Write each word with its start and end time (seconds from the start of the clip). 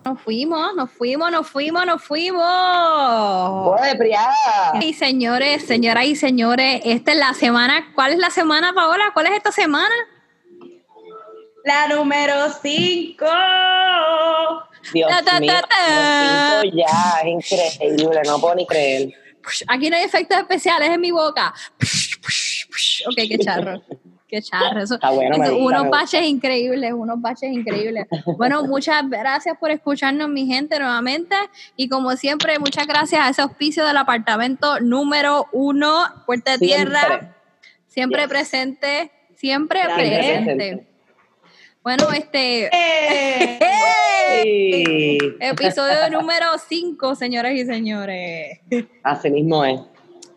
Nos 0.04 0.22
fuimos, 0.22 0.74
nos 0.76 0.90
fuimos, 0.92 1.32
nos 1.32 1.48
fuimos, 1.48 1.84
nos 1.84 2.02
fuimos. 2.04 2.44
Y 4.80 4.94
señores, 4.94 5.66
señoras 5.66 6.04
y 6.04 6.14
señores, 6.14 6.82
esta 6.84 7.10
es 7.10 7.18
la 7.18 7.34
semana. 7.34 7.90
¿Cuál 7.96 8.12
es 8.12 8.18
la 8.20 8.30
semana, 8.30 8.72
Paola? 8.72 9.10
¿Cuál 9.14 9.26
es 9.26 9.32
esta 9.32 9.50
semana? 9.50 9.94
La 11.64 11.88
número 11.88 12.34
5. 12.62 13.26
Dios 14.92 15.10
Ta, 15.10 15.22
ta, 15.24 15.40
mío, 15.40 15.52
ta, 15.54 15.62
ta. 15.62 15.76
los 16.54 16.62
cinco 16.62 16.76
ya, 16.76 17.20
es 17.24 17.26
increíble, 17.80 18.20
no 18.26 18.38
puedo 18.40 18.54
ni 18.54 18.66
creer. 18.66 19.21
Aquí 19.68 19.90
no 19.90 19.96
hay 19.96 20.04
efectos 20.04 20.38
especiales 20.38 20.90
en 20.90 21.00
mi 21.00 21.10
boca. 21.10 21.54
Ok, 23.06 23.16
qué 23.16 23.38
charro. 23.38 23.82
Qué 24.28 24.40
charro. 24.40 24.80
Eso, 24.80 24.94
Está 24.94 25.10
bueno, 25.10 25.36
eso, 25.42 25.54
gusta, 25.56 25.80
unos 25.80 25.90
baches 25.90 26.22
increíbles, 26.22 26.92
unos 26.94 27.20
baches 27.20 27.52
increíbles. 27.52 28.06
Bueno, 28.38 28.64
muchas 28.64 29.08
gracias 29.08 29.58
por 29.58 29.70
escucharnos, 29.70 30.28
mi 30.30 30.46
gente, 30.46 30.78
nuevamente. 30.78 31.36
Y 31.76 31.88
como 31.88 32.16
siempre, 32.16 32.58
muchas 32.58 32.86
gracias 32.86 33.20
a 33.20 33.28
ese 33.28 33.42
auspicio 33.42 33.84
del 33.84 33.98
apartamento 33.98 34.80
número 34.80 35.48
uno, 35.52 36.04
Puerta 36.24 36.52
de 36.52 36.58
Tierra. 36.58 37.00
Siempre. 37.00 37.28
Siempre 37.88 38.20
Yes. 38.22 38.28
presente, 38.30 39.12
siempre 39.36 39.80
Siempre 39.82 40.04
presente. 40.04 40.91
Bueno, 41.82 42.10
este. 42.12 42.66
Eh, 42.72 43.58
Sí, 44.42 45.18
Episodio 45.40 46.10
número 46.10 46.46
5, 46.58 47.14
señoras 47.14 47.52
y 47.52 47.64
señores. 47.64 48.60
así 49.02 49.30
mismo 49.30 49.64
es. 49.64 49.80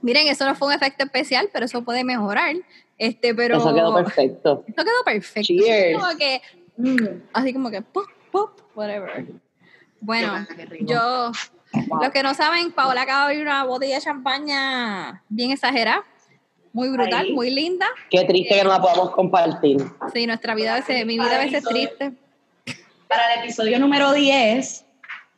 Miren, 0.02 0.28
eso 0.28 0.46
no 0.46 0.54
fue 0.56 0.68
un 0.68 0.74
efecto 0.74 1.04
especial, 1.06 1.50
pero 1.52 1.66
eso 1.66 1.84
puede 1.84 2.04
mejorar. 2.04 2.56
Este, 2.98 3.34
pero. 3.34 3.58
Eso 3.58 3.74
quedó 3.74 3.94
perfecto. 3.94 4.64
Esto 4.68 4.84
quedó 4.84 5.04
perfecto. 5.04 5.48
Cheers. 5.48 6.00
Como 6.00 6.18
que, 6.18 6.42
mm, 6.78 7.22
así 7.34 7.54
como 7.54 7.72
que 7.72 7.82
pop, 7.82 8.06
pop, 8.32 8.60
whatever. 8.76 9.26
Bueno, 10.02 10.46
yo, 10.82 11.32
los 12.02 12.12
que 12.12 12.22
no 12.22 12.34
saben, 12.34 12.72
Paola 12.72 13.04
acaba 13.04 13.22
de 13.22 13.26
abrir 13.34 13.42
una 13.42 13.64
botella 13.64 13.96
de 13.96 14.02
champaña 14.02 15.24
bien 15.30 15.52
exagerada, 15.52 16.04
muy 16.76 16.90
brutal, 16.90 17.26
Ahí. 17.28 17.34
muy 17.34 17.50
linda. 17.50 17.88
Qué 18.10 18.26
triste 18.26 18.54
que 18.54 18.64
no 18.64 18.70
la 18.70 18.82
podamos 18.82 19.12
compartir. 19.12 19.78
Sí, 20.14 20.28
nuestra 20.28 20.54
vida 20.54 20.74
a 20.74 20.76
veces, 20.76 21.06
mi 21.06 21.14
vida 21.18 21.38
a 21.38 21.40
veces 21.46 21.64
es 21.64 21.70
triste. 21.70 22.12
para 23.08 23.34
el 23.34 23.40
episodio 23.40 23.80
número 23.80 24.12
10, 24.12 24.86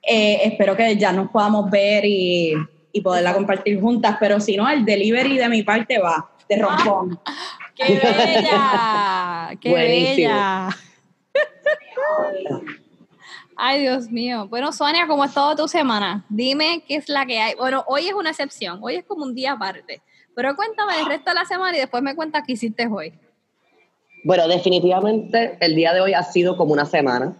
eh, 0.01 0.39
espero 0.45 0.75
que 0.75 0.97
ya 0.97 1.11
nos 1.11 1.29
podamos 1.29 1.69
ver 1.69 2.05
y, 2.05 2.53
y 2.91 3.01
poderla 3.01 3.35
compartir 3.35 3.79
juntas, 3.79 4.17
pero 4.19 4.39
si 4.39 4.57
no, 4.57 4.67
el 4.67 4.83
delivery 4.83 5.37
de 5.37 5.47
mi 5.47 5.61
parte 5.61 5.99
va, 5.99 6.27
de 6.49 6.57
rompón. 6.57 7.19
¡Qué 7.75 7.83
bella! 7.83 9.55
¡Qué 9.61 9.69
Buenísimo. 9.69 10.29
bella! 10.33 10.69
Ay, 13.55 13.81
Dios 13.81 14.09
mío. 14.09 14.47
Bueno, 14.47 14.71
Sonia, 14.71 15.05
¿cómo 15.05 15.21
ha 15.21 15.27
estado 15.27 15.55
tu 15.55 15.67
semana? 15.67 16.25
Dime 16.29 16.83
qué 16.87 16.95
es 16.95 17.09
la 17.09 17.27
que 17.27 17.39
hay. 17.39 17.53
Bueno, 17.53 17.83
hoy 17.87 18.07
es 18.07 18.13
una 18.15 18.31
excepción, 18.31 18.79
hoy 18.81 18.95
es 18.95 19.05
como 19.05 19.23
un 19.23 19.35
día 19.35 19.51
aparte. 19.51 20.01
Pero 20.37 20.55
cuéntame 20.55 20.99
el 20.99 21.07
resto 21.07 21.31
de 21.31 21.33
la 21.33 21.45
semana 21.45 21.75
y 21.75 21.79
después 21.79 22.03
me 22.03 22.15
cuentas 22.15 22.43
qué 22.45 22.53
hiciste 22.53 22.85
hoy. 22.85 23.11
Bueno, 24.23 24.47
definitivamente 24.47 25.57
el 25.61 25.73
día 25.73 25.95
de 25.95 26.01
hoy 26.01 26.13
ha 26.13 26.21
sido 26.21 26.55
como 26.57 26.73
una 26.73 26.85
semana 26.85 27.35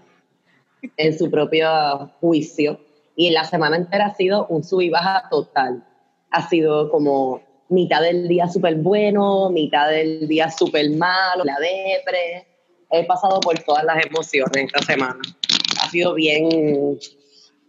en 0.98 1.16
su 1.16 1.30
propio 1.30 2.10
juicio 2.20 2.80
y 3.16 3.30
la 3.30 3.44
semana 3.44 3.76
entera 3.78 4.08
ha 4.08 4.16
sido 4.16 4.48
un 4.48 4.64
sub 4.64 4.82
y 4.82 4.90
baja 4.90 5.30
total. 5.30 5.86
Ha 6.32 6.50
sido 6.50 6.90
como 6.90 7.44
mitad 7.70 8.02
del 8.02 8.28
día 8.28 8.48
súper 8.48 8.78
bueno, 8.78 9.52
mitad 9.52 9.92
del 9.92 10.28
día 10.28 10.50
súper 10.50 10.90
malo, 10.90 11.44
la 11.44 11.58
depre. 11.60 12.48
He 12.90 13.04
pasado 13.06 13.40
por 13.42 13.60
todas 13.60 13.84
las 13.84 14.04
emociones 14.08 14.74
esta 14.74 14.82
semana. 14.82 15.20
Ha 15.84 15.90
sido 15.92 16.16
bien... 16.16 16.98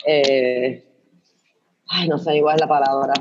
eh, 0.07 0.83
ay, 1.89 2.09
no 2.09 2.17
sé 2.17 2.37
igual 2.37 2.57
la 2.59 2.67
palabra. 2.67 3.13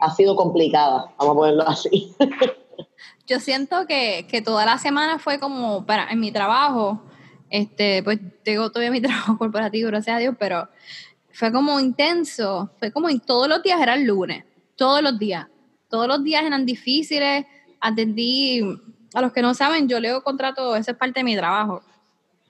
Ha 0.00 0.14
sido 0.14 0.34
complicada, 0.34 1.12
vamos 1.18 1.32
a 1.32 1.38
ponerlo 1.38 1.68
así. 1.68 2.14
Yo 3.26 3.38
siento 3.38 3.86
que, 3.86 4.26
que 4.28 4.42
toda 4.42 4.66
la 4.66 4.78
semana 4.78 5.18
fue 5.18 5.38
como, 5.38 5.86
para, 5.86 6.10
en 6.10 6.18
mi 6.18 6.32
trabajo, 6.32 7.00
este, 7.50 8.02
pues 8.02 8.18
tengo 8.42 8.70
todavía 8.70 8.90
mi 8.90 9.00
trabajo 9.02 9.36
corporativo, 9.36 9.88
gracias 9.88 10.16
a 10.16 10.20
Dios, 10.20 10.34
pero 10.38 10.68
fue 11.32 11.52
como 11.52 11.78
intenso, 11.80 12.70
fue 12.78 12.92
como 12.92 13.08
todos 13.20 13.48
los 13.48 13.62
días 13.62 13.80
era 13.80 13.94
el 13.94 14.04
lunes, 14.04 14.44
todos 14.76 15.02
los 15.02 15.18
días, 15.18 15.46
todos 15.88 16.06
los 16.06 16.22
días 16.22 16.44
eran 16.44 16.64
difíciles, 16.64 17.44
atendí, 17.80 18.62
a 19.14 19.20
los 19.20 19.32
que 19.32 19.42
no 19.42 19.54
saben, 19.54 19.88
yo 19.88 20.00
leo 20.00 20.22
contratos, 20.22 20.78
eso 20.78 20.92
es 20.92 20.96
parte 20.96 21.20
de 21.20 21.24
mi 21.24 21.36
trabajo, 21.36 21.82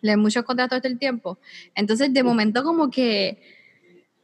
leo 0.03 0.19
muchos 0.19 0.45
contratos 0.45 0.81
todo 0.81 0.93
el 0.93 0.99
tiempo, 0.99 1.39
entonces 1.75 2.13
de 2.13 2.23
momento 2.23 2.63
como 2.63 2.91
que 2.91 3.60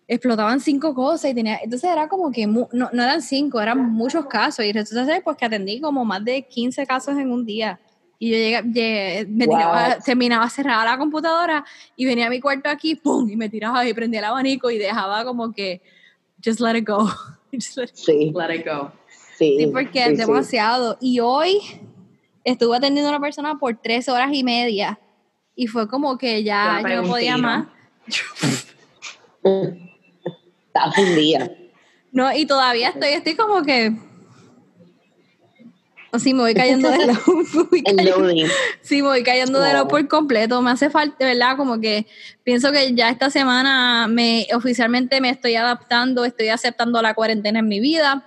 explotaban 0.08 0.60
cinco 0.60 0.94
cosas 0.94 1.30
y 1.30 1.34
tenía, 1.34 1.58
entonces 1.62 1.90
era 1.90 2.08
como 2.08 2.30
que 2.30 2.46
mu- 2.46 2.68
no, 2.72 2.88
no 2.92 3.02
eran 3.02 3.20
cinco, 3.22 3.60
eran 3.60 3.92
muchos 3.92 4.26
casos 4.26 4.64
y 4.64 4.72
resulta 4.72 5.04
ser 5.04 5.22
pues 5.24 5.36
que 5.36 5.44
atendí 5.44 5.80
como 5.80 6.04
más 6.04 6.24
de 6.24 6.42
15 6.46 6.86
casos 6.86 7.18
en 7.18 7.32
un 7.32 7.44
día 7.44 7.80
y 8.18 8.30
yo 8.30 8.36
llegué, 8.36 8.62
llegué- 8.62 9.26
me 9.28 9.46
Wow. 9.46 9.56
tiraba, 9.56 9.98
terminaba 9.98 10.48
cerrada 10.48 10.84
la 10.84 10.96
computadora 10.98 11.64
y 11.96 12.04
venía 12.06 12.28
a 12.28 12.30
mi 12.30 12.40
cuarto 12.40 12.70
aquí, 12.70 12.94
pum, 12.94 13.28
y 13.28 13.36
me 13.36 13.48
tiraba 13.48 13.86
y 13.86 13.92
prendía 13.94 14.20
el 14.20 14.26
abanico 14.26 14.70
y 14.70 14.78
dejaba 14.78 15.24
como 15.24 15.52
que 15.52 15.82
just 16.44 16.60
let 16.60 16.76
it 16.78 16.86
go. 16.88 17.08
Just 17.52 17.76
let 17.76 17.84
it- 17.84 17.94
Sí, 17.94 18.32
Let 18.34 18.54
it 18.54 18.66
go. 18.66 18.92
sí. 19.36 19.56
Sí, 19.58 19.66
porque 19.72 20.04
sí, 20.04 20.10
es 20.10 20.18
sí. 20.20 20.26
demasiado. 20.26 20.98
Y 21.00 21.20
hoy 21.20 21.58
estuve 22.44 22.76
atendiendo 22.76 23.08
a 23.08 23.12
una 23.16 23.20
persona 23.20 23.58
por 23.58 23.76
tres 23.80 24.08
horas 24.08 24.30
y 24.32 24.42
media 24.44 24.98
y 25.54 25.66
fue 25.66 25.88
como 25.88 26.16
que 26.18 26.42
ya 26.44 26.80
Yo 26.88 27.02
no 27.02 27.08
podía 27.08 27.36
más. 27.38 27.66
Estás 30.76 30.98
un 30.98 31.16
día. 31.16 31.50
No, 32.12 32.32
y 32.34 32.46
todavía 32.46 32.90
estoy, 32.90 33.10
estoy 33.10 33.34
como 33.34 33.62
que. 33.62 33.92
Sí, 36.18 36.32
me 36.32 36.40
voy 36.42 36.54
cayendo 36.54 36.90
de 36.90 37.06
loading. 38.04 38.46
sí, 38.80 39.02
me 39.02 39.08
voy 39.08 39.22
cayendo 39.22 39.60
de 39.60 39.74
lo 39.74 39.86
por 39.86 40.06
completo. 40.08 40.62
Me 40.62 40.70
hace 40.70 40.88
falta, 40.88 41.24
verdad, 41.24 41.56
como 41.56 41.78
que 41.78 42.06
pienso 42.42 42.72
que 42.72 42.94
ya 42.94 43.10
esta 43.10 43.28
semana 43.28 44.06
me 44.08 44.46
oficialmente 44.54 45.20
me 45.20 45.28
estoy 45.28 45.56
adaptando, 45.56 46.24
estoy 46.24 46.48
aceptando 46.48 47.02
la 47.02 47.12
cuarentena 47.14 47.58
en 47.58 47.68
mi 47.68 47.80
vida. 47.80 48.24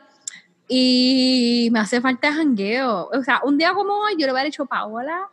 Y 0.67 1.69
me 1.71 1.79
hace 1.79 1.99
falta 1.99 2.31
jangueo. 2.31 3.09
O 3.11 3.23
sea, 3.23 3.41
un 3.43 3.57
día 3.57 3.73
como 3.73 3.93
hoy, 3.93 4.13
yo 4.19 4.27
le 4.27 4.33
hubiera 4.33 4.45
dicho, 4.45 4.67
Paola, 4.67 5.27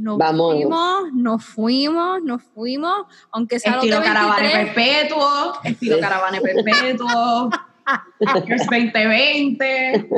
nos 0.00 0.18
Vamos. 0.18 0.54
fuimos, 0.54 1.12
nos 1.12 1.44
fuimos, 1.44 2.22
nos 2.22 2.42
fuimos, 2.54 3.06
aunque 3.30 3.58
sea 3.58 3.76
los 3.76 3.82
de 3.82 3.88
Estilo 3.90 4.04
caravana 4.04 4.36
23. 4.40 4.74
perpetuo, 4.74 5.52
estilo 5.64 5.94
Sí. 5.96 6.00
caravana 6.00 6.38
perpetuo, 6.40 7.50
Oscars 8.20 8.66
2020. 8.66 10.08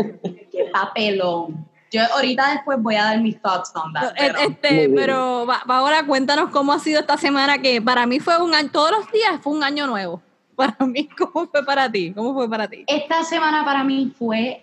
Qué 0.51 0.65
papelón. 0.73 1.67
Yo 1.91 2.01
ahorita 2.15 2.53
después 2.53 2.79
voy 2.81 2.95
a 2.97 3.05
dar 3.05 3.21
mis 3.21 3.41
thoughts 3.43 3.71
on 3.75 3.93
that. 3.93 4.15
Pero- 4.17 4.39
Este, 4.39 4.75
bien. 4.75 4.95
pero 4.95 5.45
va- 5.47 5.63
va, 5.71 5.79
ahora 5.79 6.07
cuéntanos 6.07 6.51
cómo 6.51 6.73
ha 6.73 6.79
sido 6.79 7.01
esta 7.01 7.19
semana 7.19 7.59
que 7.59 7.83
para 7.83 8.07
mí 8.07 8.19
fue 8.21 8.41
un 8.43 8.55
año, 8.55 8.71
todos 8.73 8.91
los 8.93 9.13
días 9.13 9.41
fue 9.43 9.53
un 9.53 9.63
año 9.65 9.87
nuevo. 9.87 10.23
Para 10.57 10.77
mí, 10.87 11.09
¿cómo 11.19 11.49
fue 11.49 11.65
para 11.65 11.91
ti? 11.91 12.13
¿Cómo 12.15 12.35
fue 12.35 12.49
para 12.49 12.69
ti? 12.69 12.85
Esta 12.87 13.25
semana 13.25 13.65
para 13.65 13.83
mí 13.85 14.13
fue 14.19 14.63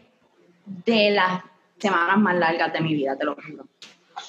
de 0.85 1.09
las 1.11 1.41
semanas 1.79 2.17
más 2.19 2.35
largas 2.35 2.71
de 2.71 2.79
mi 2.81 2.93
vida, 2.93 3.17
te 3.17 3.25
lo 3.25 3.35
juro. 3.35 3.65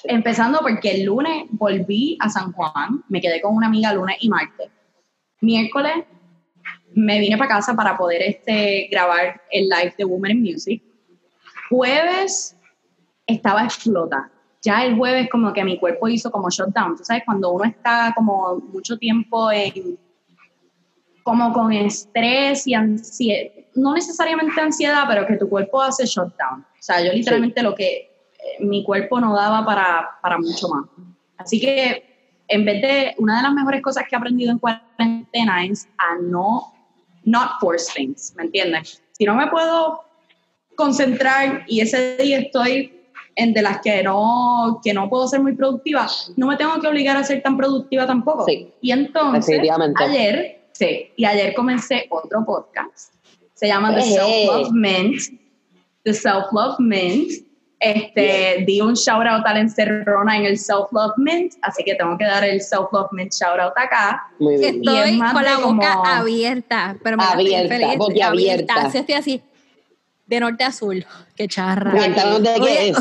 Empezando 0.03 0.59
porque 0.61 0.91
el 0.91 1.05
lunes 1.05 1.45
volví 1.51 2.17
a 2.19 2.29
San 2.29 2.51
Juan, 2.53 3.03
me 3.09 3.21
quedé 3.21 3.41
con 3.41 3.55
una 3.55 3.67
amiga 3.67 3.93
lunes 3.93 4.17
y 4.19 4.29
martes. 4.29 4.69
Miércoles 5.41 6.05
me 6.93 7.19
vine 7.19 7.37
para 7.37 7.49
casa 7.49 7.75
para 7.75 7.97
poder 7.97 8.21
este, 8.21 8.87
grabar 8.91 9.41
el 9.51 9.69
live 9.69 9.93
de 9.97 10.05
Women 10.05 10.31
in 10.31 10.41
Music. 10.41 10.83
Jueves 11.69 12.57
estaba 13.25 13.63
explota. 13.63 14.29
Ya 14.61 14.85
el 14.85 14.95
jueves 14.95 15.29
como 15.29 15.53
que 15.53 15.63
mi 15.63 15.79
cuerpo 15.79 16.07
hizo 16.07 16.31
como 16.31 16.49
shutdown. 16.49 16.97
Tú 16.97 17.03
sabes, 17.03 17.23
cuando 17.25 17.51
uno 17.51 17.63
está 17.63 18.13
como 18.15 18.57
mucho 18.71 18.97
tiempo 18.97 19.51
en 19.51 19.97
como 21.23 21.53
con 21.53 21.71
estrés 21.71 22.65
y 22.67 22.73
ansiedad, 22.73 23.51
no 23.75 23.93
necesariamente 23.93 24.59
ansiedad, 24.59 25.03
pero 25.07 25.25
que 25.25 25.37
tu 25.37 25.47
cuerpo 25.47 25.81
hace 25.81 26.05
shutdown. 26.05 26.61
O 26.61 26.81
sea, 26.83 27.03
yo 27.03 27.13
literalmente 27.13 27.61
lo 27.63 27.73
que 27.73 28.10
mi 28.59 28.83
cuerpo 28.83 29.19
no 29.19 29.35
daba 29.35 29.65
para, 29.65 30.09
para 30.21 30.37
mucho 30.37 30.67
más. 30.69 30.85
Así 31.37 31.59
que 31.59 32.11
en 32.47 32.65
vez 32.65 32.81
de, 32.81 33.15
una 33.17 33.37
de 33.37 33.43
las 33.43 33.53
mejores 33.53 33.81
cosas 33.81 34.03
que 34.09 34.15
he 34.15 34.17
aprendido 34.17 34.51
en 34.51 34.59
cuarentena 34.59 35.65
es 35.65 35.87
a 35.97 36.15
no, 36.21 36.73
not 37.23 37.59
force 37.59 37.91
things, 37.93 38.33
¿me 38.35 38.43
entiendes? 38.43 39.01
Si 39.13 39.25
no 39.25 39.35
me 39.35 39.47
puedo 39.47 40.03
concentrar 40.75 41.63
y 41.67 41.81
ese 41.81 42.17
día 42.17 42.39
estoy 42.39 43.01
en 43.35 43.53
de 43.53 43.61
las 43.61 43.79
que 43.81 44.03
no, 44.03 44.81
que 44.83 44.93
no 44.93 45.09
puedo 45.09 45.27
ser 45.27 45.41
muy 45.41 45.55
productiva, 45.55 46.07
no 46.35 46.47
me 46.47 46.57
tengo 46.57 46.79
que 46.81 46.87
obligar 46.87 47.15
a 47.15 47.23
ser 47.23 47.41
tan 47.41 47.55
productiva 47.55 48.05
tampoco. 48.05 48.45
Sí, 48.45 48.71
y 48.81 48.91
entonces, 48.91 49.61
ayer, 49.95 50.67
sí, 50.73 51.11
y 51.15 51.25
ayer 51.25 51.53
comencé 51.53 52.07
otro 52.09 52.45
podcast. 52.45 53.13
Se 53.53 53.67
llama 53.67 53.95
The 53.95 54.01
Eh. 54.01 54.13
Self-Love 54.13 54.71
Mint. 54.73 55.21
The 56.03 56.13
Self-Love 56.13 56.79
Mint. 56.79 57.31
Este, 57.83 58.63
di 58.67 58.79
un 58.79 58.93
shout 58.93 59.25
out 59.25 59.43
a 59.43 59.53
la 59.55 59.59
encerrona 59.61 60.37
en 60.37 60.45
el 60.45 60.55
Self-Love 60.59 61.13
Mint, 61.17 61.53
así 61.63 61.83
que 61.83 61.95
tengo 61.95 62.15
que 62.15 62.25
dar 62.25 62.43
el 62.43 62.61
Self-Love 62.61 63.07
Mint 63.11 63.33
shout 63.33 63.59
out 63.59 63.73
acá. 63.75 64.21
Muy 64.37 64.57
bien. 64.59 64.75
Estoy 64.75 64.97
es 65.15 65.33
con 65.33 65.43
la 65.43 65.57
boca 65.57 65.93
como- 65.93 66.05
abierta, 66.05 66.95
pero 67.03 67.17
me 67.17 67.23
Abierta, 67.23 67.97
boquiabierta. 67.97 68.73
Así 68.75 68.99
estoy 68.99 69.15
así, 69.15 69.41
de 70.27 70.39
norte 70.39 70.63
a 70.63 70.71
sur. 70.71 70.95
Qué 71.35 71.47
charra. 71.47 71.89
Cuéntanos 71.91 72.43
de 72.43 72.53
qué 72.63 72.89
es. 72.89 72.97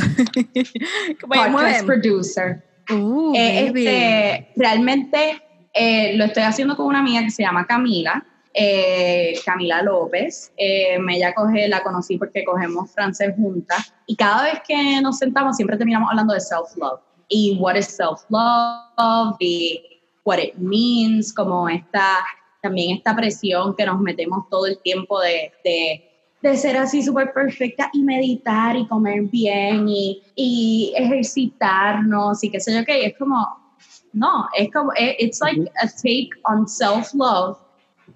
Podcast 1.28 1.84
producer. 1.84 2.64
Uh, 2.90 3.34
Eh, 3.36 3.66
este, 3.66 4.52
realmente 4.56 5.42
eh, 5.74 6.16
lo 6.16 6.24
estoy 6.24 6.42
haciendo 6.42 6.74
con 6.76 6.86
una 6.86 7.00
amiga 7.00 7.22
que 7.22 7.30
se 7.30 7.42
llama 7.42 7.66
Camila, 7.66 8.24
eh, 8.54 9.34
Camila 9.44 9.82
López. 9.82 10.52
Eh, 10.56 10.98
ella 11.10 11.34
coge, 11.34 11.68
la 11.68 11.82
conocí 11.82 12.18
porque 12.18 12.44
cogemos 12.44 12.90
francés 12.92 13.34
juntas 13.36 13.94
y 14.06 14.16
cada 14.16 14.44
vez 14.44 14.60
que 14.66 15.00
nos 15.00 15.18
sentamos 15.18 15.56
siempre 15.56 15.76
terminamos 15.76 16.10
hablando 16.10 16.34
de 16.34 16.40
self-love 16.40 17.00
y 17.28 17.56
what 17.60 17.76
is 17.76 17.86
self-love 17.86 19.36
y 19.38 19.82
what 20.24 20.38
it 20.38 20.54
means, 20.56 21.32
como 21.32 21.68
esta, 21.68 22.24
también 22.62 22.96
esta 22.96 23.14
presión 23.14 23.74
que 23.74 23.86
nos 23.86 24.00
metemos 24.00 24.48
todo 24.48 24.66
el 24.66 24.78
tiempo 24.78 25.20
de, 25.20 25.52
de 25.64 26.10
de 26.42 26.56
ser 26.56 26.76
así 26.76 27.02
súper 27.02 27.32
perfecta 27.32 27.90
y 27.92 28.02
meditar 28.02 28.76
y 28.76 28.86
comer 28.86 29.22
bien 29.24 29.88
y, 29.88 30.22
y 30.34 30.92
ejercitarnos 30.96 32.42
y 32.42 32.50
qué 32.50 32.60
sé 32.60 32.74
yo 32.74 32.84
qué. 32.84 33.06
Es 33.06 33.18
como, 33.18 33.46
no, 34.12 34.48
es 34.56 34.72
como, 34.72 34.92
eh, 34.94 35.16
it's 35.18 35.40
like 35.40 35.70
a 35.82 35.86
take 35.86 36.30
on 36.44 36.66
self-love, 36.66 37.58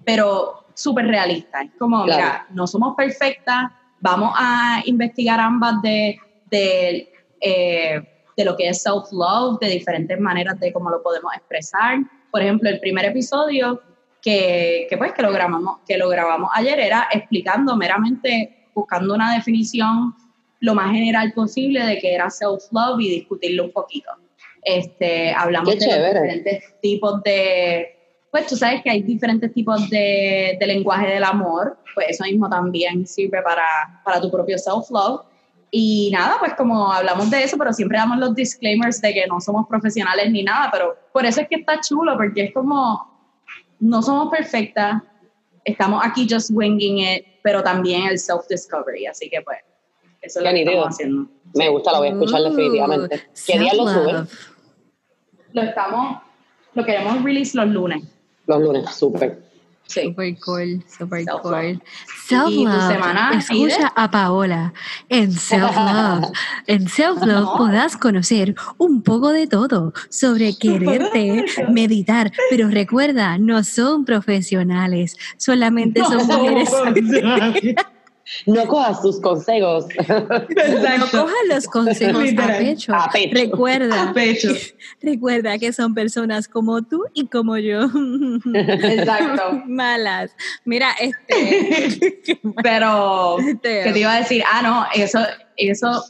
pero 0.05 0.65
súper 0.73 1.07
realista. 1.07 1.61
Es 1.61 1.71
como, 1.77 2.03
Claro. 2.05 2.21
mira, 2.21 2.47
no 2.51 2.67
somos 2.67 2.95
perfectas, 2.95 3.71
vamos 3.99 4.33
a 4.37 4.81
investigar 4.85 5.39
ambas 5.39 5.81
de, 5.81 6.17
de, 6.51 7.11
eh, 7.41 8.01
de 8.37 8.45
lo 8.45 8.55
que 8.55 8.69
es 8.69 8.83
self-love, 8.83 9.59
de 9.59 9.69
diferentes 9.69 10.19
maneras 10.19 10.59
de 10.59 10.71
cómo 10.71 10.89
lo 10.89 11.01
podemos 11.01 11.33
expresar. 11.35 11.99
Por 12.31 12.41
ejemplo, 12.41 12.69
el 12.69 12.79
primer 12.79 13.05
episodio 13.05 13.81
que, 14.21 14.87
que, 14.89 14.97
pues 14.97 15.13
que 15.13 15.21
lo 15.21 15.31
grabamos 15.31 15.79
que 15.87 15.97
lo 15.99 16.09
grabamos 16.09 16.49
ayer 16.55 16.79
era 16.79 17.07
explicando 17.13 17.77
meramente 17.77 18.69
buscando 18.73 19.13
una 19.13 19.35
definición 19.35 20.15
lo 20.61 20.73
más 20.73 20.91
general 20.91 21.31
posible 21.33 21.85
de 21.85 21.99
que 21.99 22.15
era 22.15 22.31
self 22.31 22.63
love 22.71 22.99
y 23.01 23.09
discutirlo 23.09 23.65
un 23.65 23.71
poquito 23.71 24.09
este 24.63 25.31
hablamos 25.31 25.77
de 25.77 25.85
los 25.85 26.07
diferentes 26.07 26.73
tipos 26.81 27.21
de 27.21 27.94
pues 28.35 28.47
tú 28.47 28.57
sabes 28.57 28.83
que 28.83 28.89
hay 28.89 29.01
diferentes 29.01 29.53
tipos 29.53 29.89
de, 29.89 30.57
de 30.59 30.67
lenguaje 30.67 31.07
del 31.07 31.23
amor 31.23 31.77
pues 31.93 32.07
eso 32.09 32.25
mismo 32.25 32.49
también 32.49 33.07
sirve 33.07 33.41
para, 33.41 33.65
para 34.03 34.19
tu 34.19 34.29
propio 34.29 34.57
self 34.57 34.91
love 34.91 35.21
y 35.71 36.09
nada, 36.11 36.35
pues 36.39 36.53
como 36.53 36.91
hablamos 36.91 37.29
de 37.31 37.43
eso, 37.43 37.57
pero 37.57 37.73
siempre 37.73 37.97
damos 37.97 38.17
los 38.17 38.35
disclaimers 38.35 39.01
de 39.01 39.13
que 39.13 39.27
no 39.27 39.41
somos 39.41 39.67
profesionales 39.67 40.31
ni 40.31 40.43
nada, 40.43 40.69
pero 40.71 40.95
por 41.11 41.25
eso 41.25 41.41
es 41.41 41.49
que 41.49 41.55
está 41.55 41.81
chulo, 41.81 42.15
porque 42.15 42.43
es 42.43 42.53
como, 42.53 43.33
no 43.79 44.01
somos 44.01 44.29
perfectas, 44.29 45.01
estamos 45.65 46.01
aquí 46.05 46.27
just 46.29 46.51
winging 46.53 46.99
it, 46.99 47.25
pero 47.43 47.61
también 47.61 48.03
el 48.03 48.17
self-discovery, 48.17 49.07
así 49.07 49.29
que 49.29 49.41
pues, 49.41 49.57
eso 50.21 50.39
es 50.39 50.45
lo 50.45 50.51
que 50.51 50.61
estamos 50.61 50.87
haciendo. 50.87 51.27
Me 51.53 51.67
gusta, 51.67 51.91
lo 51.91 51.97
voy 51.97 52.07
a 52.07 52.11
escuchar 52.11 52.41
Uh, 52.41 52.43
definitivamente. 52.49 53.23
¿Qué 53.45 53.59
día 53.59 53.73
lo 53.73 53.87
suben? 53.87 54.15
self-love. 54.15 54.29
Lo 55.51 55.61
estamos, 55.61 56.21
lo 56.73 56.85
queremos 56.85 57.21
release 57.23 57.57
los 57.57 57.67
lunes. 57.67 58.14
Los 58.47 58.61
lunes, 58.61 58.89
súper. 58.93 59.43
Sí. 59.87 60.01
Super 60.01 60.35
cool, 60.43 60.83
super 60.97 61.23
Self-love. 61.23 61.41
cool. 61.43 61.65
¿Y 61.73 61.77
tu 61.77 62.35
Self-love. 62.35 62.91
semana, 62.91 63.31
Escucha 63.37 63.93
a 63.95 64.09
Paola 64.09 64.73
en 65.09 65.31
Self-Love. 65.31 66.31
En 66.67 66.87
Self-Love 66.89 67.27
No. 67.43 67.55
podrás 67.55 67.95
conocer 67.95 68.55
un 68.79 69.03
poco 69.03 69.29
de 69.29 69.45
todo 69.45 69.93
sobre 70.09 70.57
quererte, 70.57 71.45
meditar. 71.69 72.31
Pero 72.49 72.67
recuerda, 72.69 73.37
no 73.37 73.63
son 73.63 74.05
profesionales, 74.05 75.15
solamente 75.37 76.01
son 76.03 76.25
mujeres. 76.25 76.71
No 78.47 78.65
cojas 78.67 79.01
sus 79.01 79.21
consejos. 79.21 79.85
No 80.07 81.05
cojas 81.11 81.35
los 81.47 81.65
consejos 81.67 82.21
a 82.21 82.23
Literal. 82.23 82.57
pecho. 82.57 82.93
A 82.95 83.09
pecho. 83.11 83.35
Recuerda, 83.35 84.13
Pecho. 84.13 84.49
recuerda 85.01 85.57
que 85.59 85.71
son 85.73 85.93
personas 85.93 86.47
como 86.47 86.81
tú 86.81 87.03
y 87.13 87.27
como 87.27 87.57
yo. 87.57 87.81
Exacto. 88.53 89.61
Malas. 89.67 90.31
Mira, 90.63 90.91
este. 90.99 92.41
Pero, 92.63 93.37
Este, 93.39 93.83
¿qué 93.83 93.91
te 93.93 93.99
iba 93.99 94.13
a 94.13 94.19
decir? 94.19 94.43
Ah, 94.51 94.61
no, 94.61 94.85
eso, 94.95 95.19
eso, 95.57 96.03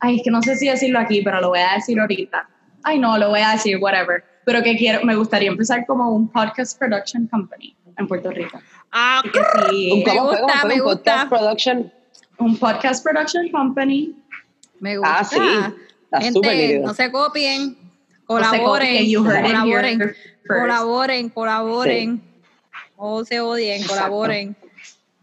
ay, 0.00 0.16
es 0.16 0.22
que 0.24 0.30
no 0.30 0.42
sé 0.42 0.56
si 0.56 0.68
decirlo 0.68 0.98
aquí, 0.98 1.22
pero 1.22 1.40
lo 1.40 1.50
voy 1.50 1.60
a 1.60 1.74
decir 1.74 1.98
ahorita. 2.00 2.48
Ay, 2.82 2.98
no, 2.98 3.18
lo 3.18 3.28
voy 3.30 3.40
a 3.40 3.52
decir, 3.52 3.78
whatever. 3.80 4.24
Pero 4.44 4.62
que 4.62 4.76
quiero, 4.76 5.04
me 5.04 5.14
gustaría 5.14 5.48
empezar 5.48 5.84
como 5.86 6.10
un 6.10 6.28
podcast 6.28 6.78
production 6.78 7.26
company 7.26 7.76
en 7.98 8.06
Puerto 8.08 8.30
Rico. 8.30 8.58
Ah, 8.92 9.22
que 9.32 9.40
sí, 9.70 9.90
Un 9.92 10.02
¿cómo 10.02 10.30
fue? 10.30 10.40
gusta, 10.40 10.64
me 10.66 10.74
Un 10.74 10.80
podcast 10.80 10.94
gusta. 11.22 11.28
production. 11.28 11.92
un 12.38 12.56
podcast 12.58 13.04
production 13.04 13.48
company. 13.50 14.14
Me 14.80 14.96
gusta. 14.96 15.18
Ah, 15.18 15.24
sí. 15.24 15.36
Está 16.04 16.20
Gente, 16.20 16.78
no 16.80 16.94
se 16.94 17.10
copien. 17.10 17.70
No 17.70 18.26
Colaboren. 18.26 19.06
you 19.06 19.24
heard 19.24 19.44
it 19.46 19.52
colaboren. 19.52 20.14
Colaboren, 20.46 21.28
colaboren. 21.30 22.22
O 22.96 23.24
se 23.24 23.40
odien, 23.40 23.80
Exacto. 23.82 23.94
colaboren. 24.02 24.56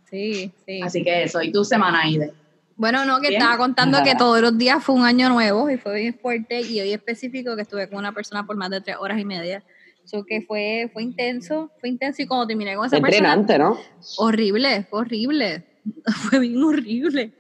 Sí, 0.10 0.52
sí. 0.66 0.82
Así 0.82 1.04
que 1.04 1.24
eso, 1.24 1.42
y 1.42 1.52
tu 1.52 1.66
semana, 1.66 2.08
Ide. 2.08 2.34
Bueno, 2.78 3.06
no, 3.06 3.20
que 3.22 3.30
Bien. 3.30 3.42
estaba 3.42 3.58
contando 3.58 4.04
que 4.04 4.16
todos 4.16 4.42
los 4.42 4.58
días 4.58 4.84
fue 4.84 4.96
un 4.96 5.06
año 5.06 5.30
nuevo 5.30 5.70
y 5.70 5.78
fue 5.78 5.96
bien 6.02 6.14
fuerte. 6.20 6.62
Y 6.62 6.82
hoy 6.82 6.92
específico 6.94 7.56
que 7.56 7.62
estuve 7.64 7.88
con 7.90 7.98
una 8.00 8.12
persona 8.12 8.46
por 8.46 8.56
más 8.58 8.70
de 8.70 8.82
tres 8.82 8.98
horas 9.00 9.18
y 9.20 9.26
media. 9.26 9.64
Eso 10.06 10.24
que 10.24 10.42
fue, 10.42 10.90
fue 10.94 11.02
intenso, 11.02 11.72
fue 11.80 11.90
intenso. 11.90 12.22
Y 12.22 12.28
cuando 12.28 12.46
terminé 12.46 12.76
con 12.76 12.86
esa 12.86 13.02
persona, 13.02 13.34
Entrenante, 13.34 13.58
¿no? 13.58 13.78
horrible, 14.18 14.86
fue 14.90 15.00
horrible. 15.00 15.66
Fue 16.30 16.40
bien 16.40 16.64
horrible. 16.64 17.32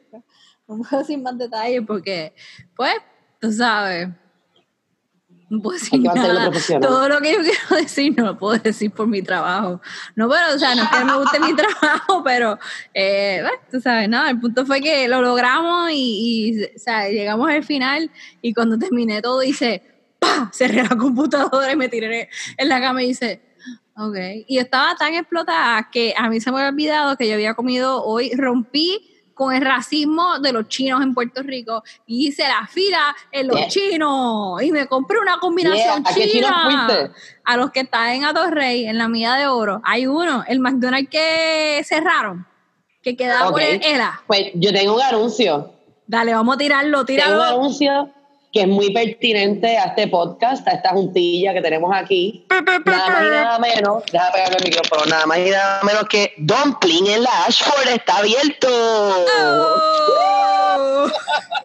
No 0.68 0.78
puedo 0.78 1.00
decir 1.00 1.18
más 1.20 1.36
detalles 1.36 1.82
porque, 1.86 2.34
pues, 2.76 2.94
tú 3.40 3.52
sabes. 3.52 4.10
No 5.50 5.62
puedo 5.62 5.78
decir 5.78 6.00
nada. 6.00 6.52
Todo 6.80 7.10
lo 7.10 7.22
que 7.22 7.34
yo 7.34 7.40
quiero 7.40 7.76
decir 7.82 8.14
no 8.16 8.26
lo 8.26 8.38
puedo 8.38 8.58
decir 8.60 8.92
por 8.92 9.08
mi 9.08 9.22
trabajo. 9.22 9.82
No, 10.16 10.30
pero, 10.30 10.56
o 10.56 10.60
sea, 10.60 10.76
no 10.76 10.84
es 10.84 10.90
que 10.90 11.00
no 11.00 11.06
me 11.06 11.18
guste 11.18 11.40
mi 11.40 11.56
trabajo, 11.80 12.24
pero, 12.24 12.60
eh, 12.94 13.40
bueno, 13.42 13.58
tú 13.72 13.80
sabes, 13.80 14.10
nada, 14.10 14.30
el 14.30 14.40
punto 14.40 14.66
fue 14.66 14.82
que 14.82 15.08
lo 15.08 15.22
logramos 15.22 15.92
y, 15.92 16.56
y, 16.60 16.64
o 16.64 16.80
sea, 16.80 17.10
llegamos 17.10 17.50
al 17.50 17.64
final 17.64 18.12
y 18.42 18.54
cuando 18.54 18.78
terminé 18.78 19.22
todo 19.22 19.42
hice, 19.44 19.95
Cerré 20.52 20.84
la 20.84 20.96
computadora 20.96 21.72
y 21.72 21.76
me 21.76 21.90
tiré 21.90 22.30
en 22.58 22.70
la 22.70 22.80
cama 22.82 23.04
y 23.04 23.10
hice, 23.10 23.42
Ok. 23.98 24.16
Y 24.48 24.58
estaba 24.58 24.94
tan 24.96 25.14
explotada 25.14 25.90
que 25.90 26.14
a 26.18 26.30
mí 26.30 26.42
se 26.42 26.52
me 26.52 26.58
había 26.58 26.70
olvidado 26.70 27.16
que 27.16 27.28
yo 27.30 27.34
había 27.36 27.54
comido 27.54 28.04
hoy, 28.04 28.30
rompí 28.36 29.12
con 29.34 29.54
el 29.54 29.62
racismo 29.62 30.40
de 30.40 30.52
los 30.54 30.68
chinos 30.68 31.02
en 31.02 31.14
Puerto 31.14 31.42
Rico 31.44 31.82
y 32.06 32.28
hice 32.28 32.44
la 32.44 32.68
fila 32.68 33.16
en 33.32 33.48
los 33.48 33.56
Yeah. 33.58 33.68
chinos 33.70 34.62
y 34.64 34.72
me 34.72 34.88
compré 34.88 35.20
una 35.20 35.40
combinación 35.40 36.04
Yeah, 36.04 36.12
¿a 36.12 36.14
qué 36.14 36.28
chino 36.30 36.48
china. 36.48 36.88
fuiste? 36.88 37.12
A 37.46 37.58
los 37.58 37.72
que 37.72 37.82
están 37.82 38.10
en 38.12 38.24
Atorrey, 38.26 38.86
en 38.86 38.98
la 38.98 39.08
mía 39.08 39.34
de 39.36 39.48
oro. 39.48 39.82
Hay 39.86 40.08
uno, 40.08 40.44
el 40.48 40.60
McDonald's 40.60 41.10
que 41.10 41.82
cerraron, 41.86 42.46
que 43.02 43.16
quedaba 43.16 43.50
por 43.52 43.62
Ok. 43.62 43.68
el 43.70 43.82
ELA. 43.84 44.22
Pues 44.28 44.52
yo 44.56 44.72
tengo 44.74 44.96
un 44.96 45.02
anuncio. 45.02 45.72
Dale, 46.08 46.34
vamos 46.34 46.56
a 46.56 46.58
tirarlo, 46.58 47.06
Tengo 47.06 47.22
un 47.22 47.26
tíralo. 47.28 47.44
anuncio 47.44 48.12
que 48.56 48.62
es 48.62 48.68
muy 48.70 48.90
pertinente 48.94 49.78
a 49.78 49.88
este 49.88 50.08
podcast, 50.08 50.66
a 50.66 50.72
esta 50.72 50.92
juntilla 50.92 51.54
que 51.54 51.62
tenemos 51.62 51.94
aquí. 51.94 52.46
Nada 52.50 53.10
más 53.10 53.22
y 53.22 53.30
nada 53.30 53.60
menos, 53.60 54.04
deja 54.10 54.32
pegarle 54.32 54.56
el 54.60 54.64
micrófono, 54.64 55.06
nada 55.08 55.26
más 55.26 55.40
y 55.40 55.50
nada 55.50 55.82
menos 55.84 56.06
que 56.06 56.32
Dumpling 56.38 57.06
en 57.08 57.24
la 57.24 57.46
Ashford 57.48 57.90
está 57.94 58.20
abierto. 58.20 58.70
Oh. 59.42 61.08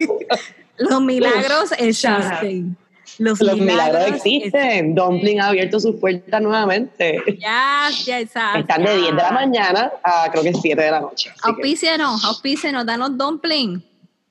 Los 0.79 1.01
milagros 1.01 1.71
existen. 1.77 2.75
Los, 3.19 3.39
Los 3.39 3.57
milagros 3.57 4.07
existen. 4.07 4.93
Dumpling 4.93 5.39
ha 5.39 5.47
abierto 5.47 5.79
sus 5.79 5.95
puertas 5.95 6.41
nuevamente. 6.41 7.23
Ya, 7.39 7.87
ya, 8.03 8.19
exacto. 8.19 8.59
Están 8.59 8.83
de 8.83 8.97
10 8.97 9.15
de 9.15 9.21
la 9.21 9.31
mañana 9.31 9.93
a 10.03 10.29
creo 10.29 10.43
que 10.43 10.53
7 10.53 10.81
de 10.81 10.91
la 10.91 10.99
noche. 10.99 11.29
Que- 11.29 11.49
Auspícenos, 11.51 12.25
auspícenos, 12.25 12.85
danos 12.85 13.17
dumpling. 13.17 13.81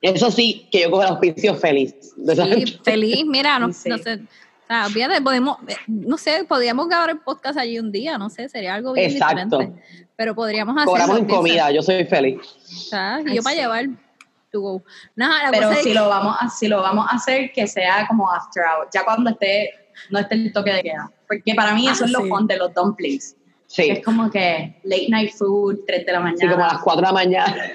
Eso 0.01 0.31
sí, 0.31 0.67
que 0.71 0.81
yo 0.81 0.89
cojo 0.91 1.03
el 1.03 1.09
auspicio 1.09 1.55
feliz. 1.55 1.93
Sí, 2.01 2.79
feliz, 2.83 3.25
mira, 3.25 3.59
no, 3.59 3.71
Sí. 3.71 3.89
no 3.89 3.97
sé. 3.99 4.15
O 4.15 4.73
sea, 4.73 4.89
fíjate, 4.89 5.21
podemos, 5.21 5.57
eh, 5.67 5.75
no 5.87 6.17
sé, 6.17 6.45
podríamos 6.47 6.87
grabar 6.87 7.09
el 7.11 7.19
podcast 7.19 7.59
allí 7.59 7.77
un 7.77 7.91
día, 7.91 8.17
no 8.17 8.29
sé, 8.29 8.47
sería 8.49 8.73
algo 8.75 8.93
bien 8.93 9.11
Exacto. 9.11 9.57
diferente. 9.57 9.83
Pero 10.15 10.33
podríamos 10.33 10.75
hacerlo. 10.75 10.91
Cobramos 10.91 11.17
en 11.19 11.25
comida, 11.25 11.71
yo 11.71 11.81
soy 11.81 12.05
feliz. 12.05 12.39
¿sabes? 12.89 13.25
Y 13.27 13.29
Ay, 13.31 13.35
yo 13.35 13.43
para 13.43 13.55
sí. 13.55 13.61
llevar 13.61 13.85
to 14.51 14.61
go. 14.61 14.83
Nada, 15.15 15.43
la 15.43 15.51
Pero 15.51 15.73
si 15.75 15.83
que- 15.89 15.93
lo, 15.93 16.07
vamos 16.09 16.35
a, 16.39 16.49
si 16.49 16.67
lo 16.67 16.81
vamos 16.81 17.05
a 17.09 17.15
hacer, 17.15 17.51
que 17.53 17.67
sea 17.67 18.05
como 18.07 18.31
after 18.31 18.63
hour, 18.63 18.87
ya 18.93 19.03
cuando 19.03 19.29
esté, 19.31 19.71
no 20.09 20.19
esté 20.19 20.35
el 20.35 20.53
toque 20.53 20.71
de 20.73 20.83
queda. 20.83 21.11
Porque 21.27 21.53
para 21.53 21.73
mí 21.73 21.87
eso 21.87 22.03
Ah, 22.03 22.07
es 22.07 22.11
lo 22.11 22.25
fun 22.27 22.47
de 22.47 22.57
los 22.57 22.73
dumplings. 22.73 23.35
Sí, 23.71 23.89
Es 23.89 24.03
como 24.03 24.29
que 24.29 24.75
late 24.83 25.07
night 25.07 25.31
food, 25.31 25.79
3 25.87 26.05
de 26.05 26.11
la 26.11 26.19
mañana. 26.19 26.37
sí, 26.41 26.47
como 26.49 26.65
a 26.65 26.73
las 26.73 26.81
4 26.81 26.99
de 26.99 27.07
la 27.07 27.13
mañana, 27.13 27.71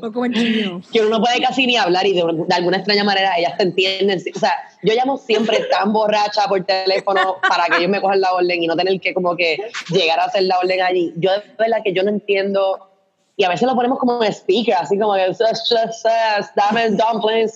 O 0.00 0.10
como 0.10 0.24
el 0.24 0.32
chino. 0.32 0.80
que 0.92 1.00
uno 1.00 1.10
no 1.10 1.20
puede 1.20 1.38
casi 1.42 1.66
ni 1.66 1.76
hablar 1.76 2.06
y 2.06 2.14
de, 2.14 2.22
de 2.48 2.54
alguna 2.54 2.78
extraña 2.78 3.04
manera 3.04 3.36
ellas 3.36 3.54
te 3.58 3.64
entienden. 3.64 4.18
O 4.34 4.38
sea, 4.38 4.54
yo 4.82 4.94
llamo 4.94 5.18
siempre 5.18 5.66
tan 5.70 5.92
borracha 5.92 6.48
por 6.48 6.64
teléfono 6.64 7.36
para 7.46 7.66
que 7.66 7.76
ellos 7.80 7.90
me 7.90 8.00
cojan 8.00 8.22
la 8.22 8.32
orden 8.32 8.62
y 8.62 8.66
no 8.66 8.74
tener 8.74 8.98
que 9.02 9.12
como 9.12 9.36
que 9.36 9.58
llegar 9.90 10.18
a 10.18 10.24
hacer 10.24 10.44
la 10.44 10.58
orden 10.58 10.80
allí. 10.80 11.12
Yo 11.16 11.30
de 11.30 11.42
verdad 11.58 11.82
que 11.84 11.92
yo 11.92 12.02
no 12.04 12.08
entiendo 12.08 12.88
y 13.36 13.44
a 13.44 13.50
veces 13.50 13.68
lo 13.68 13.74
ponemos 13.74 13.98
como 13.98 14.24
en 14.24 14.32
speaker, 14.32 14.76
así 14.80 14.98
como 14.98 15.14
que 15.14 15.26
"Sus, 15.34 15.46
sus, 15.58 15.78
sus, 15.78 16.54
dame 16.56 16.88
dumplings, 16.88 17.54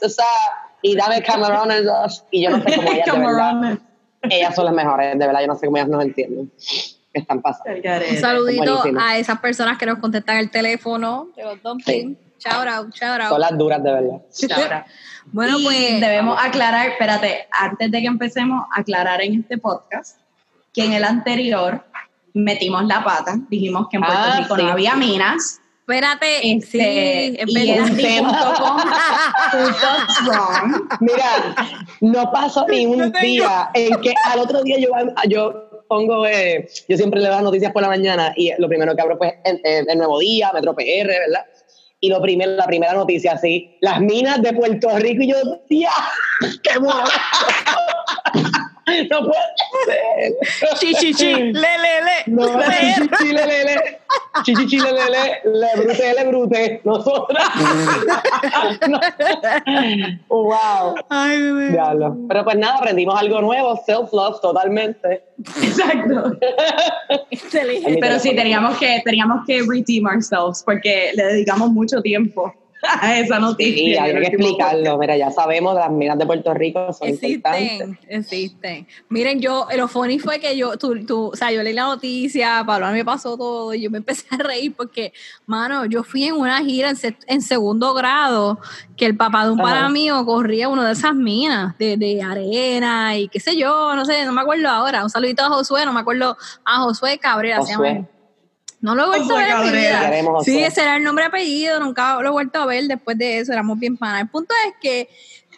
y 0.83 0.95
dame 0.95 1.23
camarones 1.23 1.85
y 2.31 2.43
yo 2.43 2.51
no 2.51 2.63
sé 2.63 2.77
cómo 2.77 2.93
ellas 2.93 3.07
de 3.07 3.19
verdad. 3.19 3.79
Ellas 4.29 4.55
son 4.57 4.65
las 4.65 4.75
mejores, 4.75 5.17
de 5.19 5.27
verdad, 5.27 5.41
yo 5.41 5.47
no 5.47 5.55
sé 5.55 5.67
cómo 5.67 5.77
ellas 5.79 5.89
nos 5.89 6.03
entienden. 6.05 6.51
¿Qué 7.17 7.21
están 7.23 7.41
pasando? 7.41 7.71
Un 8.11 8.17
saludito 8.19 8.83
a 9.01 9.17
esas 9.17 9.39
personas 9.41 9.79
que 9.79 9.87
nos 9.87 9.99
contestan 10.01 10.37
el 10.37 10.51
teléfono 10.51 11.29
de 11.35 11.45
los 11.45 11.63
dumplings. 11.63 12.19
Shout 12.39 12.69
out, 12.69 12.95
shout 12.95 13.19
out. 13.23 13.31
Son 13.31 13.41
las 13.41 13.57
duras, 13.57 13.83
de 13.83 13.91
verdad. 13.91 14.85
Bueno, 15.33 15.59
Y 15.59 15.65
pues. 15.65 16.01
debemos 16.01 16.39
aclarar, 16.41 16.89
espérate, 16.91 17.49
antes 17.51 17.91
de 17.91 18.01
que 18.03 18.07
empecemos, 18.07 18.65
aclarar 18.71 19.23
en 19.23 19.41
este 19.41 19.57
podcast 19.59 20.21
que 20.75 20.85
en 20.85 20.93
el 20.93 21.05
anterior 21.05 21.83
metimos 22.35 22.85
la 22.85 23.03
pata, 23.03 23.35
dijimos 23.49 23.87
que 23.91 23.97
en 23.97 24.03
Puerto 24.05 24.21
Ah, 24.23 24.37
Rico 24.43 24.57
sí. 24.57 24.63
no 24.63 24.69
había 24.73 24.95
minas. 24.95 25.61
Espérate, 25.81 26.53
Este, 26.53 26.67
sí, 26.69 27.37
es 27.39 27.49
y 27.49 27.55
verdad. 27.71 27.91
un 27.91 27.97
tema. 27.97 28.29
punto 28.33 28.63
com, 28.63 28.77
punto 29.53 29.87
strong. 30.11 30.89
Mira, 31.01 31.55
no 32.01 32.31
pasó 32.33 32.67
ni 32.69 32.87
un 32.87 33.11
día 33.23 33.71
en 33.75 34.01
que 34.01 34.13
al 34.25 34.41
otro 34.41 34.63
día 34.65 34.79
yo, 34.81 34.89
yo 35.29 35.66
pongo, 35.89 36.27
eh, 36.27 36.69
yo 36.89 36.97
siempre 36.97 37.21
le 37.21 37.29
doy 37.29 37.43
noticias 37.43 37.73
por 37.73 37.83
la 37.83 37.89
mañana 37.89 38.33
y 38.37 38.53
lo 38.59 38.69
primero 38.69 38.95
que 38.95 39.03
abro 39.03 39.19
pues 39.19 39.35
el, 39.45 39.87
Nuevo 39.97 40.19
Día, 40.19 40.51
Metro 40.53 40.75
PR, 40.75 41.07
¿verdad? 41.07 41.47
Y 42.01 42.09
lo 42.09 42.21
primero, 42.21 42.53
la 42.53 42.67
primera 42.67 42.93
noticia 42.93 43.33
así, 43.33 43.77
las 43.81 44.01
minas 44.01 44.43
de 44.43 44.53
Puerto 44.53 44.89
Rico 44.99 45.23
y 45.23 45.29
yo, 45.29 45.37
¡tía! 45.69 45.91
¡Qué 46.63 46.79
mono! 46.79 47.05
No 49.11 49.19
puede 49.21 49.35
ser. 49.87 50.79
Chi, 50.79 50.95
chi, 50.95 51.13
chi, 51.13 51.35
le, 51.35 51.53
le, 51.53 52.03
le. 52.07 52.17
No, 52.27 52.47
chichi, 52.47 53.33
le, 53.33 53.47
le, 53.47 53.65
le. 53.65 54.01
Chichi, 54.45 54.67
chi, 54.67 54.79
le, 54.79 54.93
le, 54.93 55.11
le. 55.11 55.41
Le 55.45 55.83
brute, 55.83 56.15
le 56.15 56.25
brute. 56.25 56.81
Nosotras. 56.85 57.45
No. 58.89 59.01
Wow. 60.29 60.95
Ay, 61.09 61.41
bebé. 61.41 61.71
Diablo. 61.71 62.17
Pero 62.29 62.45
pues 62.45 62.57
nada, 62.57 62.77
aprendimos 62.77 63.19
algo 63.21 63.41
nuevo, 63.41 63.77
self-love 63.85 64.41
totalmente. 64.41 65.25
Exacto. 65.63 66.39
Excelente. 67.31 67.99
Pero 68.01 68.19
sí, 68.19 68.35
teníamos 68.37 68.77
que, 68.79 69.03
teníamos 69.05 69.45
que 69.47 69.63
redeem 69.69 70.07
ourselves 70.07 70.63
porque 70.65 71.13
le 71.15 71.25
dedicamos 71.25 71.71
mucho 71.71 72.01
tiempo 72.01 72.55
esa 73.17 73.39
noticia. 73.39 74.05
Sí, 74.07 74.13
que 74.13 74.27
explicarlo. 74.27 74.99
Mira, 74.99 75.17
ya 75.17 75.31
sabemos, 75.31 75.75
las 75.75 75.91
minas 75.91 76.19
de 76.19 76.27
Puerto 76.27 76.55
Rico 76.55 76.93
son 76.93 77.09
importantes. 77.09 77.63
Existen, 77.81 77.99
existen. 78.09 78.87
Miren, 79.09 79.41
yo, 79.41 79.67
lo 79.77 79.89
funny 79.89 80.19
fue 80.19 80.39
que 80.41 80.57
yo, 80.57 80.77
tú, 80.77 81.05
tú, 81.07 81.31
o 81.33 81.37
sea, 81.37 81.51
yo 81.53 81.63
leí 81.63 81.73
la 81.73 81.85
noticia, 81.85 82.63
Pablo 82.67 82.89
me 82.93 83.05
pasó 83.05 83.37
todo 83.37 83.75
y 83.75 83.83
yo 83.83 83.91
me 83.91 83.99
empecé 84.07 84.27
a 84.31 84.37
reír 84.39 84.75
porque, 84.77 85.13
mano, 85.47 85.85
yo 85.87 86.03
fui 86.05 86.25
en 86.25 86.35
una 86.35 86.63
gira 86.65 86.91
en, 86.91 86.97
se- 86.97 87.17
en 87.27 87.43
segundo 87.43 87.95
grado 87.95 88.59
que 88.97 89.07
el 89.07 89.17
papá 89.17 89.45
de 89.45 89.51
un 89.53 89.59
pana 89.59 89.89
mío 89.89 90.25
corría 90.25 90.69
una 90.69 90.87
de 90.87 90.93
esas 90.93 91.15
minas 91.15 91.77
de, 91.79 91.97
de 91.97 92.23
arena 92.23 93.17
y 93.17 93.29
qué 93.29 93.41
sé 93.41 93.57
yo, 93.57 93.95
no 93.95 94.05
sé, 94.05 94.25
no 94.25 94.33
me 94.33 94.41
acuerdo 94.41 94.69
ahora. 94.69 95.03
Un 95.05 95.11
saludito 95.11 95.43
a 95.45 95.49
Josué, 95.49 95.85
no 95.85 95.93
me 95.93 96.01
acuerdo, 96.01 96.37
a 96.65 96.81
Josué 96.83 97.19
Cabrera 97.19 97.63
se 97.63 97.75
Josué. 97.75 97.95
llama. 97.95 98.07
No 98.81 98.95
lo 98.95 99.05
he 99.05 99.07
vuelto 99.19 99.35
a 99.35 99.39
ver 99.39 99.49
en 99.51 99.63
mi 99.63 99.79
vida. 99.79 100.43
Sí, 100.45 100.59
ese 100.63 100.83
era 100.83 100.97
el 100.97 101.03
nombre 101.03 101.25
y 101.25 101.29
apellido, 101.29 101.81
nunca 101.81 102.21
lo 102.21 102.29
he 102.29 102.31
vuelto 102.31 102.59
a 102.61 102.67
ver 102.67 102.85
después 102.85 103.17
de 103.19 103.39
eso, 103.39 103.53
éramos 103.53 103.79
bien 103.79 103.97
panas. 103.97 104.23
El 104.23 104.29
punto 104.29 104.55
es 104.69 104.75
que 104.81 105.09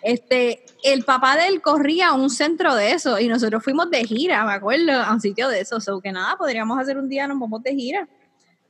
este, 0.03 0.65
el 0.85 1.05
papá 1.05 1.37
de 1.37 1.49
él 1.49 1.61
corría 1.61 2.09
a 2.11 2.13
un 2.15 2.31
centro 2.31 2.75
de 2.77 2.93
eso 2.93 3.19
y 3.19 3.27
nosotros 3.29 3.63
fuimos 3.65 3.91
de 3.91 4.05
gira, 4.05 4.45
me 4.45 4.53
acuerdo, 4.53 4.93
a 4.93 5.13
un 5.13 5.21
sitio 5.21 5.49
de 5.49 5.61
eso. 5.61 5.77
O 5.77 5.81
sea, 5.81 5.95
que 6.03 6.13
nada, 6.13 6.37
podríamos 6.37 6.79
hacer 6.79 6.97
un 6.97 7.09
día, 7.09 7.27
nos 7.27 7.39
vamos 7.41 7.63
de 7.65 7.75
gira 7.75 8.09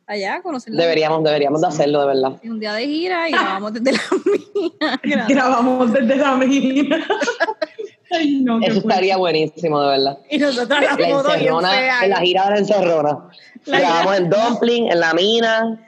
allá, 0.07 0.41
conocer 0.41 0.73
la- 0.73 0.83
Deberíamos, 0.83 1.23
deberíamos 1.23 1.61
de 1.61 1.67
hacerlo, 1.67 2.01
de 2.01 2.07
verdad. 2.07 2.41
un 2.43 2.59
día 2.59 2.73
de 2.73 2.87
gira 2.87 3.29
y 3.29 3.33
grabamos 3.33 3.75
desde 3.75 3.93
la 3.93 4.01
mía. 5.05 5.27
Grabamos 5.29 5.93
desde 5.93 6.17
la 6.17 6.35
mina. 6.37 7.07
Ay, 8.11 8.41
no, 8.41 8.57
Eso 8.59 8.67
fuerte. 8.73 8.89
estaría 8.89 9.17
buenísimo, 9.17 9.81
de 9.83 9.89
verdad. 9.89 10.19
Y 10.31 10.39
nosotros 10.39 10.81
La 10.81 10.97
bien 10.97 11.11
encerrona, 11.11 12.05
en 12.05 12.11
la 12.11 12.21
gira 12.21 12.45
de 12.45 12.51
la 12.51 12.59
encerrona. 12.59 13.19
La 13.67 13.79
Grabamos 13.81 14.17
en 14.17 14.31
Dumpling, 14.31 14.91
en 14.91 15.01
la 15.01 15.15
mina. 15.15 15.85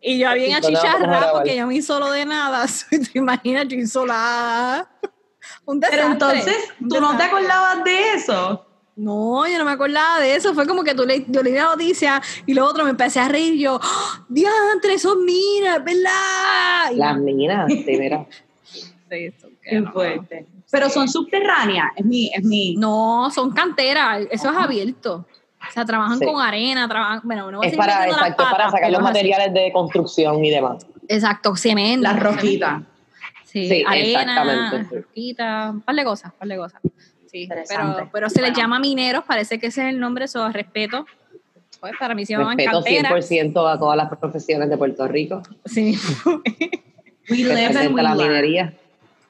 Y 0.00 0.18
yo 0.18 0.32
bien 0.34 0.52
¿Dónde 0.52 0.68
vamos 0.78 0.84
a 0.84 0.88
achicharrada 0.92 1.18
grabar? 1.18 1.32
porque 1.32 1.56
yo 1.56 1.66
me 1.66 1.82
solo 1.82 2.10
de 2.10 2.24
nada. 2.24 2.66
¿Te 2.90 3.18
imaginas? 3.18 3.68
Yo 3.68 3.76
insolada. 3.76 4.88
Un 5.64 5.80
desastre. 5.80 6.00
Pero 6.00 6.12
entonces, 6.12 6.56
¿tú 6.88 7.00
no 7.00 7.16
te 7.16 7.22
acordabas 7.24 7.84
de 7.84 8.12
eso? 8.14 8.64
No, 8.96 9.46
yo 9.46 9.58
no 9.58 9.64
me 9.64 9.70
acordaba 9.72 10.20
de 10.20 10.34
eso. 10.34 10.54
Fue 10.54 10.66
como 10.66 10.82
que 10.82 10.94
tú 10.94 11.04
le, 11.04 11.24
yo 11.28 11.42
leí 11.42 11.52
la 11.54 11.64
noticia 11.64 12.20
y 12.46 12.54
lo 12.54 12.64
otro 12.66 12.84
me 12.84 12.90
empecé 12.90 13.20
a 13.20 13.28
reír. 13.28 13.54
y 13.54 13.60
Yo, 13.60 13.76
¡Oh, 13.76 14.24
diantre, 14.28 14.98
son 14.98 15.24
minas, 15.24 15.84
¿verdad? 15.84 16.92
Y 16.92 16.96
Las 16.96 17.16
minas, 17.18 17.66
sí, 17.72 17.84
mira. 17.86 18.26
sí, 18.62 18.80
eso, 19.10 19.48
que 19.62 19.70
Qué 19.70 19.80
no. 19.80 19.92
Pero 20.70 20.90
son 20.90 21.08
subterráneas, 21.08 21.86
es 21.96 22.04
mi, 22.04 22.30
es 22.34 22.44
mi. 22.44 22.76
No, 22.76 23.30
son 23.34 23.50
canteras, 23.52 24.26
eso 24.30 24.50
es 24.50 24.56
abierto. 24.56 25.26
O 25.66 25.72
sea, 25.72 25.84
trabajan 25.84 26.18
Sí. 26.18 26.24
con 26.26 26.40
arena, 26.40 26.86
trabajan, 26.88 27.20
bueno, 27.24 27.50
no 27.50 27.62
Es 27.62 27.74
para, 27.76 28.06
exacto, 28.06 28.36
para 28.44 28.50
patas, 28.56 28.72
sacar 28.72 28.90
los 28.90 28.98
pero 28.98 29.08
es 29.08 29.16
así. 29.16 29.28
materiales 29.28 29.54
de 29.54 29.72
construcción 29.72 30.44
y 30.44 30.50
demás. 30.50 30.86
Exacto, 31.08 31.56
cemento. 31.56 32.02
Las 32.02 32.20
roquitas. 32.20 32.82
Sí, 33.44 33.66
Sí, 33.68 33.84
arena, 33.86 34.20
exactamente. 34.20 34.96
roquita, 35.00 35.70
un 35.72 35.80
par 35.80 35.94
de 35.96 36.04
cosas, 36.04 36.32
un 36.32 36.38
par 36.38 36.48
de 36.48 36.56
cosas. 36.58 36.80
Sí, 37.30 37.48
pero, 37.48 38.08
pero 38.12 38.28
se 38.30 38.40
les 38.40 38.50
Bueno. 38.50 38.56
llama 38.62 38.78
mineros, 38.78 39.24
parece 39.24 39.58
que 39.58 39.66
ese 39.68 39.82
es 39.82 39.88
el 39.94 39.98
nombre, 40.00 40.26
eso 40.26 40.48
respeto. 40.50 41.06
Pues 41.80 41.92
para 41.98 42.14
mí 42.14 42.26
se 42.26 42.32
llaman 42.34 42.56
Respeto 42.58 42.82
canteras. 42.82 43.28
100% 43.30 43.66
a 43.68 43.78
todas 43.78 43.96
las 43.96 44.08
profesiones 44.18 44.68
de 44.68 44.76
Puerto 44.76 45.06
Rico. 45.08 45.42
Sí. 45.64 45.98
We 47.30 47.36
live 47.36 47.50
and 47.52 47.58
Representa 47.74 47.94
we 47.94 48.02
la 48.02 48.14
minería. 48.14 48.74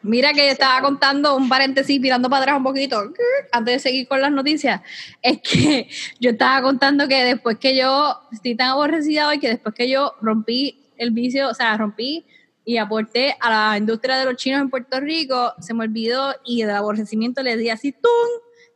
Mira 0.02 0.32
que 0.32 0.48
estaba 0.50 0.80
contando 0.80 1.34
un 1.36 1.48
paréntesis, 1.48 2.00
tirando 2.00 2.30
para 2.30 2.42
atrás 2.42 2.56
un 2.58 2.62
poquito, 2.64 3.12
antes 3.52 3.74
de 3.74 3.78
seguir 3.80 4.06
con 4.08 4.20
las 4.20 4.30
noticias. 4.30 4.80
Es 5.20 5.40
que 5.42 5.88
yo 6.20 6.30
estaba 6.30 6.62
contando 6.62 7.08
que 7.08 7.24
después 7.24 7.58
que 7.58 7.76
yo 7.76 8.16
estoy 8.32 8.54
tan 8.54 8.68
aborrecida 8.68 9.28
hoy, 9.28 9.38
que 9.40 9.48
después 9.48 9.74
que 9.74 9.88
yo 9.90 10.14
rompí 10.20 10.88
el 10.96 11.10
vicio, 11.10 11.48
o 11.48 11.54
sea, 11.54 11.76
rompí 11.76 12.24
y 12.64 12.76
aporté 12.76 13.36
a 13.40 13.50
la 13.72 13.78
industria 13.78 14.18
de 14.18 14.24
los 14.26 14.36
chinos 14.36 14.60
en 14.60 14.70
Puerto 14.70 15.00
Rico, 15.00 15.54
se 15.58 15.74
me 15.74 15.84
olvidó 15.84 16.34
y 16.44 16.62
del 16.62 16.76
aborrecimiento 16.76 17.42
le 17.42 17.56
di 17.56 17.70
así, 17.70 17.92
¡tum! 17.92 18.10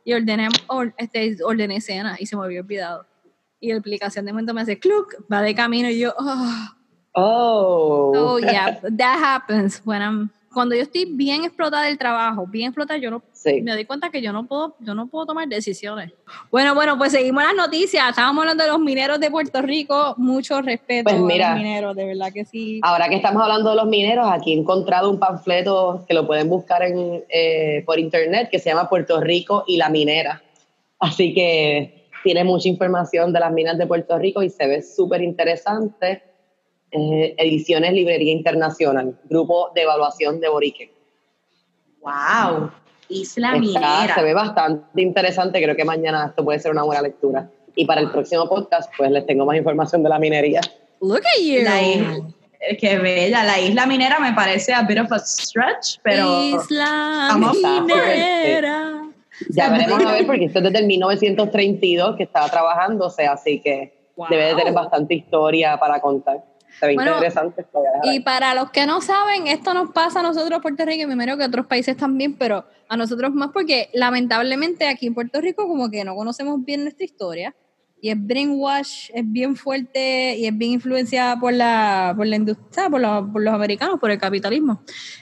Y 0.03 0.13
ordené, 0.13 0.49
or- 0.67 0.93
este, 0.97 1.37
ordené 1.43 1.79
cena 1.79 2.17
y 2.19 2.25
se 2.25 2.35
me 2.35 2.43
había 2.43 2.59
olvidado. 2.61 3.05
Y 3.61 3.71
la 3.71 3.79
aplicación 3.79 4.25
de 4.25 4.33
momento 4.33 4.53
me 4.53 4.61
hace 4.61 4.77
cluck, 4.77 5.15
va 5.31 5.41
de 5.41 5.55
camino 5.55 5.89
y 5.89 5.99
yo, 5.99 6.13
oh, 6.17 6.67
Oh. 7.15 8.11
Oh, 8.15 8.39
yeah, 8.39 8.79
that 8.97 9.19
happens 9.23 9.81
when 9.85 10.01
I'm- 10.01 10.29
cuando 10.53 10.75
yo 10.75 10.81
estoy 10.83 11.05
bien 11.05 11.43
explotada 11.43 11.85
del 11.85 11.97
trabajo, 11.97 12.45
bien 12.47 12.67
explotada, 12.67 12.97
yo 12.99 13.09
no 13.11 13.21
Sí. 13.31 13.61
me 13.61 13.71
doy 13.73 13.83
cuenta 13.85 14.09
que 14.09 14.21
yo 14.21 14.31
no 14.31 14.45
puedo, 14.45 14.75
yo 14.79 14.93
no 14.95 15.07
puedo 15.07 15.25
tomar 15.25 15.47
decisiones. 15.49 16.13
Bueno, 16.51 16.73
bueno, 16.75 16.97
pues 16.97 17.11
seguimos 17.11 17.43
las 17.43 17.55
noticias. 17.55 18.07
Estábamos 18.09 18.41
hablando 18.43 18.63
de 18.63 18.69
los 18.69 18.79
mineros 18.79 19.19
de 19.19 19.29
Puerto 19.29 19.61
Rico. 19.61 20.13
Mucho 20.17 20.61
respeto 20.61 21.09
Pues 21.09 21.19
mira. 21.19 21.47
a 21.47 21.55
los 21.55 21.63
mineros, 21.63 21.95
de 21.95 22.05
verdad 22.05 22.31
que 22.33 22.45
sí. 22.45 22.79
Ahora 22.83 23.09
que 23.09 23.15
estamos 23.15 23.41
hablando 23.41 23.71
de 23.71 23.75
los 23.75 23.87
mineros, 23.87 24.27
aquí 24.31 24.53
he 24.53 24.57
encontrado 24.57 25.09
un 25.09 25.19
panfleto 25.19 26.05
que 26.07 26.13
lo 26.13 26.25
pueden 26.25 26.47
buscar 26.47 26.83
en, 26.83 27.23
eh, 27.29 27.83
por 27.85 27.99
internet 27.99 28.47
que 28.49 28.59
se 28.59 28.69
llama 28.69 28.87
Puerto 28.87 29.19
Rico 29.19 29.65
y 29.67 29.75
la 29.77 29.89
minera. 29.89 30.41
Así 30.99 31.33
que 31.33 32.07
tiene 32.23 32.45
mucha 32.45 32.69
información 32.69 33.33
de 33.33 33.39
las 33.41 33.51
minas 33.51 33.77
de 33.77 33.85
Puerto 33.87 34.17
Rico 34.17 34.41
y 34.41 34.49
se 34.49 34.65
ve 34.67 34.81
súper 34.81 35.21
interesante. 35.21 36.23
Eh, 36.95 37.33
ediciones 37.37 37.91
Librería 37.93 38.31
Internacional, 38.31 39.17
Grupo 39.25 39.71
de 39.73 39.81
Evaluación 39.81 40.39
de 40.39 40.47
Borique. 40.49 40.93
Wow. 42.01 42.69
Isla 43.09 43.49
Está- 43.55 43.59
minera. 43.59 44.15
se 44.15 44.23
ve 44.23 44.33
bastante 44.33 45.01
interesante, 45.01 45.61
creo 45.61 45.75
que 45.75 45.85
mañana 45.85 46.27
esto 46.27 46.43
puede 46.43 46.59
ser 46.59 46.71
una 46.71 46.83
buena 46.83 47.01
lectura. 47.01 47.49
Y 47.75 47.85
para 47.85 48.01
el 48.01 48.11
próximo 48.11 48.47
podcast, 48.47 48.91
pues 48.95 49.09
les 49.11 49.25
tengo 49.25 49.45
más 49.45 49.57
información 49.57 50.03
de 50.03 50.09
la 50.09 50.19
minería. 50.19 50.61
Look 51.01 51.17
at 51.25 51.41
you. 51.43 51.63
La 51.63 51.81
isla, 51.81 52.17
qué 52.79 52.99
bella. 52.99 53.43
La 53.43 53.59
isla 53.59 53.85
minera 53.87 54.19
me 54.19 54.33
parece 54.33 54.73
a 54.73 54.83
bit 54.83 54.99
of 54.99 55.11
a 55.11 55.19
stretch, 55.19 55.97
pero 56.03 56.43
Isla 56.43 57.35
minera. 57.37 59.01
Ya 59.49 59.69
veremos 59.69 60.05
a 60.05 60.11
ver, 60.11 60.25
porque 60.27 60.45
esto 60.45 60.59
es 60.59 60.65
desde 60.65 60.79
el 60.79 60.85
1932 60.85 62.15
que 62.17 62.23
estaba 62.23 62.47
trabajando, 62.49 63.07
o 63.07 63.09
sea, 63.09 63.33
así 63.33 63.59
que 63.59 64.01
Wow. 64.15 64.27
debe 64.29 64.43
de 64.45 64.55
tener 64.55 64.73
bastante 64.73 65.15
historia 65.15 65.75
para 65.77 65.99
contar. 65.99 66.43
Bueno, 66.81 67.13
interesante. 67.13 67.65
Y 68.03 68.19
para 68.21 68.53
los 68.55 68.71
que 68.71 68.85
no 68.85 69.01
saben, 69.01 69.47
esto 69.47 69.73
nos 69.73 69.91
pasa 69.91 70.19
a 70.19 70.23
nosotros 70.23 70.61
Puerto 70.61 70.85
Rico, 70.85 71.03
y 71.03 71.05
me 71.05 71.13
imagino 71.13 71.37
que 71.37 71.43
a 71.43 71.47
otros 71.47 71.65
países 71.67 71.95
también, 71.95 72.37
pero 72.37 72.65
a 72.89 72.97
nosotros 72.97 73.33
más 73.33 73.51
porque 73.53 73.89
lamentablemente 73.93 74.87
aquí 74.87 75.07
en 75.07 75.13
Puerto 75.13 75.41
Rico 75.41 75.67
como 75.67 75.89
que 75.89 76.03
no 76.03 76.15
conocemos 76.15 76.63
bien 76.63 76.83
nuestra 76.83 77.05
historia. 77.05 77.55
Y 78.03 78.09
es 78.09 78.17
brainwash, 78.19 79.09
es 79.13 79.23
bien 79.31 79.55
fuerte 79.55 80.35
y 80.35 80.45
es 80.45 80.57
bien 80.57 80.71
influenciada 80.73 81.39
por 81.39 81.53
la, 81.53 82.13
por 82.17 82.27
la 82.27 82.35
industria, 82.35 82.89
por, 82.89 82.99
la- 82.99 83.25
por 83.25 83.41
los 83.41 83.53
americanos, 83.53 83.97
por 83.97 84.11
el 84.11 84.17
capitalismo. 84.19 84.81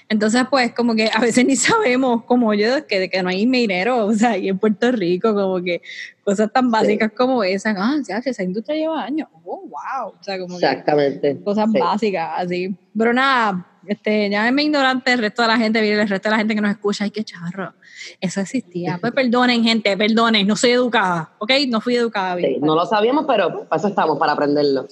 Entonces, 0.09 0.41
pues, 0.49 0.73
como 0.73 0.95
que 0.95 1.07
a 1.13 1.19
veces 1.19 1.45
ni 1.45 1.55
sabemos, 1.55 2.23
como 2.25 2.55
yo, 2.55 2.87
que, 2.87 3.07
que 3.07 3.21
no 3.21 3.29
hay 3.29 3.45
minero, 3.45 4.07
o 4.07 4.13
sea, 4.15 4.35
y 4.35 4.49
en 4.49 4.57
Puerto 4.57 4.91
Rico, 4.91 5.31
como 5.35 5.61
que 5.63 5.83
cosas 6.23 6.51
tan 6.51 6.71
básicas 6.71 7.11
como 7.15 7.43
esas, 7.43 7.75
ah, 7.77 7.97
ya, 8.07 8.17
esa 8.17 8.41
industria 8.41 8.75
lleva 8.75 9.03
años, 9.03 9.27
oh, 9.45 9.61
wow, 9.67 10.15
o 10.19 10.23
sea, 10.23 10.39
como 10.39 10.57
que 10.57 10.65
Exactamente. 10.65 11.39
cosas 11.43 11.69
Sí. 11.71 11.79
básicas, 11.79 12.29
así. 12.35 12.75
Pero 12.97 13.13
nada, 13.13 13.67
este, 13.87 14.29
llámenme 14.29 14.63
ignorante 14.63 15.11
el 15.13 15.19
resto 15.19 15.41
de 15.41 15.47
la 15.49 15.57
gente, 15.57 15.81
mire, 15.81 16.01
el 16.01 16.09
resto 16.09 16.29
de 16.29 16.31
la 16.31 16.37
gente 16.37 16.55
que 16.55 16.61
nos 16.61 16.71
escucha, 16.71 17.03
ay, 17.05 17.11
qué 17.11 17.23
charro. 17.23 17.73
Eso 18.19 18.41
existía. 18.41 18.97
Pues 18.99 19.13
perdonen, 19.13 19.63
gente, 19.63 19.95
perdonen, 19.97 20.47
no 20.47 20.55
soy 20.55 20.71
educada, 20.71 21.31
¿ok? 21.39 21.51
No 21.67 21.81
fui 21.81 21.95
educada 21.95 22.35
Sí, 22.37 22.41
bien. 22.47 22.61
no 22.61 22.75
lo 22.75 22.85
sabíamos, 22.85 23.25
pero 23.27 23.65
para 23.67 23.79
eso 23.79 23.87
estamos, 23.89 24.17
para 24.17 24.33
aprenderlo. 24.33 24.87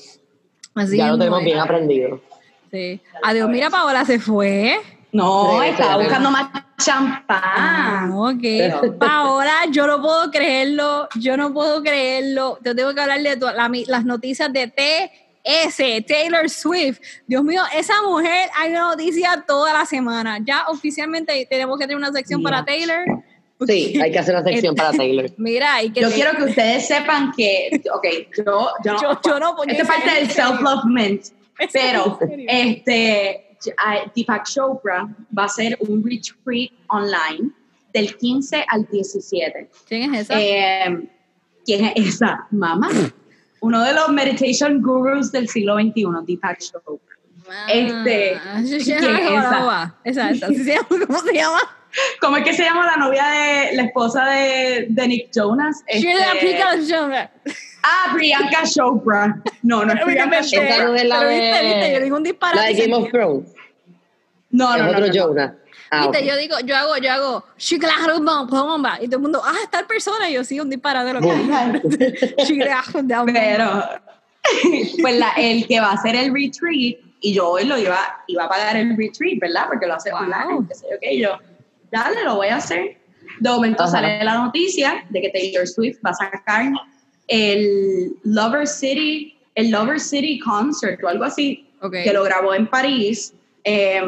Así 0.75 0.97
ya 0.97 1.07
lo 1.09 1.17
tenemos 1.17 1.43
bien 1.43 1.59
aprendido. 1.59 2.21
Sí. 2.71 3.01
Adiós, 3.23 3.49
mira, 3.49 3.69
Paola 3.69 4.05
se 4.05 4.19
fue. 4.19 4.79
No, 5.11 5.59
Sí, 5.61 5.69
estaba 5.69 5.95
sí, 5.95 5.99
buscando 6.03 6.29
más 6.31 6.49
Ah, 6.53 6.75
champán. 6.77 8.11
ok. 8.13 8.97
Paola, 8.99 9.53
yo 9.71 9.87
no 9.87 10.01
puedo 10.01 10.29
creerlo, 10.31 11.09
yo 11.15 11.35
no 11.35 11.51
puedo 11.53 11.81
creerlo. 11.81 12.57
Te 12.61 12.75
tengo 12.75 12.93
que 12.93 13.01
hablar 13.01 13.21
de 13.21 13.35
tu- 13.37 13.45
la- 13.47 13.71
las 13.87 14.05
noticias 14.05 14.53
de 14.53 14.67
TS, 15.49 16.05
Taylor 16.05 16.49
Swift. 16.49 16.99
Dios 17.27 17.43
mío, 17.43 17.61
esa 17.75 18.01
mujer 18.03 18.49
hay 18.57 18.71
una 18.71 18.89
noticia 18.91 19.43
toda 19.47 19.73
la 19.73 19.85
semana. 19.85 20.39
Ya 20.43 20.65
oficialmente 20.67 21.47
tenemos 21.49 21.77
que 21.79 21.85
tener 21.85 21.97
una 21.97 22.11
sección 22.11 22.43
para 22.43 22.63
Taylor. 22.63 23.05
Sí, 23.67 23.99
hay 24.01 24.11
que 24.11 24.19
hacer 24.19 24.35
una 24.35 24.43
sección 24.43 24.75
para 24.75 24.91
Taylor. 24.91 25.29
Mira, 25.37 25.83
y 25.83 25.91
que 25.91 26.01
Yo 26.01 26.11
quiero 26.11 26.31
que 26.37 26.43
ustedes 26.43 26.87
sepan 26.87 27.31
que, 27.35 27.81
ok, 27.93 28.07
yo, 28.37 28.69
yo 28.83 28.93
no, 28.93 29.01
Yo- 29.01 29.19
yo 29.25 29.39
no, 29.39 29.55
pues, 29.55 29.69
Esta 29.69 29.85
parte 29.85 30.11
del 30.11 30.29
self-love 30.29 30.85
mint, 30.85 31.23
¿Es 31.59 31.69
pero 31.73 32.17
este, 32.47 33.57
Deepak 34.15 34.47
Chopra 34.47 35.03
va 35.37 35.43
a 35.43 35.45
hacer 35.45 35.77
un 35.81 36.01
retreat 36.05 36.71
online 36.87 37.51
del 37.93 38.15
15 38.15 38.63
al 38.65 38.87
17. 38.89 39.69
¿Quién 39.87 40.15
es 40.15 40.21
esa? 40.21 40.39
Eh, 40.39 41.09
¿Quién 41.65 41.85
es 41.85 42.15
esa? 42.15 42.47
Mamá. 42.51 42.89
Uno 43.61 43.83
de 43.83 43.93
los 43.93 44.09
meditation 44.09 44.81
gurus 44.81 45.31
del 45.31 45.47
siglo 45.49 45.75
XXI, 45.77 46.05
Deepak 46.25 46.59
Chopra. 46.59 47.15
este, 47.67 48.35
Ah, 48.35 48.61
sí, 48.63 48.79
sí, 48.79 48.93
¿quién 48.93 49.15
es 49.15 49.29
esa? 49.31 49.95
Esa, 50.03 50.29
esa, 50.29 50.47
¿sí 50.47 50.55
se 50.63 50.73
llama? 50.75 50.87
¿Cómo 51.07 51.19
se 51.21 51.33
llama? 51.33 51.59
¿Cómo 52.21 52.37
es 52.37 52.43
que 52.43 52.53
se 52.53 52.63
llama 52.63 52.85
la 52.85 52.97
novia 52.97 53.25
de 53.27 53.75
la 53.75 53.83
esposa 53.83 54.25
de, 54.27 54.85
de 54.89 55.07
Nick 55.07 55.31
Jonas? 55.35 55.83
She 55.91 56.11
Este, 56.11 56.87
chamba. 56.87 57.31
ah, 57.83 58.13
Priyanka 58.13 58.63
Chopra. 58.63 59.41
No, 59.63 59.83
no 59.83 59.93
es 59.93 60.01
Priyanka. 60.03 60.41
Chopra. 60.43 60.69
Esa 60.69 60.83
no 60.85 60.95
es 60.95 61.03
la 61.05 61.19
Pero 61.19 61.29
viste, 61.31 61.61
viste, 61.65 61.93
yo 61.93 61.99
digo 62.03 62.17
un 62.17 62.23
de, 62.23 62.29
disparate. 62.29 62.57
la 62.61 62.65
de 62.67 62.73
Game 62.75 62.93
of 62.95 63.09
Thrones. 63.11 63.53
No, 64.51 64.77
no, 64.77 64.83
no. 64.83 64.89
otro 64.89 64.99
no, 65.01 65.07
no. 65.07 65.13
Jonah. 65.13 65.55
Ah, 65.91 66.01
Viste, 66.07 66.19
ok. 66.23 66.29
yo 66.29 66.37
digo, 66.37 66.55
yo 66.65 66.75
hago, 66.77 66.97
yo 66.97 67.11
hago, 67.11 67.45
y 69.01 69.05
todo 69.07 69.15
el 69.17 69.21
mundo, 69.23 69.41
ah, 69.43 69.55
tal 69.71 69.87
persona, 69.87 70.29
y 70.29 70.33
yo 70.33 70.43
sí, 70.43 70.59
un 70.59 70.69
bomba. 71.19 71.79
Pero, 73.25 73.83
pues 75.01 75.17
la, 75.17 75.31
el 75.37 75.67
que 75.67 75.79
va 75.79 75.87
a 75.91 75.93
hacer 75.93 76.15
el 76.15 76.33
retreat, 76.33 76.97
y 77.21 77.33
yo 77.33 77.49
hoy 77.49 77.65
lo 77.65 77.77
iba, 77.77 78.23
iba 78.27 78.45
a 78.45 78.49
pagar 78.49 78.77
el 78.77 78.95
retreat, 78.95 79.39
¿verdad? 79.39 79.65
Porque 79.67 79.87
lo 79.87 79.95
hace 79.95 80.11
Wow. 80.11 80.21
online, 80.21 80.67
qué 80.67 80.75
sé 80.75 80.87
yo 80.91 80.97
qué, 81.01 81.13
y 81.15 81.21
yo, 81.21 81.37
dale, 81.91 82.23
lo 82.23 82.35
voy 82.35 82.47
a 82.47 82.57
hacer. 82.57 82.97
De 83.39 83.49
momento 83.49 83.83
Ajá. 83.83 83.91
sale 83.93 84.23
la 84.23 84.35
noticia 84.35 85.05
de 85.09 85.21
que 85.21 85.29
Taylor 85.29 85.67
Swift 85.67 85.97
va 86.05 86.11
a 86.11 86.13
sacar 86.13 86.71
el 87.27 88.15
Lover 88.23 88.67
City, 88.67 89.37
el 89.55 89.71
Lover 89.71 89.99
City 89.99 90.39
Concert 90.39 91.03
o 91.03 91.07
algo 91.07 91.23
así, 91.23 91.65
Ok. 91.81 91.95
que 92.03 92.11
lo 92.13 92.23
grabó 92.23 92.53
en 92.53 92.67
París, 92.67 93.33
eh, 93.63 94.01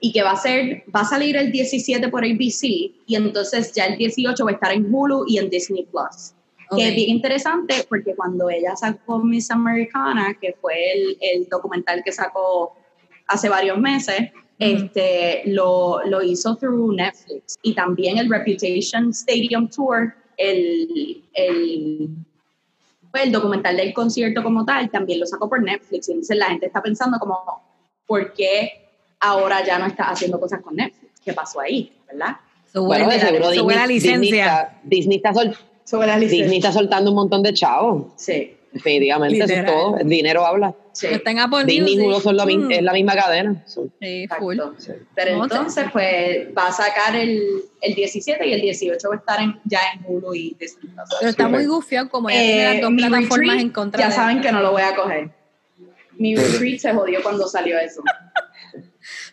y 0.00 0.12
que 0.12 0.22
va 0.22 0.32
a 0.32 0.36
ser, 0.36 0.82
va 0.94 1.00
a 1.00 1.04
salir 1.04 1.36
el 1.36 1.52
17 1.52 2.08
por 2.08 2.24
ABC, 2.24 2.62
y 2.64 3.14
entonces 3.14 3.72
ya 3.72 3.84
el 3.84 3.98
18 3.98 4.44
va 4.44 4.50
a 4.50 4.54
estar 4.54 4.72
en 4.72 4.92
Hulu 4.92 5.24
y 5.28 5.38
en 5.38 5.50
Disney 5.50 5.86
Plus. 5.90 6.32
Que 6.70 6.76
Ok. 6.76 6.80
es 6.82 6.94
bien 6.94 7.10
interesante 7.10 7.84
porque 7.88 8.14
cuando 8.14 8.48
ella 8.48 8.76
sacó 8.76 9.18
Miss 9.18 9.50
Americana, 9.50 10.36
que 10.40 10.54
fue 10.60 10.92
el, 10.92 11.18
el 11.20 11.48
documental 11.48 12.02
que 12.04 12.12
sacó 12.12 12.76
hace 13.26 13.48
varios 13.48 13.76
meses, 13.78 14.30
este, 14.58 15.42
lo, 15.46 16.04
lo 16.04 16.22
hizo 16.22 16.54
through 16.56 16.94
Netflix. 16.94 17.58
Y 17.62 17.74
también 17.74 18.18
el 18.18 18.30
Reputation 18.30 19.10
Stadium 19.10 19.68
Tour, 19.68 20.14
el, 20.36 21.24
el, 21.34 22.08
pues, 23.10 23.24
el 23.24 23.32
documental 23.32 23.76
del 23.76 23.92
concierto 23.92 24.42
como 24.42 24.64
tal, 24.64 24.90
también 24.90 25.18
lo 25.20 25.26
sacó 25.26 25.48
por 25.48 25.62
Netflix. 25.62 26.08
Y 26.08 26.12
entonces 26.12 26.36
la 26.36 26.46
gente 26.46 26.66
está 26.66 26.80
pensando 26.82 27.18
como, 27.18 27.36
¿por 28.06 28.32
qué 28.32 28.79
ahora 29.20 29.64
ya 29.64 29.78
no 29.78 29.86
está 29.86 30.04
haciendo 30.10 30.40
cosas 30.40 30.60
con 30.62 30.74
Netflix? 30.76 31.20
¿Qué 31.24 31.32
pasó 31.32 31.60
ahí? 31.60 31.92
¿Verdad? 32.10 32.36
Su 32.72 32.84
Bueno, 32.84 33.08
de 33.10 33.18
seguro 33.20 33.50
Disney, 33.50 33.76
Disney 33.88 33.88
licencia. 34.18 34.44
está, 34.46 34.78
Disney, 34.84 35.16
está 35.16 35.34
sol- 35.34 35.56
Sobre 35.84 36.06
la 36.06 36.18
Disney 36.18 36.58
está 36.58 36.72
soltando 36.72 37.10
un 37.10 37.16
montón 37.16 37.42
de 37.42 37.52
chavos. 37.52 38.12
Sí, 38.16 38.56
Definitivamente, 38.72 39.34
eso 39.36 39.44
es 39.46 39.50
Literal. 39.50 39.74
todo. 39.74 39.98
El 39.98 40.08
dinero 40.08 40.46
habla. 40.46 40.72
sí. 40.92 41.08
Está 41.08 41.48
pues, 41.50 41.66
Disney 41.66 41.94
y. 41.94 42.00
Hulu 42.00 42.20
son 42.20 42.36
la, 42.36 42.46
Mm. 42.46 42.70
es 42.70 42.82
la 42.82 42.92
misma 42.92 43.14
cadena. 43.16 43.64
Sí, 43.66 44.28
full. 44.38 44.54
Exacto. 44.60 45.02
Pero 45.16 45.42
entonces, 45.42 45.86
pues, 45.92 46.46
va 46.56 46.68
a 46.68 46.72
sacar 46.72 47.16
el, 47.16 47.42
el 47.80 47.94
17 47.96 48.46
y 48.46 48.52
el 48.52 48.60
18 48.60 49.08
va 49.08 49.16
a 49.16 49.18
estar 49.18 49.40
en, 49.40 49.60
ya 49.64 49.80
en 49.92 50.04
Hulu 50.06 50.32
y 50.36 50.56
Disney. 50.60 50.94
Pero 51.18 51.30
está 51.30 51.48
muy 51.48 51.66
gufiado 51.66 52.08
como 52.08 52.30
ya 52.30 52.36
tiene 52.36 52.64
las 52.64 52.74
Eh, 52.76 52.80
dos 52.82 52.92
plataformas 52.92 53.30
retreat, 53.38 53.60
en 53.60 53.70
contra 53.70 54.00
ya 54.02 54.06
de 54.06 54.12
saben 54.14 54.40
que 54.40 54.52
no 54.52 54.60
lo 54.62 54.70
voy 54.70 54.82
a 54.82 54.94
coger. 54.94 55.30
Mi 56.16 56.36
retreat 56.36 56.78
se 56.78 56.92
jodió 56.92 57.20
cuando 57.24 57.48
salió 57.48 57.76
eso. 57.76 58.02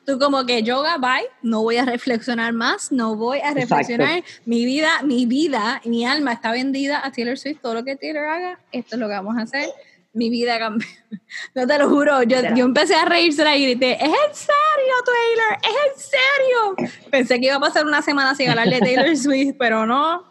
Tú 0.08 0.18
como 0.20 0.46
que 0.46 0.64
yoga, 0.64 0.98
bye, 1.00 1.28
no 1.42 1.64
voy 1.64 1.76
a 1.76 1.84
reflexionar 1.84 2.54
más, 2.54 2.94
no 2.94 3.18
voy 3.18 3.40
a 3.40 3.54
reflexionar. 3.54 4.24
Mi 4.46 4.64
vida, 4.64 5.02
mi 5.04 5.26
vida, 5.26 5.82
mi 5.84 6.06
alma 6.06 6.32
está 6.32 6.54
vendida 6.54 7.06
a 7.06 7.12
Taylor 7.12 7.38
Swift. 7.38 7.60
Todo 7.62 7.74
lo 7.74 7.84
que 7.84 7.98
Taylor 7.98 8.26
haga, 8.26 8.58
esto 8.72 8.96
es 8.96 9.02
lo 9.02 9.08
que 9.10 9.14
vamos 9.16 9.38
a 9.38 9.42
hacer. 9.42 9.70
Mi 10.14 10.30
vida 10.30 10.58
cambió. 10.60 10.88
No 11.54 11.68
te 11.68 11.78
lo 11.78 11.90
juro, 11.90 12.24
yo, 12.24 12.38
yo 12.56 12.64
empecé 12.64 12.96
a 12.96 13.04
reírse 13.04 13.44
y 13.58 13.64
grité, 13.66 13.96
¿es 13.96 14.04
en 14.04 14.34
serio, 14.34 14.94
Taylor? 15.06 15.60
¿Es 15.62 15.76
en 15.92 16.10
serio? 16.10 17.10
Pensé 17.12 17.38
que 17.42 17.48
iba 17.48 17.56
a 17.58 17.60
pasar 17.60 17.86
una 17.86 18.02
semana 18.02 18.34
sin 18.34 18.50
hablar 18.50 18.70
de 18.70 18.80
Taylor 18.80 19.18
Swift, 19.18 19.56
pero 19.60 19.86
no. 19.86 20.24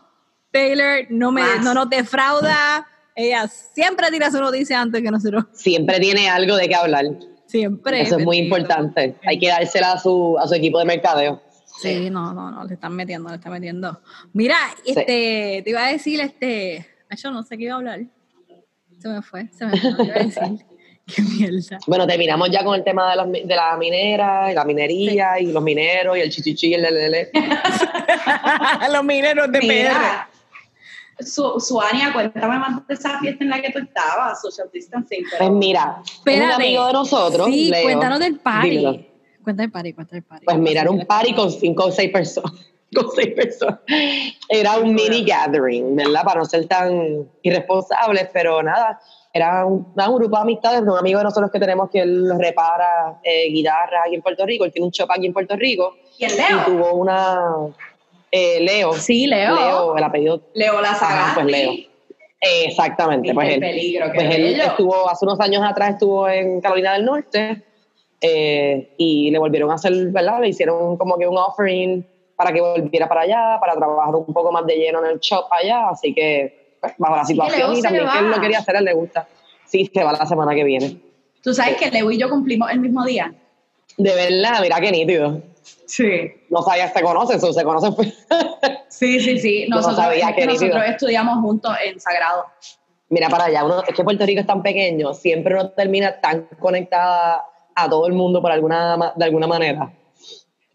Taylor 0.53 1.07
no, 1.11 1.33
me, 1.33 1.43
Más. 1.43 1.63
no 1.63 1.75
nos 1.75 1.91
defrauda. 1.91 2.89
Ella 3.15 3.47
siempre 3.47 4.11
tira 4.11 4.31
su 4.31 4.41
noticia 4.41 4.81
antes 4.81 5.03
que 5.03 5.11
nosotros. 5.11 5.45
Siempre 5.53 6.01
tiene 6.01 6.31
algo 6.31 6.57
de 6.57 6.67
qué 6.67 6.75
hablar. 6.75 7.05
Siempre. 7.47 8.01
Eso 8.01 8.19
es 8.19 8.25
muy 8.25 8.39
importante. 8.39 9.17
Hay 9.25 9.39
que 9.39 9.49
dársela 9.49 9.93
a 9.93 9.99
su, 9.99 10.37
a 10.39 10.47
su 10.49 10.55
equipo 10.55 10.79
de 10.79 10.85
mercadeo. 10.85 11.41
Sí, 11.81 12.11
no, 12.11 12.33
no, 12.33 12.51
no, 12.51 12.65
le 12.65 12.75
están 12.75 12.95
metiendo, 12.95 13.29
le 13.29 13.37
están 13.37 13.53
metiendo. 13.53 14.01
Mira, 14.33 14.57
este, 14.85 15.63
te 15.63 15.71
iba 15.71 15.85
a 15.85 15.93
decir, 15.93 16.21
este, 16.21 16.87
yo 17.23 17.31
no 17.31 17.43
sé 17.43 17.59
qué 17.59 17.65
iba 17.65 17.75
a 17.75 17.77
hablar. 17.77 18.01
Se 18.99 19.09
me 19.09 19.23
fue, 19.23 19.49
se 19.49 19.67
me 19.67 19.77
fue, 19.77 19.95
te 19.95 20.03
iba 20.05 20.15
a 20.15 20.25
decir. 20.25 20.67
Qué 21.15 21.23
mierda. 21.23 21.79
Bueno, 21.87 22.07
terminamos 22.07 22.51
ya 22.51 22.65
con 22.65 22.75
el 22.75 22.83
tema 22.83 23.11
de, 23.11 23.17
las 23.17 23.31
de 23.31 23.55
la 23.55 23.77
minera, 23.77 24.51
y 24.51 24.55
la 24.55 24.65
minería, 24.65 25.41
y 25.41 25.53
los 25.53 25.63
mineros, 25.63 26.19
y 26.19 26.21
el 26.21 26.31
chichichi, 26.31 26.69
y 26.69 26.75
el 26.75 26.83
lelele. 26.83 27.31
Los 28.93 29.05
mineros 29.05 29.53
de 29.53 29.61
Mira, 29.61 30.29
Su, 31.19 31.59
Suania, 31.61 32.13
cuéntame 32.13 32.59
más 32.59 32.87
de 32.87 32.95
esa 32.95 33.19
fiesta 33.19 33.43
en 33.43 33.51
la 33.51 33.63
que 33.63 33.71
tú 33.73 33.79
estabas, 33.79 34.41
social 34.41 34.69
distancing. 34.73 35.25
pero- 35.31 35.39
Pues 35.39 35.51
mira, 35.51 36.03
un 36.27 36.43
amigo 36.53 36.87
de 36.87 36.93
nosotros, 36.93 37.47
Sí, 37.47 37.71
Leo. 37.71 37.83
cuéntanos 37.85 38.19
del 38.21 38.39
party. 38.39 38.71
Dímelo. 38.71 38.99
Cuenta 39.43 39.63
el 39.63 39.71
party, 39.71 39.93
cuenta 39.93 40.17
el 40.17 40.23
party. 40.25 40.45
Pues 40.45 40.59
mira, 40.59 40.83
era 40.83 40.91
un 40.91 41.07
party 41.07 41.33
con 41.35 41.51
cinco 41.51 41.85
o 41.87 41.91
seis 41.91 42.11
personas. 42.11 42.53
Con 42.95 43.11
seis 43.15 43.35
personas. 43.35 43.81
Era 44.49 44.79
un 44.79 44.95
mini 44.95 45.25
gathering, 45.25 45.97
¿verdad? 45.97 46.23
Para 46.23 46.39
no 46.41 46.45
ser 46.47 46.67
tan 46.69 47.29
irresponsables, 47.43 48.29
pero 48.33 48.63
nada. 48.63 49.01
Era 49.35 49.67
un, 49.67 49.89
nada, 49.97 50.09
un 50.09 50.17
grupo 50.19 50.37
de 50.37 50.43
amistades 50.43 50.83
de 50.85 50.91
un 50.91 50.97
amigo 50.97 51.19
de 51.19 51.25
nosotros 51.25 51.51
que 51.51 51.59
tenemos 51.59 51.91
que 51.91 52.01
él 52.01 52.31
repara 52.39 53.19
eh, 53.25 53.51
guitarras 53.51 54.03
aquí 54.07 54.15
en 54.15 54.23
Puerto 54.23 54.47
Rico. 54.47 54.65
Él 54.65 54.73
tiene 54.73 54.87
un 54.87 54.93
shop 54.93 55.11
aquí 55.11 55.27
en 55.27 55.33
Puerto 55.33 55.57
Rico. 55.57 55.97
¿Quién, 56.17 56.31
Y 56.31 56.35
Leo? 56.37 56.65
tuvo 56.65 56.95
una. 56.95 57.41
Eh, 58.31 58.61
Leo. 58.61 58.93
Sí, 58.95 59.27
Leo. 59.27 59.55
Leo, 59.55 59.97
el 59.97 60.05
apellido. 60.05 60.43
Leo 60.55 60.81
la 60.81 60.91
Ajá, 60.91 61.35
pues 61.35 61.47
Leo. 61.47 61.73
Eh, 61.73 62.65
exactamente. 62.67 63.33
Pues 63.33 63.55
él, 63.55 63.61
peligro, 63.61 64.07
qué 64.13 64.15
pues 64.15 64.35
él 64.35 64.61
estuvo, 64.61 65.09
hace 65.09 65.25
unos 65.25 65.41
años 65.41 65.63
atrás 65.65 65.91
estuvo 65.95 66.29
en 66.29 66.61
Carolina 66.61 66.93
del 66.93 67.05
Norte 67.05 67.65
eh, 68.21 68.95
y 68.99 69.31
le 69.31 69.39
volvieron 69.39 69.71
a 69.71 69.75
hacer, 69.75 69.93
¿verdad? 70.09 70.41
Le 70.41 70.49
hicieron 70.49 70.97
como 70.97 71.19
que 71.19 71.27
un 71.27 71.37
offering 71.37 72.07
para 72.37 72.53
que 72.53 72.61
volviera 72.61 73.09
para 73.09 73.23
allá, 73.23 73.57
para 73.59 73.75
trabajar 73.75 74.15
un 74.15 74.33
poco 74.33 74.53
más 74.53 74.67
de 74.67 74.77
lleno 74.77 75.05
en 75.05 75.13
el 75.13 75.19
shop 75.19 75.47
allá, 75.51 75.89
así 75.89 76.13
que 76.13 76.77
pues, 76.81 76.93
bajo 76.99 77.17
la 77.17 77.25
situación 77.25 77.75
y 77.75 77.83
también 77.83 78.07
que 78.07 78.19
él 78.19 78.31
lo 78.31 78.41
quería 78.41 78.59
hacer, 78.59 78.77
él 78.77 78.85
le 78.85 78.93
gusta. 78.93 79.27
Sí, 79.65 79.91
se 79.93 80.05
va 80.05 80.13
la 80.13 80.27
semana 80.27 80.55
que 80.55 80.63
viene. 80.63 81.01
Tú 81.43 81.55
sabes 81.55 81.77
que 81.77 81.91
Leo 81.91 82.11
y 82.11 82.19
yo 82.19 82.29
cumplimos 82.29 82.71
el 82.71 82.81
mismo 82.81 83.05
día. 83.05 83.33
De 83.97 84.15
verdad, 84.15 84.61
mira 84.61 84.81
qué 84.81 84.93
nítido. 84.93 85.41
Sí. 85.87 86.33
No 86.51 86.63
sabía, 86.63 86.93
se 86.93 87.03
conocen, 87.03 87.41
se 87.41 87.65
conocen. 87.65 87.95
Sí, 88.89 89.21
sí, 89.21 89.39
sí. 89.39 89.67
no 89.69 89.77
Nosotros, 89.77 89.99
sabía 90.05 90.31
es 90.31 90.37
que 90.37 90.47
nosotros 90.47 90.83
estudiamos 90.87 91.39
juntos 91.41 91.75
en 91.85 91.99
Sagrado. 92.01 92.47
mira 93.09 93.29
para 93.29 93.45
allá, 93.45 93.65
uno, 93.65 93.83
es 93.87 93.95
que 93.95 94.05
Puerto 94.05 94.25
Rico 94.27 94.41
es 94.41 94.47
tan 94.47 94.63
pequeño, 94.63 95.15
siempre 95.15 95.55
uno 95.55 95.71
termina 95.71 96.21
tan 96.21 96.43
conectada 96.59 97.45
a 97.75 97.89
todo 97.89 98.07
el 98.07 98.15
mundo 98.15 98.41
por 98.41 98.51
alguna, 98.51 99.13
de 99.17 99.25
alguna 99.25 99.47
manera. 99.47 99.93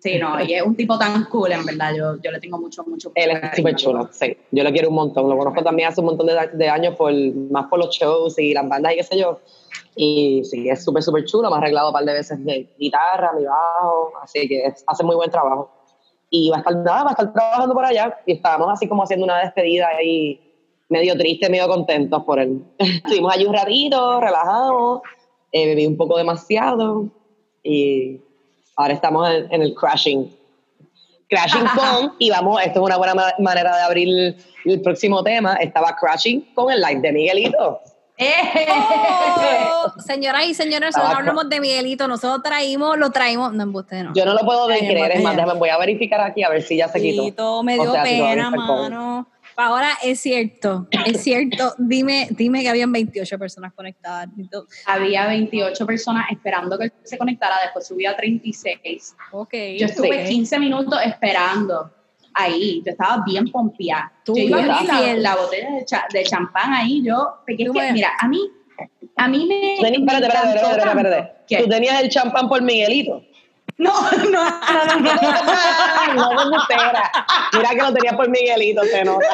Sí, 0.02 0.18
no, 0.18 0.42
y 0.44 0.54
es 0.56 0.64
un 0.64 0.76
tipo 0.76 0.98
tan 0.98 1.26
cool, 1.26 1.52
en 1.52 1.64
verdad. 1.64 1.94
Yo, 1.96 2.16
yo 2.24 2.32
le 2.32 2.40
tengo 2.40 2.58
mucho, 2.58 2.84
mucho 2.88 3.12
Él 3.14 3.32
es 3.32 3.56
súper 3.56 3.76
chulo, 3.76 4.10
sí. 4.12 4.36
Yo 4.50 4.64
lo 4.64 4.72
quiero 4.72 4.90
un 4.90 4.96
montón. 4.96 5.30
Lo 5.30 5.38
conozco 5.38 5.62
también 5.64 5.90
hace 5.90 6.02
un 6.02 6.08
montón 6.08 6.26
de, 6.26 6.34
de 6.54 6.70
años, 6.70 6.96
por, 6.96 7.14
más 7.52 7.68
por 7.68 7.78
los 7.78 7.96
shows 7.96 8.40
y 8.40 8.52
las 8.54 8.68
bandas 8.68 8.94
y 8.94 8.96
qué 8.96 9.04
sé 9.04 9.20
yo. 9.20 9.40
Y 9.96 10.42
sí, 10.44 10.68
es 10.68 10.84
súper, 10.84 11.04
súper 11.04 11.26
chulo. 11.26 11.50
Me 11.52 11.56
ha 11.56 11.60
arreglado 11.60 11.90
un 11.90 11.94
par 11.94 12.04
de 12.04 12.14
veces 12.14 12.44
de 12.44 12.68
guitarra, 12.80 13.32
mi 13.38 13.46
bajo. 13.46 14.12
Así 14.24 14.48
que 14.48 14.66
es- 14.66 14.84
hace 14.88 15.04
muy 15.04 15.16
buen 15.16 15.30
trabajo. 15.30 15.70
Y 16.32 16.50
va 16.50 16.56
a 16.58 16.60
estar, 16.62 16.76
nada, 16.78 17.04
va 17.04 17.10
a 17.10 17.12
estar 17.12 17.32
trabajando 17.32 17.76
por 17.76 17.86
allá. 17.86 18.18
Y 18.26 18.32
estábamos 18.34 18.70
así 18.72 18.88
como 18.88 19.04
haciendo 19.04 19.26
una 19.26 19.38
despedida 19.40 19.88
ahí, 19.90 20.42
medio 20.90 21.16
triste, 21.16 21.48
medio 21.48 21.68
contentos 21.68 22.24
por 22.24 22.40
él. 22.40 22.64
Estuvimos 22.80 23.36
allí 23.36 23.46
un 23.46 23.54
ratito, 23.54 24.20
relajamos. 24.20 25.02
eh, 25.52 25.68
bebí 25.68 25.86
un 25.86 25.96
poco 25.98 26.18
demasiado. 26.18 27.06
Y 27.64 28.20
ahora 28.82 28.94
estamos 28.94 29.30
en, 29.30 29.52
en 29.54 29.62
el 29.62 29.74
crashing. 29.76 30.36
Crashing 31.30 31.66
con, 31.76 32.14
y 32.20 32.30
vamos, 32.30 32.62
esto 32.62 32.80
es 32.80 32.86
una 32.86 32.98
buena 32.98 33.16
ma- 33.16 33.34
manera 33.40 33.76
de 33.78 33.82
abrir 33.84 34.08
el, 34.08 34.36
el 34.66 34.82
próximo 34.82 35.24
tema. 35.24 35.56
Estaba 35.56 35.96
Crashing 35.96 36.54
con 36.54 36.72
el 36.72 36.82
live 36.82 37.00
de 37.02 37.12
Miguelito. 37.12 37.80
¡Eh! 38.18 38.68
Oh, 39.84 40.00
señoras 40.00 40.46
y 40.46 40.54
señores, 40.54 40.96
nosotros 40.96 41.18
hablamos 41.18 41.50
de 41.50 41.60
Miguelito, 41.60 42.08
nosotros 42.08 42.44
traímos, 42.44 42.98
lo 42.98 43.10
traímos, 43.10 43.52
no 43.54 43.64
embuste, 43.64 44.04
no. 44.04 44.14
Yo 44.14 44.26
no 44.26 44.34
lo 44.34 44.40
puedo 44.42 44.68
creer, 44.68 45.12
es 45.14 45.24
más, 45.24 45.36
déjame, 45.36 45.54
voy 45.56 45.70
a 45.70 45.78
verificar 45.78 46.22
aquí 46.22 46.44
a 46.44 46.50
ver 46.50 46.62
si 46.62 46.78
ya 46.78 46.88
se 46.88 47.00
quitó. 47.02 47.24
Miguelito 47.24 47.64
me 47.64 47.80
O 47.80 47.82
dio 47.84 47.92
sea, 47.94 48.06
si 48.06 48.10
pena, 48.12 48.52
COVID. 48.52 49.26
Ahora 49.56 49.90
es 50.04 50.20
cierto, 50.20 50.88
es 51.06 51.22
cierto. 51.24 51.74
Dime, 51.78 52.28
dime 52.32 52.62
que 52.62 52.70
habían 52.70 52.92
28 52.92 53.38
personas 53.38 53.74
conectadas. 53.74 54.28
Había 54.86 55.28
28 55.28 55.86
personas 55.86 56.26
esperando 56.32 56.78
que 56.78 56.92
se 57.04 57.18
conectara, 57.18 57.56
después 57.64 57.86
subió 57.88 58.12
a 58.12 58.16
36. 58.16 59.16
Ok. 59.32 59.54
Yo 59.78 59.86
estuve 59.86 60.22
ok. 60.24 60.28
15 60.28 60.60
minutos 60.60 61.00
esperando 61.06 61.92
ahí. 62.34 62.82
Yo 62.86 62.92
estaba 62.92 63.24
bien 63.26 63.50
pompeada. 63.52 64.12
Tú 64.24 64.36
Yo 64.36 64.44
iba 64.44 64.58
a 64.58 64.80
abrir 64.80 65.18
la, 65.20 65.36
botella 65.36 65.72
de, 65.72 65.86
cha- 65.86 66.06
de 66.12 66.24
champán 66.24 66.74
ahí. 66.74 67.04
Yo, 67.04 67.36
porque 67.46 67.64
es 67.64 67.72
que, 67.72 67.80
me- 67.80 67.94
mira, 67.94 68.12
a 68.20 68.28
mí, 68.28 68.40
a 69.18 69.28
mí 69.28 69.46
me. 69.46 69.74
Espérate, 69.76 69.98
espérate, 69.98 70.56
espérate, 70.56 70.90
espérate. 70.90 71.64
Tú 71.64 71.70
tenías 71.70 72.02
el 72.02 72.10
champán 72.10 72.48
por 72.48 72.62
Miguelito. 72.62 73.22
No, 73.88 74.12
no, 74.12 74.30
no, 74.30 75.00
no, 75.00 76.14
no. 76.14 76.34
no 76.34 76.50
me 76.52 76.58
espera. 76.58 77.12
Mira 77.54 77.70
que 77.72 77.78
lo 77.82 77.94
tenías 77.94 78.16
por 78.16 78.30
Miguelito, 78.30 78.84
se 78.84 79.04
nota. 79.04 79.26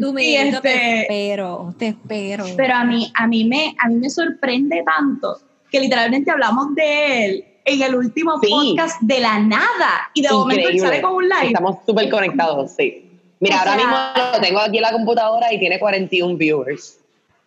Tú, 0.00 0.12
Miguelito, 0.12 0.60
te 0.60 0.72
este- 0.74 1.00
espero, 1.02 1.74
te 1.78 1.88
espero. 1.88 2.44
Pero 2.56 2.74
a 2.74 2.84
mí, 2.84 3.10
a 3.14 3.26
mí 3.26 3.44
me, 3.44 3.74
a 3.78 3.88
mí 3.88 3.96
me 3.96 4.10
sorprende 4.10 4.82
tanto 4.84 5.38
que 5.70 5.80
literalmente 5.80 6.30
hablamos 6.30 6.74
de 6.74 7.24
él 7.26 7.44
en 7.64 7.82
el 7.82 7.94
último 7.94 8.38
Sí. 8.40 8.48
podcast 8.50 9.00
de 9.00 9.20
la 9.20 9.38
nada 9.38 10.10
y 10.14 10.22
de 10.22 10.30
momento 10.30 10.68
él 10.68 10.80
sale 10.80 11.00
con 11.02 11.14
un 11.14 11.24
live. 11.28 11.46
Estamos 11.48 11.76
súper 11.86 12.08
conectados, 12.10 12.72
sí. 12.76 13.08
Mira, 13.40 13.56
O 13.56 13.58
ahora 13.60 13.72
sea- 13.74 13.80
mismo 13.80 13.96
lo 14.34 14.40
tengo 14.40 14.60
aquí 14.60 14.76
en 14.76 14.82
la 14.82 14.92
computadora 14.92 15.52
y 15.52 15.58
tiene 15.58 15.78
41 15.78 16.36
viewers. 16.36 16.98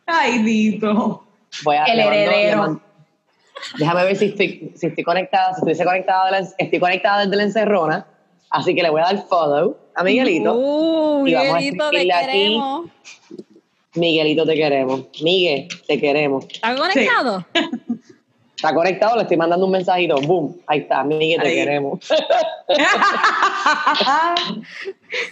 Ay, 0.05 0.39
Dito. 0.39 1.23
Voy 1.63 1.75
a, 1.77 1.85
El 1.85 1.99
heredero. 1.99 2.57
mando- 2.57 2.81
déjame 3.77 4.03
ver 4.03 4.15
si 4.15 4.25
estoy, 4.25 4.71
si 4.75 4.87
estoy 4.87 5.03
conectada. 5.03 5.49
Si 5.53 5.59
estuviese 5.59 5.85
conectada, 5.85 6.31
la- 6.31 6.47
estoy 6.57 6.79
conectada 6.79 7.23
desde 7.25 7.35
la 7.35 7.43
encerrona. 7.43 8.05
Así 8.49 8.73
que 8.75 8.83
le 8.83 8.89
voy 8.89 9.01
a 9.01 9.05
dar 9.05 9.25
follow 9.27 9.77
a 9.95 10.03
Miguelito. 10.03 10.53
Uh, 10.55 11.27
Y 11.27 11.33
vamos 11.33 11.55
a 11.55 11.57
Miguelito, 11.57 11.89
te 11.89 11.97
aquí. 12.13 12.25
queremos. 12.25 12.89
Miguelito, 13.95 14.45
te 14.45 14.55
queremos. 14.55 15.01
Miguel, 15.21 15.67
te 15.87 15.99
queremos. 15.99 16.45
¿Estás 16.49 16.79
conectado? 16.79 17.45
Está 18.55 18.73
conectado, 18.73 19.15
le 19.17 19.23
estoy 19.23 19.37
mandando 19.37 19.65
un 19.65 19.71
mensajito. 19.71 20.15
Boom, 20.21 20.57
ahí 20.67 20.79
está. 20.79 21.03
Miguel, 21.03 21.41
te 21.41 21.47
Ahí. 21.49 21.55
queremos. 21.55 21.99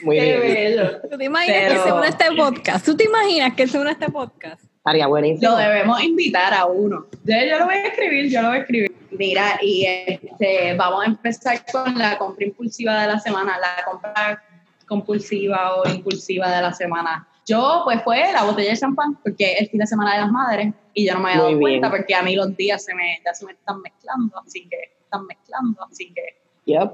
Muy 0.04 0.18
Qué 0.18 0.24
bien. 0.26 0.40
bello. 0.42 1.02
¿Tú 1.10 1.18
te 1.18 1.26
imaginas 1.26 1.58
que 1.62 1.68
Pero- 1.70 1.84
se 1.84 1.92
une 1.94 2.06
a 2.06 2.10
este 2.10 2.26
podcast? 2.36 2.86
¿Tú 2.86 2.98
te 2.98 3.04
imaginas 3.06 3.54
que 3.56 3.68
se 3.68 3.80
une 3.80 3.90
a 3.90 3.94
este 3.94 4.12
podcast? 4.12 4.62
Estaría 4.84 5.08
buenísimo. 5.08 5.50
Lo 5.52 5.58
debemos 5.58 6.04
invitar 6.04 6.54
a 6.54 6.66
uno. 6.66 7.06
Yo, 7.24 7.36
yo 7.50 7.58
lo 7.60 7.66
voy 7.68 7.76
a 7.76 7.88
escribir, 7.88 8.30
yo 8.30 8.42
lo 8.42 8.50
voy 8.50 8.58
a 8.58 8.62
escribir. 8.62 8.94
Mira, 9.12 9.58
y 9.62 9.86
este, 9.86 10.74
vamos 10.76 11.04
a 11.04 11.06
empezar 11.08 11.64
con 11.72 11.98
la 11.98 12.18
compra 12.18 12.46
impulsiva 12.46 13.02
de 13.04 13.08
la 13.08 13.18
semana, 13.18 13.58
la 13.60 13.82
compra 13.86 14.44
compulsiva 14.86 15.78
o 15.78 15.88
impulsiva 15.88 16.54
de 16.54 16.62
la 16.64 16.74
semana. 16.74 17.26
Yo, 17.48 17.84
pues 17.86 18.02
fue 18.04 18.34
la 18.34 18.44
botella 18.44 18.72
de 18.72 18.78
champán, 18.78 19.16
porque 19.24 19.54
es 19.54 19.62
el 19.62 19.70
fin 19.70 19.80
de 19.80 19.88
semana 19.88 20.16
de 20.16 20.20
las 20.22 20.32
madres, 20.32 20.74
y 20.94 21.08
yo 21.08 21.14
no 21.14 21.22
me 21.22 21.30
había 21.32 21.44
dado 21.44 21.60
cuenta 21.60 21.90
porque 21.90 22.14
a 22.16 22.22
mí 22.22 22.36
los 22.36 22.54
días 22.58 22.84
se 22.84 22.94
me, 22.94 23.22
ya 23.26 23.34
se 23.34 23.46
me 23.46 23.54
están 23.54 23.82
mezclando, 23.82 24.38
así 24.46 24.68
que 24.68 24.78
están 25.02 25.26
mezclando, 25.28 25.82
así 25.90 26.14
que 26.14 26.42
Yep. 26.66 26.92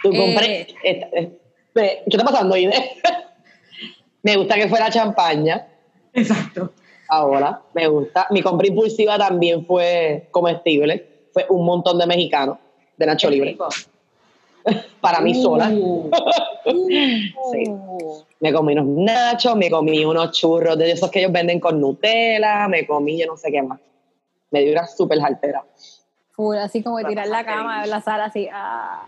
Tú 0.00 0.12
Eh, 0.12 0.16
compré. 0.16 0.66
esta- 0.84 1.06
eh, 1.16 1.32
¿Qué 1.74 2.02
está 2.16 2.24
pasando, 2.24 2.56
Ine? 2.56 2.72
me 4.22 4.36
gusta 4.36 4.54
que 4.54 4.68
fuera 4.68 4.90
champaña. 4.90 5.66
Exacto. 6.16 6.72
Ahora, 7.08 7.62
me 7.74 7.86
gusta. 7.86 8.26
Mi 8.30 8.42
compra 8.42 8.66
impulsiva 8.66 9.16
también 9.18 9.64
fue 9.64 10.28
comestible. 10.30 11.28
Fue 11.32 11.46
un 11.48 11.64
montón 11.64 11.98
de 11.98 12.06
mexicanos 12.06 12.58
de 12.96 13.06
Nacho 13.06 13.30
Libre. 13.30 13.56
Para 15.00 15.20
mí 15.20 15.34
sola. 15.34 15.68
Uh, 15.70 16.10
Sí. 17.52 17.64
Me 18.40 18.52
comí 18.52 18.72
unos 18.72 18.86
nachos, 18.86 19.54
me 19.54 19.70
comí 19.70 20.04
unos 20.04 20.32
churros 20.32 20.76
de 20.76 20.90
esos 20.90 21.10
que 21.10 21.20
ellos 21.20 21.30
venden 21.30 21.60
con 21.60 21.80
Nutella, 21.80 22.66
me 22.66 22.84
comí 22.84 23.18
yo 23.20 23.26
no 23.26 23.36
sé 23.36 23.52
qué 23.52 23.62
más. 23.62 23.78
Me 24.50 24.62
dio 24.62 24.72
una 24.72 24.86
súper 24.86 25.20
jaltera. 25.20 25.64
Full, 26.32 26.56
así 26.56 26.82
como 26.82 26.98
de 26.98 27.04
tirar 27.04 27.28
la 27.28 27.44
cama, 27.44 27.82
de 27.82 27.86
la 27.86 28.00
sala 28.00 28.24
así. 28.24 28.48
Ah. 28.52 29.06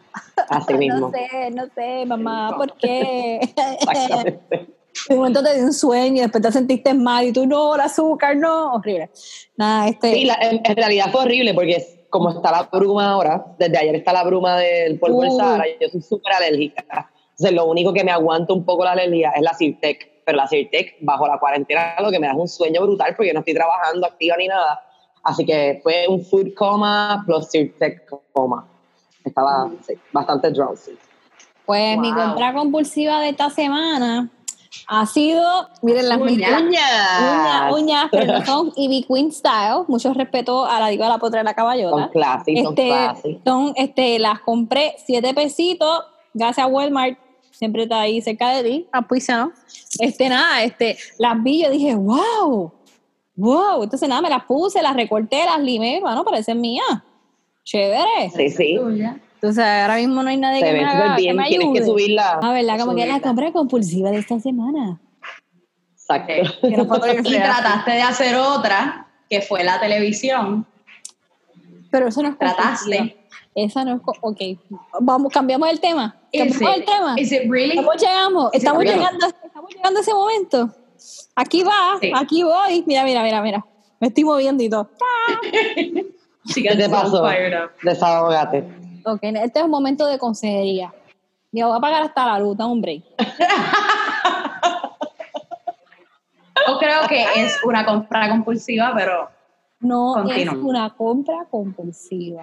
Así 0.48 0.74
mismo. 0.78 1.00
No 1.00 1.10
sé, 1.10 1.50
no 1.50 1.66
sé, 1.74 2.06
mamá, 2.06 2.54
¿por 2.56 2.74
qué? 2.74 3.40
Exactamente. 3.40 4.77
De 5.08 5.16
momento 5.16 5.42
te 5.42 5.54
dio 5.54 5.64
un 5.64 5.72
sueño 5.72 6.16
y 6.16 6.20
después 6.20 6.42
te 6.42 6.52
sentiste 6.52 6.94
mal 6.94 7.26
y 7.26 7.32
tú 7.32 7.46
no, 7.46 7.74
el 7.74 7.80
azúcar, 7.80 8.36
no, 8.36 8.74
horrible. 8.74 9.10
Nada, 9.56 9.88
este. 9.88 10.14
Sí, 10.14 10.24
la- 10.24 10.38
en, 10.40 10.60
en 10.64 10.76
realidad 10.76 11.06
fue 11.12 11.22
horrible 11.22 11.54
porque 11.54 11.84
como 12.10 12.30
está 12.30 12.50
la 12.50 12.62
bruma 12.62 13.10
ahora, 13.10 13.44
desde 13.58 13.76
ayer 13.78 13.94
está 13.96 14.12
la 14.12 14.24
bruma 14.24 14.56
del 14.56 14.98
polvo 14.98 15.20
del 15.22 15.30
Uh. 15.32 15.36
Sahara, 15.36 15.64
yo 15.80 15.88
soy 15.88 16.00
súper 16.00 16.32
alérgica. 16.32 17.10
Entonces 17.32 17.54
lo 17.54 17.66
único 17.66 17.92
que 17.92 18.02
me 18.02 18.10
aguanta 18.10 18.52
un 18.54 18.64
poco 18.64 18.84
la 18.84 18.92
alergia 18.92 19.30
es 19.36 19.42
la 19.42 19.52
Sirtec, 19.54 20.22
pero 20.24 20.36
la 20.36 20.46
Sirtec 20.48 20.96
bajo 21.02 21.26
la 21.28 21.38
cuarentena 21.38 21.94
lo 22.00 22.10
que 22.10 22.18
me 22.18 22.26
da 22.26 22.32
es 22.32 22.38
un 22.38 22.48
sueño 22.48 22.80
brutal 22.82 23.14
porque 23.16 23.32
no 23.32 23.40
estoy 23.40 23.54
trabajando 23.54 24.06
activa 24.06 24.36
ni 24.38 24.48
nada. 24.48 24.82
Así 25.22 25.44
que 25.44 25.80
fue 25.82 26.06
un 26.08 26.24
food 26.24 26.54
coma 26.56 27.22
plus 27.26 27.46
Sirtec 27.50 28.08
coma. 28.32 28.66
Estaba 29.24 29.70
sí, 29.86 29.94
bastante 30.12 30.50
drowsy. 30.50 30.96
Pues 31.66 31.98
mi 31.98 32.10
Wow. 32.12 32.22
compra 32.28 32.54
compulsiva 32.54 33.20
de 33.20 33.28
esta 33.28 33.50
semana 33.50 34.30
ha 34.86 35.06
sido, 35.06 35.68
miren 35.82 36.08
las 36.08 36.18
Uñas. 36.20 36.62
uñas, 36.62 37.72
uñas, 37.72 38.08
pero 38.10 38.44
son 38.44 38.72
Ivy 38.76 39.04
Queen 39.08 39.32
style. 39.32 39.84
Mucho 39.88 40.12
respeto 40.14 40.64
a 40.66 40.80
la 40.80 40.88
diva 40.88 41.06
de 41.06 41.12
la 41.12 41.18
potra 41.18 41.40
de 41.40 41.44
la 41.44 41.50
Son 41.50 41.56
caballota. 41.56 42.10
son 42.54 42.66
Este, 42.72 42.88
classy. 42.88 43.40
son, 43.44 43.72
este, 43.76 44.18
las 44.18 44.40
compré 44.40 44.94
siete 45.04 45.34
pesitos, 45.34 46.04
gracias 46.34 46.64
a 46.66 46.68
Walmart, 46.68 47.18
siempre 47.50 47.84
está 47.84 48.00
ahí 48.00 48.20
cerca 48.20 48.50
de 48.50 48.62
ti, 48.62 48.88
¿no? 48.92 49.52
Este, 49.98 50.28
nada, 50.28 50.62
este, 50.62 50.96
las 51.18 51.42
vi, 51.42 51.62
yo 51.62 51.70
dije, 51.70 51.94
wow, 51.94 52.72
wow, 53.36 53.82
entonces 53.82 54.08
nada, 54.08 54.20
me 54.22 54.30
las 54.30 54.44
puse, 54.44 54.80
las 54.82 54.94
recorté, 54.94 55.44
las 55.44 55.60
limé, 55.60 56.00
bueno, 56.00 56.24
parecen 56.24 56.60
mías, 56.60 57.02
chévere. 57.64 58.30
Sí, 58.34 58.50
sí. 58.50 58.76
tuya. 58.80 59.20
Entonces 59.40 59.64
ahora 59.64 59.96
mismo 59.96 60.22
no 60.22 60.28
hay 60.30 60.36
nadie 60.36 60.60
Se 60.60 60.66
que 60.66 60.72
me 60.72 60.84
haga, 60.84 61.14
que 61.16 61.22
bien. 61.22 61.36
me 61.36 61.46
Tienes 61.46 61.68
que 61.72 61.78
ayude. 61.78 61.86
subirla. 61.86 62.40
Ah, 62.42 62.52
¿verdad? 62.52 62.78
Como 62.80 62.94
que 62.96 63.06
la 63.06 63.12
subirla. 63.14 63.20
compra 63.28 63.52
compulsiva 63.52 64.10
de 64.10 64.18
esta 64.18 64.40
semana. 64.40 65.00
Exacto. 65.94 66.32
Que 66.62 66.68
que 66.74 67.20
Y 67.28 67.36
trataste 67.36 67.90
de 67.92 68.02
hacer 68.02 68.34
otra, 68.36 69.06
que 69.30 69.40
fue 69.42 69.62
la 69.62 69.78
televisión. 69.80 70.66
Pero 71.90 72.08
eso 72.08 72.22
no 72.22 72.30
es 72.30 72.38
Trataste. 72.38 73.16
Esa 73.54 73.84
no 73.84 73.94
es... 73.96 74.00
Ok, 74.20 74.40
vamos, 75.00 75.32
cambiamos 75.32 75.68
el 75.70 75.80
tema. 75.80 76.16
Is 76.32 76.40
Cambiamos 76.42 76.76
el 76.76 76.82
it, 76.82 76.86
tema. 76.88 77.14
is 77.20 77.32
it 77.32 77.42
really? 77.48 77.70
Estamos 77.78 77.96
llegando, 77.96 78.40
Is 78.48 78.48
it 78.48 78.54
estamos 78.58 78.82
really? 78.84 78.98
llegando, 78.98 79.26
estamos 79.44 79.70
llegando 79.74 79.98
a 79.98 80.02
ese 80.02 80.14
momento. 80.14 80.70
Aquí 81.36 81.62
va, 81.62 81.98
Sí. 82.00 82.12
aquí 82.14 82.42
voy. 82.42 82.84
Mira, 82.86 83.04
mira, 83.04 83.22
mira, 83.22 83.40
mira. 83.42 83.64
Me 84.00 84.08
estoy 84.08 84.24
moviendo 84.24 84.62
y 84.62 84.68
todo. 84.68 84.90
¿Qué 86.54 86.76
te 86.76 86.88
pasó? 86.88 87.24
Desahógate. 87.82 88.64
Ok, 89.12 89.20
este 89.22 89.58
es 89.58 89.64
un 89.64 89.70
momento 89.70 90.06
de 90.06 90.18
consejería. 90.18 90.92
Me 91.50 91.64
voy 91.64 91.76
a 91.76 91.80
pagar 91.80 92.02
hasta 92.02 92.26
la 92.26 92.38
luz, 92.38 92.58
un 92.58 92.80
break. 92.80 93.02
Yo 96.66 96.78
creo 96.78 97.08
que 97.08 97.24
es 97.36 97.58
una 97.64 97.86
compra 97.86 98.28
compulsiva, 98.28 98.92
pero 98.94 99.30
No 99.80 100.28
es 100.28 100.52
una 100.52 100.94
compra 100.94 101.46
compulsiva. 101.50 102.42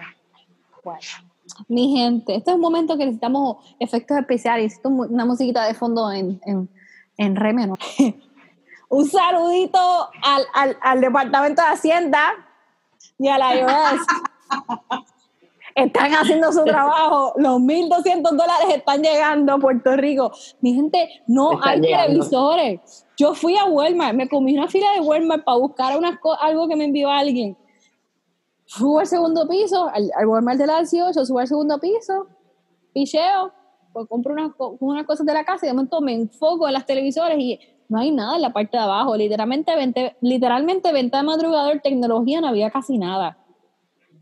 Bueno, 0.82 1.00
mi 1.68 1.96
gente, 1.96 2.34
este 2.34 2.50
es 2.50 2.56
un 2.56 2.60
momento 2.60 2.96
que 2.96 3.04
necesitamos 3.04 3.58
efectos 3.78 4.18
especiales. 4.18 4.64
Necesito 4.64 4.88
una 4.88 5.24
musiquita 5.24 5.64
de 5.64 5.74
fondo 5.74 6.10
en, 6.10 6.40
en, 6.44 6.68
en 7.16 7.36
re 7.36 7.52
menor. 7.52 7.78
Un 8.88 9.04
saludito 9.04 9.78
al, 10.22 10.44
al, 10.54 10.78
al 10.80 11.00
Departamento 11.00 11.60
de 11.60 11.68
Hacienda 11.68 12.32
y 13.18 13.26
a 13.28 13.36
la 13.36 13.56
IRS. 13.56 14.06
Están 15.76 16.10
haciendo 16.12 16.50
su 16.52 16.64
trabajo, 16.64 17.34
los 17.36 17.60
1.200 17.60 18.22
dólares 18.22 18.66
están 18.74 19.02
llegando 19.02 19.52
a 19.52 19.58
Puerto 19.58 19.94
Rico. 19.96 20.32
Mi 20.62 20.72
gente, 20.74 21.22
no 21.26 21.52
Están 21.52 21.68
hay 21.68 21.80
llegando. 21.80 22.06
televisores. 22.06 23.06
Yo 23.18 23.34
fui 23.34 23.56
a 23.58 23.66
Walmart, 23.66 24.14
me 24.14 24.26
comí 24.28 24.56
una 24.56 24.68
fila 24.68 24.86
de 24.94 25.00
Walmart 25.02 25.44
para 25.44 25.58
buscar 25.58 25.98
unas 25.98 26.18
algo 26.40 26.66
que 26.66 26.76
me 26.76 26.84
envió 26.86 27.10
alguien. 27.10 27.56
Subo 28.64 29.00
al 29.00 29.06
segundo 29.06 29.46
piso, 29.46 29.88
al, 29.92 30.10
al 30.16 30.26
Walmart 30.26 30.58
de 30.58 30.66
la 30.66 30.78
18, 30.78 31.24
subo 31.24 31.38
al 31.40 31.46
segundo 31.46 31.78
piso, 31.78 32.26
picheo, 32.94 33.52
pues 33.92 34.06
compro 34.08 34.32
unas, 34.32 34.54
co- 34.56 34.76
unas 34.80 35.06
cosas 35.06 35.24
de 35.26 35.34
la 35.34 35.44
casa 35.44 35.66
y 35.66 35.68
de 35.68 35.74
momento 35.74 36.00
me 36.00 36.14
enfoco 36.14 36.66
en 36.66 36.72
las 36.72 36.86
televisores 36.86 37.38
y 37.38 37.60
no 37.88 37.98
hay 38.00 38.10
nada 38.12 38.36
en 38.36 38.42
la 38.42 38.52
parte 38.52 38.76
de 38.76 38.82
abajo. 38.82 39.14
Literalmente, 39.14 39.76
vente, 39.76 40.16
literalmente 40.20 40.90
venta 40.92 41.18
de 41.18 41.24
madrugador, 41.24 41.80
tecnología, 41.82 42.40
no 42.40 42.48
había 42.48 42.70
casi 42.70 42.98
nada. 42.98 43.38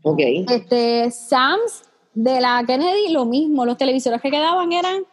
Ok. 0.05 0.19
Este, 0.19 1.09
Sams 1.09 1.83
de 2.13 2.39
la 2.39 2.63
Kennedy, 2.65 3.11
lo 3.11 3.25
mismo, 3.25 3.65
los 3.65 3.75
televisores 3.75 4.21
que 4.21 4.29
quedaban 4.29 4.71
eran 4.71 5.03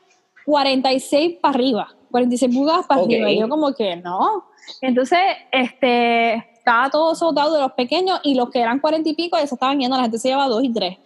46 0.45 1.39
para 1.41 1.55
arriba, 1.55 1.89
46 2.11 2.55
pulgadas 2.55 2.87
para 2.87 3.01
arriba. 3.01 3.31
Y 3.31 3.41
yo 3.41 3.49
como 3.49 3.73
que 3.75 3.97
no. 3.97 4.45
Entonces, 4.83 5.19
este, 5.51 6.35
estaba 6.35 6.91
todo 6.91 7.15
soldado 7.15 7.55
de 7.55 7.63
los 7.63 7.73
pequeños 7.73 8.21
y 8.23 8.35
los 8.35 8.51
que 8.51 8.61
eran 8.61 8.81
40 8.81 9.09
y 9.09 9.15
pico 9.15 9.39
se 9.39 9.45
estaban 9.45 9.81
yendo, 9.81 9.97
la 9.97 10.03
gente 10.03 10.19
se 10.19 10.29
llevaba 10.29 10.49
dos 10.49 10.63
y 10.63 10.71
tres. 10.71 10.99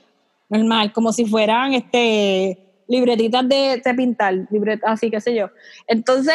Normal, 0.49 0.93
como 0.93 1.13
si 1.13 1.25
fueran 1.25 1.73
este 1.73 2.59
libretitas 2.89 3.49
de, 3.49 3.81
de 3.85 3.95
pintar, 3.95 4.35
libretas 4.51 4.91
así, 4.91 5.11
qué 5.11 5.21
sé 5.21 5.33
yo. 5.33 5.49
Entonces, 5.87 6.35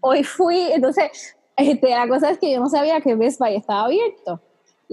hoy 0.00 0.24
fui, 0.24 0.58
entonces, 0.72 1.36
este, 1.56 1.90
la 1.90 2.08
cosa 2.08 2.30
es 2.30 2.38
que 2.38 2.52
yo 2.52 2.58
no 2.58 2.68
sabía 2.68 3.00
que 3.00 3.14
Best 3.14 3.38
Buy 3.38 3.54
estaba 3.54 3.84
abierto. 3.84 4.40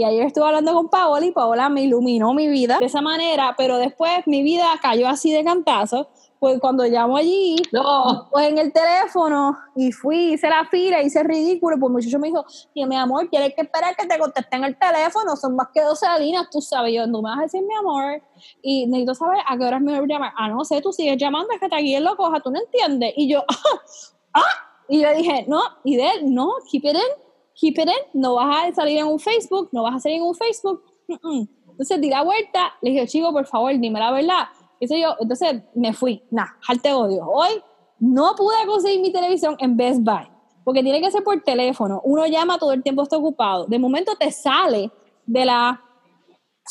Y 0.02 0.04
ayer 0.04 0.26
estuve 0.26 0.46
hablando 0.46 0.74
con 0.74 0.90
Paola 0.90 1.24
y 1.24 1.32
Paola 1.32 1.70
me 1.70 1.84
iluminó 1.84 2.34
mi 2.34 2.48
vida 2.48 2.80
de 2.80 2.88
esa 2.88 3.04
manera, 3.04 3.54
pero 3.56 3.78
después 3.78 4.26
mi 4.26 4.42
vida 4.42 4.66
cayó 4.82 5.08
así 5.08 5.32
de 5.32 5.44
cantazo, 5.44 6.08
pues 6.40 6.60
cuando 6.60 6.84
llamo 6.86 7.18
allí, 7.18 7.58
No. 7.72 8.28
pues 8.32 8.48
en 8.48 8.58
el 8.58 8.74
teléfono 8.74 9.56
y 9.76 9.92
fui, 9.92 10.34
hice 10.34 10.50
la 10.50 10.66
fila, 10.66 11.04
hice 11.04 11.22
ridículo, 11.22 11.78
pues 11.80 11.90
el 11.90 11.94
muchacho 11.94 12.18
me 12.18 12.30
dijo, 12.30 12.44
y 12.74 12.84
mi 12.88 12.96
amor, 12.96 13.28
tienes 13.30 13.54
que 13.54 13.62
esperar 13.62 13.96
que 13.96 14.08
te 14.08 14.18
contesten 14.18 14.64
el 14.64 14.76
teléfono, 14.76 15.36
son 15.36 15.56
más 15.56 15.68
que 15.72 15.82
12 15.84 16.04
líneas, 16.18 16.50
tú 16.52 16.62
sabes, 16.62 16.96
yo, 16.96 17.06
no 17.06 17.22
me 17.22 17.30
vas 17.30 17.38
a 17.38 17.42
decir 17.44 17.62
mi 17.62 17.76
amor, 17.76 18.24
y 18.64 18.88
necesito 18.88 19.14
saber 19.14 19.38
a 19.48 19.56
qué 19.56 19.64
horas 19.66 19.82
me 19.82 20.00
voy 20.00 20.12
a 20.12 20.16
llamar, 20.16 20.34
ah, 20.36 20.48
no 20.50 20.66
sé, 20.66 20.82
tú 20.82 20.92
sigues 20.92 21.18
llamando, 21.18 21.54
es 21.54 21.60
que 21.60 21.70
te 21.70 21.76
alguien 21.76 22.04
lo 22.04 22.16
coja, 22.18 22.40
tú 22.40 22.50
no 22.50 22.60
entiendes, 22.60 23.14
y 23.16 23.32
yo, 23.32 23.44
ah, 24.34 24.42
y 24.90 25.00
yo 25.04 25.14
dije, 25.14 25.46
no, 25.48 25.62
y 25.84 25.96
de 25.96 26.10
él, 26.10 26.34
no, 26.34 26.54
keep 26.72 26.86
it 26.86 26.96
in, 26.96 27.31
keep 27.56 27.78
it 27.78 27.88
in, 27.88 28.22
no 28.22 28.36
vas 28.36 28.70
a 28.70 28.74
salir 28.74 29.00
en 29.00 29.08
un 29.08 29.20
Facebook, 29.20 29.70
no 29.72 29.84
vas 29.84 29.96
a 29.96 30.00
salir 30.00 30.18
en 30.18 30.24
un 30.24 30.36
Facebook, 30.36 30.84
mm, 31.08 31.14
mm. 31.28 31.50
entonces 31.72 32.02
di 32.02 32.10
la 32.10 32.24
vuelta, 32.24 32.74
le 32.82 32.92
dije, 32.92 33.08
chico, 33.08 33.32
por 33.32 33.46
favor, 33.46 33.72
dime 33.78 34.00
la 34.00 34.12
verdad, 34.12 34.48
sé 34.80 35.00
yo, 35.00 35.16
entonces 35.20 35.62
me 35.76 35.94
fui, 35.94 36.24
nah, 36.32 36.48
te 36.82 36.94
odio, 36.94 37.26
hoy 37.26 37.62
no 38.00 38.34
pude 38.36 38.56
conseguir 38.66 39.02
mi 39.02 39.12
televisión 39.12 39.56
en 39.60 39.78
Best 39.78 40.02
Buy, 40.02 40.28
porque 40.64 40.82
tiene 40.84 41.02
que 41.02 41.12
ser 41.12 41.24
por 41.24 41.40
teléfono, 41.42 42.02
uno 42.04 42.26
llama 42.28 42.58
todo 42.58 42.72
el 42.72 42.82
tiempo, 42.84 43.04
está 43.04 43.18
ocupado, 43.18 43.66
de 43.66 43.78
momento 43.80 44.16
te 44.16 44.32
sale 44.32 44.92
de 45.26 45.46
la, 45.46 45.82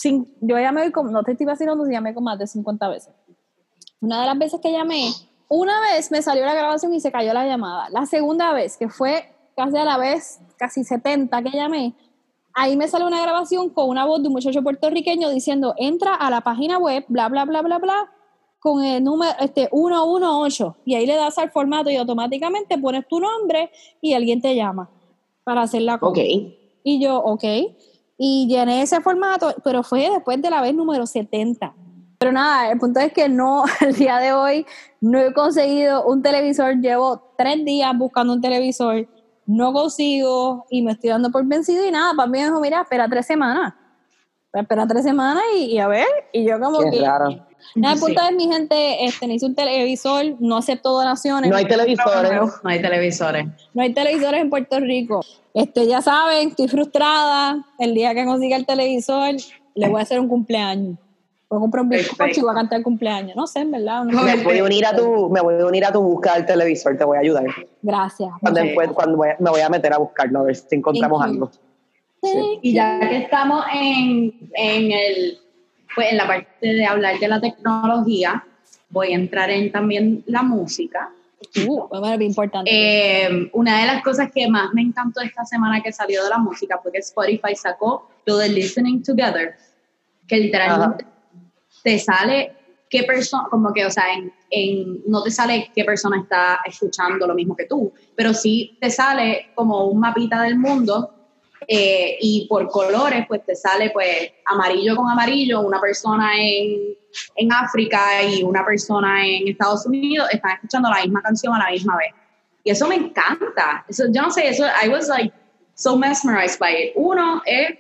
cin- 0.03 0.27
yo 0.41 0.59
llamé, 0.59 0.91
como, 0.93 1.11
no 1.11 1.23
te 1.23 1.33
estoy 1.33 1.47
vacilando, 1.47 1.87
llamé 1.87 2.15
con 2.15 2.25
más 2.25 2.39
de 2.39 2.47
50 2.47 2.89
veces, 2.89 3.15
una 4.01 4.21
de 4.21 4.27
las 4.27 4.39
veces 4.39 4.61
que 4.61 4.73
llamé, 4.73 5.11
una 5.53 5.81
vez 5.81 6.11
me 6.13 6.23
salió 6.23 6.45
la 6.45 6.55
grabación 6.55 6.95
y 6.95 7.01
se 7.01 7.11
cayó 7.11 7.35
la 7.35 7.45
llamada. 7.45 7.89
La 7.91 8.07
segunda 8.07 8.53
vez, 8.53 8.77
que 8.77 8.89
fue 8.89 9.25
casi 9.57 9.77
a 9.77 9.85
la 9.85 9.99
vez, 9.99 10.41
casi 10.57 10.85
70 10.85 11.43
que 11.43 11.51
llamé, 11.51 11.95
ahí 12.55 12.77
me 12.77 12.89
sale 12.89 13.05
una 13.05 13.23
grabación 13.23 13.71
con 13.71 13.89
una 13.89 14.05
voz 14.05 14.23
de 14.23 14.29
un 14.29 14.35
muchacho 14.35 14.63
puertorriqueño 14.63 15.31
diciendo, 15.31 15.75
entra 15.77 16.15
a 16.15 16.31
la 16.31 16.41
página 16.41 16.79
web, 16.79 17.05
bla, 17.09 17.29
bla, 17.29 17.45
bla, 17.45 17.63
bla, 17.63 17.79
bla, 17.79 18.11
con 18.59 18.85
el 18.85 19.03
número 19.03 19.33
este, 19.41 19.69
118. 19.73 20.77
Y 20.85 20.95
ahí 20.95 21.07
le 21.07 21.17
das 21.17 21.39
al 21.39 21.51
formato 21.51 21.91
y 21.91 21.97
automáticamente 21.97 22.79
pones 22.79 23.09
tu 23.09 23.19
nombre 23.21 23.71
y 24.01 24.13
alguien 24.13 24.41
te 24.41 24.55
llama 24.55 24.91
para 25.45 25.63
hacer 25.63 25.83
la 25.83 25.99
compra. 25.99 26.23
Ok. 26.23 26.29
Y 26.85 27.01
yo, 27.03 27.19
ok. 27.19 27.45
Y 28.19 28.47
llené 28.49 28.83
ese 28.83 29.01
formato, 29.01 29.55
pero 29.65 29.83
fue 29.83 30.11
después 30.11 30.41
de 30.43 30.51
la 30.51 30.61
vez 30.61 30.75
número 30.75 31.07
70. 31.07 31.75
Pero 32.19 32.33
nada, 32.33 32.71
el 32.71 32.79
punto 32.79 33.01
es 33.01 33.15
que 33.15 33.31
no, 33.31 33.65
el 33.81 33.95
día 33.95 34.19
de 34.19 34.35
hoy 34.35 34.67
no 35.01 35.19
he 35.19 35.33
conseguido 35.33 36.05
un 36.05 36.23
televisor. 36.23 36.77
Llevo 36.77 37.33
tres 37.39 37.65
días 37.65 37.97
buscando 37.97 38.35
un 38.35 38.43
televisor, 38.43 39.09
no 39.51 39.73
consigo 39.73 40.65
y 40.71 40.83
me 40.83 40.93
estoy 40.93 41.11
dando 41.11 41.31
por 41.31 41.45
vencido. 41.45 41.85
Y 41.87 41.91
nada, 41.91 42.15
para 42.15 42.29
mí 42.29 42.39
me 42.39 42.45
dijo, 42.45 42.61
mira, 42.61 42.83
espera 42.83 43.09
tres 43.09 43.27
semanas. 43.27 43.75
Espera 44.53 44.87
tres 44.87 45.05
semanas 45.05 45.43
y, 45.57 45.65
y 45.73 45.79
a 45.79 45.89
ver. 45.89 46.07
Y 46.33 46.45
yo, 46.45 46.59
como 46.61 46.79
Qué 46.81 46.91
que. 46.91 47.01
raro. 47.05 47.29
Nada, 47.75 47.95
Sí. 47.97 48.01
punto 48.01 48.23
es, 48.29 48.35
mi 48.37 48.49
gente, 48.49 49.05
este, 49.05 49.27
necesito 49.27 49.47
un 49.49 49.55
televisor, 49.55 50.25
no 50.41 50.57
acepto 50.57 50.91
donaciones. 50.93 51.51
No 51.51 51.57
hay 51.57 51.67
televisores. 51.67 52.33
No, 52.33 52.47
no 52.63 52.71
hay 52.71 52.81
televisores. 52.81 53.47
No 53.75 53.83
hay 53.83 53.93
televisores 53.93 54.41
en 54.41 54.51
Puerto 54.51 54.81
Rico. 54.81 55.21
Este, 55.53 55.87
ya 55.87 56.01
saben, 56.01 56.49
estoy 56.49 56.69
frustrada. 56.69 57.65
El 57.79 57.95
día 57.95 58.15
que 58.15 58.25
consiga 58.25 58.57
el 58.57 58.65
televisor, 58.67 59.35
le 59.75 59.89
voy 59.89 60.01
a 60.01 60.03
hacer 60.05 60.19
un 60.21 60.29
cumpleaños. 60.29 60.97
Voy 61.51 61.57
a 61.57 61.61
comprar 61.61 61.83
un 61.83 61.89
bizcocho 61.91 62.41
y 62.41 62.43
voy 62.43 62.53
a 62.53 62.55
cantar 62.55 62.79
el 62.79 62.85
cumpleaños. 62.85 63.35
No 63.35 63.45
sé, 63.49 63.59
en 63.61 63.73
verdad. 63.73 64.05
no 64.05 64.25
sé. 64.25 64.37
Me 64.37 64.45
voy 64.45 64.59
a 64.59 64.65
unir 64.65 64.87
a 64.87 64.95
tu, 64.95 65.29
me 65.29 65.41
voy 65.41 65.61
a 65.61 65.67
unir 65.67 65.85
a 65.85 65.93
tu 65.93 66.01
búsqueda 66.01 66.35
del 66.37 66.47
televisor, 66.47 66.97
te 66.97 67.03
voy 67.05 67.17
a 67.17 67.21
ayudar. 67.21 67.45
Gracias. 67.83 68.31
Cuando, 68.41 68.61
Sí. 68.61 68.69
encuent- 68.69 68.95
cuando 68.95 69.17
voy 69.17 69.31
a- 69.31 69.37
me 69.41 69.51
voy 69.51 69.61
a 69.61 69.69
meter 69.69 69.93
a 69.93 69.99
buscarlo, 69.99 70.39
a 70.39 70.43
ver 70.45 70.55
si 70.55 70.77
encontramos 70.77 71.21
Thank 71.21 71.35
you. 71.35 71.45
algo. 71.45 71.51
Sí. 72.23 72.59
Y 72.63 72.73
ya 72.75 73.01
que 73.01 73.17
estamos 73.17 73.65
en, 73.75 74.33
en, 74.55 74.93
el, 74.93 75.39
pues 75.93 76.13
en 76.13 76.19
la 76.19 76.27
parte 76.29 76.67
de 76.67 76.85
hablar 76.87 77.19
de 77.19 77.27
la 77.27 77.41
tecnología, 77.41 78.45
voy 78.91 79.13
a 79.13 79.17
entrar 79.17 79.51
en 79.51 79.73
también 79.73 80.23
la 80.27 80.43
música. 80.45 81.11
Uh, 81.67 81.89
bueno, 81.89 82.17
bien 82.19 82.31
importante. 82.31 82.71
Eh, 82.73 83.51
una 83.55 83.81
de 83.81 83.87
las 83.87 84.05
cosas 84.05 84.31
que 84.31 84.47
más 84.49 84.73
me 84.73 84.83
encantó 84.83 85.21
esta 85.21 85.45
semana 85.45 85.83
que 85.83 85.91
salió 85.91 86.23
de 86.23 86.31
la 86.31 86.39
música 86.39 86.79
fue 86.81 86.93
que 86.93 86.99
Spotify 86.99 87.57
sacó 87.57 88.09
lo 88.27 88.37
de 88.37 88.51
Listening 88.51 89.03
Together, 89.03 89.57
que 90.29 90.37
literalmente 90.37 91.07
te 91.83 91.99
sale 91.99 92.53
qué 92.89 93.05
persona, 93.05 93.45
como 93.51 93.73
que, 93.73 93.87
o 93.87 93.91
sea, 93.91 94.13
en, 94.13 94.33
en- 94.51 95.03
no 95.07 95.23
te 95.23 95.31
sale 95.31 95.71
qué 95.75 95.85
persona 95.85 96.21
está 96.21 96.61
escuchando 96.65 97.27
lo 97.27 97.35
mismo 97.35 97.55
que 97.57 97.67
tú, 97.67 97.93
pero 98.17 98.35
sí 98.35 98.77
te 98.81 98.91
sale 98.91 99.51
como 99.55 99.87
un 99.87 100.01
mapita 100.01 100.43
del 100.43 100.59
mundo 100.59 101.15
eh, 101.69 102.17
y 102.21 102.47
por 102.49 102.67
colores, 102.69 103.25
pues 103.29 103.45
te 103.47 103.55
sale 103.55 103.91
pues 103.91 104.33
amarillo 104.47 104.97
con 104.97 105.09
amarillo, 105.09 105.61
una 105.61 105.81
persona 105.81 106.33
en, 106.37 106.97
en 107.37 107.53
África 107.53 108.23
y 108.25 108.43
una 108.43 108.65
persona 108.65 109.25
en 109.25 109.47
Estados 109.49 109.87
Unidos 109.87 110.29
están 110.33 110.53
escuchando 110.53 110.91
la 110.91 111.03
misma 111.03 111.23
canción 111.23 111.55
a 111.55 111.59
la 111.59 111.71
misma 111.71 111.97
vez. 111.97 112.13
Y 112.65 112.71
eso 112.71 112.89
me 112.89 112.97
encanta. 112.97 113.85
Eso, 113.89 114.05
yo 114.11 114.23
no 114.23 114.31
sé, 114.31 114.49
eso, 114.49 114.65
I 114.85 114.89
was 114.89 115.09
like 115.09 115.33
so 115.75 115.97
mesmerized 115.97 116.59
by 116.59 116.73
it. 116.73 116.93
Uno 116.97 117.41
es 117.47 117.71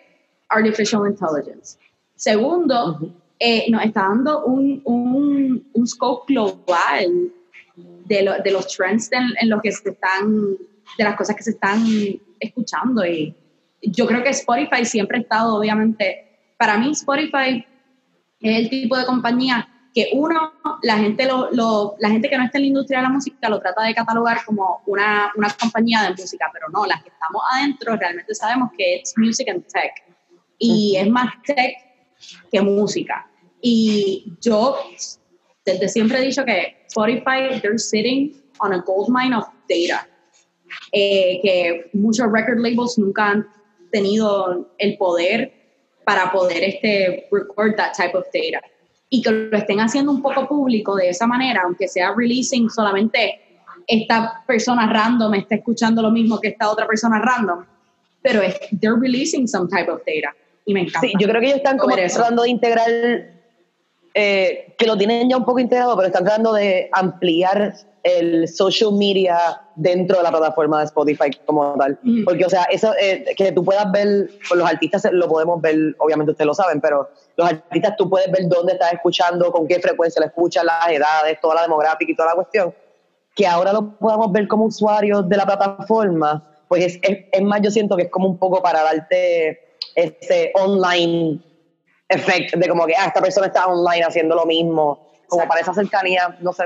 artificial 0.50 1.06
intelligence. 1.06 1.76
Segundo, 2.16 2.92
Ujú. 2.92 3.12
Eh, 3.40 3.70
nos 3.70 3.82
está 3.84 4.02
dando 4.02 4.44
un, 4.44 4.80
un, 4.84 5.70
un 5.72 5.86
scope 5.86 6.32
global 6.32 7.32
de, 8.04 8.22
lo- 8.22 8.38
de 8.38 8.50
los 8.52 8.68
trends 8.68 9.10
en, 9.12 9.24
en 9.40 9.48
los 9.48 9.60
que 9.62 9.72
se 9.72 9.88
están, 9.90 10.40
de 10.98 11.04
las 11.04 11.16
cosas 11.16 11.34
que 11.36 11.42
se 11.42 11.50
están 11.52 11.82
escuchando. 12.38 13.04
Y 13.04 13.34
yo 13.82 14.06
creo 14.06 14.22
que 14.22 14.28
Spotify 14.30 14.84
siempre 14.84 15.18
ha 15.18 15.20
estado, 15.22 15.56
obviamente, 15.56 16.52
para 16.58 16.76
mí 16.76 16.90
Spotify 16.92 17.64
es 18.40 18.58
el 18.58 18.68
tipo 18.70 18.96
de 18.96 19.06
compañía 19.06 19.66
que 19.94 20.10
uno, 20.12 20.52
la 20.82 20.98
gente, 20.98 21.24
lo, 21.26 21.50
lo- 21.50 21.96
la 21.98 22.10
gente 22.10 22.28
que 22.28 22.36
no 22.36 22.44
está 22.44 22.58
en 22.58 22.62
la 22.64 22.68
industria 22.68 22.98
de 22.98 23.04
la 23.04 23.08
música 23.10 23.48
lo 23.48 23.58
trata 23.60 23.82
de 23.84 23.94
catalogar 23.94 24.44
como 24.44 24.82
una, 24.86 25.32
una 25.36 25.48
compañía 25.58 26.02
de 26.02 26.10
música, 26.10 26.48
pero 26.52 26.68
no, 26.68 26.84
las 26.86 27.02
que 27.02 27.08
estamos 27.08 27.42
adentro 27.54 27.96
realmente 27.96 28.34
sabemos 28.34 28.70
que 28.76 28.96
es 28.96 29.14
music 29.16 29.48
and 29.48 29.64
tech. 29.66 29.92
Y 30.58 30.96
es 30.96 31.08
más 31.08 31.32
tech 31.42 31.74
que 32.52 32.60
música. 32.60 33.26
Y 33.62 34.32
yo 34.40 34.78
desde 35.64 35.88
siempre 35.88 36.18
he 36.18 36.22
dicho 36.22 36.44
que 36.44 36.76
Spotify, 36.88 37.60
they're 37.60 37.78
sitting 37.78 38.34
on 38.60 38.72
a 38.72 38.78
gold 38.78 39.08
mine 39.08 39.34
of 39.34 39.46
data. 39.68 40.06
Eh, 40.92 41.40
que 41.42 41.90
muchos 41.92 42.30
record 42.30 42.60
labels 42.60 42.96
nunca 42.98 43.30
han 43.30 43.46
tenido 43.90 44.68
el 44.78 44.96
poder 44.96 45.52
para 46.04 46.30
poder 46.30 46.62
este, 46.62 47.28
record 47.30 47.76
that 47.76 47.92
type 47.96 48.16
of 48.16 48.24
data. 48.32 48.60
Y 49.08 49.22
que 49.22 49.30
lo 49.30 49.56
estén 49.56 49.80
haciendo 49.80 50.12
un 50.12 50.22
poco 50.22 50.46
público 50.46 50.94
de 50.96 51.08
esa 51.08 51.26
manera, 51.26 51.62
aunque 51.64 51.88
sea 51.88 52.14
releasing 52.16 52.70
solamente 52.70 53.40
esta 53.86 54.44
persona 54.46 54.86
random 54.92 55.34
está 55.34 55.56
escuchando 55.56 56.00
lo 56.00 56.10
mismo 56.10 56.40
que 56.40 56.48
esta 56.48 56.70
otra 56.70 56.86
persona 56.86 57.20
random, 57.20 57.64
pero 58.22 58.40
es, 58.40 58.56
they're 58.80 58.98
releasing 58.98 59.48
some 59.48 59.68
type 59.68 59.90
of 59.90 60.00
data. 60.06 60.34
Y 60.64 60.74
me 60.74 60.82
encanta. 60.82 61.00
Sí, 61.00 61.12
yo 61.18 61.26
creo 61.26 61.40
que 61.40 61.46
ellos 61.46 61.58
están 61.58 61.78
como 61.78 61.96
tratando 61.96 62.42
de 62.42 62.50
integrar, 62.50 62.86
eh, 64.14 64.74
que 64.76 64.86
lo 64.86 64.96
tienen 64.96 65.28
ya 65.28 65.36
un 65.36 65.44
poco 65.44 65.60
integrado, 65.60 65.94
pero 65.96 66.08
están 66.08 66.24
tratando 66.24 66.52
de 66.52 66.88
ampliar 66.92 67.74
el 68.02 68.48
social 68.48 68.92
media 68.92 69.60
dentro 69.76 70.16
de 70.16 70.22
la 70.22 70.30
plataforma 70.30 70.78
de 70.78 70.86
Spotify 70.86 71.30
como 71.46 71.74
tal. 71.78 71.98
Ujú. 72.02 72.24
Porque, 72.24 72.44
o 72.44 72.48
sea, 72.48 72.64
eso 72.64 72.92
eh, 73.00 73.24
que 73.36 73.52
tú 73.52 73.64
puedas 73.64 73.90
ver, 73.92 74.30
pues 74.48 74.58
los 74.58 74.68
artistas 74.68 75.06
lo 75.12 75.28
podemos 75.28 75.60
ver, 75.60 75.94
obviamente 75.98 76.32
ustedes 76.32 76.46
lo 76.46 76.54
saben, 76.54 76.80
pero 76.80 77.08
los 77.36 77.48
artistas 77.48 77.96
tú 77.96 78.08
puedes 78.08 78.30
ver 78.32 78.48
dónde 78.48 78.72
estás 78.72 78.92
escuchando, 78.94 79.52
con 79.52 79.68
qué 79.68 79.78
frecuencia 79.80 80.20
lo 80.20 80.26
escuchas, 80.26 80.64
las 80.64 80.88
edades, 80.88 81.40
toda 81.40 81.56
la 81.56 81.62
demográfica 81.62 82.10
y 82.10 82.16
toda 82.16 82.30
la 82.30 82.34
cuestión. 82.34 82.74
Que 83.36 83.46
ahora 83.46 83.72
lo 83.72 83.96
podamos 83.96 84.32
ver 84.32 84.48
como 84.48 84.64
usuarios 84.64 85.28
de 85.28 85.36
la 85.36 85.46
plataforma, 85.46 86.44
pues 86.68 86.84
es, 86.84 86.98
es, 87.02 87.26
es 87.30 87.42
más, 87.42 87.60
yo 87.62 87.70
siento 87.70 87.96
que 87.96 88.04
es 88.04 88.10
como 88.10 88.28
un 88.28 88.38
poco 88.38 88.62
para 88.62 88.82
darte 88.82 89.76
ese 89.94 90.52
online 90.54 91.40
effect 92.10 92.54
de 92.54 92.68
como 92.68 92.86
que, 92.86 92.94
ah, 92.96 93.06
esta 93.06 93.20
persona 93.20 93.46
está 93.46 93.66
online 93.66 94.04
haciendo 94.04 94.34
lo 94.34 94.44
mismo, 94.44 95.08
como 95.26 95.42
Exacto. 95.42 95.48
para 95.48 95.60
esa 95.60 95.74
cercanía, 95.74 96.36
no 96.40 96.52
sé. 96.52 96.64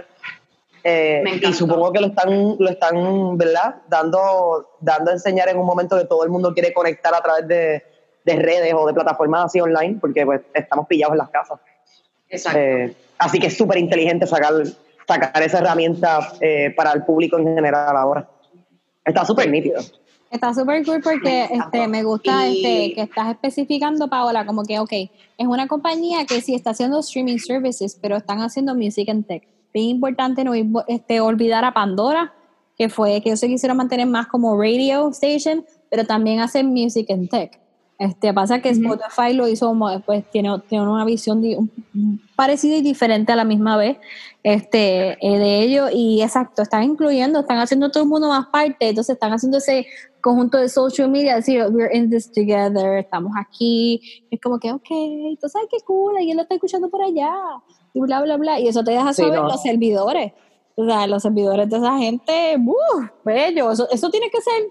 Eh, 0.83 1.21
Me 1.25 1.37
y 1.37 1.53
supongo 1.53 1.93
que 1.93 2.01
lo 2.01 2.09
están, 2.09 2.57
lo 2.59 2.69
están, 2.69 3.39
¿verdad? 3.39 3.77
Dando, 3.89 4.77
dando 4.81 5.11
a 5.11 5.15
enseñar 5.15 5.49
en 5.49 5.59
un 5.59 5.65
momento 5.65 5.97
que 5.97 6.05
todo 6.05 6.25
el 6.25 6.31
mundo 6.31 6.53
quiere 6.53 6.75
conectar 6.75 7.15
a 7.15 7.23
través 7.23 7.49
de, 7.49 7.83
de 8.25 8.37
redes 8.37 8.75
o 8.75 8.87
de 8.87 8.93
plataformas 8.93 9.47
así 9.47 9.61
online, 9.61 9.99
porque 10.01 10.27
pues 10.27 10.43
estamos 10.53 10.87
pillados 10.87 11.15
en 11.15 11.19
las 11.19 11.31
casas. 11.31 11.59
Exacto. 12.29 12.59
Eh, 12.59 12.95
así 13.19 13.39
que 13.39 13.47
es 13.47 13.57
súper 13.57 13.79
inteligente 13.79 14.27
sacar, 14.27 14.53
sacar 15.07 15.43
esa 15.43 15.59
herramienta 15.59 16.33
eh, 16.41 16.75
para 16.77 16.93
el 16.93 17.05
público 17.05 17.39
en 17.39 17.55
general 17.55 17.97
ahora. 17.97 18.29
Está 19.05 19.25
súper 19.25 19.49
nítido. 19.51 19.81
Está 20.35 20.53
súper 20.53 20.85
cool 20.85 21.01
porque 21.01 21.45
este, 21.49 21.87
me 21.87 22.03
gusta 22.03 22.49
Y- 22.49 22.57
este, 22.57 22.95
que 22.95 23.03
estás 23.03 23.31
especificando, 23.31 24.09
Paola, 24.09 24.45
como 24.45 24.65
que, 24.65 24.81
ok, 24.81 24.91
es 24.93 25.47
una 25.47 25.69
compañía 25.69 26.27
que 26.27 26.41
sí 26.41 26.57
está 26.57 26.71
haciendo 26.71 26.99
streaming 26.99 27.39
services, 27.39 27.97
pero 28.03 28.17
están 28.17 28.41
haciendo 28.41 28.75
music 28.75 29.09
and 29.11 29.25
tech. 29.27 29.47
Bien 29.73 29.91
importante 29.91 30.43
no 30.43 30.53
este, 30.89 31.21
olvidar 31.21 31.65
a 31.65 31.73
Pandora, 31.73 32.35
que 32.77 32.89
fue 32.89 33.21
que 33.21 33.29
ellos 33.29 33.39
se 33.39 33.47
quisieron 33.47 33.77
mantener 33.77 34.09
más 34.09 34.27
como 34.27 34.61
radio 34.61 35.09
station, 35.11 35.65
pero 35.89 36.05
también 36.05 36.41
hacen 36.41 36.67
music 36.67 37.09
and 37.13 37.31
tech. 37.31 37.61
Este, 38.05 38.33
pasa 38.35 38.61
que. 38.61 38.69
Spotify 38.71 39.33
lo 39.33 39.49
hizo 39.49 39.75
pues 40.05 40.29
tiene, 40.31 40.51
tiene 40.69 40.87
una 40.89 41.05
visión 41.05 41.41
di- 41.41 41.57
parecida 42.37 42.77
y 42.77 42.83
diferente 42.83 43.33
a 43.33 43.37
la 43.37 43.45
misma 43.45 43.77
vez 43.77 43.97
este, 44.43 45.13
eh, 45.27 45.39
de 45.39 45.61
ello 45.63 45.87
y 45.93 46.21
exacto, 46.21 46.61
están 46.63 46.83
incluyendo, 46.83 47.41
están 47.41 47.59
haciendo 47.59 47.91
todo 47.91 48.03
el 48.03 48.09
mundo 48.11 48.29
más 48.29 48.47
parte, 48.49 48.89
entonces 48.91 49.15
están 49.15 49.33
haciendo 49.33 49.57
ese 49.59 49.87
conjunto 50.21 50.59
de 50.59 50.69
social 50.69 51.09
media, 51.11 51.37
decir, 51.37 51.65
we're 51.71 51.97
in 51.97 52.11
this 52.11 52.31
together, 52.31 52.99
estamos 52.99 53.33
aquí, 53.41 54.01
es 54.31 54.39
como 54.41 54.59
que, 54.59 54.71
ok, 54.73 54.89
tú 55.41 55.49
sabes 55.49 55.69
qué 55.71 55.79
cool, 55.87 56.17
alguien 56.19 56.37
lo 56.37 56.43
está 56.43 56.55
escuchando 56.57 56.91
por 56.91 57.03
allá, 57.03 57.33
y 57.95 58.01
bla, 58.01 58.21
bla, 58.23 58.37
bla, 58.37 58.61
y 58.61 58.69
eso 58.69 58.85
te 58.85 58.91
deja 58.91 59.13
Sí, 59.15 59.23
saber 59.23 59.41
no. 59.41 59.49
los 59.49 59.63
servidores, 59.63 60.33
o 60.77 60.85
sea, 60.85 61.07
los 61.07 61.23
servidores 61.23 61.71
de 61.71 61.77
esa 61.79 61.97
gente, 61.99 62.57
¡uh! 62.59 63.07
bello, 63.25 63.71
eso, 63.71 63.89
eso 63.91 64.11
tiene 64.11 64.29
que 64.31 64.41
ser, 64.43 64.63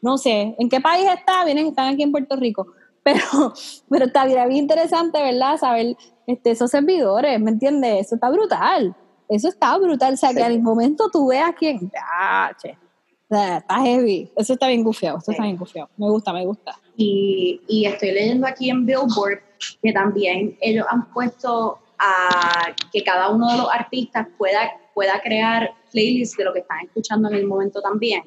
no 0.00 0.16
sé, 0.16 0.54
¿en 0.58 0.68
qué 0.70 0.80
país 0.80 1.06
está? 1.06 1.44
Vienen, 1.44 1.66
están 1.66 1.92
aquí 1.92 2.02
en 2.02 2.12
Puerto 2.12 2.34
Rico, 2.36 2.66
pero, 3.12 3.52
pero 3.88 4.04
está 4.06 4.24
bien, 4.26 4.52
interesante, 4.52 5.22
¿verdad? 5.22 5.56
Saber 5.56 5.96
este, 6.26 6.50
esos 6.50 6.70
servidores, 6.70 7.40
¿me 7.40 7.50
entiendes? 7.50 8.06
Eso 8.06 8.14
está 8.16 8.30
brutal. 8.30 8.94
Eso 9.28 9.48
está 9.48 9.76
brutal. 9.78 10.14
O 10.14 10.16
sea, 10.16 10.30
que 10.30 10.36
Sí. 10.36 10.42
al 10.42 10.60
momento 10.62 11.08
tú 11.12 11.28
veas 11.28 11.52
quién. 11.58 11.90
Ah, 12.18 12.50
che. 12.60 12.76
O 13.30 13.34
sea, 13.34 13.58
está 13.58 13.80
heavy. 13.80 14.30
Eso 14.36 14.54
está 14.54 14.68
bien 14.68 14.82
gufiado. 14.82 15.18
Eso 15.18 15.30
está 15.32 15.42
Sí. 15.42 15.48
bien 15.48 15.56
gufiado. 15.58 15.88
Me 15.96 16.08
gusta, 16.08 16.32
me 16.32 16.46
gusta. 16.46 16.78
Y, 16.96 17.60
y 17.68 17.84
estoy 17.86 18.12
leyendo 18.12 18.46
aquí 18.46 18.70
en 18.70 18.86
Billboard 18.86 19.40
que 19.82 19.92
también 19.92 20.56
ellos 20.60 20.86
han 20.88 21.12
puesto 21.12 21.78
a 21.98 22.74
que 22.92 23.02
cada 23.02 23.28
uno 23.30 23.50
de 23.50 23.58
los 23.58 23.68
artistas 23.70 24.26
pueda, 24.38 24.70
pueda 24.94 25.20
crear 25.20 25.70
playlists 25.92 26.36
de 26.36 26.44
lo 26.44 26.52
que 26.52 26.60
están 26.60 26.80
escuchando 26.86 27.28
en 27.28 27.34
el 27.34 27.46
momento 27.46 27.82
también. 27.82 28.22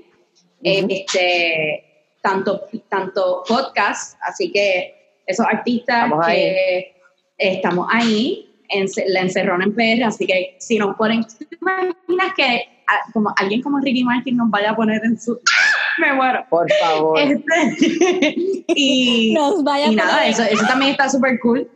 Eh, 0.63 0.85
este, 0.89 1.90
tanto, 2.21 2.61
tanto 2.89 3.43
podcast, 3.47 4.17
así 4.21 4.51
que 4.51 5.19
esos 5.25 5.45
artistas 5.45 6.05
Estamos 6.05 6.25
ahí. 6.25 6.37
que 6.37 6.95
estamos 7.37 7.87
ahí, 7.91 8.51
en, 8.69 8.87
la 9.07 9.21
encerrona 9.21 9.65
en 9.65 9.73
PR, 9.75 10.05
así 10.05 10.25
que 10.25 10.55
si 10.59 10.77
nos 10.77 10.95
ponen, 10.95 11.23
¿tú 11.23 11.45
te 11.45 11.57
imaginas 11.59 12.33
que 12.35 12.83
ah, 12.87 12.99
como 13.13 13.33
alguien 13.37 13.61
como 13.61 13.79
Ricky 13.79 14.03
Martin 14.03 14.37
nos 14.37 14.49
vaya 14.49 14.71
a 14.71 14.75
poner 14.75 15.01
en 15.03 15.19
su... 15.19 15.39
Me 15.97 16.13
muero. 16.13 16.45
Por 16.49 16.71
favor. 16.71 17.19
Este, 17.19 18.35
y, 18.67 19.33
Nos 19.33 19.63
vaya 19.63 19.87
y 19.87 19.93
a 19.93 20.03
nada, 20.03 20.25
eso, 20.25 20.43
eso 20.43 20.65
también 20.65 20.91
está 20.91 21.09
súper 21.09 21.39
cool. 21.41 21.69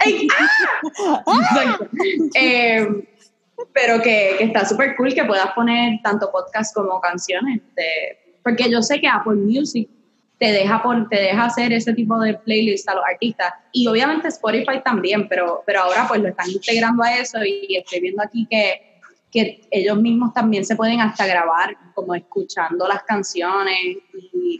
¡Ay! 0.00 0.28
¡Ah! 1.26 1.78
Eh, 2.34 2.86
pero 3.72 4.02
que, 4.02 4.34
que 4.38 4.44
está 4.44 4.66
súper 4.66 4.94
cool 4.96 5.14
que 5.14 5.24
puedas 5.24 5.52
poner 5.52 6.00
tanto 6.02 6.30
podcast 6.30 6.74
como 6.74 7.00
canciones. 7.00 7.62
de- 7.74 8.25
porque 8.46 8.70
yo 8.70 8.80
sé 8.80 9.00
que 9.00 9.08
Apple 9.08 9.34
Music 9.34 9.88
te 10.38 10.52
deja, 10.52 10.80
pon- 10.82 11.08
te 11.08 11.16
deja 11.16 11.46
hacer 11.46 11.72
ese 11.72 11.92
tipo 11.94 12.16
de 12.20 12.34
playlist 12.34 12.88
a 12.88 12.94
los 12.94 13.04
artistas. 13.04 13.52
Y 13.72 13.88
obviamente 13.88 14.28
Spotify 14.28 14.80
también, 14.84 15.26
pero, 15.28 15.64
pero 15.66 15.80
ahora 15.80 16.04
pues 16.06 16.20
lo 16.20 16.28
están 16.28 16.48
integrando 16.48 17.02
a 17.02 17.16
eso 17.18 17.38
y 17.44 17.74
estoy 17.76 18.00
viendo 18.00 18.22
aquí 18.22 18.46
que, 18.48 19.00
que 19.32 19.66
ellos 19.72 19.96
mismos 20.00 20.32
también 20.32 20.64
se 20.64 20.76
pueden 20.76 21.00
hasta 21.00 21.26
grabar 21.26 21.76
como 21.92 22.14
escuchando 22.14 22.86
las 22.86 23.02
canciones 23.02 23.76
y, 23.82 24.58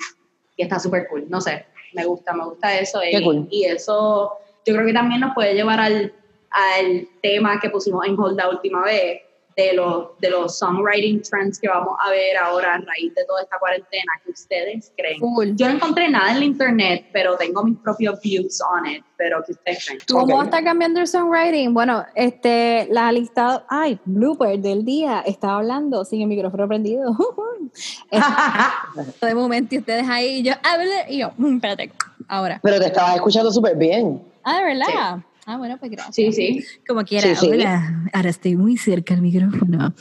y 0.57 0.63
está 0.63 0.81
súper 0.81 1.07
cool. 1.09 1.27
No 1.29 1.41
sé, 1.41 1.67
me 1.93 2.05
gusta, 2.07 2.33
me 2.33 2.45
gusta 2.45 2.77
eso. 2.81 2.99
Qué 3.03 3.19
y, 3.21 3.23
cool. 3.23 3.47
y 3.53 3.65
eso 3.67 4.33
yo 4.67 4.75
creo 4.75 4.85
que 4.87 4.93
también 4.95 5.21
nos 5.21 5.33
puede 5.33 5.55
llevar 5.55 5.79
al, 5.79 6.13
al 6.51 7.09
tema 7.23 7.61
que 7.61 7.71
pusimos 7.71 8.05
en 8.05 8.19
Hold 8.19 8.37
la 8.37 8.49
última 8.49 8.83
vez, 8.83 9.21
de 9.57 9.73
los, 9.73 10.19
de 10.19 10.29
los 10.29 10.59
songwriting 10.59 11.23
trends 11.23 11.59
que 11.59 11.67
vamos 11.69 11.97
a 12.05 12.11
ver 12.11 12.37
ahora 12.37 12.75
a 12.75 12.79
raíz 12.79 13.15
de 13.15 13.25
toda 13.25 13.43
esta 13.43 13.59
cuarentena, 13.59 14.13
que 14.23 14.31
ustedes 14.33 14.93
creen. 14.99 15.19
Cool. 15.19 15.57
Yo 15.57 15.67
no 15.69 15.77
encontré 15.77 16.11
nada 16.11 16.33
en 16.33 16.41
la 16.41 16.45
internet, 16.45 17.07
pero 17.11 17.37
tengo 17.39 17.65
mis 17.65 17.79
propios 17.79 18.21
views 18.21 18.61
on 18.71 18.85
it, 18.87 19.03
pero 19.17 19.43
que 19.47 19.53
ustedes 19.53 19.87
creen. 19.87 20.01
¿Cómo 20.13 20.37
Ok. 20.37 20.45
está 20.45 20.63
cambiando 20.63 21.01
el 21.01 21.07
songwriting? 21.07 21.73
Bueno, 21.73 22.05
este, 22.15 22.87
la 22.91 23.11
lista, 23.13 23.65
ay, 23.71 23.99
blooper 24.05 24.59
del 24.59 24.85
día, 24.85 25.23
estaba 25.25 25.57
hablando 25.57 26.05
sin 26.05 26.21
el 26.21 26.29
micrófono 26.29 26.69
prendido. 26.69 27.17
de 29.23 29.35
momento, 29.35 29.75
y 29.75 29.79
ustedes 29.79 30.07
ahí, 30.09 30.39
y 30.39 30.43
yo, 30.43 30.53
y 31.09 31.19
yo, 31.19 31.31
"Mm, 31.39 31.57
espérate, 31.57 31.93
ahora. 32.29 32.61
Pero 32.63 32.79
te 32.79 32.87
estabas 32.87 33.17
escuchando 33.17 33.51
súper 33.51 33.75
bien. 33.77 34.23
Ah, 34.45 34.59
de 34.59 34.65
verdad. 34.65 35.19
Ah, 35.49 35.57
bueno, 35.59 35.77
pues 35.79 35.93
gracias. 35.93 36.15
sí, 36.15 36.33
sí. 36.33 36.65
Como 36.89 37.03
quiera, 37.05 37.29
Sí, 37.29 37.37
sí. 37.37 37.51
hola. 37.53 38.03
Ahora 38.13 38.31
estoy 38.31 38.57
muy 38.57 38.77
cerca 38.77 39.15
del 39.15 39.23
micrófono. 39.23 39.95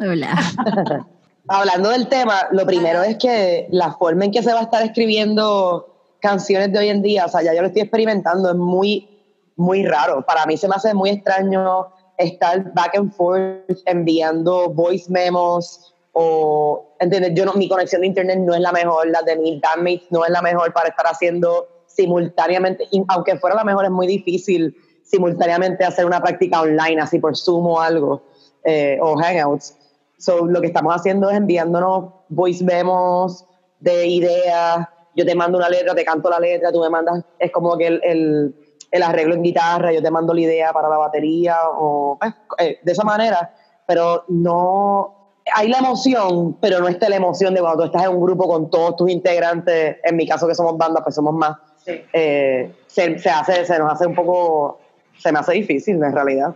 Hola. 0.00 0.36
Hablando 1.48 1.90
del 1.90 2.08
tema, 2.08 2.48
lo 2.50 2.66
primero 2.66 3.02
es 3.04 3.16
que 3.16 3.68
la 3.70 3.92
forma 3.92 4.24
en 4.24 4.32
que 4.32 4.42
se 4.42 4.52
va 4.52 4.58
a 4.60 4.62
estar 4.64 4.82
escribiendo 4.84 5.94
canciones 6.20 6.72
de 6.72 6.80
hoy 6.80 6.88
en 6.88 7.00
día, 7.00 7.26
o 7.26 7.28
sea, 7.28 7.42
ya 7.42 7.54
yo 7.54 7.60
lo 7.62 7.68
estoy 7.68 7.82
experimentando, 7.82 8.50
es 8.50 8.56
muy, 8.56 9.08
muy 9.56 9.86
raro. 9.86 10.26
Para 10.26 10.44
mí 10.46 10.56
se 10.56 10.66
me 10.68 10.74
hace 10.74 10.92
muy 10.92 11.10
extraño 11.10 11.86
estar 12.18 12.74
back 12.74 12.96
and 12.98 13.12
forth 13.12 13.78
enviando 13.86 14.68
voice 14.70 15.08
memos 15.10 15.94
o, 16.12 16.96
¿entiendes? 16.98 17.32
Yo 17.34 17.44
no, 17.44 17.54
mi 17.54 17.68
conexión 17.68 18.00
de 18.00 18.08
internet 18.08 18.40
no 18.40 18.52
es 18.52 18.60
la 18.60 18.72
mejor, 18.72 19.08
la 19.08 19.22
de 19.22 19.36
mis 19.36 19.60
bandmates 19.60 20.10
no 20.10 20.24
es 20.24 20.30
la 20.32 20.42
mejor 20.42 20.72
para 20.72 20.88
estar 20.88 21.06
haciendo 21.06 21.68
simultáneamente, 21.86 22.86
y 22.90 23.02
aunque 23.08 23.36
fuera 23.38 23.56
la 23.56 23.64
mejor, 23.64 23.84
es 23.84 23.90
muy 23.90 24.06
difícil 24.06 24.76
simultáneamente 25.10 25.84
hacer 25.84 26.04
una 26.04 26.20
práctica 26.20 26.60
online, 26.60 27.00
así 27.00 27.18
por 27.18 27.36
Zoom 27.36 27.66
o 27.66 27.80
algo, 27.80 28.22
eh, 28.64 28.98
o 29.00 29.16
Hangouts. 29.16 29.76
So, 30.18 30.46
lo 30.46 30.60
que 30.60 30.66
estamos 30.66 30.94
haciendo 30.94 31.30
es 31.30 31.36
enviándonos 31.36 32.12
voice 32.28 32.64
memos 32.64 33.46
de 33.80 34.06
ideas. 34.06 34.86
Yo 35.14 35.24
te 35.24 35.34
mando 35.34 35.58
una 35.58 35.68
letra, 35.68 35.94
te 35.94 36.04
canto 36.04 36.28
la 36.28 36.38
letra, 36.38 36.70
tú 36.72 36.80
me 36.80 36.90
mandas, 36.90 37.24
es 37.38 37.50
como 37.50 37.76
que 37.76 37.86
el, 37.86 38.00
el, 38.04 38.54
el 38.90 39.02
arreglo 39.02 39.34
en 39.34 39.42
guitarra, 39.42 39.92
yo 39.92 40.02
te 40.02 40.10
mando 40.10 40.34
la 40.34 40.40
idea 40.40 40.72
para 40.72 40.88
la 40.88 40.98
batería, 40.98 41.56
o 41.72 42.16
pues, 42.20 42.34
eh, 42.58 42.78
de 42.82 42.92
esa 42.92 43.04
manera, 43.04 43.54
pero 43.86 44.24
no. 44.28 45.14
Hay 45.54 45.68
la 45.68 45.78
emoción, 45.78 46.58
pero 46.60 46.78
no 46.78 46.88
está 46.88 47.08
la 47.08 47.16
emoción 47.16 47.54
de 47.54 47.60
cuando 47.60 47.78
tú 47.78 47.86
estás 47.86 48.02
en 48.04 48.10
un 48.10 48.20
grupo 48.20 48.46
con 48.46 48.68
todos 48.68 48.96
tus 48.96 49.10
integrantes. 49.10 49.96
En 50.04 50.14
mi 50.14 50.28
caso, 50.28 50.46
que 50.46 50.54
somos 50.54 50.76
bandas, 50.76 51.02
pues 51.02 51.14
somos 51.14 51.32
más. 51.32 51.56
Sí. 51.82 52.02
Eh, 52.12 52.70
se, 52.86 53.18
se 53.18 53.30
hace, 53.30 53.64
se 53.64 53.78
nos 53.78 53.90
hace 53.90 54.06
un 54.06 54.14
poco, 54.14 54.78
se 55.18 55.32
me 55.32 55.38
hace 55.38 55.52
difícil 55.52 56.02
en 56.02 56.12
realidad. 56.12 56.54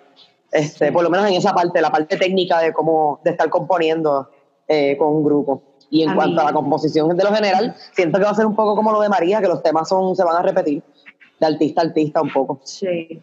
Este, 0.51 0.93
Por 0.93 1.03
lo 1.03 1.11
menos 1.11 1.27
en 1.29 1.35
esa 1.35 1.53
parte, 1.53 1.81
la 1.81 1.91
parte 1.91 2.17
técnica 2.17 2.61
de 2.61 2.73
cómo, 2.73 3.21
de 3.25 3.31
estar 3.31 3.49
componiendo 3.49 4.31
eh, 4.69 4.97
con 4.97 5.09
un 5.09 5.25
grupo. 5.25 5.63
Y 5.91 6.03
en 6.03 6.11
A 6.11 6.15
cuanto 6.15 6.35
mí- 6.37 6.41
a 6.41 6.45
la 6.45 6.53
composición 6.53 7.15
de 7.17 7.25
lo 7.25 7.35
general, 7.35 7.75
siento 7.93 8.19
que 8.19 8.25
va 8.25 8.31
a 8.31 8.35
ser 8.35 8.47
un 8.47 8.55
poco 8.57 8.75
como 8.77 8.93
lo 8.93 9.01
de 9.01 9.09
María, 9.09 9.41
que 9.41 9.49
los 9.49 9.63
temas 9.63 9.89
son, 9.89 10.15
se 10.17 10.25
van 10.25 10.37
a 10.37 10.43
repetir 10.43 10.83
de 11.41 11.47
artista 11.47 11.83
a 11.83 11.85
artista 11.85 12.23
un 12.23 12.33
poco. 12.33 12.61
Sí. 12.65 13.21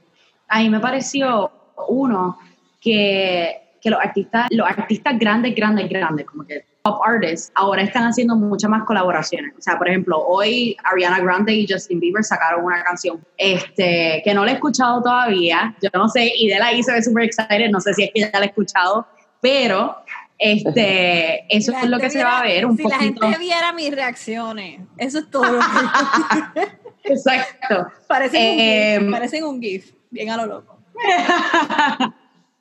A 0.47 0.59
mí 0.59 0.69
me 0.69 0.79
pareció 0.79 1.51
uno 1.87 2.37
que, 2.81 3.75
que 3.81 3.89
los 3.89 3.99
artistas, 3.99 4.47
los 4.51 4.67
artistas 4.67 5.17
grandes, 5.17 5.55
grandes, 5.55 5.87
grandes, 5.89 6.25
como 6.25 6.43
que 6.45 6.65
top 6.83 7.01
artists, 7.05 7.51
ahora 7.55 7.81
están 7.81 8.03
haciendo 8.05 8.35
muchas 8.35 8.69
más 8.69 8.83
colaboraciones. 8.85 9.53
O 9.57 9.61
sea, 9.61 9.77
por 9.77 9.89
ejemplo, 9.89 10.17
hoy 10.25 10.77
Ariana 10.83 11.19
Grande 11.19 11.53
y 11.53 11.67
Justin 11.69 11.99
Bieber 11.99 12.23
sacaron 12.23 12.63
una 12.63 12.83
canción 12.83 13.19
este, 13.37 14.21
que 14.23 14.33
no 14.33 14.45
la 14.45 14.51
he 14.51 14.53
escuchado 14.55 15.01
todavía. 15.01 15.75
Yo 15.81 15.89
no 15.93 16.07
sé, 16.07 16.31
y 16.37 16.47
de 16.47 16.57
la 16.59 16.69
se 16.81 16.91
ve 16.93 17.03
súper 17.03 17.23
excited, 17.25 17.69
no 17.69 17.81
sé 17.81 17.93
si 17.93 18.03
es 18.03 18.11
que 18.13 18.21
ya 18.21 18.29
la 18.33 18.45
he 18.45 18.47
escuchado, 18.47 19.05
pero 19.41 19.97
Este, 20.37 21.43
eso 21.53 21.73
Si 21.73 21.77
es 21.83 21.89
lo 21.89 21.97
que 21.97 22.03
gente 22.09 22.17
se 22.19 22.23
va 22.23 22.39
a 22.39 22.43
viera- 22.43 22.55
ver 22.55 22.65
un 22.65 22.77
si 22.77 22.83
poquito. 22.83 22.97
la 23.21 23.27
gente 23.27 23.39
viera 23.39 23.73
mis 23.73 23.91
reacciones, 23.93 24.81
eso 24.97 25.19
es 25.19 25.29
todo 25.29 25.43
Exacto. 27.03 27.87
parecen, 28.07 28.41
un 28.53 28.59
Em, 28.59 29.01
GIF, 29.03 29.11
parecen 29.11 29.43
un 29.43 29.61
GIF, 29.61 29.91
bien 30.11 30.29
a 30.29 30.37
lo 30.37 30.45
loco. 30.45 30.77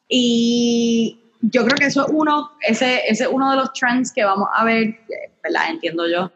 y 0.09 1.21
yo 1.41 1.65
creo 1.65 1.77
que 1.77 1.87
eso 1.87 2.07
es 2.07 2.13
uno, 2.13 2.51
ese, 2.61 3.03
ese 3.09 3.25
es 3.25 3.31
uno 3.31 3.51
de 3.51 3.57
los 3.57 3.73
trends 3.73 4.13
que 4.13 4.25
vamos 4.25 4.49
a 4.55 4.65
ver, 4.65 4.85
eh, 4.85 5.31
¿verdad? 5.43 5.71
Entiendo 5.71 6.09
yo, 6.09 6.31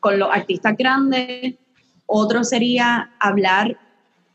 con 0.00 0.18
los 0.18 0.30
artistas 0.32 0.76
grandes. 0.76 1.54
Otro 2.06 2.42
sería 2.42 3.12
hablar 3.20 3.78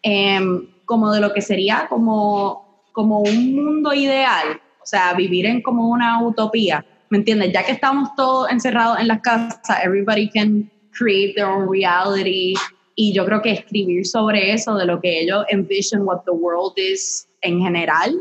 em, 0.02 0.68
como 0.86 1.12
de 1.12 1.20
lo 1.20 1.34
que 1.34 1.42
sería 1.42 1.88
como, 1.90 2.84
como 2.94 3.20
un 3.20 3.56
mundo 3.56 3.94
ideal, 3.94 4.62
o 4.82 4.86
sea, 4.86 5.14
vivir 5.14 5.46
en 5.46 5.62
como 5.62 5.90
una 5.90 6.24
utopía, 6.24 6.86
¿me 7.10 7.18
entiendes? 7.18 7.52
Ya 7.52 7.66
que 7.66 7.74
estamos 7.74 8.16
todos 8.16 8.50
encerrados 8.52 9.00
en 9.00 9.08
las 9.08 9.22
casas, 9.22 9.84
everybody 9.84 10.30
can 10.30 10.72
create 10.92 11.34
their 11.36 11.48
own 11.48 11.70
reality 11.70 12.54
y 12.96 13.14
yo 13.14 13.26
creo 13.26 13.42
que 13.42 13.52
escribir 13.52 14.06
sobre 14.06 14.54
eso, 14.54 14.76
de 14.76 14.86
lo 14.86 15.02
que 15.02 15.22
ellos 15.22 15.44
envision 15.50 16.04
what 16.04 16.22
the 16.26 16.32
world 16.32 16.74
is 16.78 17.28
en 17.42 17.60
general, 17.60 18.14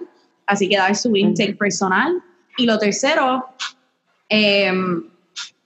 así 0.47 0.69
que 0.69 0.77
dar 0.77 0.95
su 0.95 1.15
intake 1.17 1.55
personal. 1.55 2.23
Y 2.57 2.67
lo 2.67 2.79
tercero, 2.79 3.47
em, 4.29 5.09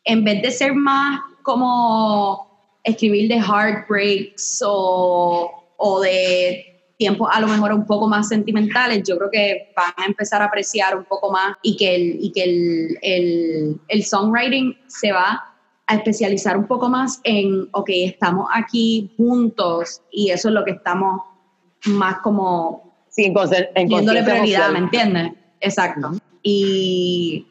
en 0.05 0.25
vez 0.25 0.43
de 0.43 0.51
ser 0.51 0.75
más 0.75 1.21
como 1.43 2.49
escribir 2.85 3.29
de 3.29 3.37
heartbreaks 3.37 4.63
o, 4.67 5.51
o 5.77 6.01
de 6.01 6.65
tiempos 6.99 7.29
a 7.33 7.41
lo 7.41 7.47
mejor 7.47 7.73
un 7.73 7.87
poco 7.87 8.09
más 8.09 8.29
sentimentales, 8.29 9.03
yo 9.07 9.17
creo 9.17 9.31
que 9.31 9.73
van 9.77 9.93
a 9.97 10.07
empezar 10.07 10.43
a 10.43 10.47
apreciar 10.47 10.97
un 10.97 11.05
poco 11.05 11.31
más 11.31 11.57
y 11.63 11.77
que 11.77 11.95
el, 11.95 12.19
y 12.21 12.33
que 12.33 12.43
el, 12.43 12.99
el, 13.03 13.81
el 13.89 14.05
songwriting 14.05 14.77
se 14.89 15.13
va 15.13 15.55
a 15.87 15.95
especializar 15.95 16.57
un 16.57 16.67
poco 16.67 16.89
más 16.89 17.21
en, 17.25 17.69
ok, 17.73 17.89
estamos 17.91 18.49
aquí 18.53 19.15
juntos 19.17 20.03
y 20.11 20.31
eso 20.31 20.49
es 20.49 20.55
lo 20.55 20.65
que 20.65 20.73
estamos 20.73 21.23
más 21.87 22.19
como 22.19 22.88
Sí, 23.19 23.25
en, 23.25 23.35
conciencia 23.35 24.25
prioridad. 24.25 24.71
¿me 24.71 24.79
entiendes? 24.79 25.33
Exacto. 25.61 26.13
Y, 26.41 27.49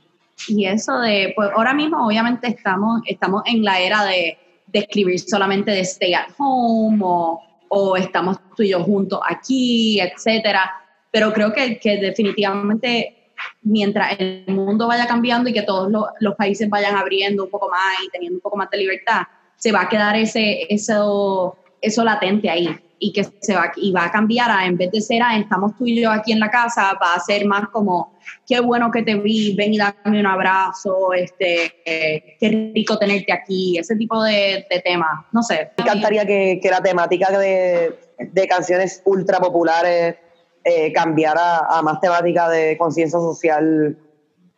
y 0.47 0.65
eso 0.65 0.97
de, 0.99 1.33
pues 1.35 1.49
ahora 1.53 1.73
mismo 1.73 2.07
obviamente 2.07 2.47
estamos, 2.47 3.01
estamos 3.05 3.43
en 3.45 3.65
la 3.65 3.81
era 3.81 4.05
de, 4.05 4.37
de 4.67 4.79
escribir 4.79 5.19
solamente 5.19 5.71
de 5.71 5.81
stay 5.81 6.13
at 6.13 6.27
home 6.37 6.99
o, 7.03 7.41
o 7.67 7.97
estamos 7.97 8.37
tú 8.55 8.63
y 8.63 8.69
yo 8.69 8.81
juntos 8.81 9.19
aquí, 9.29 9.99
etcétera. 9.99 10.71
Pero 11.11 11.33
creo 11.33 11.51
que, 11.51 11.77
que 11.79 11.97
definitivamente 11.97 13.33
mientras 13.61 14.17
el 14.19 14.45
mundo 14.47 14.87
vaya 14.87 15.05
cambiando 15.05 15.49
y 15.49 15.53
que 15.53 15.63
todos 15.63 15.91
los, 15.91 16.05
los 16.21 16.35
países 16.35 16.69
vayan 16.69 16.95
abriendo 16.95 17.43
un 17.43 17.49
poco 17.49 17.69
más 17.69 17.93
y 18.05 18.09
teniendo 18.09 18.37
un 18.37 18.41
poco 18.41 18.55
más 18.55 18.69
de 18.69 18.77
libertad, 18.77 19.23
se 19.57 19.73
va 19.73 19.81
a 19.81 19.89
quedar 19.89 20.15
ese, 20.15 20.65
eso, 20.69 21.57
eso 21.81 22.05
latente 22.05 22.49
ahí 22.49 22.73
y 22.99 23.13
que 23.13 23.23
se 23.41 23.53
va 23.53 23.71
y 23.75 23.91
va 23.91 24.05
a 24.05 24.11
cambiar 24.11 24.49
a 24.49 24.65
en 24.65 24.77
vez 24.77 24.91
de 24.91 25.01
ser 25.01 25.21
ah, 25.23 25.37
estamos 25.37 25.75
tú 25.77 25.85
y 25.85 26.01
yo 26.01 26.11
aquí 26.11 26.31
en 26.31 26.39
la 26.39 26.49
casa 26.49 26.97
va 27.01 27.13
a 27.13 27.19
ser 27.19 27.45
más 27.45 27.67
como 27.69 28.17
qué 28.47 28.59
bueno 28.59 28.89
que 28.91 29.03
te 29.03 29.15
vi 29.15 29.55
ven 29.55 29.73
y 29.73 29.77
dame 29.77 30.19
un 30.19 30.25
abrazo 30.25 31.13
este 31.13 31.73
eh, 31.85 32.37
qué 32.39 32.71
rico 32.73 32.97
tenerte 32.97 33.31
aquí 33.31 33.77
ese 33.77 33.95
tipo 33.95 34.23
de, 34.23 34.65
de 34.69 34.79
temas 34.83 35.25
no 35.31 35.43
sé 35.43 35.69
Me 35.77 35.83
encantaría 35.83 36.25
que, 36.25 36.59
que 36.61 36.69
la 36.71 36.81
temática 36.81 37.37
de, 37.37 37.99
de 38.19 38.47
canciones 38.47 39.01
ultra 39.05 39.39
populares 39.39 40.15
eh, 40.63 40.91
cambiara 40.91 41.59
a 41.69 41.81
más 41.81 42.01
temática 42.01 42.49
de 42.49 42.77
conciencia 42.77 43.19
social 43.19 43.97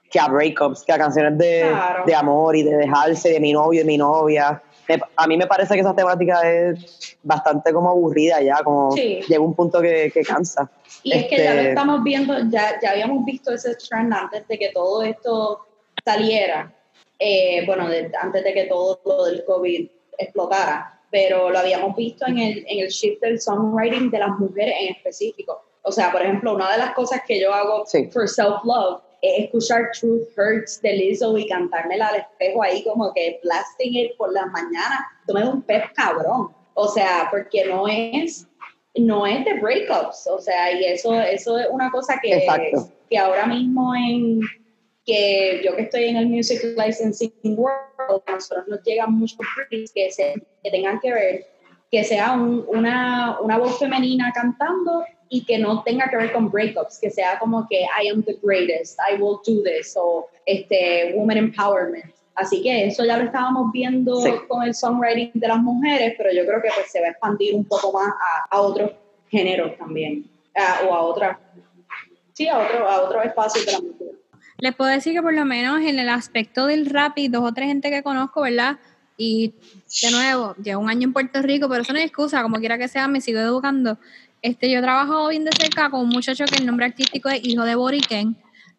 que 0.10 0.20
a 0.20 0.28
breakups, 0.28 0.84
que 0.84 0.92
a 0.92 0.98
canciones 0.98 1.38
de, 1.38 1.68
Claro. 1.70 2.04
de 2.06 2.16
amor 2.16 2.56
y 2.56 2.64
de 2.64 2.78
dejarse 2.78 3.30
de 3.30 3.40
mi 3.40 3.54
novio 3.54 3.82
y 3.82 3.86
mi 3.86 3.98
novia. 3.98 4.60
A 5.16 5.28
mí 5.28 5.38
me 5.38 5.46
parece 5.48 5.74
que 5.76 5.82
esa 5.82 5.96
temática 5.96 6.42
es 6.50 7.18
bastante 7.24 7.72
como 7.74 7.90
aburrida 7.90 8.42
ya, 8.42 8.64
como 8.64 8.92
Sí. 8.92 9.20
llega 9.28 9.42
un 9.42 9.54
punto 9.54 9.82
que, 9.82 10.10
que 10.14 10.22
cansa. 10.24 10.70
Y 11.04 11.14
es 11.14 11.26
que 11.28 11.38
ya 11.38 11.54
lo 11.54 11.60
Este- 11.60 11.70
estamos 11.70 12.04
viendo, 12.04 12.34
ya, 12.50 12.80
ya 12.82 12.92
habíamos 12.92 13.24
visto 13.26 13.54
ese 13.54 13.76
trend 13.76 14.14
antes 14.14 14.48
de 14.48 14.58
que 14.58 14.70
todo 14.70 15.04
esto 15.04 15.60
saliera, 16.04 16.74
eh, 17.20 17.66
bueno, 17.66 17.88
de- 17.90 18.12
antes 18.20 18.44
de 18.44 18.54
que 18.54 18.64
todo 18.66 19.00
lo 19.06 19.26
del 19.26 19.44
COVID 19.46 19.90
explotara, 20.18 21.00
pero 21.12 21.50
lo 21.50 21.60
habíamos 21.60 21.96
visto 21.96 22.26
en 22.28 22.38
el, 22.40 22.66
en 22.68 22.80
el 22.80 22.88
shift 22.90 23.22
del 23.22 23.40
songwriting 23.40 24.10
de 24.12 24.20
las 24.20 24.30
mujeres 24.40 24.76
en 24.80 24.96
específico. 24.96 25.64
O 25.82 25.92
sea, 25.92 26.12
por 26.12 26.22
ejemplo, 26.22 26.54
una 26.56 26.72
de 26.72 26.78
las 26.78 26.94
cosas 26.94 27.22
que 27.28 27.40
yo 27.40 27.54
hago 27.54 27.86
Sí. 27.86 28.10
for 28.12 28.28
self-love 28.28 29.02
es 29.22 29.45
escuchar 29.45 29.91
Truth 29.99 30.28
Hurts 30.38 30.82
de 30.82 30.93
Lizzo 30.93 31.38
y 31.38 31.47
cantármela 31.47 32.07
al 32.07 32.15
espejo 32.22 32.63
ahí 32.63 32.84
como 32.84 33.13
que 33.13 33.39
blasting 33.43 33.95
it 33.95 34.17
por 34.17 34.32
las 34.34 34.47
mañanas. 34.47 34.99
Tú 35.28 35.34
me 35.34 35.41
das 35.41 35.53
un 35.53 35.61
pep 35.61 35.86
cabrón. 35.95 36.49
O 36.74 36.88
sea, 36.88 37.28
porque 37.30 37.65
no 37.65 37.88
es 37.88 38.45
no 38.95 39.26
es 39.26 39.45
de 39.45 39.53
breakups, 39.53 40.28
o 40.28 40.39
sea, 40.39 40.72
y 40.74 40.84
eso, 40.84 41.13
eso 41.22 41.57
es 41.59 41.67
una 41.70 41.89
cosa 41.91 42.20
que, 42.22 42.34
Exacto. 42.34 42.91
que 43.09 43.17
ahora 43.17 43.45
mismo 43.45 43.93
en 43.95 44.41
que 45.05 45.61
yo 45.63 45.76
que 45.76 45.84
estoy 45.84 46.05
en 46.05 46.17
el 46.17 46.28
Music 46.28 46.59
Licensing 46.76 47.32
World, 47.55 48.24
a 48.26 48.32
nosotros 48.34 48.67
nos 48.67 48.82
llegan 48.84 49.13
muchos 49.13 49.38
briefs 49.70 49.91
que, 49.93 50.11
se, 50.11 50.34
que 50.63 50.72
tengan 50.72 50.99
que 50.99 51.13
ver, 51.13 51.45
que 51.91 52.03
sea 52.03 52.34
un- 52.34 52.65
una, 52.67 53.39
una 53.41 53.57
voz 53.57 53.78
femenina 53.80 54.32
cantando 54.34 55.03
y 55.30 55.45
que 55.45 55.57
no 55.59 55.84
tenga 55.84 56.09
que 56.09 56.17
ver 56.17 56.32
con 56.34 56.49
breakups, 56.49 56.99
que 56.99 57.09
sea 57.11 57.38
como 57.39 57.67
que 57.69 57.82
I 58.01 58.07
am 58.09 58.23
the 58.23 58.38
greatest, 58.41 58.97
I 58.99 59.15
will 59.21 59.38
do 59.45 59.61
this, 59.63 59.95
o 59.95 60.27
este, 60.45 61.13
woman 61.15 61.38
empowerment. 61.38 62.05
Así 62.36 62.63
que 62.63 62.88
eso 62.88 63.03
ya 63.05 63.17
lo 63.17 63.25
estábamos 63.25 63.71
viendo 63.71 64.15
Sí. 64.21 64.32
con 64.47 64.63
el 64.63 64.73
songwriting 64.73 65.32
de 65.34 65.47
las 65.47 65.59
mujeres, 65.59 66.15
pero 66.17 66.32
yo 66.32 66.45
creo 66.45 66.61
que 66.61 66.69
pues, 66.73 66.89
se 66.91 67.01
va 67.01 67.07
a 67.07 67.09
expandir 67.11 67.53
un 67.53 67.65
poco 67.65 67.91
más 67.91 68.07
a, 68.07 68.55
a 68.55 68.61
otros 68.61 68.91
géneros 69.30 69.77
también, 69.77 70.25
a- 70.55 70.88
o 70.88 70.93
a 70.95 71.01
otras, 71.01 71.38
sí, 72.34 72.47
a 72.47 72.57
otro, 72.57 72.88
a 72.88 73.01
otros 73.01 73.25
espacios 73.25 73.65
de 73.65 73.71
la 73.73 73.80
música. 73.80 74.05
Les 74.57 74.75
puedo 74.75 74.89
decir 74.89 75.13
que 75.13 75.21
por 75.21 75.34
lo 75.34 75.45
menos 75.45 75.82
en 75.82 75.99
el 75.99 76.09
aspecto 76.09 76.65
del 76.65 76.86
rap 76.88 77.17
y 77.17 77.27
dos 77.27 77.43
o 77.43 77.53
tres 77.53 77.67
gente 77.67 77.89
que 77.89 78.03
conozco, 78.03 78.41
¿verdad? 78.41 78.77
Y 79.17 79.53
de 80.01 80.11
nuevo, 80.11 80.55
llevo 80.63 80.82
un 80.82 80.89
año 80.89 81.07
en 81.07 81.13
Puerto 81.13 81.41
Rico, 81.41 81.67
pero 81.69 81.82
eso 81.82 81.91
no 81.93 81.99
es 81.99 82.05
excusa, 82.05 82.41
como 82.41 82.57
quiera 82.59 82.77
que 82.77 82.88
sea, 82.88 83.07
me 83.09 83.19
sigo 83.21 83.39
educando. 83.39 83.97
Este, 84.42 84.72
yo 84.72 84.82
trabajo 84.82 85.28
bien 85.30 85.44
de 85.44 85.52
cerca 85.52 85.90
con 85.90 86.02
un 86.02 86.10
muchacho 86.10 86.46
que 86.46 86.58
el 86.58 86.66
nombre 86.66 86.86
artístico 86.86 87.30
es 87.30 87.42
Hijo 87.44 87.64
de 87.64 87.76
Boriken. 87.76 88.38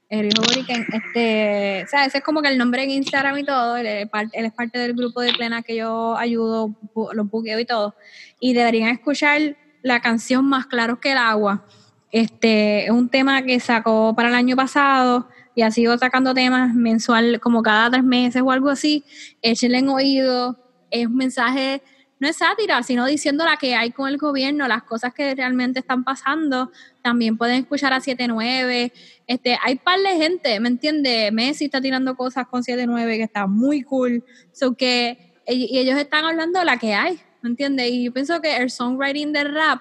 El 0.08 0.26
hijo 0.26 0.42
de 0.42 0.48
Boriken, 0.48 0.86
este, 0.92 1.84
o 1.84 1.96
es 1.96 2.22
como 2.24 2.42
que 2.42 2.48
el 2.48 2.58
nombre 2.58 2.82
en 2.82 2.90
Instagram 2.90 3.38
y 3.38 3.44
todo. 3.44 3.76
Él 3.76 3.86
es, 3.86 4.52
parte, 4.52 4.78
del 4.78 4.94
grupo 4.94 5.20
de 5.20 5.32
plena 5.32 5.62
que 5.62 5.76
yo 5.76 6.16
ayudo, 6.16 6.74
los 7.12 7.30
buqueo 7.30 7.58
y 7.58 7.66
todo. 7.66 7.94
Y 8.40 8.54
deberían 8.54 8.88
escuchar 8.88 9.56
la 9.82 10.00
canción 10.00 10.46
Más 10.46 10.66
Claros 10.66 10.98
que 10.98 11.12
el 11.12 11.18
Agua. 11.18 11.64
Este, 12.10 12.86
es 12.86 12.90
un 12.90 13.08
tema 13.08 13.42
que 13.42 13.60
sacó 13.60 14.14
para 14.16 14.30
el 14.30 14.34
año 14.34 14.56
pasado 14.56 15.28
y 15.54 15.62
ha 15.62 15.70
sido 15.70 15.96
sacando 15.98 16.34
temas 16.34 16.74
mensual 16.74 17.38
como 17.38 17.62
cada 17.62 17.90
tres 17.90 18.02
meses 18.02 18.42
o 18.42 18.50
algo 18.50 18.70
así. 18.70 19.04
Échenle 19.42 19.78
en 19.78 19.88
oído. 19.90 20.56
Es 20.90 21.06
un 21.06 21.16
mensaje, 21.16 21.82
no 22.20 22.28
es 22.28 22.36
sátira, 22.36 22.82
sino 22.82 23.06
diciendo 23.06 23.44
la 23.44 23.56
que 23.56 23.74
hay 23.74 23.90
con 23.92 24.08
el 24.08 24.18
gobierno, 24.18 24.68
las 24.68 24.82
cosas 24.82 25.14
que 25.14 25.34
realmente 25.34 25.80
están 25.80 26.04
pasando. 26.04 26.70
También 27.02 27.38
pueden 27.38 27.62
escuchar 27.62 27.94
a 27.94 28.00
79. 28.00 28.92
Este, 29.26 29.58
hay 29.62 29.76
par 29.76 29.98
de 29.98 30.16
gente, 30.16 30.60
¿me 30.60 30.68
entiendes? 30.68 31.32
Messi 31.32 31.64
está 31.64 31.80
tirando 31.80 32.14
cosas 32.14 32.46
con 32.46 32.62
79 32.62 33.16
que 33.16 33.22
está 33.22 33.46
muy 33.46 33.82
cool. 33.82 34.22
So 34.52 34.76
que, 34.76 35.40
y 35.46 35.78
ellos 35.78 35.98
están 35.98 36.26
hablando 36.26 36.58
de 36.58 36.66
la 36.66 36.76
que 36.76 36.92
hay, 36.92 37.18
¿me 37.40 37.48
entiendes? 37.48 37.90
Y 37.90 38.04
yo 38.04 38.12
pienso 38.12 38.40
que 38.42 38.54
el 38.58 38.70
songwriting 38.70 39.32
del 39.32 39.54
rap 39.54 39.80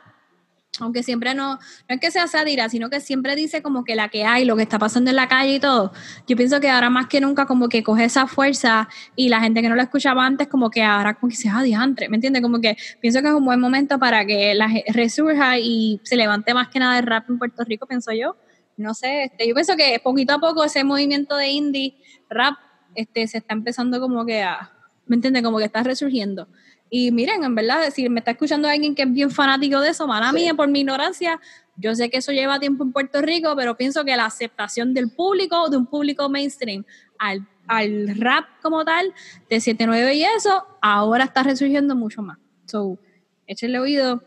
aunque 0.80 1.04
siempre 1.04 1.34
no, 1.34 1.56
no 1.56 1.60
es 1.88 2.00
que 2.00 2.12
sea 2.12 2.28
sátira, 2.28 2.70
sino 2.70 2.90
que 2.90 3.00
siempre 3.00 3.36
dice 3.36 3.62
como 3.62 3.84
que 3.84 3.96
la 3.96 4.10
que 4.10 4.26
hay, 4.26 4.46
lo 4.46 4.56
que 4.56 4.64
está 4.64 4.80
pasando 4.80 5.10
en 5.10 5.16
la 5.16 5.28
calle 5.28 5.56
y 5.56 5.60
todo. 5.60 5.92
Yo 6.28 6.36
pienso 6.36 6.60
que 6.60 6.70
ahora 6.70 6.90
más 6.90 7.08
que 7.08 7.22
nunca 7.22 7.46
como 7.46 7.70
que 7.70 7.84
coge 7.84 8.06
esa 8.06 8.28
fuerza 8.28 8.90
y 9.16 9.30
la 9.30 9.42
gente 9.42 9.62
que 9.62 9.70
no 9.70 9.76
lo 9.76 9.82
escuchaba 9.82 10.26
antes 10.26 10.48
como 10.48 10.70
que 10.70 10.84
ahora 10.84 11.16
como 11.16 11.30
que 11.30 11.36
se 11.36 11.50
ah, 11.50 11.62
¿me 11.62 12.16
entiendes? 12.16 12.42
Como 12.42 12.60
que 12.60 12.78
pienso 13.02 13.22
que 13.22 13.28
es 13.28 13.34
un 13.34 13.46
buen 13.46 13.60
momento 13.60 14.00
para 14.00 14.26
que 14.26 14.54
la 14.54 14.70
resurja 14.88 15.58
y 15.60 16.00
se 16.04 16.16
levante 16.16 16.54
más 16.54 16.70
que 16.70 16.80
nada 16.80 17.00
el 17.00 17.06
rap 17.06 17.30
en 17.30 17.38
Puerto 17.38 17.64
Rico, 17.64 17.86
pienso 17.86 18.12
yo. 18.12 18.36
No 18.78 18.94
sé, 18.94 19.26
este, 19.26 19.48
yo 19.48 19.54
pienso 19.54 19.76
que 19.76 20.00
poquito 20.02 20.34
a 20.34 20.40
poco 20.40 20.64
ese 20.64 20.84
movimiento 20.84 21.36
de 21.36 21.50
indie 21.50 21.98
rap 22.30 22.56
este, 22.96 23.28
se 23.28 23.40
está 23.40 23.54
empezando 23.54 24.00
como 24.00 24.26
que 24.26 24.42
a, 24.42 24.72
¿me 25.06 25.16
entiendes? 25.16 25.44
Como 25.44 25.58
que 25.58 25.66
está 25.66 25.84
resurgiendo. 25.84 26.48
Y 26.90 27.12
miren, 27.12 27.44
en 27.44 27.56
verdad, 27.56 27.90
si 27.94 28.10
me 28.10 28.20
está 28.20 28.32
escuchando 28.32 28.68
alguien 28.68 28.96
que 28.96 29.04
es 29.04 29.12
bien 29.12 29.30
fanático 29.30 29.80
de 29.80 29.90
eso, 29.90 30.08
mala 30.08 30.32
mía 30.32 30.54
por 30.54 30.68
mi 30.68 30.80
ignorancia, 30.80 31.40
yo 31.76 31.94
sé 31.96 32.10
que 32.10 32.18
eso 32.18 32.32
lleva 32.32 32.60
tiempo 32.60 32.84
en 32.84 32.92
Puerto 32.92 33.22
Rico, 33.22 33.54
pero 33.56 33.78
pienso 33.78 34.04
que 34.04 34.16
la 34.16 34.26
aceptación 34.26 34.94
del 34.94 35.12
público, 35.12 35.70
de 35.70 35.78
un 35.78 35.86
público 35.86 36.30
mainstream, 36.30 36.84
al, 37.20 37.48
al 37.68 38.18
rap 38.18 38.46
como 38.62 38.84
tal, 38.84 39.14
de 39.50 39.58
7-9 39.58 40.16
y 40.16 40.24
eso, 40.24 40.66
ahora 40.82 41.26
está 41.26 41.44
resurgiendo 41.44 41.96
mucho 41.96 42.22
más. 42.22 42.38
So, 42.66 42.98
échenle 43.46 43.80
oído 43.80 44.24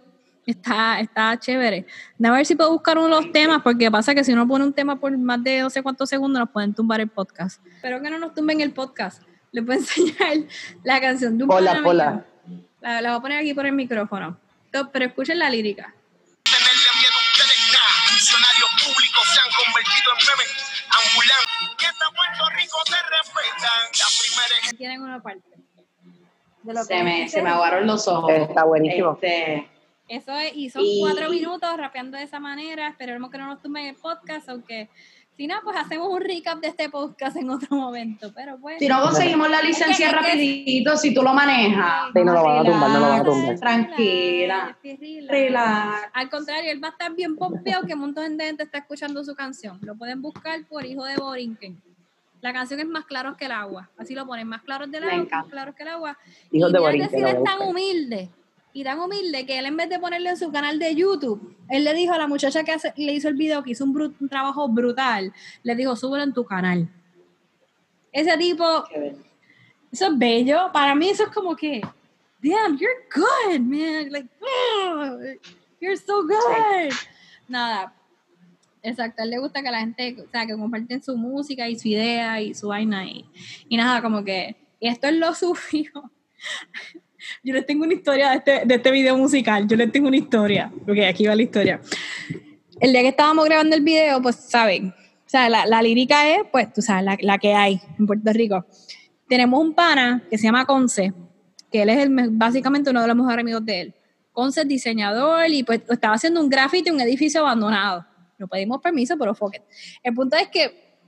Está, 0.47 0.99
está 0.99 1.39
chévere. 1.39 1.87
A 2.23 2.31
ver 2.31 2.45
si 2.45 2.57
puedo 2.57 2.73
buscar 2.73 2.99
uno 2.99 3.07
de 3.07 3.23
los 3.23 3.33
temas, 3.33 3.63
porque 3.63 3.91
pasa 3.91 4.15
que 4.15 4.25
si 4.25 4.33
uno 4.33 4.47
pone 4.47 4.65
un 4.65 4.73
tema 4.73 4.99
por 4.99 5.17
más 5.17 5.43
de 5.43 5.61
no 5.61 5.71
sé 5.71 5.83
cuántos 5.83 6.09
segundos, 6.09 6.41
nos 6.41 6.51
pueden 6.51 6.75
tumbar 6.75 7.01
el 7.01 7.09
podcast. 7.09 7.65
Espero 7.67 8.03
que 8.03 8.11
no 8.11 8.19
nos 8.19 8.35
tumben 8.35 8.61
el 8.61 8.73
podcast. 8.73 9.23
Les 9.53 9.65
puedo 9.65 9.79
enseñar 9.81 10.49
la 10.83 11.01
canción 11.01 11.39
de 11.39 11.45
un 11.45 11.53
Hola, 11.53 11.83
hola. 11.85 12.27
La, 12.83 13.01
la 13.01 13.11
voy 13.11 13.19
a 13.19 13.23
poner 13.23 13.39
aquí 13.39 13.55
por 13.55 13.67
el 13.67 13.73
micrófono. 13.73 14.39
No, 14.73 14.91
Pero 14.91 15.05
escuchen 15.07 15.39
la 15.39 15.49
lírica. 15.51 15.95
tenerle 16.45 16.91
miedo 17.01 17.15
a 17.15 17.23
ustedes 17.33 17.73
nada. 17.73 17.93
Funcionarios 18.09 18.71
públicos 18.85 19.25
se 19.33 19.41
han 19.41 19.51
convertido 19.65 20.11
en 20.13 20.27
memes 20.27 20.53
ambulantes. 20.91 21.81
Y 21.81 21.85
hasta 21.85 22.05
Puerto 22.11 22.51
Rico 22.57 22.79
te 22.87 22.97
respetan. 23.17 23.83
La 23.99 24.07
primera 24.21 24.67
es 24.69 24.77
Tienen 24.77 25.03
una 25.03 25.23
parte. 25.23 25.49
De 26.63 26.75
lo 26.75 26.85
Se 26.85 26.95
que 26.97 27.03
me, 27.03 27.29
se 27.29 27.43
me 27.43 27.51
aguaron 27.51 27.87
los 27.87 28.07
ojos. 28.09 28.31
Está 28.33 28.65
buenísimo. 28.65 29.13
Este, 29.15 29.69
Eso 30.09 30.33
es, 30.39 30.53
y 30.55 30.71
son 30.71 30.83
Y- 30.85 31.01
cuatro 31.01 31.29
minutos 31.31 31.77
rapeando 31.77 32.17
de 32.19 32.25
esa 32.25 32.39
manera. 32.41 32.89
Esperemos 32.89 33.31
que 33.31 33.39
no 33.39 33.47
nos 33.47 33.61
tumben 33.63 33.87
el 33.87 33.97
podcast, 33.97 34.49
aunque 34.49 34.89
si 35.43 35.49
no, 35.49 35.57
pues 35.65 35.77
hacemos 35.77 36.07
un 36.09 36.21
recap 36.21 36.61
de 36.61 36.69
este 36.69 36.89
podcast 36.89 37.37
en 37.37 37.51
otro 37.51 37.77
momento. 37.77 38.31
Pero 38.33 38.59
pues. 38.61 38.79
si 38.79 38.87
no 38.87 39.03
conseguimos 39.03 39.51
la 39.51 39.61
licencia 39.61 39.91
Es 39.91 39.97
que- 39.99 40.05
es 40.05 40.11
que- 40.11 40.17
rapidito, 40.17 40.97
si 40.97 41.13
tú 41.13 41.21
lo 41.21 41.35
manejas. 41.35 42.11
Sí, 42.15 42.23
no 42.25 42.33
lo 42.33 42.45
van 42.45 42.59
a 42.59 42.65
tumbar, 42.71 42.91
no 42.91 43.01
lo 43.01 43.09
van 43.09 43.21
a 43.21 43.23
relax, 43.25 43.29
tumbar. 43.41 43.59
Tranquila. 43.59 44.77
Relax, 44.85 45.01
relax. 45.01 45.31
Relax. 45.33 46.11
Al 46.13 46.31
contrario, 46.31 46.71
él 46.71 46.83
va 46.85 46.89
a 46.89 46.91
estar 46.93 47.13
bien 47.17 47.35
pompeado 47.35 47.85
que 47.87 47.95
un 47.95 48.01
montón 48.01 48.37
de 48.37 48.45
gente 48.45 48.63
está 48.63 48.79
escuchando 48.79 49.25
su 49.25 49.35
canción. 49.35 49.81
Lo 49.83 49.97
pueden 49.97 50.23
buscar 50.23 50.65
por 50.69 50.87
Hijo 50.87 51.05
de 51.05 51.17
Borinquen. 51.17 51.83
La 52.41 52.53
canción 52.53 52.79
es 52.79 52.87
Más 52.87 53.05
Claros 53.05 53.37
que 53.37 53.47
el 53.47 53.53
Agua. 53.53 53.91
Así 53.99 54.15
lo 54.15 54.25
ponen, 54.27 54.47
Más 54.47 54.63
Claros 54.63 54.91
del 54.93 55.03
agua. 55.03 55.27
Más 55.29 55.47
Claros 55.47 55.75
que 55.75 55.83
el 55.83 55.89
Agua. 55.89 56.17
Y 56.53 56.61
de 56.61 56.79
Borinquen, 56.79 57.27
es 57.27 57.33
tan 57.35 57.41
buscar. 57.41 57.69
humilde 57.69 58.29
y 58.73 58.85
tan 58.85 58.99
humilde 59.01 59.45
que 59.47 59.59
él 59.59 59.67
en 59.67 59.77
vez 59.77 59.89
de 59.89 59.99
ponerle 59.99 60.31
en 60.31 60.37
su 60.37 60.51
canal 60.51 60.79
de 60.79 60.95
YouTube, 60.95 61.57
él 61.69 61.85
le 61.85 61.95
dijo 61.95 62.13
a 62.13 62.19
la 62.19 62.27
muchacha 62.27 62.65
que 62.65 62.73
hace- 62.73 62.93
le 62.97 63.13
hizo 63.13 63.29
el 63.29 63.35
video, 63.35 63.63
que 63.63 63.71
hizo 63.73 63.85
un, 63.85 64.29
trabajo 64.29 64.69
brutal, 64.69 65.33
le 65.63 65.75
dijo, 65.75 65.95
súbelo 65.97 66.25
en 66.25 66.33
tu 66.33 66.45
canal. 66.45 66.89
Ese 68.13 68.37
tipo, 68.37 68.85
eso 69.91 70.07
es 70.07 70.19
bello. 70.19 70.71
Para 70.73 70.95
mí 70.95 71.09
eso 71.09 71.25
es 71.25 71.31
como 71.31 71.57
que, 71.57 71.81
damn, 72.43 72.77
you're 72.79 73.07
good, 73.15 73.61
man. 73.61 74.11
Like, 74.11 74.29
oh, 74.41 75.19
you're 75.81 75.97
so 75.97 76.23
good. 76.23 76.93
Nada. 77.49 77.95
Exacto, 78.85 79.23
a 79.23 79.25
él 79.25 79.31
le 79.31 79.39
gusta 79.39 79.63
que 79.63 79.71
la 79.71 79.79
gente, 79.81 80.17
o 80.27 80.29
sea, 80.31 80.45
que 80.45 80.55
comparten 80.57 81.01
su 81.03 81.17
música 81.17 81.69
y 81.69 81.79
su 81.79 81.87
idea 81.89 82.41
y 82.41 82.53
su 82.53 82.69
vaina 82.69 83.07
y, 83.07 83.25
y 83.69 83.77
nada, 83.77 84.03
como 84.03 84.25
que 84.25 84.57
esto 84.81 85.07
es 85.07 85.15
lo 85.15 85.33
suyo. 85.35 85.93
Yo 87.43 87.55
les 87.55 87.67
tengo 87.67 87.85
una 87.85 87.95
historia 87.95 88.31
de 88.31 88.37
este, 88.37 88.63
de 88.67 88.75
este 88.75 88.91
video 88.91 89.17
musical, 89.17 89.67
yo 89.67 89.77
les 89.77 89.91
tengo 89.93 90.09
una 90.09 90.17
historia, 90.17 90.73
porque 90.85 91.07
aquí 91.07 91.27
va 91.27 91.35
la 91.35 91.43
historia. 91.43 91.81
El 92.81 92.93
día 92.93 93.03
que 93.03 93.09
estábamos 93.09 93.45
grabando 93.45 93.77
el 93.77 93.83
video, 93.83 94.21
pues 94.21 94.37
saben, 94.37 94.89
o 94.89 95.29
sea, 95.33 95.49
la, 95.49 95.67
la 95.67 95.83
lírica 95.83 96.29
es, 96.29 96.43
pues, 96.51 96.73
tú 96.73 96.83
sabes, 96.83 97.05
la, 97.05 97.17
la 97.21 97.39
que 97.39 97.55
hay 97.55 97.81
en 97.99 98.07
Puerto 98.07 98.33
Rico. 98.33 98.67
Tenemos 99.29 99.61
un 99.61 99.75
pana 99.75 100.23
que 100.29 100.37
se 100.37 100.45
llama 100.45 100.67
Conce, 100.67 101.13
que 101.71 101.83
él 101.83 101.89
es 101.89 101.99
el, 101.99 102.11
me- 102.11 102.29
básicamente 102.29 102.91
uno 102.91 103.01
de 103.01 103.07
los 103.09 103.17
mejores 103.17 103.39
amigos 103.39 103.65
de 103.65 103.81
él. 103.81 103.95
Conce 104.33 104.63
es 104.63 104.69
diseñador 104.69 105.49
y 105.49 105.63
pues 105.63 105.83
estaba 105.89 106.15
haciendo 106.15 106.41
un 106.41 106.49
graffiti 106.49 106.89
en 106.89 106.97
un 106.97 107.01
edificio 107.03 107.41
abandonado. 107.41 108.05
No 108.39 108.49
pedimos 108.49 108.81
permiso, 108.81 109.17
pero 109.19 109.35
fuck 109.35 109.55
it. 109.57 109.63
El 110.03 110.15
punto 110.15 110.37
es 110.37 110.49
que 110.49 110.99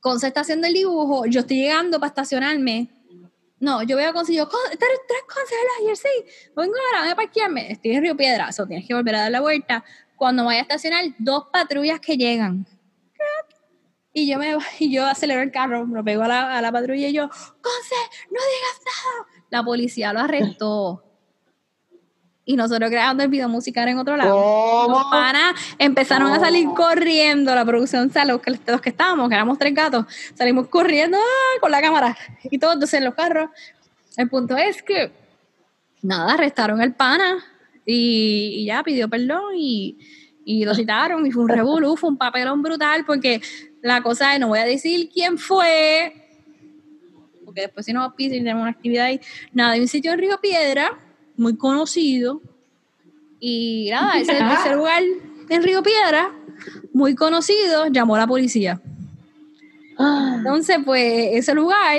Conce 0.00 0.28
está 0.28 0.40
haciendo 0.40 0.66
el 0.66 0.74
dibujo, 0.74 1.26
yo 1.26 1.40
estoy 1.40 1.56
llegando 1.58 1.98
para 1.98 2.08
estacionarme. 2.08 2.88
No, 3.58 3.82
yo 3.82 3.96
veo 3.96 4.10
a 4.10 4.12
Conce 4.12 4.32
y 4.32 4.36
yo, 4.36 4.48
"Con- 4.48 4.60
¿tú 4.70 4.84
eres 4.84 5.00
tú 5.08 5.14
eres 5.14 5.24
Conce, 5.24 5.54
¿verdad? 5.54 5.86
Y 5.86 5.90
él, 5.90 5.96
sí, 5.96 6.50
vengo 6.54 6.74
ahora, 6.88 7.02
voy 7.04 7.10
a 7.10 7.16
parquearme. 7.16 7.72
Estoy 7.72 7.92
en 7.92 8.02
Río 8.02 8.16
Piedra, 8.16 8.48
eso 8.50 8.66
tienes 8.66 8.86
que 8.86 8.94
volver 8.94 9.14
a 9.14 9.20
dar 9.22 9.30
la 9.30 9.40
vuelta. 9.40 9.84
Cuando 10.16 10.44
vaya 10.44 10.60
a 10.60 10.62
estacionar, 10.62 11.04
dos 11.18 11.46
patrullas 11.52 12.00
que 12.00 12.16
llegan. 12.16 12.66
Y 14.12 14.26
yo 14.30 14.38
me 14.38 14.56
y 14.78 14.90
yo 14.92 15.06
acelero 15.06 15.42
el 15.42 15.50
carro, 15.50 15.84
lo 15.86 16.02
pego 16.04 16.22
a 16.22 16.28
la, 16.28 16.56
a 16.58 16.62
la 16.62 16.72
patrulla 16.72 17.08
y 17.08 17.12
yo, 17.12 17.28
Conce, 17.28 17.94
no 18.30 18.40
digas 18.40 18.80
nada. 18.84 19.44
La 19.50 19.62
policía 19.62 20.12
lo 20.12 20.20
arrestó. 20.20 21.02
Y 22.46 22.56
nosotros 22.56 22.90
grabando 22.90 23.24
el 23.24 23.28
video 23.28 23.48
musical 23.48 23.88
en 23.88 23.98
otro 23.98 24.16
lado. 24.16 24.34
¿Cómo? 24.34 24.98
Los 25.00 25.04
panas 25.10 25.60
empezaron 25.78 26.32
a 26.32 26.40
salir 26.40 26.68
corriendo, 26.68 27.54
la 27.54 27.64
producción, 27.64 28.08
o 28.08 28.12
sea, 28.12 28.24
los 28.24 28.40
que, 28.40 28.52
los 28.66 28.80
que 28.80 28.88
estábamos, 28.88 29.28
que 29.28 29.34
éramos 29.34 29.58
tres 29.58 29.74
gatos, 29.74 30.06
salimos 30.34 30.68
corriendo 30.68 31.18
¡ah! 31.18 31.60
con 31.60 31.70
la 31.70 31.82
cámara 31.82 32.16
y 32.44 32.58
todo, 32.58 32.72
entonces 32.72 32.98
en 32.98 33.04
los 33.04 33.14
carros. 33.14 33.50
El 34.16 34.30
punto 34.30 34.56
es 34.56 34.82
que, 34.82 35.10
nada, 36.02 36.34
arrestaron 36.34 36.80
al 36.80 36.94
pana 36.94 37.44
y, 37.84 38.60
y 38.60 38.66
ya 38.66 38.82
pidió 38.82 39.08
perdón 39.08 39.54
y, 39.56 39.98
y 40.46 40.64
lo 40.64 40.74
citaron 40.76 41.26
y 41.26 41.32
fue 41.32 41.42
un 41.42 41.48
revolú, 41.48 41.96
fue 41.96 42.08
un 42.08 42.16
papelón 42.16 42.62
brutal 42.62 43.04
porque 43.04 43.40
la 43.82 44.00
cosa 44.00 44.32
es, 44.32 44.40
no 44.40 44.48
voy 44.48 44.60
a 44.60 44.64
decir 44.64 45.10
quién 45.12 45.38
fue, 45.38 46.14
porque 47.44 47.62
después 47.62 47.84
si 47.84 47.92
piden 48.16 48.44
tenemos 48.44 48.62
una 48.62 48.70
actividad 48.70 49.06
ahí, 49.06 49.20
nada, 49.52 49.72
hay 49.72 49.80
un 49.80 49.88
sitio 49.88 50.12
en 50.12 50.20
Río 50.20 50.40
Piedra, 50.40 50.96
muy 51.36 51.56
conocido, 51.56 52.40
y 53.40 53.88
nada, 53.90 54.18
ese, 54.18 54.32
ese 54.32 54.74
lugar 54.76 55.02
en 55.48 55.62
Río 55.62 55.82
Piedra, 55.82 56.30
muy 56.92 57.14
conocido, 57.14 57.86
llamó 57.88 58.16
a 58.16 58.20
la 58.20 58.26
policía. 58.26 58.80
Entonces, 60.38 60.78
pues, 60.84 61.28
ese 61.32 61.54
lugar 61.54 61.98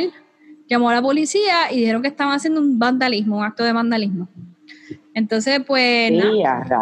llamó 0.68 0.90
a 0.90 0.96
la 0.96 1.02
policía 1.02 1.72
y 1.72 1.78
dijeron 1.80 2.02
que 2.02 2.08
estaban 2.10 2.34
haciendo 2.34 2.60
un 2.62 2.78
vandalismo, 2.78 3.38
un 3.38 3.44
acto 3.44 3.64
de 3.64 3.74
vandalismo. 3.74 4.28
Entonces, 5.14 5.62
pues. 5.66 6.12
Sí, 6.12 6.18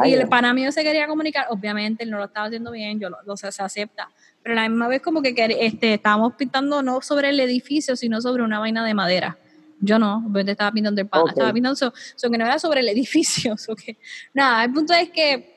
Y 0.09 0.13
el 0.13 0.27
pana 0.29 0.53
mío 0.53 0.71
se 0.71 0.83
quería 0.83 1.07
comunicar, 1.07 1.45
obviamente 1.49 2.03
él 2.03 2.11
no 2.11 2.17
lo 2.17 2.25
estaba 2.25 2.47
haciendo 2.47 2.71
bien, 2.71 2.99
yo 2.99 3.09
lo, 3.09 3.17
lo- 3.25 3.37
se, 3.37 3.49
se 3.51 3.63
acepta, 3.63 4.09
pero 4.43 4.53
a 4.53 4.63
la 4.63 4.69
misma 4.69 4.87
vez 4.89 5.01
como 5.01 5.21
que 5.21 5.33
este, 5.61 5.93
estábamos 5.93 6.33
pintando 6.35 6.81
no 6.81 7.01
sobre 7.01 7.29
el 7.29 7.39
edificio, 7.39 7.95
sino 7.95 8.19
sobre 8.21 8.43
una 8.43 8.59
vaina 8.59 8.85
de 8.85 8.93
madera. 8.93 9.37
Yo 9.81 9.99
no, 9.99 10.17
obviamente 10.17 10.51
estaba 10.51 10.71
pintando 10.71 11.01
el 11.01 11.07
pana, 11.07 11.23
Ok. 11.23 11.29
estaba 11.31 11.53
pintando, 11.53 11.75
so, 11.75 11.93
so 12.15 12.29
que 12.29 12.37
no 12.37 12.45
era 12.45 12.57
sobre 12.59 12.79
el 12.79 12.87
edificio, 12.97 13.57
so 13.57 13.75
que, 13.75 13.97
nada, 14.33 14.63
el 14.63 14.71
punto 14.71 14.93
es 14.93 15.09
que, 15.09 15.53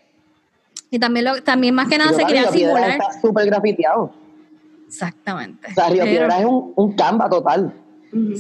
y 0.91 0.99
también, 0.99 1.25
lo, 1.27 1.43
también 1.43 1.75
más 1.75 1.89
que 1.89 1.99
nada 1.99 2.11
Pero 2.15 2.21
se 2.29 2.35
quería 2.35 2.51
simular. 2.51 2.91
está 2.91 3.21
súper 3.21 3.47
grafiteado. 3.47 4.13
Exactamente. 4.87 5.69
O 5.71 5.75
sea, 5.75 5.89
Río 5.89 6.05
Pero- 6.05 6.11
Piedra 6.11 6.39
es 6.41 6.45
un, 6.47 6.73
un 6.77 6.93
canva 6.95 7.29
total 7.29 7.73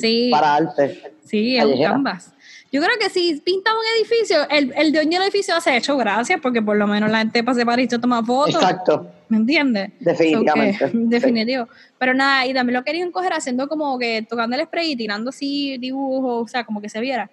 Sí, 0.00 0.28
para 0.32 0.54
arte. 0.54 1.12
sí, 1.24 1.58
es 1.58 1.64
un 1.66 1.82
canvas. 1.82 2.32
Yo 2.70 2.82
creo 2.82 2.92
que 3.00 3.08
si 3.08 3.40
pinta 3.40 3.70
un 3.72 3.80
edificio, 3.98 4.46
el, 4.50 4.74
el 4.76 4.92
dueño 4.92 5.18
del 5.18 5.28
edificio 5.28 5.56
hace 5.56 5.74
hecho 5.76 5.96
gracias 5.96 6.38
porque 6.42 6.60
por 6.60 6.76
lo 6.76 6.86
menos 6.86 7.10
la 7.10 7.18
gente 7.18 7.42
pase 7.42 7.64
para 7.64 7.80
y 7.80 7.88
se 7.88 7.98
toma 7.98 8.22
fotos. 8.22 8.56
Exacto. 8.56 9.10
¿Me 9.30 9.38
entiendes? 9.38 9.90
Definitivamente. 10.00 10.78
So 10.86 10.92
que- 10.92 10.98
definitivo. 11.06 11.66
Pero 11.98 12.12
nada, 12.12 12.46
y 12.46 12.52
también 12.52 12.74
lo 12.74 12.84
querían 12.84 13.10
coger 13.10 13.32
haciendo 13.32 13.68
como 13.68 13.98
que 13.98 14.26
tocando 14.28 14.54
el 14.56 14.64
spray 14.66 14.92
y 14.92 14.96
tirando 14.96 15.30
así 15.30 15.78
dibujos, 15.78 16.44
o 16.44 16.48
sea, 16.48 16.64
como 16.64 16.82
que 16.82 16.90
se 16.90 17.00
viera. 17.00 17.30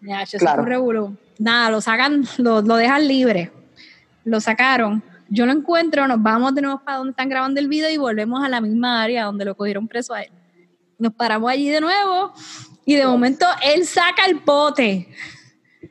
Ya, 0.00 0.22
eso 0.22 0.38
Claro. 0.38 1.12
Nada, 1.38 1.70
lo 1.70 1.80
sacan, 1.80 2.24
lo, 2.38 2.62
lo 2.62 2.76
dejan 2.76 3.06
libre. 3.06 3.52
Lo 4.24 4.40
sacaron. 4.40 5.02
Yo 5.28 5.44
lo 5.46 5.52
encuentro, 5.52 6.06
nos 6.08 6.22
vamos 6.22 6.54
de 6.54 6.62
nuevo 6.62 6.80
para 6.84 6.98
donde 6.98 7.10
están 7.10 7.28
grabando 7.28 7.60
el 7.60 7.68
video 7.68 7.90
y 7.90 7.96
volvemos 7.98 8.42
a 8.44 8.48
la 8.48 8.60
misma 8.60 9.02
área 9.02 9.24
donde 9.24 9.44
lo 9.44 9.54
cogieron 9.54 9.86
preso 9.88 10.14
a 10.14 10.22
él. 10.22 10.30
Nos 10.98 11.12
paramos 11.14 11.50
allí 11.50 11.68
de 11.68 11.80
nuevo 11.80 12.32
y 12.84 12.96
de 12.96 13.06
momento 13.06 13.46
él 13.64 13.86
saca 13.86 14.26
el 14.26 14.40
pote 14.40 15.08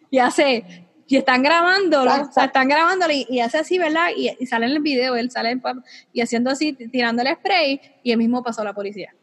y 0.09 0.17
hace, 0.17 0.87
y 1.07 1.17
están 1.17 1.41
grabándolo, 1.43 2.11
o 2.11 2.31
sea, 2.31 2.45
están 2.45 2.67
grabándolo 2.67 3.13
y, 3.13 3.25
y 3.29 3.39
hace 3.39 3.59
así, 3.59 3.77
¿verdad? 3.77 4.09
Y, 4.15 4.29
y 4.39 4.45
sale 4.45 4.65
en 4.65 4.73
el 4.73 4.79
video, 4.79 5.15
él 5.15 5.31
sale 5.31 5.59
y 6.13 6.21
haciendo 6.21 6.49
así, 6.49 6.73
tirando 6.73 7.21
el 7.21 7.35
spray 7.35 7.81
y 8.03 8.11
él 8.11 8.17
mismo 8.17 8.43
pasó 8.43 8.61
a 8.61 8.65
la 8.65 8.73
policía. 8.73 9.13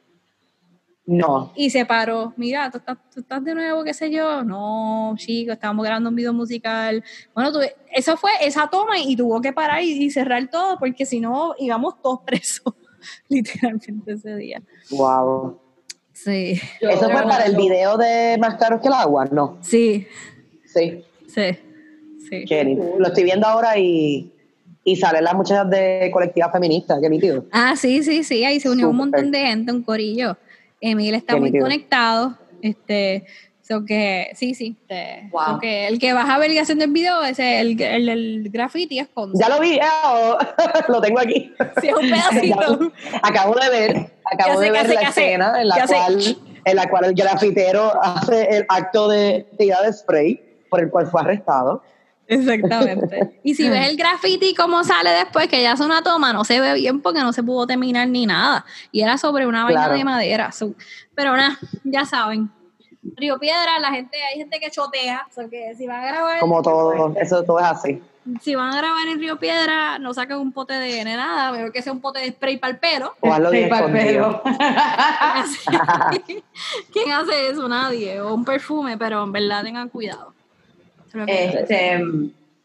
No. 1.09 1.53
Y 1.57 1.71
se 1.71 1.87
paró, 1.87 2.35
mira, 2.37 2.71
tú 2.71 2.77
estás, 2.77 2.99
tú 3.11 3.21
estás 3.21 3.43
de 3.43 3.55
nuevo, 3.55 3.83
qué 3.83 3.95
sé 3.95 4.11
yo. 4.11 4.45
No, 4.45 5.15
chico, 5.17 5.53
estábamos 5.53 5.87
grabando 5.87 6.11
un 6.11 6.15
video 6.15 6.35
musical. 6.35 7.03
Bueno, 7.35 7.51
tuve, 7.51 7.75
eso 7.95 8.19
fue 8.19 8.31
esa 8.43 8.69
toma 8.69 8.99
y 8.99 9.17
tuvo 9.17 9.41
que 9.41 9.55
parar 9.55 9.83
y, 9.83 10.05
y 10.05 10.11
cerrar 10.11 10.51
todo 10.51 10.79
porque 10.79 11.07
si 11.07 11.19
no 11.19 11.55
íbamos 11.59 12.03
todos 12.03 12.21
presos, 12.27 12.75
literalmente 13.29 14.13
ese 14.13 14.37
día. 14.37 14.63
Wow. 14.91 15.68
Sí, 16.25 16.61
¿Eso 16.81 17.09
fue 17.11 17.23
para 17.23 17.45
el 17.47 17.57
video 17.57 17.97
de 17.97 18.37
Más 18.41 18.57
Caros 18.57 18.81
que 18.81 18.89
el 18.89 18.95
Agua? 18.95 19.27
No. 19.31 19.59
sí, 19.61 20.07
Sí. 20.65 21.05
sí, 21.29 21.43
sí. 22.29 22.45
Qué. 22.47 22.77
Lo 22.99 23.07
estoy 23.07 23.25
viendo 23.25 23.47
ahora 23.47 23.79
y, 23.79 24.31
y 24.85 24.97
salen 24.97 25.25
las 25.25 25.35
muchachas 25.35 25.71
de 25.71 26.11
colectiva 26.13 26.51
feminista. 26.51 26.99
Qué 27.01 27.09
nítido. 27.09 27.47
Ah, 27.53 27.75
sí, 27.77 28.03
sí, 28.03 28.23
sí, 28.25 28.45
ahí 28.45 28.59
se 28.61 28.69
unió 28.69 28.91
un 28.91 28.97
montón 28.97 29.31
de 29.31 29.39
gente, 29.41 29.73
un 29.73 29.83
corillo. 29.83 30.37
Emil 30.81 31.15
está 31.15 31.35
Qué 31.35 31.41
muy 31.41 31.49
nítido. 31.51 31.65
conectado, 31.65 32.37
este, 32.63 33.25
so 33.69 33.85
que, 33.85 34.31
sí, 34.35 34.55
sí, 34.55 34.77
Wow. 35.31 35.43
so 35.47 35.59
que 35.61 35.87
el 35.89 35.99
que 35.99 36.15
vas 36.15 36.29
a 36.31 36.39
ver 36.39 36.51
y 36.53 36.59
haciendo 36.59 36.85
el 36.87 36.91
video, 36.91 37.23
ese, 37.23 37.61
el, 37.61 37.79
el, 37.81 38.09
el 38.09 38.49
graffiti 38.51 38.99
es 38.99 39.09
con... 39.09 39.33
Ya 39.39 39.49
lo 39.51 39.61
vi, 39.61 39.79
oh, 40.05 40.39
lo 40.89 41.01
tengo 41.03 41.21
aquí. 41.21 41.53
Sí, 41.81 41.89
es 41.89 41.95
un 41.95 42.01
pedacito. 42.11 42.93
acabo 43.23 43.55
de 43.55 43.69
ver, 43.71 44.13
acabo 44.25 44.59
de 44.61 44.71
ver 44.71 44.87
hace, 44.87 44.95
la 44.95 45.01
hace? 45.01 45.21
escena 45.25 45.49
en 45.49 45.55
¿Qué 45.61 45.65
la, 45.65 45.75
hace? 45.85 45.95
cual, 45.95 46.37
en 46.65 46.77
la 46.77 46.89
cual 46.89 47.05
el 47.05 47.15
grafitero 47.15 47.93
hace 48.03 48.57
el 48.57 48.65
acto 48.69 49.09
de 49.09 49.47
tirada 49.59 49.85
de 49.87 49.93
spray 49.93 50.43
por 50.71 50.81
el 50.81 50.89
cual 50.91 51.07
fue 51.09 51.21
arrestado. 51.21 51.83
Exactamente. 52.27 53.41
Y 53.43 53.55
si 53.55 53.69
ves 53.71 53.89
el 53.89 53.97
graffiti 53.97 54.55
como 54.55 54.85
sale 54.85 55.11
después, 55.11 55.49
que 55.49 55.63
ya 55.63 55.73
es 55.73 55.81
una 55.81 56.03
toma, 56.03 56.33
no 56.33 56.45
se 56.45 56.61
ve 56.61 56.75
bien 56.75 57.01
porque 57.01 57.21
no 57.21 57.33
se 57.33 57.43
pudo 57.43 57.67
terminar 57.67 58.07
ni 58.09 58.27
nada. 58.27 58.67
Y 58.93 59.01
era 59.01 59.17
sobre 59.17 59.47
una 59.47 59.65
vaina 59.65 59.81
Claro. 59.85 59.95
de 59.97 60.05
madera. 60.05 60.51
Pero 61.15 61.37
nada, 61.37 61.59
ya 61.85 62.05
saben. 62.05 62.51
Río 63.17 63.39
Piedra, 63.39 63.79
la 63.81 63.91
gente, 63.91 64.17
hay 64.23 64.39
gente 64.39 64.59
que 64.61 64.71
chotea. 64.71 65.27
o 65.31 65.33
sea 65.33 65.49
que 65.49 65.75
si 65.77 65.87
van 65.87 66.03
a 66.05 66.07
grabar, 66.09 66.41
Como 66.41 66.63
todo, 66.63 67.15
eso 67.21 67.43
todo 67.45 67.59
es 67.59 67.65
así. 67.67 68.03
si 68.43 68.55
van 68.55 68.73
a 68.75 68.79
grabar 68.79 69.09
en 69.09 69.19
Río 69.19 69.39
Piedra, 69.39 69.99
no 69.99 70.13
saquen 70.15 70.37
un 70.39 70.53
pote 70.53 70.75
de 70.75 71.05
nada, 71.05 71.51
mejor 71.53 71.73
que 71.73 71.83
sea 71.83 71.93
un 71.93 72.01
pote 72.01 72.21
de 72.21 72.29
spray 72.31 72.57
para 72.59 72.73
el 72.73 72.79
pelo. 72.79 73.15
O 73.21 73.33
hazlo 73.33 73.51
bien 73.51 73.65
Sí, 73.65 73.71
pa'l 73.71 73.97
escondido. 73.97 74.43
pelo. 74.43 74.59
¿Quién 76.93 77.13
hace 77.13 77.49
eso? 77.51 77.69
Nadie. 77.69 78.21
O 78.21 78.35
un 78.35 78.45
perfume, 78.45 78.97
pero 78.99 79.23
en 79.25 79.33
verdad 79.33 79.63
tengan 79.65 79.89
cuidado. 79.89 80.33
Este, 81.27 82.01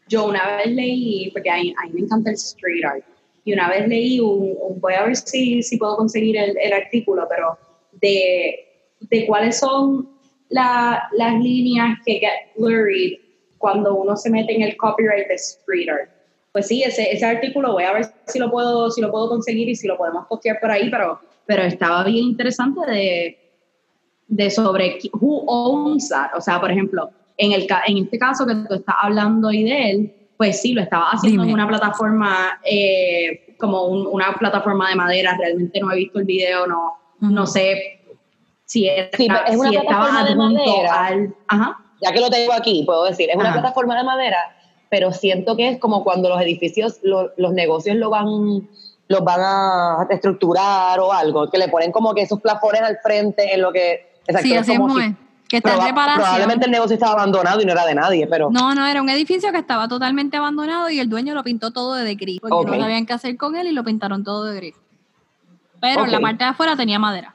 yo 0.08 0.26
una 0.26 0.56
vez 0.58 0.66
leí, 0.66 1.30
porque 1.32 1.50
a 1.50 1.56
mí, 1.56 1.74
a 1.82 1.86
mí 1.86 1.92
me 1.94 2.00
encanta 2.02 2.30
el 2.30 2.36
street 2.36 2.84
art, 2.84 3.04
y 3.44 3.52
una 3.54 3.68
vez 3.68 3.88
leí 3.88 4.20
un, 4.20 4.54
un- 4.60 4.80
voy 4.80 4.94
a 4.94 5.04
ver 5.04 5.16
si, 5.16 5.62
si 5.62 5.76
puedo 5.78 5.96
conseguir 5.96 6.36
el, 6.36 6.56
el 6.58 6.72
artículo, 6.72 7.26
pero 7.28 7.58
de, 7.92 8.66
de 9.00 9.26
cuáles 9.26 9.58
son 9.58 10.08
la- 10.50 11.08
las 11.16 11.34
líneas 11.40 11.98
que 12.04 12.14
get 12.14 12.52
blurred 12.56 13.18
cuando 13.58 13.94
uno 13.94 14.16
se 14.16 14.30
mete 14.30 14.54
en 14.54 14.62
el 14.62 14.76
copyright 14.76 15.26
de 15.28 15.34
street 15.34 15.88
art. 15.88 16.10
Pues 16.52 16.68
sí, 16.68 16.82
ese, 16.82 17.10
ese 17.12 17.24
artículo 17.24 17.72
voy 17.72 17.84
a 17.84 17.92
ver 17.92 18.06
si 18.26 18.38
lo 18.38 18.50
puedo, 18.50 18.90
si 18.90 19.00
lo 19.00 19.10
puedo 19.10 19.28
conseguir 19.28 19.68
y 19.68 19.74
si 19.74 19.86
lo 19.88 19.96
podemos 19.96 20.26
postear 20.28 20.60
por 20.60 20.70
ahí, 20.70 20.88
pero, 20.90 21.18
pero 21.46 21.62
estaba 21.62 22.04
bien 22.04 22.24
interesante 22.24 22.88
de, 22.90 23.38
de 24.28 24.50
sobre 24.50 24.98
who 25.20 25.44
owns 25.48 26.08
that. 26.10 26.30
O 26.36 26.40
sea, 26.40 26.60
por 26.60 26.70
ejemplo, 26.70 27.10
en, 27.38 27.52
el, 27.52 27.66
en 27.86 27.98
este 28.04 28.18
caso 28.18 28.46
que 28.46 28.54
tú 28.68 28.74
estás 28.74 28.94
hablando 29.02 29.50
y 29.50 29.64
de 29.64 29.90
él, 29.90 30.14
pues 30.36 30.60
sí, 30.60 30.72
lo 30.74 30.82
estaba 30.82 31.06
haciendo 31.10 31.42
Dime. 31.42 31.52
en 31.52 31.54
una 31.54 31.68
plataforma, 31.68 32.60
eh, 32.64 33.54
como 33.58 33.86
un- 33.86 34.06
una 34.06 34.34
plataforma 34.34 34.90
de 34.90 34.96
madera. 34.96 35.36
Realmente 35.38 35.80
no 35.80 35.90
he 35.90 35.96
visto 35.96 36.18
el 36.20 36.24
video, 36.24 36.66
no, 36.66 36.92
no 37.20 37.46
sé 37.46 38.00
si, 38.74 38.88
era- 38.88 39.08
Sí, 39.16 39.28
es 39.46 39.56
una 39.56 39.68
si 39.70 39.76
estaba 39.76 40.06
plataforma 40.10 40.24
de 40.24 40.30
adjunto 40.32 40.64
madera. 40.76 41.06
al. 41.06 41.34
Ajá. 41.48 41.78
Ya 42.02 42.12
que 42.12 42.20
lo 42.20 42.28
tengo 42.30 42.52
aquí, 42.52 42.82
puedo 42.84 43.04
decir, 43.04 43.30
es 43.30 43.36
una 43.36 43.50
Ajá. 43.50 43.60
plataforma 43.60 43.96
de 43.96 44.04
madera, 44.04 44.38
pero 44.90 45.12
siento 45.12 45.56
que 45.56 45.68
es 45.70 45.78
como 45.78 46.04
cuando 46.04 46.28
los 46.28 46.40
edificios, 46.40 46.98
lo- 47.02 47.30
los 47.36 47.52
negocios 47.52 47.96
lo 47.96 48.10
van 48.10 48.68
los 49.06 49.22
van 49.22 49.40
a 49.42 50.06
estructurar 50.10 50.98
o 50.98 51.12
algo, 51.12 51.50
que 51.50 51.58
le 51.58 51.68
ponen 51.68 51.92
como 51.92 52.14
que 52.14 52.22
esos 52.22 52.40
plafones 52.40 52.80
al 52.82 52.96
frente 53.02 53.52
en 53.54 53.60
lo 53.60 53.70
que... 53.70 54.14
Exacto, 54.26 54.48
Sí, 54.48 54.56
así 54.56 54.72
es 54.72 54.78
como 54.78 54.98
si-. 54.98 55.14
Que 55.46 55.58
está 55.58 55.72
en 55.74 55.76
proba- 55.78 55.86
reparación. 55.88 56.22
probablemente 56.22 56.64
el 56.64 56.70
negocio 56.72 56.94
estaba 56.94 57.12
abandonado 57.12 57.60
y 57.60 57.66
no 57.66 57.72
era 57.72 57.84
de 57.84 57.94
nadie, 57.94 58.26
pero... 58.26 58.48
No, 58.50 58.74
no, 58.74 58.86
era 58.86 59.02
un 59.02 59.10
edificio 59.10 59.52
que 59.52 59.58
estaba 59.58 59.88
totalmente 59.88 60.38
abandonado 60.38 60.88
y 60.88 61.00
el 61.00 61.10
dueño 61.10 61.34
lo 61.34 61.42
pintó 61.44 61.70
todo 61.70 61.94
de 61.94 62.14
gris. 62.14 62.40
Porque 62.40 62.70
no 62.70 62.82
sabían 62.82 63.04
qué 63.04 63.12
hacer 63.12 63.36
con 63.36 63.54
él 63.56 63.66
y 63.66 63.72
lo 63.72 63.84
pintaron 63.84 64.24
todo 64.24 64.44
de 64.44 64.56
gris. 64.56 64.74
Pero 65.82 66.04
en 66.06 66.10
la 66.12 66.20
parte 66.20 66.44
de 66.44 66.50
afuera 66.50 66.74
tenía 66.74 66.98
madera. 66.98 67.33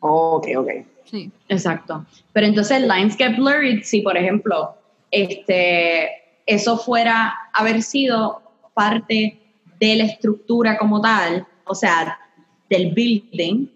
Ok, 0.00 0.48
ok. 0.56 0.70
Sí. 1.04 1.30
Exacto. 1.48 2.04
Pero 2.32 2.46
entonces 2.46 2.80
lines 2.80 3.16
get 3.16 3.36
blurred 3.36 3.82
si, 3.82 4.00
por 4.00 4.16
ejemplo, 4.16 4.74
este, 5.10 6.10
eso 6.46 6.76
fuera 6.76 7.34
haber 7.52 7.82
sido 7.82 8.42
parte 8.74 9.40
de 9.78 9.96
la 9.96 10.04
estructura 10.04 10.78
como 10.78 11.00
tal, 11.00 11.46
o 11.64 11.74
sea, 11.74 12.18
del 12.68 12.92
building, 12.92 13.66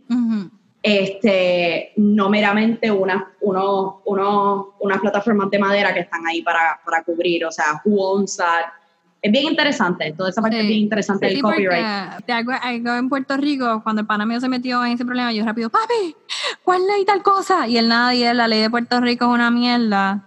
este, 0.82 1.92
no 1.96 2.28
meramente 2.30 2.90
una, 2.90 3.32
uno, 3.40 4.00
uno, 4.04 4.74
unas 4.80 5.00
plataformas 5.00 5.50
de 5.50 5.58
madera 5.58 5.92
que 5.92 6.00
están 6.00 6.26
ahí 6.26 6.42
para, 6.42 6.80
para 6.84 7.02
cubrir, 7.02 7.44
o 7.44 7.52
sea, 7.52 7.80
who 7.84 8.02
owns 8.02 8.36
that. 8.36 8.79
Es 9.22 9.30
bien 9.32 9.44
interesante, 9.44 10.14
toda 10.16 10.30
esa 10.30 10.40
parte 10.40 10.56
Sí. 10.56 10.62
es 10.62 10.68
bien 10.68 10.80
interesante 10.80 11.28
Sí, 11.28 11.34
del 11.34 11.42
porque 11.42 11.64
copyright. 11.66 12.24
de 12.26 12.32
algo, 12.32 12.52
algo 12.62 12.94
en 12.94 13.08
Puerto 13.10 13.36
Rico, 13.36 13.82
cuando 13.82 14.00
el 14.00 14.06
pana 14.06 14.24
mío 14.24 14.40
se 14.40 14.48
metió 14.48 14.82
en 14.84 14.92
ese 14.92 15.04
problema, 15.04 15.30
yo 15.32 15.44
rápido, 15.44 15.68
papi, 15.68 16.16
¿cuál 16.64 16.86
ley 16.86 17.04
tal 17.04 17.22
cosa? 17.22 17.68
Y 17.68 17.76
él 17.76 17.90
él, 17.92 18.36
la 18.36 18.48
ley 18.48 18.60
de 18.62 18.70
Puerto 18.70 18.98
Rico 19.00 19.26
es 19.26 19.30
una 19.30 19.50
mierda. 19.50 20.26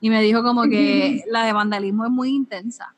Y 0.00 0.10
me 0.10 0.22
dijo 0.22 0.42
como 0.44 0.62
que 0.64 1.22
la 1.30 1.44
de 1.44 1.52
vandalismo 1.52 2.04
es 2.04 2.10
muy 2.10 2.28
intensa. 2.30 2.94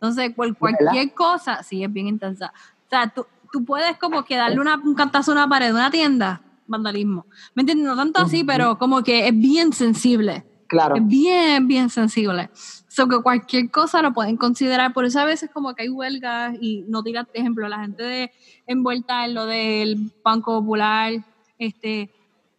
Entonces, 0.00 0.32
por 0.34 0.56
cualquier 0.56 1.12
cosa, 1.12 1.62
sí, 1.62 1.82
es 1.84 1.92
bien 1.92 2.06
intensa. 2.08 2.52
O 2.86 2.88
sea, 2.90 3.08
tú, 3.08 3.26
tú 3.52 3.64
puedes 3.64 3.96
como 3.98 4.24
que 4.24 4.36
darle 4.36 4.60
una- 4.60 4.76
un 4.76 4.94
cantazo 4.94 5.32
a 5.32 5.34
una 5.34 5.48
pared 5.48 5.72
una 5.74 5.90
tienda, 5.90 6.40
vandalismo. 6.66 7.26
¿Me 7.54 7.62
entiendes? 7.62 7.86
No 7.86 7.96
tanto 7.96 8.20
así, 8.20 8.44
pero 8.44 8.78
como 8.78 9.02
que 9.02 9.28
es 9.28 9.36
bien 9.38 9.72
sensible. 9.74 10.44
Claro. 10.68 10.96
Es 10.96 11.06
bien, 11.06 11.68
bien 11.68 11.90
sensible. 11.90 12.50
So 12.94 13.08
que 13.08 13.20
cualquier 13.20 13.72
cosa 13.72 14.02
lo 14.02 14.12
pueden 14.12 14.36
considerar. 14.36 14.92
Por 14.92 15.04
eso 15.04 15.18
a 15.18 15.24
veces 15.24 15.50
como 15.52 15.74
que 15.74 15.82
hay 15.82 15.88
huelgas 15.88 16.54
y 16.60 16.84
no 16.86 17.02
tiras, 17.02 17.26
por 17.26 17.36
ejemplo, 17.36 17.68
la 17.68 17.80
gente 17.80 18.04
de, 18.04 18.30
envuelta 18.68 19.24
en 19.24 19.34
lo 19.34 19.46
del 19.46 20.12
Banco 20.22 20.60
Popular, 20.60 21.12
este, 21.58 22.12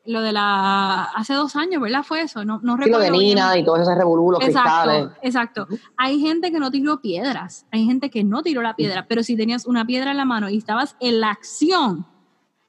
lo 0.03 0.21
de 0.21 0.33
la, 0.33 1.03
hace 1.03 1.35
dos 1.35 1.55
años, 1.55 1.81
¿verdad? 1.81 2.03
Fue 2.03 2.19
eso, 2.19 2.43
no, 2.43 2.59
no 2.63 2.75
Sí, 2.75 2.89
lo 2.89 2.99
de 2.99 3.05
recuerdo 3.05 3.11
bien. 3.11 3.35
Nina 3.35 3.57
y 3.57 3.63
todos 3.63 3.79
esos 3.79 3.95
revolú, 3.95 4.31
los 4.31 4.41
cristales. 4.41 5.05
Exacto, 5.23 5.65
exacto. 5.65 5.67
Hay 5.95 6.19
gente 6.19 6.51
que 6.51 6.59
no 6.59 6.69
tiró 6.69 6.99
piedras, 6.99 7.65
hay 7.71 7.85
gente 7.85 8.09
que 8.09 8.25
no 8.25 8.43
tiró 8.43 8.61
la 8.61 8.75
piedra, 8.75 9.05
pero 9.07 9.23
si 9.23 9.37
tenías 9.37 9.65
una 9.65 9.85
piedra 9.85 10.11
en 10.11 10.17
la 10.17 10.25
mano 10.25 10.49
y 10.49 10.57
estabas 10.57 10.97
en 10.99 11.21
la 11.21 11.29
acción, 11.29 12.05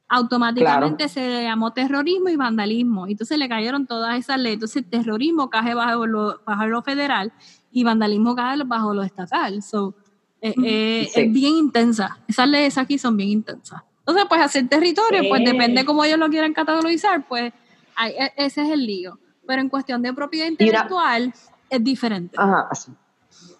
automáticamente 0.08 1.08
se 1.08 1.28
le 1.28 1.42
llamó 1.44 1.72
terrorismo 1.72 2.28
y 2.28 2.36
vandalismo. 2.36 3.06
Entonces 3.06 3.38
le 3.38 3.48
cayeron 3.48 3.86
todas 3.86 4.16
esas 4.18 4.38
leyes. 4.38 4.54
Entonces 4.54 4.88
terrorismo 4.88 5.50
cae 5.50 5.74
bajo 5.74 6.06
lo, 6.06 6.40
bajo 6.46 6.66
lo 6.66 6.82
federal 6.82 7.32
y 7.78 7.84
vandalismo 7.84 8.34
cae 8.34 8.56
bajo 8.64 8.94
lo 8.94 9.02
estatal. 9.02 9.62
So, 9.62 9.94
eh, 10.40 10.54
eh, 10.64 11.08
Sí. 11.12 11.20
Es 11.20 11.32
bien 11.32 11.54
intensa. 11.56 12.18
Esas 12.26 12.48
leyes 12.48 12.78
aquí 12.78 12.96
son 12.96 13.16
bien 13.18 13.28
intensas. 13.28 13.82
Entonces, 13.98 14.24
pues 14.30 14.40
hacer 14.40 14.66
territorio, 14.66 15.24
pues 15.28 15.40
Sí. 15.40 15.46
depende 15.52 15.84
cómo 15.84 16.02
ellos 16.02 16.18
lo 16.18 16.30
quieran 16.30 16.54
catalogizar, 16.54 17.26
pues 17.28 17.52
ahí- 17.96 18.14
e- 18.18 18.32
ese 18.46 18.62
es 18.62 18.70
el 18.70 18.86
lío. 18.86 19.18
Pero 19.46 19.60
en 19.60 19.68
cuestión 19.68 20.00
de 20.00 20.12
propiedad 20.14 20.46
intelectual 20.48 21.34
es 21.68 21.84
diferente. 21.84 22.34
Ajá, 22.38 22.66
así. 22.70 22.92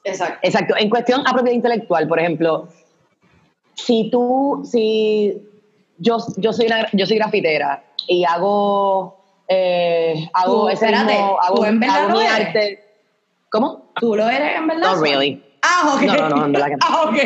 Exacto. 0.02 0.38
Exacto. 0.42 0.74
En 0.78 0.88
cuestión 0.88 1.20
a 1.26 1.32
propiedad 1.32 1.54
intelectual, 1.56 2.08
por 2.08 2.18
ejemplo, 2.18 2.68
si 3.74 4.08
tú, 4.10 4.62
si 4.64 5.42
yo, 5.98 6.16
yo 6.38 6.52
soy 6.54 6.66
una- 6.66 6.88
yo 6.92 7.04
soy 7.04 7.16
grafitera 7.16 7.84
y 8.08 8.24
hago, 8.24 9.22
eh, 9.46 10.26
hago 10.32 10.62
Tú, 10.62 10.68
ese 10.68 10.86
espérate, 10.86 11.12
mismo, 11.12 11.38
hago, 11.42 11.54
¿tú 11.56 11.64
en 11.64 11.80
verdad 11.80 12.04
hago 12.10 12.18
mi 12.20 12.26
arte. 12.26 12.82
¿Cómo? 13.50 13.85
¿Tú 14.00 14.14
lo 14.16 14.28
eres 14.28 14.56
en 14.58 14.66
verdad? 14.66 14.82
Not 14.88 14.94
Sol? 14.96 15.04
really. 15.04 15.42
Ah, 15.62 15.94
ok. 15.96 16.02
No, 16.02 16.14
no, 16.14 16.28
no, 16.36 16.44
en 16.46 16.52
verdad 16.52 16.66
que 16.68 16.72
no. 16.76 16.78
Ah, 16.88 17.02
ok. 17.06 17.16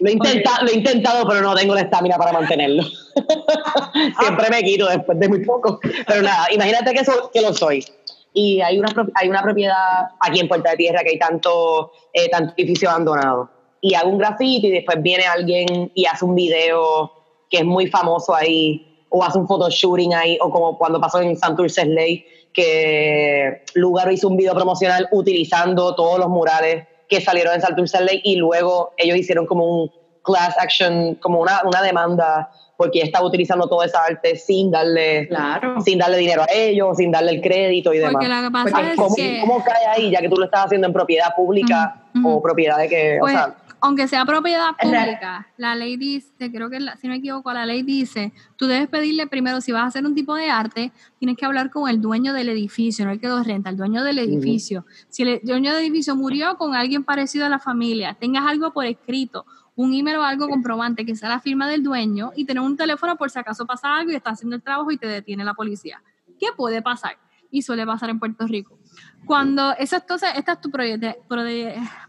Lo 0.00 0.08
he, 0.08 0.12
intentado, 0.12 0.64
lo 0.64 0.70
he 0.70 0.74
intentado, 0.74 1.28
pero 1.28 1.40
no 1.42 1.54
tengo 1.54 1.74
la 1.74 1.82
estamina 1.82 2.16
para 2.16 2.32
mantenerlo. 2.32 2.82
Siempre 4.18 4.48
me 4.50 4.62
quito 4.62 4.88
después 4.88 5.18
de 5.18 5.28
muy 5.28 5.44
poco. 5.44 5.78
Pero 6.06 6.22
nada, 6.22 6.46
imagínate 6.52 6.92
que, 6.94 7.04
so- 7.04 7.30
que 7.32 7.40
lo 7.40 7.52
soy. 7.52 7.84
Y 8.32 8.60
hay 8.60 8.78
una, 8.78 8.88
hay 9.14 9.28
una 9.28 9.42
propiedad 9.42 10.08
aquí 10.20 10.40
en 10.40 10.48
Puerta 10.48 10.70
de 10.70 10.76
Tierra 10.76 11.02
que 11.02 11.10
hay 11.10 11.18
tanto, 11.18 11.92
eh, 12.12 12.28
tanto 12.30 12.54
edificio 12.56 12.88
abandonado. 12.88 13.50
Y 13.80 13.94
hago 13.94 14.10
un 14.10 14.18
graffiti 14.18 14.68
y 14.68 14.70
después 14.70 15.02
viene 15.02 15.24
alguien 15.24 15.90
y 15.94 16.06
hace 16.06 16.24
un 16.24 16.34
video 16.34 17.12
que 17.50 17.58
es 17.58 17.64
muy 17.64 17.88
famoso 17.88 18.34
ahí, 18.34 19.04
o 19.08 19.24
hace 19.24 19.36
un 19.38 19.48
photoshooting 19.48 20.14
ahí, 20.14 20.38
o 20.40 20.50
como 20.50 20.78
cuando 20.78 21.00
pasó 21.00 21.20
en 21.20 21.36
Santurce 21.36 21.84
Ley, 21.84 22.24
que 22.52 23.62
Lugaro 23.74 24.10
hizo 24.10 24.28
un 24.28 24.36
video 24.36 24.54
promocional 24.54 25.08
utilizando 25.12 25.94
todos 25.94 26.18
los 26.18 26.28
murales 26.28 26.86
que 27.08 27.20
salieron 27.20 27.54
en 27.54 27.60
Santurce 27.60 28.00
Ley 28.02 28.20
y 28.24 28.36
luego 28.36 28.92
ellos 28.96 29.16
hicieron 29.16 29.46
como 29.46 29.64
un 29.66 29.90
class 30.22 30.54
action, 30.58 31.14
como 31.16 31.40
una, 31.40 31.62
una 31.64 31.82
demanda, 31.82 32.48
porque 32.76 33.00
estaba 33.02 33.26
utilizando 33.26 33.68
toda 33.68 33.86
esa 33.86 34.00
arte 34.04 34.36
sin 34.36 34.70
darle, 34.70 35.26
Claro. 35.28 35.80
sin 35.80 35.98
darle 35.98 36.18
dinero 36.18 36.42
a 36.42 36.46
ellos, 36.52 36.96
sin 36.96 37.10
darle 37.10 37.32
el 37.32 37.40
crédito 37.40 37.92
y 37.92 37.98
demás. 37.98 38.12
Porque 38.14 38.28
lo 38.28 38.42
que 38.42 38.50
pasa 38.50 38.70
Porque 38.70 38.90
es 38.90 38.96
¿cómo, 38.96 39.14
que- 39.14 39.38
cómo 39.40 39.64
cae 39.64 39.86
ahí, 39.86 40.10
ya 40.10 40.20
que 40.20 40.28
tú 40.28 40.36
lo 40.36 40.44
estás 40.44 40.66
haciendo 40.66 40.86
en 40.86 40.92
propiedad 40.92 41.34
pública 41.34 42.02
Ujú, 42.14 42.28
ujú. 42.28 42.36
o 42.38 42.42
propiedad 42.42 42.78
de 42.78 42.88
que, 42.88 43.16
Pues, 43.20 43.34
o 43.34 43.36
sea, 43.38 43.54
aunque 43.82 44.06
sea 44.08 44.24
propiedad 44.24 44.70
pública, 44.80 45.48
la 45.56 45.74
ley 45.74 45.96
dice, 45.96 46.50
creo 46.52 46.68
que 46.70 46.80
la- 46.80 46.96
si 46.96 47.06
no 47.06 47.12
me 47.12 47.18
equivoco, 47.18 47.52
la 47.52 47.64
ley 47.66 47.82
dice, 47.82 48.32
tú 48.56 48.66
debes 48.66 48.88
pedirle 48.88 49.26
primero, 49.26 49.60
si 49.60 49.72
vas 49.72 49.82
a 49.82 49.86
hacer 49.86 50.04
un 50.04 50.14
tipo 50.14 50.34
de 50.34 50.50
arte, 50.50 50.92
tienes 51.18 51.36
que 51.36 51.46
hablar 51.46 51.70
con 51.70 51.88
el 51.88 52.00
dueño 52.00 52.32
del 52.32 52.48
edificio, 52.50 53.04
no 53.04 53.10
el 53.12 53.20
que 53.20 53.28
lo 53.28 53.42
renta, 53.42 53.70
el 53.70 53.76
dueño 53.76 54.02
del 54.04 54.18
edificio. 54.18 54.84
Si 55.08 55.22
el 55.22 55.40
dueño 55.42 55.72
del 55.72 55.82
edificio 55.82 56.14
murió 56.16 56.56
con 56.56 56.74
alguien 56.74 57.04
parecido 57.04 57.46
a 57.46 57.48
la 57.48 57.58
familia, 57.58 58.14
tengas 58.14 58.46
algo 58.46 58.72
por 58.72 58.84
escrito, 58.84 59.46
un 59.76 59.94
email 59.94 60.16
o 60.18 60.22
algo 60.24 60.46
comprobante 60.48 61.06
que 61.06 61.16
sea 61.16 61.28
la 61.30 61.40
firma 61.40 61.66
del 61.68 61.82
dueño 61.82 62.32
y 62.36 62.44
tener 62.44 62.62
un 62.62 62.76
teléfono 62.76 63.16
por 63.16 63.30
si 63.30 63.38
acaso 63.38 63.64
pasa 63.66 63.96
algo 63.96 64.10
y 64.12 64.14
está 64.14 64.30
haciendo 64.30 64.56
el 64.56 64.62
trabajo 64.62 64.90
y 64.90 64.98
te 64.98 65.06
detiene 65.06 65.42
la 65.44 65.54
policía. 65.54 66.02
¿Qué 66.38 66.48
puede 66.56 66.82
pasar? 66.82 67.16
Y 67.50 67.62
suele 67.62 67.86
pasar 67.86 68.10
en 68.10 68.18
Puerto 68.18 68.46
Rico. 68.46 68.78
Cuando 69.24 69.72
eso 69.78 69.96
entonces, 69.96 70.30
esta 70.36 70.52
es 70.52 70.60
tu 70.60 70.70
propiedad, 70.70 71.16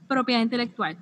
propiedad 0.08 0.42
intelectual. 0.42 0.98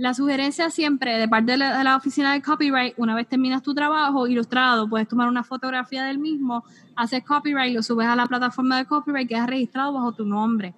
La 0.00 0.14
sugerencia 0.14 0.70
siempre 0.70 1.18
de 1.18 1.28
parte 1.28 1.52
de 1.52 1.58
la, 1.58 1.76
de 1.76 1.84
la 1.84 1.94
oficina 1.94 2.32
de 2.32 2.40
copyright, 2.40 2.94
una 2.96 3.14
vez 3.14 3.28
terminas 3.28 3.62
tu 3.62 3.74
trabajo 3.74 4.26
ilustrado, 4.26 4.88
puedes 4.88 5.06
tomar 5.06 5.28
una 5.28 5.44
fotografía 5.44 6.04
del 6.04 6.18
mismo, 6.18 6.64
haces 6.96 7.22
copyright, 7.22 7.74
lo 7.74 7.82
subes 7.82 8.06
a 8.06 8.16
la 8.16 8.24
plataforma 8.24 8.78
de 8.78 8.86
copyright, 8.86 9.28
quedas 9.28 9.46
registrado 9.46 9.92
bajo 9.92 10.12
tu 10.12 10.24
nombre. 10.24 10.72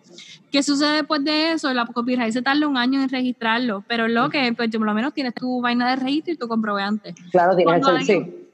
¿Qué 0.51 0.61
sucede 0.65 0.97
después 0.97 1.23
de 1.23 1.53
eso? 1.53 1.73
La 1.73 1.87
copyright 1.87 2.33
se 2.33 2.43
tarda 2.43 2.67
un 2.67 2.77
año 2.77 3.01
en 3.01 3.09
registrarlo, 3.09 3.85
pero 3.87 4.09
lo 4.09 4.29
que, 4.29 4.53
pues 4.55 4.71
por 4.73 4.85
lo 4.87 4.93
menos 4.93 5.15
tienes 5.15 5.35
tu 5.35 5.61
vaina 5.61 5.91
de 5.91 5.97
registro 6.03 6.35
y 6.35 6.37
tu 6.37 6.49
comprobante. 6.49 7.15
Claro, 7.31 7.55
tienes 7.55 7.81
Cuando 7.81 7.89
alguien- 8.01 8.25
sí. 8.25 8.49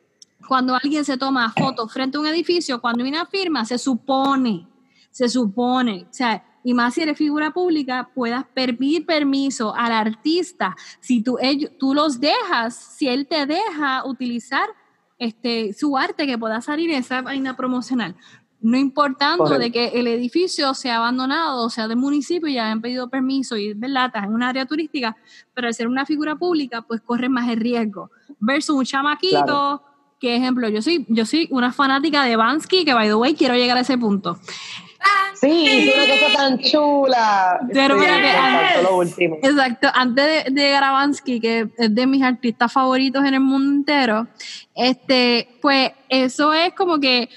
Cuando 0.47 0.75
alguien 0.75 1.03
se 1.07 1.16
toma 1.16 1.51
fotos 1.51 1.91
frente 1.91 2.19
a 2.19 2.21
un 2.21 2.27
edificio, 2.27 2.79
cuando 2.79 3.05
hay 3.05 3.09
una 3.11 3.25
firma, 3.25 3.64
se 3.64 3.79
supone, 3.79 4.66
se 5.11 5.31
supone, 5.31 6.03
o 6.11 6.12
sea, 6.12 6.45
y 6.69 6.75
más 6.75 6.93
si 6.93 7.01
eres 7.01 7.16
figura 7.16 7.51
pública, 7.51 8.11
puedas 8.14 8.45
pedir 8.53 9.07
permiso 9.07 9.75
al 9.75 9.91
artista. 9.91 10.77
Si 11.01 11.23
tú, 11.23 11.39
ellos, 11.41 11.71
tú 11.79 11.95
los 11.95 12.21
dejas, 12.21 12.75
si 12.77 13.09
él 13.09 13.27
te 13.27 13.47
deja 13.47 14.05
utilizar 14.05 14.69
este, 15.19 15.73
su 15.73 15.97
arte 15.97 16.27
que 16.27 16.37
pueda 16.37 16.61
salir 16.61 16.91
en 16.91 16.99
esa 16.99 17.23
vaina 17.23 17.57
promocional. 17.57 18.16
No 18.61 18.77
importando 18.77 19.45
Correcto. 19.45 19.62
de 19.62 19.73
que 19.73 19.99
el 19.99 20.09
edificio 20.09 20.75
sea 20.75 20.99
abandonado, 20.99 21.64
o 21.64 21.71
sea, 21.71 21.89
del 21.89 21.97
municipio 21.97 22.51
y 22.51 22.55
ya 22.57 22.71
han 22.71 22.83
pedido 22.83 23.09
permiso 23.09 23.57
y 23.57 23.73
¿verdad? 23.73 24.09
estás 24.09 24.25
en 24.25 24.35
un 24.35 24.43
área 24.43 24.66
turística, 24.66 25.16
pero 25.55 25.69
al 25.69 25.75
ser 25.75 25.89
una 25.89 26.05
figura 26.05 26.37
pública, 26.37 26.83
pues 26.83 27.01
corre 27.01 27.31
más 27.31 27.49
el 27.49 27.61
riesgo. 27.61 28.11
Versus 28.41 28.77
un 28.77 28.85
chamaquito, 28.85 29.43
Claro. 29.43 29.83
que 30.21 30.37
ejemplo, 30.37 30.69
yo 30.69 30.83
soy, 30.83 31.07
yo 31.09 31.25
soy 31.25 31.49
una 31.51 31.73
fanática 31.73 32.25
de 32.25 32.37
Bansky, 32.37 32.85
que 32.85 32.93
by 32.93 33.09
the 33.09 33.14
way, 33.14 33.35
quiero 33.35 33.55
llegar 33.55 33.79
a 33.79 33.81
ese 33.81 33.97
punto. 33.97 34.39
Sí, 35.35 35.49
hizo 35.49 35.95
una 35.95 36.07
cosa 36.13 36.37
tan 36.37 36.59
chula. 36.59 37.61
Pero 37.73 37.99
Sí, 37.99 38.05
mira 38.05 38.83
lo 38.83 38.97
último. 38.97 39.37
Exacto, 39.43 39.89
antes 39.95 40.45
de, 40.47 40.51
de 40.51 40.73
Bansky, 40.73 41.41
que 41.41 41.69
es 41.77 41.95
de 41.95 42.07
mis 42.07 42.23
artistas 42.23 42.73
favoritos 42.73 43.25
en 43.25 43.35
el 43.35 43.41
mundo 43.41 43.73
entero, 43.73 44.27
este, 44.75 45.49
pues 45.63 45.93
eso 46.09 46.53
es 46.53 46.73
como 46.75 46.99
que, 46.99 47.29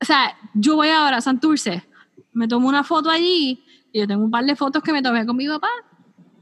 o 0.00 0.04
sea, 0.04 0.36
yo 0.54 0.76
voy 0.76 0.88
ahora 0.88 1.18
a 1.18 1.20
Santurce, 1.20 1.84
me 2.32 2.48
tomo 2.48 2.68
una 2.68 2.82
foto 2.82 3.10
allí, 3.10 3.64
y 3.92 4.00
yo 4.00 4.06
tengo 4.06 4.24
un 4.24 4.30
par 4.30 4.44
de 4.44 4.56
fotos 4.56 4.82
que 4.82 4.92
me 4.92 5.02
tomé 5.02 5.24
con 5.24 5.36
mi 5.36 5.46
papá, 5.46 5.70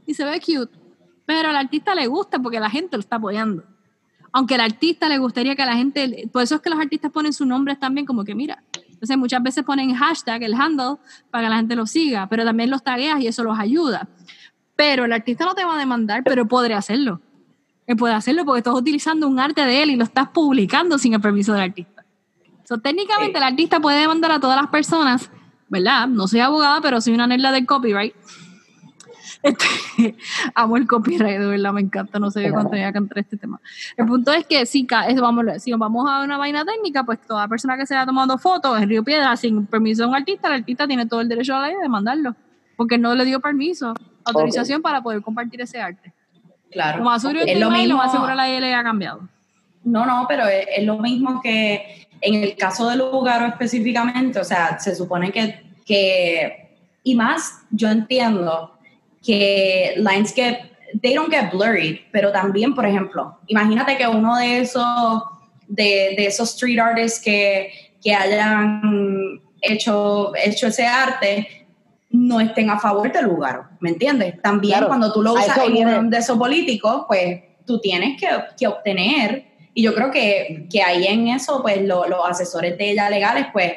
y 0.05 0.13
se 0.13 0.25
ve 0.25 0.39
cute, 0.39 0.75
pero 1.25 1.49
al 1.49 1.57
artista 1.57 1.93
le 1.93 2.07
gusta 2.07 2.39
porque 2.39 2.59
la 2.59 2.69
gente 2.69 2.97
lo 2.97 3.01
está 3.01 3.17
apoyando. 3.17 3.63
Aunque 4.31 4.55
al 4.55 4.61
artista 4.61 5.09
le 5.09 5.17
gustaría 5.17 5.55
que 5.55 5.65
la 5.65 5.75
gente, 5.75 6.29
por 6.31 6.41
eso 6.43 6.55
es 6.55 6.61
que 6.61 6.69
los 6.69 6.79
artistas 6.79 7.11
ponen 7.11 7.33
sus 7.33 7.47
nombres 7.47 7.79
también 7.79 8.05
como 8.05 8.23
que 8.23 8.35
mira. 8.35 8.63
Entonces 8.97 9.15
muchas 9.15 9.43
veces 9.43 9.63
ponen 9.63 9.93
hashtag, 9.93 10.41
el 10.41 10.55
handle, 10.55 10.95
para 11.29 11.43
que 11.43 11.49
la 11.51 11.57
gente 11.57 11.75
lo 11.75 11.85
siga, 11.85 12.27
pero 12.27 12.43
también 12.43 12.71
los 12.71 12.83
tagueas 12.83 13.21
y 13.21 13.27
eso 13.27 13.43
los 13.43 13.59
ayuda. 13.59 14.09
Pero 14.75 15.05
el 15.05 15.13
artista 15.13 15.45
no 15.45 15.53
te 15.53 15.63
va 15.63 15.75
a 15.75 15.77
demandar, 15.77 16.23
pero 16.23 16.47
podría 16.47 16.79
hacerlo. 16.79 17.21
Él 17.85 17.95
puede 17.95 18.15
hacerlo 18.15 18.43
porque 18.43 18.59
estás 18.59 18.73
utilizando 18.73 19.27
un 19.27 19.39
arte 19.39 19.61
de 19.61 19.83
él 19.83 19.91
y 19.91 19.95
lo 19.95 20.03
estás 20.03 20.29
publicando 20.29 20.97
sin 20.97 21.13
el 21.13 21.21
permiso 21.21 21.53
del 21.53 21.61
artista. 21.61 22.03
So, 22.63 22.79
técnicamente 22.79 23.37
el 23.37 23.43
artista 23.43 23.79
puede 23.79 23.99
demandar 24.01 24.31
a 24.31 24.39
todas 24.39 24.59
las 24.59 24.69
personas, 24.71 25.29
¿verdad? 25.69 26.07
No 26.07 26.27
soy 26.27 26.39
abogada, 26.39 26.81
pero 26.81 26.99
soy 26.99 27.13
una 27.13 27.27
nerda 27.27 27.51
del 27.51 27.67
copyright. 27.67 28.15
Este, 29.47 30.15
amo 30.55 30.77
el 30.77 30.87
copyright, 30.87 31.39
de 31.39 31.45
verdad, 31.47 31.73
me 31.73 31.81
encanta, 31.81 32.19
no 32.19 32.29
sé 32.31 32.41
de 32.41 32.51
cuánto 32.51 32.75
ya 32.75 32.91
cantar 32.91 33.19
este 33.19 33.37
tema. 33.37 33.59
El 33.95 34.05
punto 34.05 34.31
es 34.33 34.45
que 34.45 34.65
si, 34.65 34.87
es- 35.07 35.21
vamos, 35.21 35.45
si 35.59 35.71
nos 35.71 35.79
vamos 35.79 36.09
a 36.09 36.23
una 36.23 36.37
vaina 36.37 36.65
técnica, 36.65 37.03
pues 37.03 37.19
toda 37.21 37.47
persona 37.47 37.77
que 37.77 37.85
se 37.85 37.95
haya 37.95 38.05
tomado 38.05 38.37
fotos 38.37 38.81
en 38.81 38.89
Río 38.89 39.03
Piedra 39.03 39.35
sin 39.37 39.65
permiso 39.65 40.03
de 40.03 40.09
un 40.09 40.15
artista, 40.15 40.47
el 40.47 40.55
artista 40.55 40.87
tiene 40.87 41.05
todo 41.05 41.21
el 41.21 41.29
derecho 41.29 41.55
a 41.55 41.61
la 41.61 41.67
ley 41.67 41.75
de 41.77 41.81
demandarlo, 41.83 42.35
porque 42.75 42.97
no 42.97 43.15
le 43.15 43.25
dio 43.25 43.39
permiso, 43.39 43.93
autorización 44.25 44.81
para 44.81 45.01
poder 45.01 45.21
compartir 45.21 45.61
ese 45.61 45.79
arte. 45.81 46.13
Claro. 46.71 46.99
Lo 46.99 47.05
más 47.05 47.21
seguro 47.21 47.39
Es 47.45 47.57
lo 47.59 47.69
lo 47.69 47.71
mismo. 47.71 47.97
más 47.97 48.11
seguro 48.11 48.35
la 48.35 48.45
ley 48.47 48.71
ha 48.73 48.83
cambiado. 48.83 49.21
No, 49.83 50.05
no, 50.05 50.25
pero 50.27 50.45
es, 50.47 50.65
es 50.77 50.85
lo 50.85 50.97
mismo 50.97 51.41
que 51.41 52.07
en 52.19 52.43
el 52.43 52.55
caso 52.57 52.89
del 52.89 52.99
lugar 52.99 53.47
específicamente, 53.49 54.39
o 54.39 54.43
sea, 54.43 54.77
se 54.79 54.93
supone 54.95 55.31
que, 55.31 55.61
que 55.85 56.75
y 57.03 57.15
más, 57.15 57.61
yo 57.71 57.87
entiendo 57.89 58.76
que 59.23 59.93
lines 59.97 60.33
get, 60.33 60.59
they 61.01 61.13
don't 61.13 61.29
get 61.31 61.51
blurred, 61.51 61.97
pero 62.11 62.31
también, 62.31 62.73
por 62.73 62.85
ejemplo, 62.85 63.37
imagínate 63.47 63.97
que 63.97 64.07
uno 64.07 64.37
de 64.37 64.59
esos, 64.59 65.23
de, 65.67 66.13
de 66.17 66.25
esos 66.27 66.49
street 66.51 66.79
artists 66.79 67.19
que, 67.23 67.71
que 68.01 68.13
hayan 68.13 69.41
hecho, 69.61 70.33
hecho 70.35 70.67
ese 70.67 70.85
arte 70.85 71.65
no 72.09 72.39
estén 72.39 72.69
a 72.69 72.79
favor 72.79 73.11
del 73.11 73.25
lugar, 73.25 73.63
¿me 73.81 73.89
entiendes? 73.89 74.41
También 74.41 74.73
Claro, 74.75 74.87
cuando 74.87 75.11
tú 75.11 75.21
lo 75.21 75.33
usas 75.33 75.57
en 75.57 75.87
un 75.87 76.09
de 76.09 76.17
esos 76.19 76.37
políticos, 76.37 77.03
pues 77.07 77.41
tú 77.65 77.79
tienes 77.79 78.19
que, 78.19 78.27
que 78.57 78.65
obtener, 78.67 79.45
y 79.73 79.83
yo 79.83 79.93
creo 79.93 80.09
que, 80.09 80.67
que 80.71 80.81
ahí 80.81 81.05
en 81.05 81.27
eso, 81.27 81.61
pues 81.61 81.81
lo- 81.81 82.07
los 82.07 82.21
asesores 82.27 82.77
de 82.77 82.91
ella 82.91 83.09
legales, 83.09 83.47
pues 83.51 83.73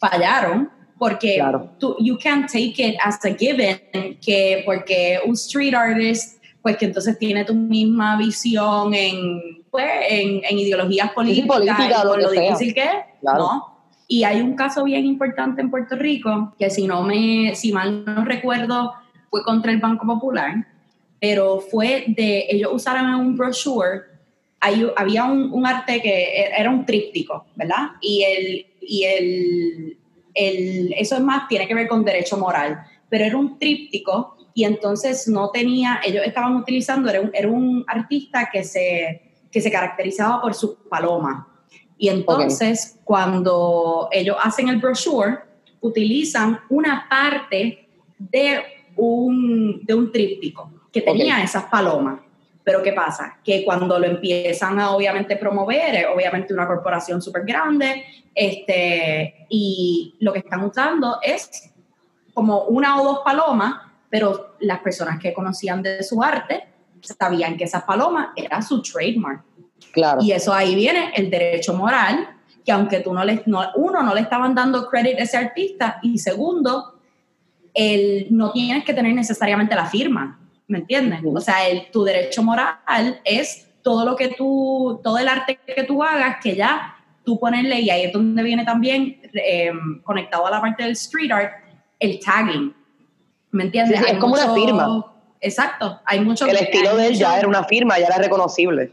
fallaron, 0.00 0.70
porque 1.04 1.34
Claro. 1.36 1.68
tú, 1.78 1.96
you 2.00 2.16
can't 2.16 2.50
take 2.50 2.76
it 2.78 2.96
as 3.04 3.22
a 3.26 3.34
given, 3.34 3.78
que 4.24 4.62
porque 4.64 5.18
un 5.26 5.34
street 5.34 5.74
artist, 5.74 6.42
pues 6.62 6.78
que 6.78 6.86
entonces 6.86 7.18
tiene 7.18 7.44
tu 7.44 7.52
misma 7.52 8.16
visión 8.16 8.94
en, 8.94 9.62
pues, 9.70 9.84
en, 10.08 10.40
en 10.48 10.58
ideologías 10.58 11.10
políticas, 11.12 11.46
política, 11.46 11.86
y 12.02 12.06
lo 12.06 12.16
lo 12.16 12.30
difícil 12.30 12.72
que 12.72 12.84
es, 12.84 12.90
Claro. 13.20 13.38
¿no? 13.38 13.74
Y 14.08 14.24
hay 14.24 14.40
un 14.40 14.54
caso 14.56 14.82
bien 14.84 15.04
importante 15.04 15.60
en 15.60 15.70
Puerto 15.70 15.94
Rico, 15.96 16.54
que 16.58 16.70
si 16.70 16.86
no 16.86 17.02
me, 17.02 17.54
si 17.54 17.70
mal 17.70 18.02
no 18.06 18.24
recuerdo, 18.24 18.94
fue 19.28 19.42
contra 19.42 19.72
el 19.72 19.80
Banco 19.80 20.06
Popular, 20.06 20.54
pero 21.20 21.60
fue 21.60 22.04
de, 22.08 22.46
ellos 22.48 22.70
usaron 22.72 23.14
un 23.14 23.36
brochure, 23.36 24.00
hay- 24.58 24.90
había 24.96 25.24
un, 25.24 25.52
un 25.52 25.66
arte 25.66 26.00
que 26.00 26.46
era 26.58 26.70
un 26.70 26.86
tríptico, 26.86 27.44
¿verdad? 27.56 27.88
Y 28.00 28.22
el, 28.22 28.66
y 28.80 29.04
el, 29.04 29.98
el, 30.34 30.92
eso 30.96 31.14
es 31.16 31.22
más, 31.22 31.48
tiene 31.48 31.66
que 31.66 31.74
ver 31.74 31.88
con 31.88 32.04
derecho 32.04 32.36
moral, 32.36 32.84
pero 33.08 33.24
era 33.24 33.36
un 33.36 33.58
tríptico 33.58 34.36
y 34.54 34.64
entonces 34.64 35.28
no 35.28 35.50
tenía, 35.50 36.00
ellos 36.04 36.24
estaban 36.24 36.56
utilizando, 36.56 37.10
era 37.10 37.20
un, 37.20 37.30
era 37.32 37.48
un 37.48 37.84
artista 37.86 38.48
que 38.52 38.64
se, 38.64 39.32
que 39.50 39.60
se 39.60 39.70
caracterizaba 39.70 40.40
por 40.40 40.54
sus 40.54 40.76
palomas. 40.88 41.46
Y 41.96 42.08
entonces, 42.08 42.98
cuando 43.04 44.08
ellos 44.10 44.36
hacen 44.42 44.68
el 44.68 44.76
brochure, 44.76 45.38
utilizan 45.80 46.60
una 46.68 47.06
parte 47.08 47.88
de 48.18 48.62
un, 48.96 49.80
de 49.84 49.94
un 49.94 50.10
tríptico 50.10 50.70
que 50.92 51.02
tenía 51.02 51.42
esas 51.42 51.64
palomas. 51.64 52.20
Pero 52.64 52.82
¿qué 52.82 52.92
pasa? 52.92 53.38
Que 53.44 53.62
cuando 53.62 53.98
lo 53.98 54.06
empiezan 54.06 54.80
a 54.80 54.92
obviamente 54.92 55.36
promover, 55.36 55.94
es 55.94 56.06
obviamente 56.12 56.54
una 56.54 56.66
corporación 56.66 57.20
súper 57.20 57.44
grande, 57.44 58.04
este, 58.34 59.46
y 59.50 60.16
lo 60.20 60.32
que 60.32 60.38
están 60.40 60.64
usando 60.64 61.18
es 61.22 61.70
como 62.32 62.62
una 62.64 63.00
o 63.00 63.04
dos 63.04 63.18
palomas, 63.24 63.74
pero 64.08 64.56
las 64.60 64.80
personas 64.80 65.18
que 65.20 65.34
conocían 65.34 65.82
de 65.82 66.02
su 66.02 66.22
arte 66.22 66.64
sabían 67.02 67.56
que 67.56 67.64
esas 67.64 67.84
palomas 67.84 68.28
era 68.34 68.62
su 68.62 68.80
trademark. 68.82 69.44
Claro. 69.92 70.22
Y 70.22 70.32
eso 70.32 70.52
ahí 70.52 70.74
viene 70.74 71.12
el 71.14 71.30
derecho 71.30 71.74
moral, 71.74 72.28
que 72.64 72.72
aunque 72.72 73.00
tú 73.00 73.12
no 73.12 73.24
le, 73.24 73.42
no, 73.46 73.62
uno, 73.76 74.02
no 74.02 74.14
le 74.14 74.22
estaban 74.22 74.54
dando 74.54 74.88
crédito 74.88 75.20
a 75.20 75.24
ese 75.24 75.36
artista, 75.36 75.98
y 76.02 76.18
segundo, 76.18 76.98
el, 77.74 78.28
no 78.30 78.52
tienes 78.52 78.84
que 78.84 78.94
tener 78.94 79.14
necesariamente 79.14 79.74
la 79.74 79.86
firma, 79.86 80.40
¿me 80.66 80.78
entiendes? 80.78 81.20
O 81.24 81.40
sea, 81.40 81.68
el, 81.68 81.90
tu 81.90 82.04
derecho 82.04 82.42
moral 82.42 83.20
es 83.24 83.68
todo 83.82 84.04
lo 84.04 84.16
que 84.16 84.28
tú, 84.28 85.00
todo 85.02 85.18
el 85.18 85.28
arte 85.28 85.58
que 85.64 85.84
tú 85.84 86.02
hagas, 86.02 86.38
que 86.42 86.56
ya 86.56 86.96
tú 87.24 87.38
ponerle, 87.38 87.80
y 87.80 87.90
ahí 87.90 88.04
es 88.04 88.12
donde 88.12 88.42
viene 88.42 88.64
también, 88.64 89.20
eh, 89.34 89.72
conectado 90.02 90.46
a 90.46 90.50
la 90.50 90.60
parte 90.60 90.82
del 90.82 90.92
street 90.92 91.30
art, 91.32 91.52
el 91.98 92.20
tagging, 92.20 92.74
¿me 93.50 93.64
entiendes? 93.64 93.98
Sí, 93.98 94.04
sí, 94.04 94.12
es 94.12 94.18
como 94.18 94.34
una 94.34 94.54
firma. 94.54 95.12
Exacto, 95.40 96.00
hay 96.06 96.20
mucho... 96.20 96.46
El 96.46 96.56
estilo 96.56 96.96
de 96.96 97.08
él 97.08 97.14
ya 97.14 97.38
era 97.38 97.48
una 97.48 97.64
firma, 97.64 97.98
ya 97.98 98.06
era 98.06 98.18
reconocible. 98.18 98.92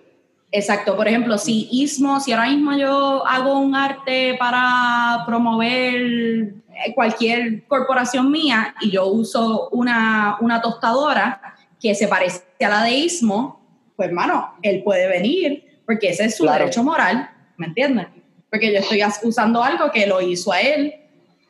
Exacto, 0.54 0.98
por 0.98 1.08
ejemplo, 1.08 1.38
si 1.38 1.70
Ismo, 1.72 2.20
si 2.20 2.34
ahora 2.34 2.50
mismo 2.50 2.74
yo 2.74 3.26
hago 3.26 3.58
un 3.58 3.74
arte 3.74 4.36
para 4.38 5.24
promover 5.26 6.56
cualquier 6.94 7.66
corporación 7.68 8.30
mía 8.30 8.76
y 8.82 8.92
yo 8.92 9.08
uso 9.08 9.70
una, 9.70 10.38
una 10.42 10.62
tostadora 10.62 11.56
que 11.82 11.96
se 11.96 12.08
parece 12.08 12.42
a 12.64 12.70
la 12.70 12.84
de 12.84 12.92
Ismo, 12.92 13.60
pues 13.96 14.10
hermano, 14.10 14.54
él 14.62 14.84
puede 14.84 15.08
venir 15.08 15.82
porque 15.86 16.10
ese 16.10 16.26
es 16.26 16.38
su 16.38 16.44
Claro. 16.44 16.60
derecho 16.60 16.84
moral, 16.84 17.30
¿me 17.58 17.66
entiendes? 17.68 18.08
Porque 18.50 18.72
yo 18.72 18.80
estoy 18.80 19.02
usando 19.24 19.64
algo 19.64 19.92
que 19.92 20.06
lo 20.08 20.22
hizo 20.22 20.52
a 20.52 20.62
él, 20.62 20.94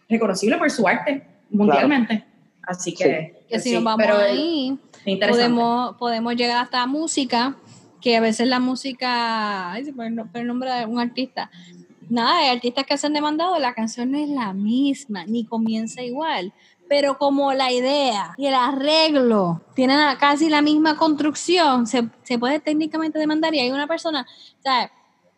reconocible 0.09 0.57
por 0.57 0.69
su 0.71 0.87
arte 0.87 1.23
mundialmente. 1.49 2.23
Así 2.63 2.93
que, 2.93 3.43
Que 3.49 3.59
si 3.59 3.69
sí, 3.69 3.75
nos 3.75 3.83
vamos 3.83 4.01
pero 4.05 4.17
ahí, 4.17 4.77
podemos, 5.29 5.95
podemos 5.97 6.35
llegar 6.35 6.63
hasta 6.63 6.85
música, 6.85 7.55
que 7.99 8.15
a 8.17 8.21
veces 8.21 8.47
la 8.47 8.59
música, 8.59 9.71
ay, 9.71 9.85
se 9.85 9.93
pone 9.93 10.07
el 10.09 10.15
no- 10.15 10.29
el 10.33 10.47
nombre 10.47 10.71
de 10.71 10.85
un 10.85 10.99
artista. 10.99 11.51
Nada, 12.09 12.39
hay 12.39 12.49
artistas 12.49 12.85
que 12.85 12.97
se 12.97 13.07
han 13.07 13.13
demandado, 13.13 13.57
la 13.59 13.73
canción 13.73 14.11
no 14.11 14.17
es 14.17 14.29
la 14.29 14.53
misma, 14.53 15.25
ni 15.25 15.45
comienza 15.45 16.01
igual. 16.01 16.51
Pero 16.91 17.17
como 17.17 17.53
la 17.53 17.71
idea 17.71 18.33
y 18.37 18.47
el 18.47 18.53
arreglo 18.53 19.61
tienen 19.75 19.97
casi 20.19 20.49
la 20.49 20.61
misma 20.61 20.97
construcción, 20.97 21.87
se, 21.87 22.09
se 22.21 22.37
puede 22.37 22.59
técnicamente 22.59 23.17
demandar 23.17 23.55
y 23.55 23.61
hay 23.61 23.71
una 23.71 23.87
persona, 23.87 24.27
¿sabes? 24.59 24.89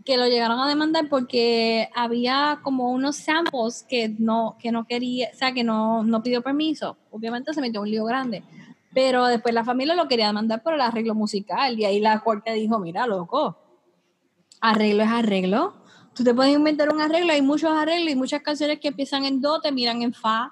que 0.03 0.17
lo 0.17 0.25
llegaron 0.25 0.59
a 0.59 0.67
demandar 0.67 1.07
porque 1.09 1.89
había 1.95 2.57
como 2.63 2.89
unos 2.89 3.17
samples 3.17 3.85
que 3.87 4.09
no, 4.17 4.57
que 4.59 4.71
no 4.71 4.87
quería, 4.87 5.29
o 5.31 5.37
sea, 5.37 5.53
que 5.53 5.63
no, 5.63 6.03
no 6.03 6.23
pidió 6.23 6.41
permiso. 6.41 6.97
Obviamente 7.11 7.53
se 7.53 7.61
metió 7.61 7.81
un 7.81 7.91
lío 7.91 8.03
grande. 8.05 8.43
Pero 8.91 9.27
después 9.27 9.53
la 9.53 9.63
familia 9.63 9.93
lo 9.93 10.07
quería 10.07 10.25
demandar 10.25 10.63
por 10.63 10.73
el 10.73 10.81
arreglo 10.81 11.13
musical 11.13 11.79
y 11.79 11.85
ahí 11.85 11.99
la 11.99 12.19
corte 12.21 12.51
dijo, 12.53 12.79
mira, 12.79 13.05
loco, 13.05 13.59
arreglo 14.59 15.03
es 15.03 15.09
arreglo. 15.09 15.75
Tú 16.15 16.23
te 16.23 16.33
puedes 16.33 16.55
inventar 16.55 16.91
un 16.91 16.99
arreglo, 16.99 17.31
hay 17.31 17.43
muchos 17.43 17.69
arreglos 17.69 18.11
y 18.11 18.15
muchas 18.15 18.41
canciones 18.41 18.79
que 18.79 18.87
empiezan 18.87 19.25
en 19.25 19.39
do, 19.39 19.61
terminan 19.61 20.01
en 20.01 20.13
fa 20.13 20.51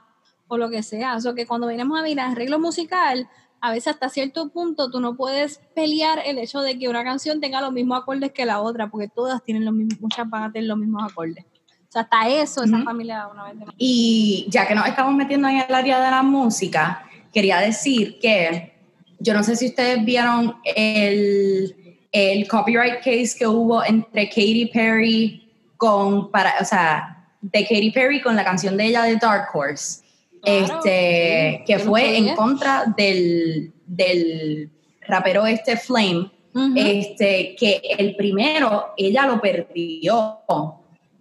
o 0.52 0.58
lo 0.58 0.70
que 0.70 0.84
sea. 0.84 1.16
O 1.16 1.22
sea 1.22 1.34
que 1.34 1.48
cuando 1.48 1.68
venimos 1.68 1.98
a 1.98 2.04
ver 2.04 2.20
arreglo 2.20 2.60
musical, 2.60 3.28
a 3.62 3.72
veces 3.72 3.94
hasta 3.94 4.10
cierto 4.10 4.50
punto 4.50 4.92
tú 4.92 5.00
no 5.00 5.16
puedes 5.16 5.62
pelear 5.74 6.22
el 6.26 6.38
hecho 6.40 6.60
de 6.60 6.78
que 6.78 6.90
una 6.90 7.06
canción 7.06 7.40
tenga 7.40 7.62
los 7.62 7.72
mismos 7.72 8.02
acordes 8.02 8.34
que 8.34 8.46
la 8.46 8.60
otra, 8.60 8.90
porque 8.90 9.08
todas 9.08 9.42
tienen 9.44 9.64
los 9.64 9.74
mismos, 9.74 10.02
muchas 10.02 10.30
van 10.30 10.44
a 10.44 10.52
tener 10.52 10.68
los 10.68 10.78
mismos 10.78 11.10
acordes. 11.10 11.46
O 11.46 11.92
sea, 11.92 12.02
hasta 12.02 12.28
eso 12.28 12.64
esa 12.64 12.76
Ujú. 12.76 12.84
familia 12.84 13.28
una 13.32 13.44
vez 13.44 13.54
demandó. 13.54 13.74
Y 13.78 14.46
ya 14.50 14.68
que 14.68 14.76
nos 14.76 14.88
estamos 14.88 15.14
metiendo 15.16 15.48
en 15.48 15.58
el 15.58 15.74
área 15.74 16.02
de 16.04 16.12
la 16.12 16.22
música, 16.22 17.06
quería 17.34 17.60
decir 17.60 18.20
que 18.20 18.74
yo 19.20 19.34
no 19.34 19.44
sé 19.44 19.56
si 19.56 19.68
ustedes 19.68 20.04
vieron 20.04 20.58
el, 20.76 21.98
el 22.12 22.48
copyright 22.50 22.98
case 22.98 23.36
que 23.40 23.48
hubo 23.48 23.86
entre 23.86 24.28
Katy 24.28 24.70
Perry 24.74 25.50
con, 25.78 26.30
para, 26.30 26.56
o 26.60 26.66
sea, 26.66 27.30
de 27.42 27.64
Katy 27.64 27.92
Perry 27.92 28.22
con 28.22 28.36
la 28.36 28.44
canción 28.44 28.76
de 28.78 28.88
ella 28.88 29.04
de 29.04 29.16
Dark 29.16 29.48
Horse, 29.54 30.01
Claro, 30.42 30.74
este, 30.76 31.58
sí, 31.58 31.64
que 31.66 31.80
fue 31.80 32.18
en 32.18 32.36
contra 32.36 32.86
del, 32.98 33.74
del 33.86 34.72
rapero 35.02 35.46
este 35.46 35.78
Flame, 35.78 36.32
este, 36.76 37.56
que 37.58 37.82
el 37.98 38.16
primero 38.16 38.94
ella 38.98 39.28
lo 39.28 39.40
perdió. 39.40 40.40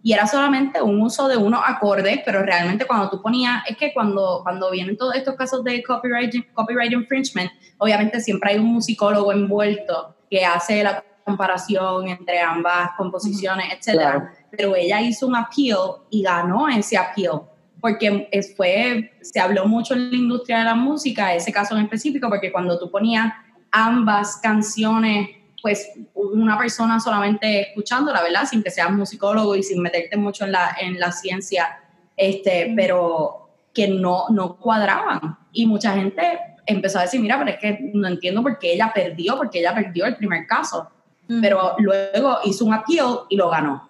Y 0.02 0.14
era 0.14 0.26
solamente 0.26 0.80
un 0.80 0.98
uso 1.02 1.28
de 1.28 1.36
unos 1.36 1.60
acordes, 1.66 2.20
pero 2.24 2.42
realmente 2.42 2.86
cuando 2.86 3.10
tú 3.10 3.20
ponías, 3.20 3.62
es 3.68 3.76
que 3.76 3.92
cuando, 3.92 4.40
cuando 4.42 4.70
vienen 4.70 4.96
todos 4.96 5.14
estos 5.14 5.34
casos 5.34 5.62
de 5.62 5.82
copyright, 5.82 6.34
copyright 6.54 6.92
infringement, 6.92 7.50
obviamente 7.76 8.18
siempre 8.20 8.52
hay 8.52 8.58
un 8.58 8.72
musicólogo 8.72 9.30
envuelto 9.30 10.16
que 10.30 10.42
hace 10.42 10.82
la 10.82 11.04
comparación 11.24 12.08
entre 12.08 12.40
ambas 12.40 12.92
composiciones, 12.96 13.66
etcétera. 13.76 14.12
Claro. 14.12 14.28
Pero 14.50 14.74
ella 14.74 15.02
hizo 15.02 15.26
un 15.26 15.36
appeal 15.36 15.96
y 16.08 16.22
ganó 16.22 16.66
ese 16.68 16.96
appeal 16.96 17.42
porque 17.80 18.28
es- 18.30 18.54
fue, 18.56 19.12
se 19.20 19.40
habló 19.40 19.66
mucho 19.66 19.94
en 19.94 20.10
la 20.10 20.16
industria 20.16 20.58
de 20.58 20.64
la 20.64 20.74
música, 20.74 21.34
ese 21.34 21.52
caso 21.52 21.76
en 21.76 21.84
específico, 21.84 22.28
porque 22.28 22.52
cuando 22.52 22.78
tú 22.78 22.90
ponías 22.90 23.32
ambas 23.70 24.36
canciones, 24.42 25.28
pues 25.62 25.90
una 26.14 26.58
persona 26.58 26.98
solamente 27.00 27.68
escuchándola, 27.68 28.22
¿verdad? 28.22 28.46
Sin 28.46 28.62
que 28.62 28.70
seas 28.70 28.90
musicólogo 28.90 29.54
y 29.54 29.62
sin 29.62 29.82
meterte 29.82 30.16
mucho 30.16 30.44
en 30.44 30.52
la, 30.52 30.76
en 30.80 30.98
la 30.98 31.12
ciencia, 31.12 31.80
este, 32.16 32.72
pero 32.74 33.50
que 33.74 33.88
no, 33.88 34.24
no 34.30 34.56
cuadraban. 34.56 35.38
Y 35.52 35.66
mucha 35.66 35.92
gente 35.92 36.38
empezó 36.66 36.98
a 36.98 37.02
decir, 37.02 37.20
mira, 37.20 37.38
pero 37.38 37.50
es 37.50 37.58
que 37.58 37.90
no 37.92 38.08
entiendo 38.08 38.42
por 38.42 38.58
qué 38.58 38.72
ella 38.72 38.90
perdió, 38.94 39.36
porque 39.36 39.60
ella 39.60 39.74
perdió 39.74 40.06
el 40.06 40.16
primer 40.16 40.46
caso. 40.46 40.88
Pero 41.40 41.76
luego 41.78 42.38
hizo 42.44 42.64
un 42.64 42.74
appeal 42.74 43.20
y 43.28 43.36
lo 43.36 43.50
ganó 43.50 43.89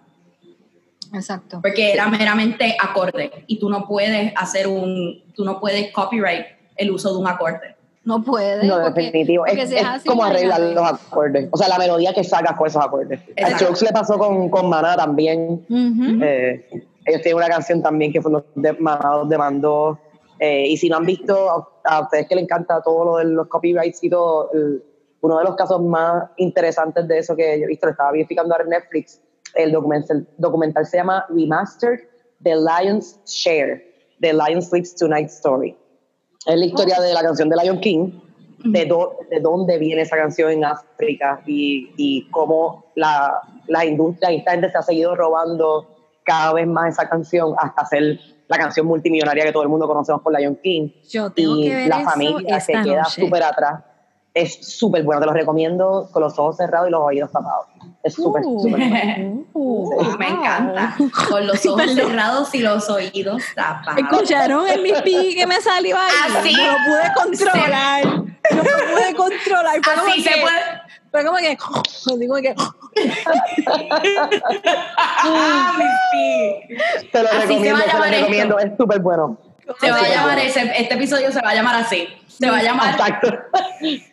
Exacto. 1.13 1.61
porque 1.63 1.93
era 1.93 2.07
meramente 2.09 2.77
acorde 2.83 3.31
y 3.47 3.59
tú 3.59 3.69
no 3.69 3.87
puedes 3.87 4.33
hacer 4.37 4.67
un, 4.69 5.25
tú 5.35 5.45
no 5.45 5.59
puedes 5.61 5.93
copyright 5.93 6.47
el 6.77 6.91
uso 6.91 7.13
de 7.13 7.19
un 7.21 7.27
acorde. 7.29 7.77
No 8.05 8.23
puede. 8.23 8.67
No, 8.67 8.81
porque- 8.83 9.03
definitivo. 9.03 9.45
porque 9.47 9.63
Es, 9.63 9.69
si 9.69 9.77
es 9.77 9.85
así, 9.85 10.09
como 10.09 10.25
arreglar 10.25 10.59
los 10.61 10.85
acordes. 10.93 11.49
O 11.53 11.57
sea, 11.59 11.69
la 11.69 11.77
melodía 11.79 12.15
que 12.15 12.25
sacas 12.25 12.57
con 12.57 12.67
esos 12.67 12.83
acordes. 12.83 13.21
A 13.21 13.25
Exacto. 13.37 13.57
Strokes 13.59 13.85
le 13.85 13.93
pasó 13.93 14.19
con, 14.19 14.49
con 14.49 14.69
Maná 14.71 14.97
también. 14.97 15.67
Ujú. 15.69 16.25
Eh, 16.25 16.67
ellos 17.05 17.23
tienen 17.23 17.37
una 17.37 17.49
canción 17.49 17.83
también 17.83 18.11
que 18.13 18.23
fue 18.23 18.33
los 18.33 18.45
de, 18.55 18.73
Maná 18.75 19.17
los 19.17 19.29
demandó. 19.29 19.99
Eh, 20.39 20.69
y 20.69 20.77
si 20.79 20.89
no 20.89 20.97
han 20.97 21.05
visto, 21.05 21.51
a, 21.85 21.97
a 21.97 22.01
ustedes 22.03 22.27
que 22.27 22.35
les 22.37 22.45
encanta 22.45 22.81
todo 22.83 23.05
lo 23.05 23.17
de 23.19 23.25
los 23.27 23.47
copyrights 23.49 24.03
y 24.03 24.09
todo, 24.09 24.51
el- 24.55 24.83
uno 25.21 25.37
de 25.37 25.45
los 25.45 25.55
casos 25.55 25.83
más 25.83 26.31
interesantes 26.39 27.07
de 27.07 27.19
eso 27.19 27.37
que 27.37 27.59
yo 27.59 27.65
he 27.65 27.69
visto, 27.69 27.85
lo 27.85 27.91
estaba 27.93 28.13
verificando 28.13 28.55
ahora 28.55 28.65
en 28.65 28.71
Netflix, 28.71 29.21
el 29.55 29.73
documental, 29.73 30.27
documental 30.39 30.87
se 30.87 30.97
llama 30.99 31.25
Remastered 31.29 32.01
The 32.43 32.55
Lion's 32.57 33.19
Share, 33.27 33.83
The 34.21 34.33
Lion 34.33 34.63
Sleeps 34.63 34.95
Tonight 34.97 35.29
Story. 35.29 35.77
Es 36.47 36.57
la 36.59 36.65
historia 36.65 37.01
de 37.01 37.13
la 37.13 37.23
canción 37.23 37.49
de 37.49 37.57
Lion 37.63 37.81
King, 37.81 38.13
de, 38.65 38.85
do- 38.87 39.17
de 39.31 39.41
dónde 39.41 39.79
viene 39.79 40.03
esa 40.03 40.17
canción 40.17 40.51
en 40.51 40.65
África 40.65 41.43
y, 41.47 41.93
y 41.97 42.31
cómo 42.31 42.87
la, 42.95 43.41
la 43.69 43.85
industria 43.85 44.33
y 44.33 44.37
esta 44.37 44.53
gente 44.53 44.71
se 44.71 44.79
ha 44.79 44.83
seguido 44.83 45.15
robando 45.17 45.87
cada 46.25 46.53
vez 46.55 46.67
más 46.67 46.95
esa 46.95 47.09
canción 47.09 47.55
hasta 47.59 47.83
hacer 47.83 48.19
la 48.49 48.59
canción 48.59 48.87
multimillonaria 48.87 49.45
que 49.45 49.53
todo 49.53 49.63
el 49.63 49.69
mundo 49.69 49.87
conocemos 49.87 50.23
por 50.23 50.39
Lion 50.39 50.57
King. 50.63 50.89
Yo 51.09 51.31
tengo 51.31 51.57
Y 51.57 51.65
que 51.69 51.75
ver 51.75 51.89
la 51.89 52.01
familia 52.01 52.61
se 52.61 52.73
esta 52.73 52.85
queda 52.85 53.05
súper 53.05 53.43
atrás. 53.43 53.85
Es 54.35 54.55
súper 54.77 55.03
bueno, 55.05 55.21
te 55.21 55.27
lo 55.27 55.33
recomiendo 55.33 56.09
con 56.13 56.23
los 56.23 56.39
ojos 56.39 56.57
cerrados 56.57 56.89
y 56.89 56.93
los 56.93 57.01
oídos 57.03 57.31
tapados. 57.33 57.67
Es 58.03 58.15
súper, 58.15 58.43
Uh. 58.45 58.63
súper. 58.63 58.81
Uh, 59.53 60.17
Me 60.19 60.29
encanta. 60.29 60.97
Con 61.29 61.47
los 61.47 61.67
ojos 61.67 61.93
cerrados 61.95 62.55
y 62.55 62.59
los 62.61 62.89
oídos 62.89 63.43
tapados. 63.55 63.99
¿Escucharon 64.01 64.67
el 64.69 64.81
mispí 64.81 65.35
que 65.35 65.47
me 65.47 65.61
salió 65.61 65.97
ahí? 65.99 66.13
Ah, 66.23 66.41
sí. 66.43 66.55
No 66.57 66.63
lo 66.65 66.79
pude 66.87 67.13
controlar. 67.15 68.05
No 68.07 68.63
lo 68.63 68.63
pude 68.95 69.15
controlar. 69.17 69.81
Fue 69.83 69.95
como 69.97 70.09
Así 70.13 70.23
se 70.23 70.31
que- 70.31 70.41
puede. 70.41 70.57
Fue 71.11 71.25
como 71.25 71.37
que... 71.39 71.59
Digo 72.19 72.37
que... 72.37 72.55
Ah, 74.97 75.75
mi 75.79 75.85
pi. 76.13 76.77
Te 77.11 77.23
lo 77.23 77.29
Así 77.29 77.39
se 77.41 77.47
recomiendo, 77.49 77.75
va 77.75 77.81
a 77.81 77.85
te 77.85 77.99
lo 77.99 78.05
esto. 78.05 78.17
recomiendo. 78.19 78.59
Es 78.59 78.73
súper 78.79 79.01
bueno. 79.01 79.39
Se 79.81 79.91
va 79.91 79.99
a 79.99 80.09
llamar 80.09 80.39
ese, 80.39 80.73
este 80.77 80.95
episodio 80.95 81.31
se 81.33 81.41
va 81.41 81.51
a 81.51 81.55
llamar 81.55 81.77
así. 81.77 82.09
Se 82.29 82.51
va 82.51 82.59
a 82.59 82.63
llamar 82.63 82.91
Exacto. 82.95 83.29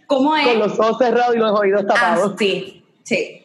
¿Cómo 0.08 0.36
es? 0.36 0.48
Con 0.48 0.60
los 0.60 0.80
ojos 0.80 0.98
cerrados 1.00 1.36
y 1.36 1.40
los 1.40 1.60
oídos 1.60 1.86
tapados. 1.88 2.34
Así. 2.36 2.84
Sí. 3.04 3.44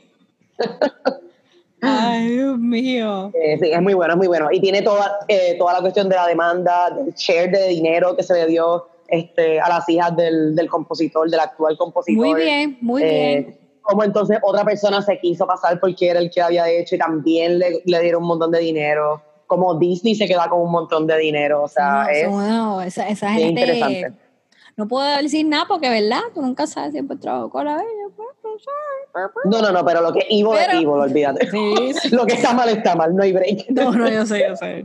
Ay, 1.85 2.29
Dios 2.37 2.59
mío. 2.59 3.33
Eh, 3.35 3.59
sí, 3.61 3.71
es 3.73 3.83
muy 3.83 3.95
bueno, 3.95 4.13
es 4.15 4.17
muy 4.19 4.29
bueno. 4.29 4.49
Y 4.53 4.61
tiene 4.61 4.83
toda, 4.83 5.19
eh, 5.27 5.57
toda 5.59 5.73
la 5.75 5.81
cuestión 5.81 6.09
de 6.09 6.15
la 6.15 6.27
demanda, 6.29 6.91
del 6.91 7.13
share 7.15 7.51
de 7.51 7.69
dinero 7.69 8.15
que 8.17 8.23
se 8.23 8.35
le 8.35 8.47
dio 8.47 8.87
este, 9.09 9.61
a 9.61 9.69
las 9.69 9.89
hijas 9.89 10.15
del, 10.17 10.55
del 10.55 10.69
compositor, 10.69 11.29
del 11.29 11.41
actual 11.41 11.77
compositor. 11.77 12.25
Muy 12.25 12.41
bien, 12.41 12.79
muy 12.81 13.03
Eh, 13.03 13.41
bien. 13.47 13.59
Como 13.83 14.05
entonces 14.05 14.39
otra 14.43 14.65
persona 14.65 15.03
se 15.03 15.19
quiso 15.19 15.45
pasar 15.45 15.81
porque 15.81 16.09
era 16.09 16.21
el 16.21 16.31
que 16.31 16.41
había 16.41 16.69
hecho 16.71 16.95
y 16.95 16.99
también 16.99 17.59
le, 17.59 17.83
le 17.85 18.01
dieron 18.01 18.23
un 18.23 18.29
montón 18.29 18.53
de 18.53 18.61
dinero. 18.61 19.21
Como 19.49 19.75
Disney 19.75 20.15
se 20.15 20.29
queda 20.29 20.49
con 20.49 20.61
un 20.61 20.71
montón 20.71 21.05
de 21.09 21.19
dinero. 21.19 21.65
O 21.65 21.69
sea, 21.69 22.07
No, 22.31 22.81
es 22.81 22.97
esa, 22.97 23.09
esa 23.09 23.31
gente... 23.33 23.61
interesante. 23.61 24.13
No 24.77 24.87
puedo 24.87 25.05
decir 25.21 25.45
nada 25.47 25.65
porque, 25.67 25.91
¿verdad? 25.91 26.21
Tú 26.33 26.41
nunca 26.43 26.67
sabes 26.69 26.93
siempre 26.93 27.17
trabajo 27.17 27.51
con 27.51 27.65
la 27.65 27.75
bella. 27.75 27.89
pues. 28.17 28.29
No, 29.45 29.61
no, 29.61 29.73
no, 29.73 29.85
pero 29.85 30.01
lo 30.01 30.13
que 30.13 30.21
evil 30.31 30.47
Pero- 30.53 30.73
es 30.73 30.75
evil, 30.75 30.89
olvídate. 30.89 31.51
Sí, 31.51 31.93
sí. 32.01 32.09
Lo 32.17 32.25
que 32.25 32.35
está 32.35 32.55
mal 32.55 32.69
está 32.71 32.95
mal, 32.95 33.15
no 33.15 33.23
hay 33.23 33.33
break. 33.33 33.69
No, 33.71 33.93
no, 33.93 34.09
yo 34.09 34.25
sé, 34.25 34.47
yo 34.49 34.57
sé. 34.57 34.83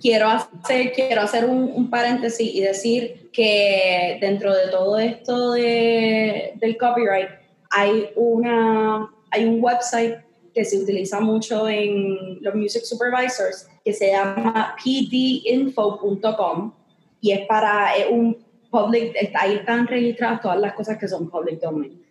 quiero 0.00 0.28
hacer, 0.28 0.92
quiero 0.92 1.22
hacer 1.22 1.46
un, 1.46 1.72
un 1.74 1.88
paréntesis 1.88 2.54
y 2.54 2.60
decir 2.60 3.30
que 3.32 4.18
dentro 4.20 4.54
de 4.54 4.68
todo 4.68 4.98
esto 4.98 5.52
de, 5.52 6.52
del 6.56 6.76
copyright 6.76 7.28
hay, 7.70 8.10
una, 8.16 9.10
hay 9.30 9.44
un 9.46 9.62
website 9.64 10.18
que 10.54 10.64
se 10.64 10.78
utiliza 10.78 11.20
mucho 11.20 11.68
en 11.68 12.38
los 12.42 12.54
music 12.54 12.82
supervisors 12.84 13.66
que 13.84 13.92
se 13.92 14.12
llama 14.12 14.76
pdinfo.com 14.84 16.72
y 17.20 17.32
es 17.32 17.46
para 17.46 17.96
es 17.96 18.06
un 18.10 18.36
public, 18.70 19.16
ahí 19.34 19.54
están 19.54 19.86
registradas 19.86 20.40
todas 20.42 20.58
las 20.60 20.74
cosas 20.74 20.98
que 20.98 21.08
son 21.08 21.30
public 21.30 21.60
domain. 21.60 22.03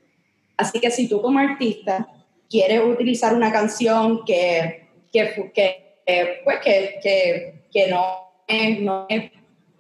Así 0.64 0.80
que 0.80 0.90
si 0.90 1.10
tú 1.10 1.22
como 1.22 1.40
artista 1.40 2.08
quieres 2.50 2.82
utilizar 2.86 3.36
una 3.36 3.52
canción 3.52 4.24
que, 4.24 4.88
que, 5.12 5.52
que, 5.54 5.98
eh, 6.06 6.40
pues 6.46 6.60
que, 6.64 7.00
que, 7.04 7.66
que 7.70 7.88
no, 7.88 8.06
es, 8.48 8.80
no 8.80 9.06
es 9.10 9.30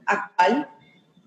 actual 0.06 0.68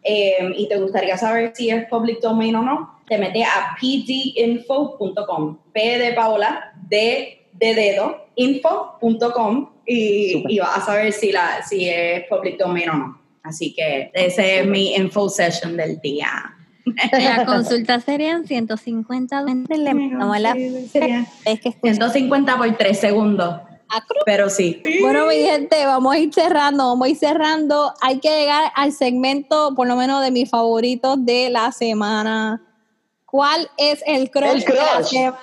eh, 0.02 0.52
y 0.56 0.68
te 0.68 0.76
gustaría 0.76 1.16
saber 1.16 1.52
si 1.54 1.70
es 1.70 1.86
public 1.88 2.20
domain 2.20 2.54
o 2.56 2.62
no, 2.62 3.00
te 3.08 3.16
metes 3.16 3.46
a 3.46 3.76
pdinfo.com, 3.80 5.58
P 5.72 5.98
de 5.98 6.12
Paola, 6.12 6.74
D 6.86 7.48
de 7.54 7.74
dedo, 7.74 8.26
info.com 8.34 9.70
y, 9.86 10.44
y 10.48 10.58
vas 10.58 10.76
a 10.76 10.80
saber 10.82 11.12
si, 11.14 11.32
la, 11.32 11.62
si 11.66 11.88
es 11.88 12.24
public 12.28 12.58
domain 12.58 12.90
o 12.90 12.94
no. 12.94 13.22
Así 13.42 13.72
que 13.72 14.10
ese 14.12 14.60
es 14.60 14.66
mi 14.66 14.94
info 14.94 15.30
session 15.30 15.76
del 15.76 15.98
día. 16.00 16.55
La 17.12 17.44
consulta 17.44 18.00
serían 18.00 18.46
150 18.46 19.40
dólares. 19.40 19.78
Le 19.78 19.94
mandamos 19.94 20.40
la 20.40 20.52
sería 20.90 21.26
es 21.44 21.60
que 21.60 21.70
escucha. 21.70 21.94
150 21.94 22.56
por 22.56 22.76
3 22.76 22.98
segundos. 22.98 23.56
Pero 24.24 24.50
sí. 24.50 24.82
Bueno, 25.00 25.26
mi 25.26 25.36
gente, 25.36 25.84
vamos 25.86 26.14
a 26.14 26.18
ir 26.18 26.32
cerrando, 26.34 26.88
vamos 26.88 27.06
a 27.06 27.10
ir 27.10 27.16
cerrando. 27.16 27.92
Hay 28.00 28.18
que 28.18 28.28
llegar 28.28 28.72
al 28.74 28.92
segmento, 28.92 29.74
por 29.76 29.86
lo 29.86 29.94
menos 29.96 30.22
de 30.22 30.30
mis 30.30 30.50
favoritos 30.50 31.24
de 31.24 31.50
la 31.50 31.70
semana. 31.72 32.62
¿Cuál 33.24 33.68
es 33.76 34.02
el 34.06 34.30
crush, 34.30 34.48
El 34.48 34.60
de 34.60 34.74
la 34.74 34.84
crush. 34.96 35.06
semana? 35.08 35.38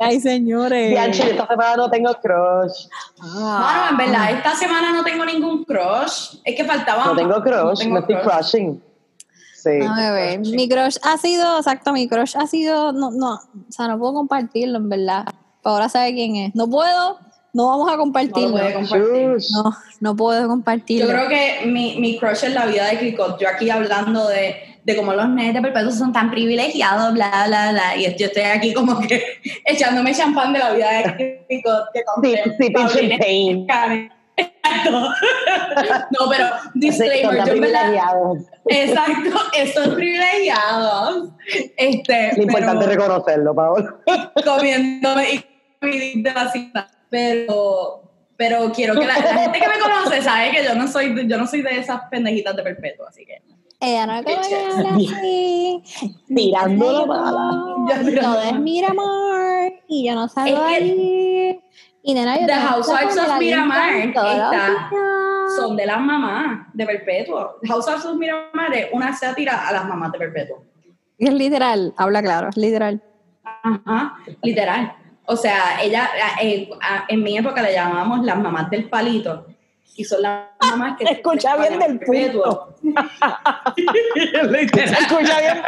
Ay, 0.00 0.20
señores. 0.20 0.90
Bianchi, 0.90 1.22
esta 1.22 1.46
semana 1.48 1.76
no 1.76 1.90
tengo 1.90 2.14
crush. 2.14 2.86
Bueno, 3.20 3.88
en 3.90 3.96
verdad, 3.96 4.30
esta 4.30 4.54
semana 4.54 4.92
no 4.92 5.02
tengo 5.02 5.24
ningún 5.24 5.64
crush. 5.64 6.36
Es 6.44 6.54
que 6.56 6.64
faltaba. 6.64 7.06
No 7.06 7.16
tengo 7.16 7.42
crush, 7.42 7.78
tengo 7.80 7.94
no 7.94 8.00
estoy 8.00 8.16
crush. 8.16 8.24
crushing. 8.50 8.82
Sí. 9.64 9.70
A 9.88 10.12
ver, 10.12 10.40
mi 10.40 10.68
crush 10.68 10.98
ha 11.02 11.16
sido, 11.16 11.56
exacto, 11.56 11.92
mi 11.92 12.06
crush 12.06 12.36
ha 12.36 12.46
sido, 12.46 12.92
no, 12.92 13.10
no, 13.10 13.34
o 13.36 13.40
sea, 13.72 13.88
no 13.88 13.98
puedo 13.98 14.12
compartirlo, 14.12 14.76
en 14.76 14.88
verdad. 14.90 15.24
Ahora 15.62 15.88
sabe 15.88 16.12
quién 16.12 16.36
es. 16.36 16.54
No 16.54 16.68
puedo, 16.68 17.18
no 17.54 17.68
vamos 17.68 17.88
a 17.88 17.92
No 17.92 17.96
lo 17.96 18.02
compartirlo. 18.02 18.50
puede 18.50 18.74
compartir. 18.74 19.36
No, 19.54 19.76
no 20.00 20.16
puedo 20.16 20.46
compartirlo. 20.48 21.06
Yo 21.06 21.12
creo 21.12 21.28
que 21.30 21.66
mi, 21.66 21.98
mi 21.98 22.18
crush 22.18 22.44
es 22.44 22.52
la 22.52 22.66
vida 22.66 22.84
de 22.86 22.98
Cricot. 22.98 23.40
Yo 23.40 23.48
aquí 23.48 23.70
hablando 23.70 24.28
de, 24.28 24.56
de 24.84 24.96
cómo 24.96 25.14
los 25.14 25.26
nenes 25.30 25.54
de 25.54 25.62
perpetuo 25.62 25.90
son 25.92 26.12
tan 26.12 26.30
privilegiados, 26.30 27.14
bla, 27.14 27.44
bla, 27.46 27.70
bla. 27.72 27.96
Y 27.96 28.02
yo 28.18 28.26
estoy 28.26 28.42
aquí 28.42 28.74
como 28.74 29.00
que 29.00 29.22
echándome 29.64 30.14
champán 30.14 30.52
de 30.52 30.58
la 30.58 30.72
vida 30.74 30.90
de 31.16 31.44
Cricot. 31.48 31.84
Que 31.94 32.02
Sí, 32.22 32.36
sí, 32.58 32.72
champagne. 33.18 34.10
Exacto. 34.36 35.08
No, 36.10 36.28
pero 36.30 36.46
disclaimer, 36.74 37.36
yo 37.38 37.44
privilegiados. 37.44 38.38
exacto, 38.66 39.30
estos 39.56 39.88
privilegiados, 39.94 41.30
este, 41.76 42.36
Lo 42.36 42.42
importante 42.44 42.84
es 42.84 42.90
reconocerlo, 42.90 43.54
Paola. 43.54 43.96
comiéndome 44.44 45.44
y 45.82 46.22
de 46.22 46.32
la 46.32 46.50
cita. 46.50 46.86
Pero, 47.10 48.02
pero 48.36 48.72
quiero 48.72 48.94
que 48.94 49.06
la, 49.06 49.18
la 49.18 49.34
gente 49.38 49.58
que 49.60 49.68
me 49.68 49.78
conoce 49.78 50.22
sabe 50.22 50.50
que 50.52 50.64
yo 50.64 50.74
no 50.74 50.86
soy, 50.88 51.14
de- 51.14 51.26
yo 51.28 51.36
no 51.38 51.46
soy 51.46 51.62
de 51.62 51.78
esas 51.78 52.02
pendejitas 52.10 52.56
de 52.56 52.62
perpetuo, 52.62 53.06
así 53.06 53.24
que. 53.26 53.42
Ella 53.80 54.06
no 54.06 54.14
es 54.14 54.26
así. 54.92 55.82
Tirando 56.26 56.92
la 56.92 56.98
Ay, 57.00 57.06
bala. 57.06 57.74
Ya, 57.88 58.22
no, 58.22 58.40
es 58.40 58.58
Miramar. 58.60 59.72
Y 59.88 60.06
yo 60.08 60.14
no 60.14 60.28
salgo 60.28 60.64
Es 60.68 60.78
que 60.78 60.84
ahí. 60.84 61.60
Y 62.06 62.12
nena, 62.12 62.38
yo 62.38 62.46
The 62.46 62.52
Housewives 62.54 63.16
of 63.16 63.38
Miramar 63.38 63.94
está-. 63.96 64.90
Son 65.56 65.74
de 65.76 65.86
las 65.86 66.00
mamás 66.00 66.66
de 66.74 66.84
perpetuo. 66.86 67.56
House 67.66 67.88
of 67.88 68.02
Sus 68.02 68.16
Miramar 68.16 68.74
es 68.74 68.88
una 68.92 69.14
sátira 69.16 69.66
a 69.66 69.72
las 69.72 69.86
mamás 69.86 70.12
de 70.12 70.18
perpetuo. 70.18 70.62
Es 71.18 71.32
literal, 71.32 71.94
habla 71.96 72.22
claro, 72.22 72.48
es 72.50 72.56
literal. 72.58 73.02
Ajá, 73.62 74.16
literal. 74.42 74.94
O 75.26 75.36
sea, 75.36 75.80
ella, 75.82 76.10
eh, 76.42 76.68
a- 76.82 77.04
en 77.08 77.22
mi 77.22 77.38
época 77.38 77.62
le 77.62 77.72
llamábamos 77.72 78.24
las 78.26 78.38
mamás 78.38 78.68
del 78.68 78.88
palito. 78.90 79.46
Y 79.96 80.04
son 80.04 80.20
las 80.22 80.42
mamás 80.60 80.98
que... 80.98 81.04
Escucha 81.10 81.56
bien 81.56 81.78
del 81.78 81.98
perpetuo. 81.98 82.74
Se 84.74 84.84
escucha 84.84 85.40
bien 85.40 85.56
el 85.56 85.62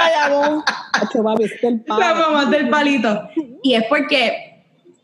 Las 1.86 2.16
mamás 2.18 2.50
del 2.50 2.68
palito. 2.68 3.28
Y 3.62 3.74
es 3.74 3.84
porque 3.88 4.55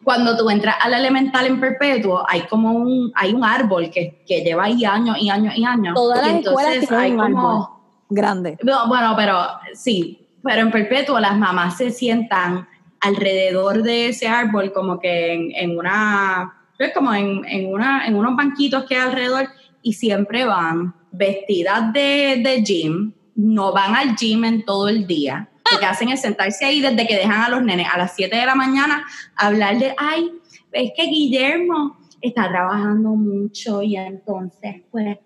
cuando 0.05 0.37
tú 0.37 0.49
entras 0.51 0.77
al 0.81 0.95
elemental 0.95 1.47
en 1.47 1.61
perpetuo, 1.61 2.25
hay 2.29 2.43
como 2.43 2.73
un, 2.73 3.13
hay 3.15 3.33
un 3.33 3.45
árbol 3.45 3.91
que, 3.91 4.23
que 4.27 4.41
lleva 4.43 4.65
ahí 4.65 4.85
años 4.85 5.17
y 5.21 5.31
años 5.31 5.55
y 5.57 5.65
años. 5.65 5.95
Todas 5.95 6.27
las 6.27 6.45
escuelas 6.45 6.91
hay 6.93 7.13
un 7.13 7.19
como- 7.19 7.49
árbol 7.51 7.67
grande. 8.09 8.59
No, 8.63 8.89
bueno, 8.89 9.15
pero 9.17 9.39
sí, 9.75 10.27
pero 10.43 10.63
en 10.63 10.71
perpetuo 10.71 11.19
las 11.21 11.37
mamás 11.39 11.77
se 11.77 11.91
sientan 11.91 12.69
alrededor 13.01 13.83
de 13.83 14.09
ese 14.09 14.29
árbol 14.29 14.73
como 14.73 14.99
que 15.01 15.33
en, 15.33 15.53
en 15.55 15.79
una, 15.79 16.53
es 16.79 16.93
como 16.93 17.13
en, 17.15 17.45
en 17.47 17.73
una, 17.73 18.07
en 18.07 18.15
unos 18.17 18.37
banquitos 18.37 18.85
que 18.85 18.97
hay 18.97 19.01
alrededor 19.03 19.49
y 19.83 19.93
siempre 19.95 20.45
van 20.45 20.95
vestidas 21.11 21.93
de, 21.93 22.41
de 22.45 22.63
gym, 22.63 23.13
no 23.35 23.73
van 23.73 23.95
al 23.97 24.15
gym 24.17 24.45
en 24.45 24.65
todo 24.65 24.89
el 24.89 25.07
día. 25.07 25.49
Lo 25.73 25.79
que 25.79 25.87
hacen 25.87 26.09
es 26.11 26.20
sentarse 26.20 26.64
ahí 26.64 26.81
desde 26.81 27.07
que 27.07 27.16
dejan 27.16 27.43
a 27.43 27.49
los 27.49 27.62
nenes 27.62 27.87
a 27.93 27.99
las 27.99 28.14
7 28.14 28.37
de 28.37 28.47
la 28.47 28.55
mañana 28.55 29.05
hablar 29.37 29.79
de, 29.79 29.95
ay, 29.97 30.31
es 30.73 30.93
que 30.97 31.05
Guillermo 31.05 31.99
está 32.20 32.49
trabajando 32.49 33.11
mucho 33.11 33.83
y 33.83 33.97
entonces 33.97 34.83
pues 34.91 35.18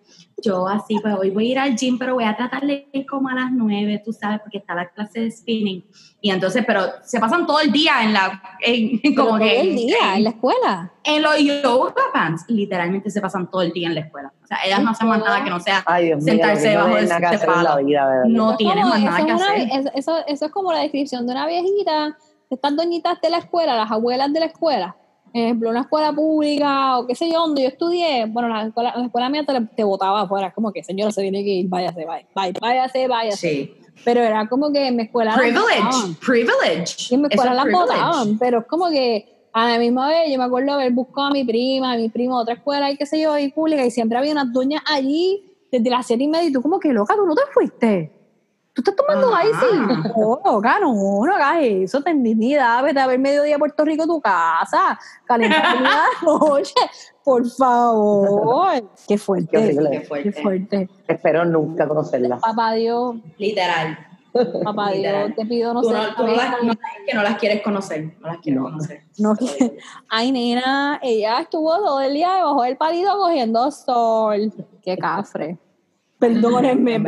yo 0.43 0.69
así, 0.69 0.99
pues 1.01 1.15
hoy 1.19 1.31
voy 1.31 1.49
a 1.49 1.51
ir 1.53 1.59
al 1.59 1.77
gym, 1.77 1.99
pero 1.99 2.15
voy 2.15 2.25
a 2.25 2.37
tratar 2.37 2.67
de 2.67 2.89
ir 2.93 3.07
como 3.07 3.29
a 3.29 3.35
las 3.35 3.51
9, 3.53 4.03
tú 4.05 4.13
sabes, 4.13 4.41
porque 4.41 4.59
está 4.59 4.75
la 4.75 4.89
clase 4.91 5.21
de 5.21 5.31
spinning. 5.31 5.85
Y 6.21 6.31
entonces, 6.31 6.63
pero 6.67 6.83
se 7.03 7.19
pasan 7.19 7.47
todo 7.47 7.61
el 7.61 7.73
día 7.73 8.03
en 8.03 8.13
la, 8.13 8.43
en, 8.61 9.01
en 9.03 9.15
como 9.15 9.29
Como 9.31 9.39
todo 9.39 9.49
que 9.49 9.61
el 9.61 9.77
día 9.77 9.97
en, 10.11 10.17
en 10.19 10.25
la 10.25 10.31
escuela. 10.31 10.93
en 11.05 11.23
los 11.23 11.39
yoga 11.39 11.95
pants, 12.13 12.45
literalmente 12.49 13.11
se 13.11 13.21
pasan 13.21 13.51
todo 13.51 13.63
el 13.63 13.73
día 13.73 13.89
en 13.89 13.95
la 13.95 14.01
escuela. 14.03 14.33
O 14.43 14.47
sea, 14.47 14.59
ellas 14.65 14.83
no 14.83 14.91
hacen 14.91 15.09
más 15.09 15.19
nada 15.21 15.43
que 15.43 15.51
no 15.51 15.59
sea 15.59 15.83
Ay, 15.87 16.07
Dios 16.07 16.23
sentarse 16.23 16.69
debajo 16.69 16.95
de 16.97 17.03
la 17.07 17.19
palo. 17.19 17.85
vida, 17.85 18.09
de 18.09 18.17
verdad. 18.19 18.25
No 18.29 18.57
tienen 18.57 18.89
más 18.89 19.03
nada 19.03 19.25
que 19.25 19.33
hacer. 19.33 19.93
Eso, 19.95 20.17
es 20.27 20.41
como 20.53 20.73
la 20.73 20.81
descripción 20.81 21.27
de 21.27 21.33
una 21.33 21.47
viejita, 21.47 22.17
de 22.49 22.55
estas 22.55 22.77
doñitas 22.77 23.21
de 23.21 23.31
la 23.31 23.39
escuela, 23.39 23.75
las 23.75 23.91
abuelas 23.91 24.33
de 24.33 24.41
la 24.41 24.47
escuela. 24.47 24.97
Ejemplo, 25.37 25.71
una 25.71 25.83
escuela 25.83 26.13
pública 26.13 26.99
o 26.99 27.07
qué 27.07 27.15
sé 27.15 27.31
yo, 27.31 27.41
donde 27.41 27.63
yo 27.63 27.69
estudié, 27.69 28.27
bueno, 28.27 28.49
la 28.49 28.67
escuela, 28.67 28.95
la 28.97 29.05
escuela 29.05 29.29
mía 29.29 29.45
te, 29.45 29.61
te 29.77 29.85
botaba 29.85 30.23
afuera, 30.23 30.53
como 30.53 30.73
que 30.73 30.83
señora 30.83 31.13
se 31.13 31.23
tiene 31.23 31.45
que 31.45 31.51
ir, 31.51 31.69
váyase, 31.69 32.05
váyase, 32.05 32.29
váyase, 32.35 32.61
váyase, 32.61 33.09
váyase. 33.09 33.49
Sí. 33.49 33.75
Pero 34.05 34.21
era 34.21 34.49
como 34.49 34.73
que 34.73 34.87
en 34.87 34.97
mi 34.97 35.03
escuela 35.05 35.35
Privilege, 35.35 36.17
privilege. 36.25 37.09
Y 37.11 37.15
en 37.15 37.23
mi 37.23 37.29
escuela 37.29 37.51
es 37.51 37.57
las 37.57 37.73
botaban, 37.73 38.39
pero 38.39 38.61
es 38.61 38.67
como 38.67 38.89
que 38.89 39.49
a 39.53 39.71
la 39.71 39.79
misma 39.79 40.09
vez 40.09 40.31
yo 40.31 40.39
me 40.39 40.45
acuerdo 40.45 40.73
haber 40.73 40.93
buscado 40.93 41.29
a 41.29 41.31
mi 41.31 41.45
prima, 41.45 41.93
a 41.93 41.97
mi 41.97 42.09
primo, 42.09 42.39
otra 42.39 42.55
escuela 42.55 42.91
y 42.91 42.97
qué 42.97 43.07
sé 43.07 43.21
yo, 43.21 43.37
y 43.39 43.51
pública, 43.51 43.85
y 43.85 43.91
siempre 43.91 44.19
había 44.19 44.33
unas 44.33 44.53
doñas 44.53 44.83
allí 44.87 45.43
desde 45.71 45.91
las 45.91 46.07
siete 46.07 46.25
y 46.25 46.29
media, 46.29 46.49
y 46.49 46.53
tú 46.53 46.63
como 46.63 46.79
que 46.79 46.93
loca, 46.93 47.15
tú 47.15 47.27
no 47.27 47.35
te 47.35 47.43
fuiste. 47.53 48.16
Tú 48.77 48.83
estás 48.83 48.95
tomando 48.95 49.35
ahí, 49.35 49.49
sí. 49.59 49.79
No, 50.17 50.41
no, 50.45 51.25
no 51.27 51.35
hagas 51.35 51.57
eso, 51.63 52.03
ten 52.03 52.23
dignidad, 52.23 52.83
vete 52.85 53.01
a 53.01 53.07
ver 53.07 53.19
mediodía 53.19 53.59
Puerto 53.59 53.85
Rico 53.87 54.07
tu 54.07 54.21
casa, 54.21 54.99
calentarte 55.25 55.79
una 55.79 56.03
noche, 56.23 56.75
por 57.25 57.49
favor. 57.49 58.91
Qué 59.09 59.17
fuerte. 59.17 59.49
Qué 59.51 59.57
horrible. 59.59 59.91
Qué 59.91 59.99
Qué 60.01 60.05
fuerte. 60.07 60.43
fuerte. 60.43 60.91
Espero 61.09 61.45
nunca 61.47 61.89
conocerla. 61.89 62.39
Papá 62.39 62.73
Dios, 62.73 63.17
Literal. 63.39 63.99
papá. 64.63 64.91
Dios, 64.91 65.31
te 65.35 65.47
pido 65.47 65.73
no 65.73 65.83
ser 65.83 65.93
no, 65.95 66.15
tú 66.15 66.27
no 66.27 66.33
las, 66.37 66.63
no, 66.63 66.73
es 66.73 66.79
que 67.07 67.15
no 67.15 67.23
las 67.23 67.39
quieres 67.39 67.63
conocer. 67.63 68.15
No 68.21 68.27
las 68.29 68.39
quieres 68.41 68.61
No. 68.61 68.69
conocer. 68.69 69.03
No, 69.19 69.35
ay, 70.11 70.33
nena, 70.33 71.01
ella 71.03 71.41
estuvo 71.41 71.75
todo 71.79 72.01
el 72.03 72.13
día 72.13 72.35
debajo 72.35 72.63
del 72.63 72.77
palito 72.77 73.17
cogiendo 73.17 73.71
sol. 73.71 74.53
Qué 74.83 74.99
cafre. 74.99 75.57
Perdónenme, 76.19 77.01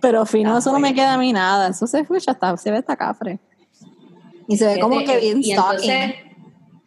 pero 0.00 0.26
fino, 0.26 0.58
eso 0.58 0.72
no 0.72 0.78
me 0.78 0.94
queda 0.94 1.14
a 1.14 1.18
mí 1.18 1.32
nada. 1.32 1.68
Eso 1.68 1.86
se 1.86 2.00
escucha, 2.00 2.32
hasta, 2.32 2.56
se 2.56 2.70
ve 2.70 2.78
esta 2.78 2.96
cafre. 2.96 3.38
Y 4.48 4.56
se 4.56 4.66
ve 4.66 4.80
como 4.80 4.98
que 5.04 5.18
bien 5.18 5.40
y 5.42 5.52
entonces, 5.52 6.14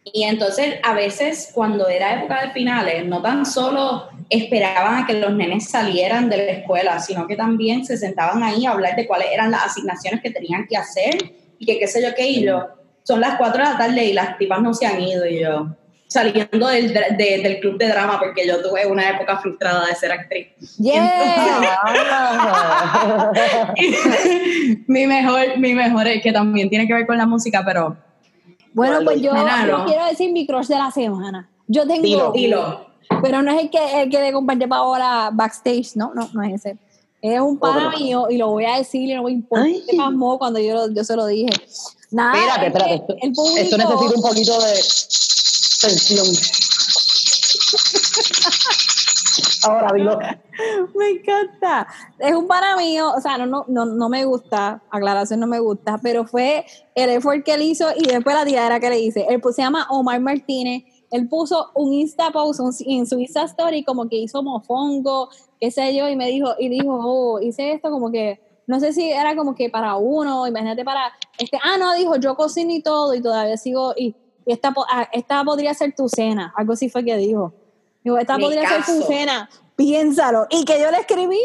y 0.03 0.23
entonces, 0.23 0.75
a 0.83 0.93
veces, 0.93 1.51
cuando 1.53 1.87
era 1.87 2.19
época 2.19 2.41
de 2.41 2.51
finales, 2.51 3.05
no 3.05 3.21
tan 3.21 3.45
solo 3.45 4.09
esperaban 4.29 5.03
a 5.03 5.05
que 5.05 5.13
los 5.13 5.33
nenes 5.33 5.69
salieran 5.69 6.29
de 6.29 6.37
la 6.37 6.51
escuela, 6.53 6.99
sino 6.99 7.27
que 7.27 7.35
también 7.35 7.85
se 7.85 7.97
sentaban 7.97 8.41
ahí 8.43 8.65
a 8.65 8.71
hablar 8.71 8.95
de 8.95 9.05
cuáles 9.05 9.27
eran 9.31 9.51
las 9.51 9.65
asignaciones 9.65 10.21
que 10.21 10.31
tenían 10.31 10.65
que 10.67 10.77
hacer 10.77 11.17
y 11.59 11.65
que 11.65 11.77
qué 11.77 11.87
sé 11.87 12.01
yo 12.01 12.15
qué, 12.15 12.27
y 12.29 12.43
yo, 12.43 12.67
son 13.03 13.21
las 13.21 13.37
4 13.37 13.63
de 13.63 13.69
la 13.69 13.77
tarde 13.77 14.05
y 14.05 14.13
las 14.13 14.37
tipas 14.37 14.61
no 14.61 14.73
se 14.73 14.87
han 14.87 14.99
ido, 15.01 15.27
y 15.27 15.41
yo, 15.41 15.75
saliendo 16.11 16.67
del, 16.67 16.93
de- 16.93 17.39
del 17.41 17.59
club 17.61 17.77
de 17.77 17.87
drama, 17.87 18.19
porque 18.19 18.45
yo 18.45 18.61
tuve 18.61 18.85
una 18.85 19.09
época 19.11 19.37
frustrada 19.37 19.85
de 19.85 19.95
ser 19.95 20.11
actriz. 20.11 20.47
Yeah. 20.77 21.79
mi 24.87 25.07
mejor, 25.07 25.57
mi 25.57 25.73
mejor, 25.73 26.07
eh, 26.07 26.19
que 26.21 26.33
también 26.33 26.69
tiene 26.69 26.85
que 26.85 26.93
ver 26.93 27.07
con 27.07 27.17
la 27.17 27.25
música, 27.25 27.63
pero 27.65 27.95
Bueno, 28.73 28.99
pues 29.05 29.21
yo, 29.21 29.33
no. 29.33 29.85
quiero 29.85 30.05
decir 30.05 30.31
mi 30.33 30.45
crush 30.45 30.67
de 30.67 30.75
la 30.75 30.91
semana. 30.91 31.49
Yo 31.67 31.87
tengo, 31.87 32.01
Dilo. 32.03 32.31
dilo. 32.33 32.87
pero 33.21 33.41
no 33.41 33.51
es 33.53 33.61
el 33.61 33.69
que, 33.69 34.01
el 34.01 34.09
que 34.09 34.19
le 34.19 34.33
compartí 34.33 34.67
para 34.67 34.81
ahora 34.81 35.29
backstage, 35.31 35.95
no, 35.95 36.11
no, 36.13 36.29
no 36.33 36.43
es 36.43 36.55
ese. 36.55 36.77
Es 37.21 37.39
un 37.39 37.57
pana 37.57 37.87
Otro. 37.87 37.99
mío 37.99 38.27
y 38.29 38.37
lo 38.37 38.49
voy 38.49 38.65
a 38.65 38.77
decir 38.77 39.09
y 39.09 39.13
no 39.13 39.23
me 39.23 39.31
importa 39.31 39.65
pasmó 39.95 40.37
cuando 40.37 40.59
yo, 40.59 40.89
yo 40.91 41.03
se 41.05 41.15
lo 41.15 41.25
dije. 41.27 41.51
Nada, 42.09 42.33
Espérate, 42.33 42.61
es 42.61 42.67
espérate. 42.67 42.93
Esto, 42.95 43.15
El 43.21 43.31
público, 43.31 43.57
esto 43.59 43.77
necesita 43.77 44.13
un 44.15 44.21
poquito 44.21 44.59
de 44.59 44.73
tensión. 45.81 46.27
Ahora 49.63 49.91
dilo. 49.93 50.19
Me 50.95 51.09
encanta. 51.09 51.87
Es 52.19 52.33
un 52.33 52.47
pana 52.47 52.75
mío, 52.77 53.11
o 53.15 53.21
sea, 53.21 53.37
no, 53.37 53.45
no, 53.45 53.65
no, 53.67 53.85
no 53.85 54.09
me 54.09 54.25
gusta, 54.25 54.81
aclaración 54.89 55.39
no 55.39 55.47
me 55.47 55.59
gusta, 55.59 55.99
pero 56.01 56.25
fue 56.25 56.65
el 56.95 57.09
effort 57.09 57.43
que 57.43 57.53
él 57.53 57.61
hizo 57.61 57.87
y 57.95 58.07
después 58.07 58.35
la 58.35 58.45
tiradera 58.45 58.79
que 58.79 58.89
le 58.89 58.99
hice. 58.99 59.25
Él 59.29 59.41
pues, 59.41 59.55
se 59.55 59.61
llama 59.61 59.87
Omar 59.89 60.19
Martínez. 60.19 60.83
Él 61.11 61.27
puso 61.27 61.71
un 61.75 61.91
Insta 61.93 62.31
post 62.31 62.61
en 62.85 63.05
su 63.05 63.19
Insta 63.19 63.43
Story 63.43 63.83
como 63.83 64.07
que 64.07 64.15
hizo 64.15 64.41
mofongo, 64.41 65.29
qué 65.59 65.69
sé 65.69 65.95
yo, 65.95 66.07
y 66.07 66.15
me 66.15 66.27
dijo, 66.27 66.55
y 66.57 66.69
dijo, 66.69 66.99
oh, 67.03 67.39
hice 67.41 67.73
esto 67.73 67.91
como 67.91 68.11
que, 68.11 68.39
no 68.65 68.79
sé 68.79 68.93
si 68.93 69.11
era 69.11 69.35
como 69.35 69.53
que 69.53 69.69
para 69.69 69.97
uno, 69.97 70.47
imagínate 70.47 70.85
para, 70.85 71.11
este, 71.37 71.59
ah, 71.61 71.77
no, 71.77 71.93
dijo, 71.95 72.15
yo 72.15 72.35
cocino 72.35 72.71
y 72.71 72.81
todo, 72.81 73.13
y 73.13 73.21
todavía 73.21 73.57
sigo, 73.57 73.93
y 74.45 74.51
esta, 74.53 74.73
ah, 74.89 75.07
esta 75.11 75.43
podría 75.43 75.73
ser 75.73 75.93
tu 75.95 76.07
cena, 76.09 76.53
algo 76.55 76.73
así 76.73 76.89
fue 76.89 77.03
que 77.03 77.15
dijo. 77.17 77.53
Digo, 78.03 78.17
esta 78.17 78.37
Mi 78.37 78.43
podría 78.45 78.67
ser 78.67 78.83
tu 78.83 79.03
cena, 79.05 79.49
piénsalo. 79.75 80.47
Y 80.49 80.65
que 80.65 80.79
yo 80.79 80.89
le 80.91 80.97
escribí, 80.97 81.39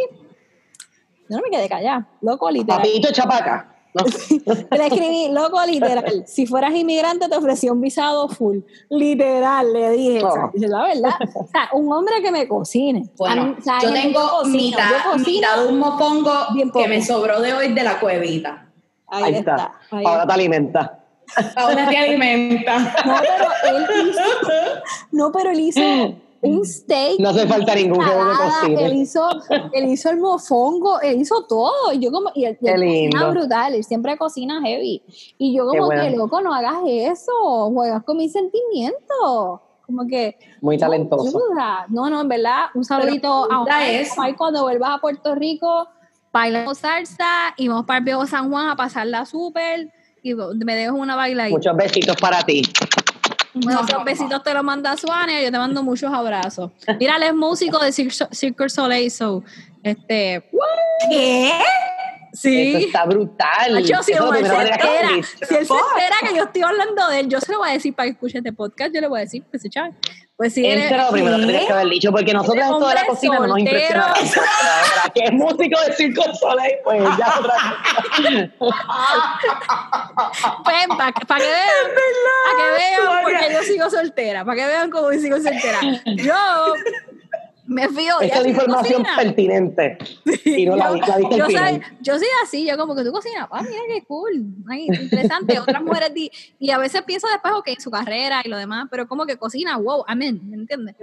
yo 1.28 1.36
no 1.36 1.42
me 1.42 1.50
quedé 1.50 1.68
callada, 1.68 2.08
loco 2.20 2.50
literal. 2.50 2.78
Papito 2.80 3.12
chapaca. 3.12 3.72
No. 3.94 4.04
Le 4.76 4.86
escribí, 4.88 5.28
loco, 5.30 5.58
literal. 5.64 6.24
Si 6.26 6.46
fueras 6.46 6.74
inmigrante, 6.74 7.30
te 7.30 7.36
ofrecía 7.36 7.72
un 7.72 7.80
visado 7.80 8.28
full. 8.28 8.58
Literal, 8.90 9.72
le 9.72 9.90
dije. 9.92 10.22
o 10.22 10.30
sea, 10.32 10.44
Oh. 10.44 10.50
la 10.54 10.82
verdad. 10.82 11.14
O 11.34 11.46
sea, 11.46 11.70
un 11.72 11.90
hombre 11.90 12.20
que 12.20 12.30
me 12.30 12.46
cocine. 12.46 13.08
Bueno, 13.16 13.44
mí, 13.46 13.54
o 13.58 13.62
sea, 13.62 13.78
yo 13.80 13.90
tengo 13.94 14.20
cocino, 14.20 14.54
mitad, 14.54 14.90
yo 14.90 15.10
cocino, 15.12 15.26
mitad 15.38 15.62
de 15.62 15.68
un 15.68 15.78
mofongo 15.78 16.32
que 16.74 16.88
me 16.88 17.02
sobró 17.02 17.40
de 17.40 17.54
hoy 17.54 17.72
de 17.72 17.82
la 17.82 17.98
cuevita. 17.98 18.66
Ahí, 19.08 19.24
Ahí 19.24 19.34
está. 19.36 19.54
está. 19.56 19.72
ahí 19.96 20.04
Ahora 20.04 20.26
te 20.26 20.32
alimenta. 20.34 20.98
Ahora 21.56 21.88
te 21.88 21.96
alimenta. 21.96 22.78
No, 23.04 23.20
pero 23.22 23.76
él 23.76 24.08
hizo, 24.10 24.20
no, 25.12 25.32
pero 25.32 25.50
él 25.50 25.60
hizo 25.60 25.80
un 26.42 26.64
steak. 26.64 27.18
No 27.18 27.30
hace 27.30 27.46
falta 27.46 27.74
ningún 27.74 28.02
juego 28.04 28.24
de 28.24 28.30
ensalada, 28.30 28.66
Él 28.66 28.74
cocina. 28.76 28.94
hizo, 28.94 29.28
él 29.72 29.88
hizo 29.88 30.10
el 30.10 30.18
mofongo, 30.18 31.00
él 31.00 31.20
hizo 31.20 31.44
todo. 31.46 31.92
Y 31.92 31.98
yo 32.00 32.10
como, 32.12 32.30
y 32.34 32.44
él, 32.44 32.58
él 32.62 32.74
cocina 32.74 33.30
brutal, 33.30 33.74
él 33.74 33.84
siempre 33.84 34.16
cocina 34.16 34.60
heavy. 34.62 35.02
Y 35.38 35.56
yo 35.56 35.66
como 35.66 35.88
que, 35.88 36.10
loco, 36.10 36.40
no 36.40 36.54
hagas 36.54 36.78
eso, 36.86 37.70
juegas 37.72 38.02
con 38.04 38.16
mis 38.18 38.32
sentimientos. 38.32 39.60
Como 39.86 40.06
que, 40.08 40.36
Muy 40.60 40.76
no, 40.76 40.80
talentoso. 40.80 41.38
ayuda. 41.38 41.86
No, 41.88 42.10
no, 42.10 42.20
en 42.20 42.28
verdad, 42.28 42.66
un 42.74 42.84
saludito 42.84 43.28
a 43.50 43.60
Omar, 43.62 44.36
cuando 44.36 44.62
vuelvas 44.62 44.90
a 44.90 44.98
Puerto 44.98 45.34
Rico, 45.36 45.88
bailamos 46.32 46.78
salsa 46.78 47.54
y 47.56 47.68
vamos 47.68 47.86
para 47.86 47.98
el 47.98 48.04
viejo 48.04 48.26
San 48.26 48.50
Juan 48.50 48.68
a 48.68 48.76
pasarla 48.76 49.24
súper 49.24 49.92
y 50.30 50.34
me 50.64 50.74
dejo 50.76 50.94
una 50.96 51.16
bailadita. 51.16 51.56
Muchos 51.56 51.76
besitos 51.76 52.16
para 52.16 52.42
ti. 52.42 52.62
Bueno, 53.54 53.82
esos 53.88 54.04
besitos 54.04 54.42
te 54.42 54.52
los 54.52 54.62
manda 54.62 54.96
Suania, 54.96 55.42
yo 55.42 55.50
te 55.50 55.58
mando 55.58 55.82
muchos 55.82 56.12
abrazos. 56.12 56.70
Mira, 57.00 57.16
él 57.16 57.22
es 57.22 57.34
músico 57.34 57.78
de 57.78 57.88
Cir- 57.88 58.28
Cirque 58.30 58.68
Soleil, 58.68 59.10
so, 59.10 59.42
este, 59.82 60.44
¿Qué? 61.10 61.52
sí. 62.34 62.74
Eso 62.74 62.86
está 62.86 63.04
brutal. 63.06 63.82
Yo, 63.82 64.02
si 64.02 64.12
Eso 64.12 64.26
lo 64.26 64.32
se 64.32 64.40
entera, 64.40 65.08
si 65.48 65.54
él 65.54 65.66
se 65.66 65.74
entera 65.74 66.16
que 66.28 66.36
yo 66.36 66.44
estoy 66.44 66.62
hablando 66.62 67.08
de 67.08 67.20
él, 67.20 67.28
yo 67.28 67.40
se 67.40 67.50
lo 67.52 67.58
voy 67.58 67.70
a 67.70 67.72
decir 67.72 67.94
para 67.94 68.06
que 68.08 68.12
escuche 68.12 68.38
este 68.38 68.52
podcast, 68.52 68.94
yo 68.94 69.00
le 69.00 69.08
voy 69.08 69.20
a 69.20 69.22
decir, 69.22 69.42
pues, 69.50 69.62
chaval, 69.70 69.94
pues 70.36 70.52
sí, 70.52 70.66
él 70.66 70.78
Eso 70.80 70.96
lo 70.98 71.10
primero 71.10 71.38
que 71.38 71.66
que 71.66 71.72
haber 71.72 71.88
dicho, 71.88 72.12
porque 72.12 72.34
nosotros 72.34 72.62
en 72.62 72.70
toda 72.78 72.94
la 72.94 73.06
cocina 73.06 73.38
no 73.38 73.46
nos 73.46 73.58
impresiona. 73.58 74.04
ahora 74.04 74.16
que 75.14 75.24
es 75.24 75.32
músico 75.32 75.80
de 75.80 75.92
Circo 75.94 76.22
Soleil, 76.34 76.74
pues 76.84 77.02
ya 77.16 77.34
otra. 77.40 77.54
Pues, 78.58 78.74
para 80.98 81.12
que 81.12 81.26
vean, 81.26 81.26
para 81.26 81.40
que 81.40 82.70
vean, 82.76 83.22
porque 83.22 83.52
yo 83.54 83.62
sigo 83.62 83.88
soltera, 83.88 84.44
para 84.44 84.56
que 84.56 84.66
vean 84.66 84.90
cómo 84.90 85.10
yo 85.10 85.20
sigo 85.20 85.36
soltera. 85.36 85.80
Yo 86.16 86.74
me 87.76 87.88
fío 87.90 88.20
Esa 88.22 88.40
es 88.40 88.46
información 88.46 89.02
cocina. 89.02 89.16
pertinente. 89.22 89.98
Y 90.44 90.64
no 90.64 90.76
la, 90.76 90.88
yo, 90.90 90.96
la 90.96 91.36
yo 91.36 91.44
soy, 91.46 91.80
yo 92.00 92.18
soy 92.18 92.26
así, 92.42 92.66
yo 92.66 92.76
como 92.78 92.96
que 92.96 93.04
tú 93.04 93.12
cocinas, 93.12 93.46
ah, 93.50 93.62
mira 93.62 93.80
qué 93.92 94.02
cool, 94.06 94.46
ay, 94.70 94.86
interesante, 94.86 95.58
otras 95.60 95.82
mujeres, 95.82 96.14
di- 96.14 96.30
y 96.58 96.70
a 96.70 96.78
veces 96.78 97.02
pienso 97.02 97.26
después, 97.28 97.52
ok, 97.54 97.68
su 97.78 97.90
carrera 97.90 98.40
y 98.44 98.48
lo 98.48 98.56
demás, 98.56 98.86
pero 98.90 99.06
como 99.06 99.26
que 99.26 99.36
cocina, 99.36 99.76
wow, 99.76 100.04
amén, 100.08 100.40
¿me 100.48 100.56
entiendes? 100.56 100.96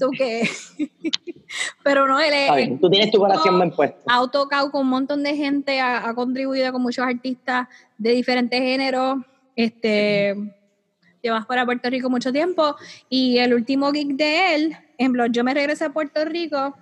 Tú 0.00 0.10
que, 0.10 0.42
pero 1.84 2.06
no, 2.08 2.18
él 2.18 2.32
es, 2.34 2.54
bien, 2.56 2.80
tú 2.80 2.90
tienes 2.90 3.10
tu 3.10 3.18
corazón 3.18 3.56
bien 3.58 3.70
puesto. 3.70 4.02
ha 4.06 4.26
tocado 4.30 4.70
con 4.70 4.82
un 4.82 4.88
montón 4.88 5.22
de 5.22 5.36
gente, 5.36 5.80
ha, 5.80 6.08
ha 6.08 6.14
contribuido 6.14 6.72
con 6.72 6.82
muchos 6.82 7.04
artistas 7.06 7.68
de 7.98 8.10
diferentes 8.10 8.58
géneros, 8.60 9.18
este, 9.54 10.34
llevas 11.26 11.46
para 11.46 11.64
Puerto 11.64 11.90
Rico 11.90 12.08
mucho 12.10 12.32
tiempo, 12.32 12.76
y 13.08 13.38
el 13.38 13.54
último 13.54 13.92
gig 13.92 14.16
de 14.16 14.54
él, 14.54 14.76
ejemplo, 14.98 15.26
yo 15.26 15.44
me 15.44 15.52
regresé 15.54 15.84
a 15.84 15.90
Puerto 15.90 16.24
Rico, 16.24 16.76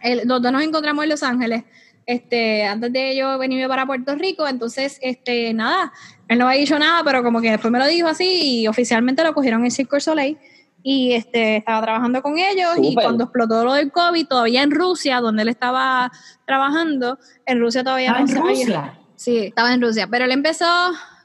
el- 0.00 0.26
los 0.26 0.42
dos 0.42 0.52
nos 0.52 0.62
encontramos 0.62 1.04
en 1.04 1.10
Los 1.10 1.22
Ángeles, 1.22 1.64
este, 2.04 2.64
antes 2.64 2.92
de 2.92 3.16
yo 3.16 3.38
venirme 3.38 3.68
para 3.68 3.86
Puerto 3.86 4.14
Rico, 4.16 4.46
entonces, 4.48 4.98
este, 5.00 5.54
nada, 5.54 5.92
él 6.28 6.38
no 6.38 6.48
había 6.48 6.60
dicho 6.60 6.78
nada, 6.78 7.02
pero 7.04 7.22
como 7.22 7.40
que 7.40 7.50
después 7.50 7.70
me 7.72 7.78
lo 7.78 7.86
dijo 7.86 8.08
así, 8.08 8.62
y 8.62 8.66
oficialmente 8.68 9.22
lo 9.22 9.32
cogieron 9.34 9.64
en 9.64 9.70
du 9.72 10.00
Soleil, 10.00 10.36
y 10.82 11.12
este, 11.12 11.58
estaba 11.58 11.80
trabajando 11.80 12.20
con 12.22 12.38
ellos, 12.38 12.76
y 12.78 12.88
Súper. 12.88 13.04
cuando 13.04 13.24
explotó 13.24 13.64
lo 13.64 13.74
del 13.74 13.92
COVID, 13.92 14.26
todavía 14.26 14.62
en 14.62 14.72
Rusia, 14.72 15.20
donde 15.20 15.42
él 15.42 15.48
estaba 15.48 16.10
trabajando, 16.44 17.18
en 17.46 17.60
Rusia 17.60 17.84
todavía 17.84 18.08
¿Estaba 18.10 18.24
no 18.24 18.50
en 18.50 18.56
Rusia? 18.58 18.98
Sí, 19.14 19.38
estaba 19.38 19.72
en 19.72 19.80
Rusia, 19.80 20.08
pero 20.10 20.24
él 20.24 20.32
empezó, 20.32 20.66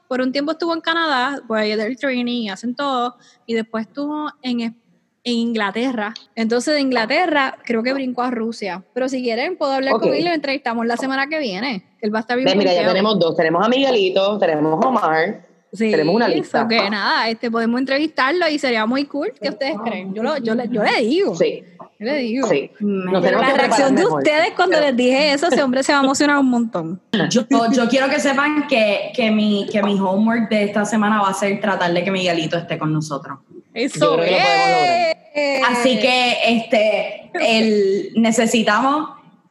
por 0.08 0.22
un 0.22 0.32
tiempo 0.32 0.51
estuvo 0.51 0.74
en 0.74 0.82
Canadá, 0.82 1.41
ahí 1.49 1.76
del 1.76 1.97
training 1.97 2.49
hacen 2.49 2.76
todo, 2.76 3.16
y 3.45 3.53
después 3.53 3.88
estuvo 3.88 4.32
en, 4.41 4.62
en 4.62 4.76
Inglaterra. 5.24 6.14
Entonces 6.36 6.74
de 6.74 6.82
Inglaterra 6.82 7.58
creo 7.66 7.84
que 7.84 7.93
brincó 7.93 8.22
a 8.22 8.32
Rusia. 8.32 8.84
Pero 8.93 9.10
si 9.10 9.22
quieren, 9.22 9.58
puedo 9.58 9.74
hablar 9.74 9.93
con 9.93 10.14
él 10.14 10.22
y 10.22 10.24
lo 10.24 10.34
entrevistamos 10.34 10.86
la 10.86 10.97
semana 10.97 11.28
que 11.28 11.39
viene. 11.39 11.86
Él 12.01 12.14
va 12.14 12.20
a 12.20 12.22
estar 12.22 12.38
bien. 12.38 12.58
Mira, 12.58 12.74
ya 12.74 12.88
tenemos 12.88 13.20
dos. 13.20 13.36
Tenemos 13.36 13.66
a 13.66 13.70
Miguelito, 13.70 14.38
tenemos 14.38 14.84
a 14.84 14.88
Omar. 14.88 15.47
Sí, 15.74 15.91
tenemos 15.91 16.15
una 16.15 16.28
lista. 16.28 16.63
nada, 16.65 17.30
este, 17.30 17.51
podemos 17.51 17.80
entrevistarlo 17.80 18.47
y 18.47 18.57
sería 18.57 18.86
muy 18.86 19.05
cool. 19.05 19.34
¿Qué 19.41 19.49
ustedes 19.49 19.76
creen? 19.84 20.13
Yo, 20.13 20.24
lo- 20.24 20.38
yo, 20.38 20.55
le, 20.55 20.68
yo 20.70 20.82
le 20.84 21.01
digo. 21.01 21.36
Sí, 21.36 21.63
Yo 21.99 22.05
le 22.05 22.18
digo. 22.20 22.47
sí. 22.47 22.72
Nos 22.80 23.22
Pero 23.24 23.41
la 23.41 23.53
reacción 23.53 23.95
de 23.95 24.03
mejor. 24.03 24.20
ustedes 24.20 24.51
cuando 24.55 24.80
les 24.80 24.95
dije 24.95 25.34
eso, 25.34 25.47
ese 25.47 25.61
hombre 25.63 25.84
se 25.84 25.91
va 25.91 25.99
a 25.99 26.03
emocionar 26.03 26.38
un 26.38 26.49
montón. 26.49 27.01
Yo, 27.30 27.41
yo 27.72 27.89
quiero 27.89 28.07
que 28.09 28.20
sepan 28.20 28.68
que, 28.68 29.11
que, 29.15 29.30
mi, 29.32 29.68
que 29.72 29.84
mi 29.84 29.99
homework 29.99 30.49
de 30.49 30.63
esta 30.63 30.86
semana 30.86 31.22
va 31.22 31.30
a 31.30 31.34
ser 31.34 31.59
tratar 31.59 31.91
de 31.93 32.03
que 32.03 32.11
Miguelito 32.11 32.57
esté 32.57 32.78
con 32.78 32.93
nosotros. 32.93 33.39
Eso 33.74 34.15
creo 34.15 34.26
que 34.26 34.32
lo 34.32 34.38
podemos 34.38 34.70
lograr. 34.70 35.18
es. 35.34 35.63
Así 35.70 35.99
que 35.99 36.38
este, 36.47 37.32
el, 37.41 38.11
necesitamos 38.15 39.09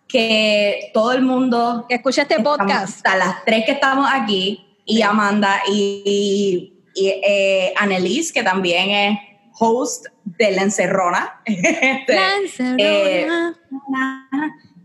que 0.09 0.91
todo 0.95 1.13
el 1.13 1.23
mundo 1.23 1.85
Que 1.89 1.97
escuche 1.97 2.23
este 2.23 2.39
podcast. 2.41 2.97
hasta 2.97 3.17
las 3.17 3.45
tres 3.45 3.65
que 3.67 3.73
estamos 3.73 4.09
aquí, 4.13 4.66
y 4.87 5.03
Amanda 5.03 5.61
y, 5.69 6.03
y, 6.05 6.73
y, 6.95 7.09
eh, 7.09 7.75
Annelise, 7.77 8.33
que 8.33 8.43
también 8.43 8.91
es 8.91 9.19
host 9.59 10.07
de 10.25 10.53
La 10.53 10.63
Encerrona. 10.63 11.41
Este, 11.45 12.15
Lancerona. 12.15 13.59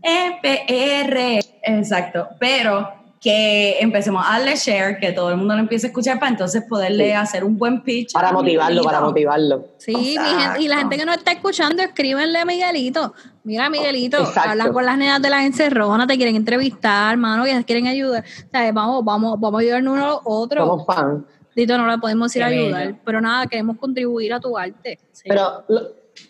eh, 0.02 0.38
EPR. 0.42 1.44
Exacto. 1.62 2.28
Pero 2.38 3.01
que 3.22 3.78
empecemos 3.78 4.24
a 4.26 4.32
darle 4.32 4.56
share, 4.56 4.98
que 4.98 5.12
todo 5.12 5.30
el 5.30 5.36
mundo 5.36 5.54
lo 5.54 5.60
empiece 5.60 5.86
a 5.86 5.90
escuchar 5.90 6.18
para 6.18 6.32
entonces 6.32 6.64
poderle 6.68 7.06
Sí. 7.06 7.12
hacer 7.12 7.44
un 7.44 7.56
buen 7.56 7.80
pitch. 7.82 8.12
Para 8.12 8.32
motivarlo, 8.32 8.82
para 8.82 9.00
motivarlo. 9.00 9.68
Sí, 9.78 9.94
mi 9.94 10.16
gente- 10.42 10.60
y 10.62 10.66
la 10.66 10.78
gente 10.78 10.96
que 10.96 11.06
nos 11.06 11.16
está 11.18 11.30
escuchando, 11.30 11.84
escríbenle 11.84 12.40
a 12.40 12.44
Miguelito. 12.44 13.14
Mira, 13.44 13.70
Miguelito, 13.70 14.18
Exacto. 14.18 14.50
habla 14.50 14.72
con 14.72 14.84
las 14.84 14.98
nenas 14.98 15.22
de 15.22 15.30
las 15.30 15.44
encerronas, 15.44 16.08
te 16.08 16.16
quieren 16.16 16.34
entrevistar, 16.34 17.12
hermano, 17.12 17.44
que 17.44 17.54
te 17.54 17.64
quieren 17.64 17.86
ayudar. 17.86 18.24
O 18.24 18.50
sea, 18.50 18.72
vamos, 18.72 19.04
vamos, 19.04 19.38
vamos 19.38 19.58
a 19.60 19.62
ayudarnos 19.62 19.94
uno 19.94 20.04
a 20.04 20.20
otro. 20.24 20.66
Somos 20.66 20.84
fans. 20.86 21.22
Dito, 21.54 21.78
no 21.78 21.86
le 21.86 21.98
podemos 21.98 22.34
ir 22.34 22.42
a 22.42 22.46
ayudar, 22.46 22.94
pero 23.04 23.20
nada, 23.20 23.46
queremos 23.46 23.76
contribuir 23.78 24.32
a 24.34 24.40
tu 24.40 24.58
arte. 24.58 24.98
Sí. 25.12 25.24
Pero 25.28 25.62
lo, 25.68 25.80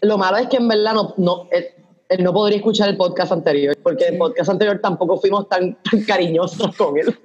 lo 0.03 0.18
malo 0.18 0.36
es 0.36 0.49
que 0.49 0.59
en 0.59 0.68
verdad 0.68 0.93
no, 0.93 1.14
no, 1.16 1.49
él, 1.53 1.68
él 2.12 2.22
no 2.24 2.32
podría 2.32 2.58
escuchar 2.58 2.88
el 2.88 2.96
podcast 2.96 3.32
anterior, 3.32 3.76
porque 3.82 4.06
el 4.08 4.18
podcast 4.18 4.50
anterior 4.50 4.78
tampoco 4.82 5.18
fuimos 5.20 5.48
tan, 5.48 5.76
tan 5.82 6.02
cariñosos 6.04 6.74
con 6.76 6.98
él. 6.98 7.18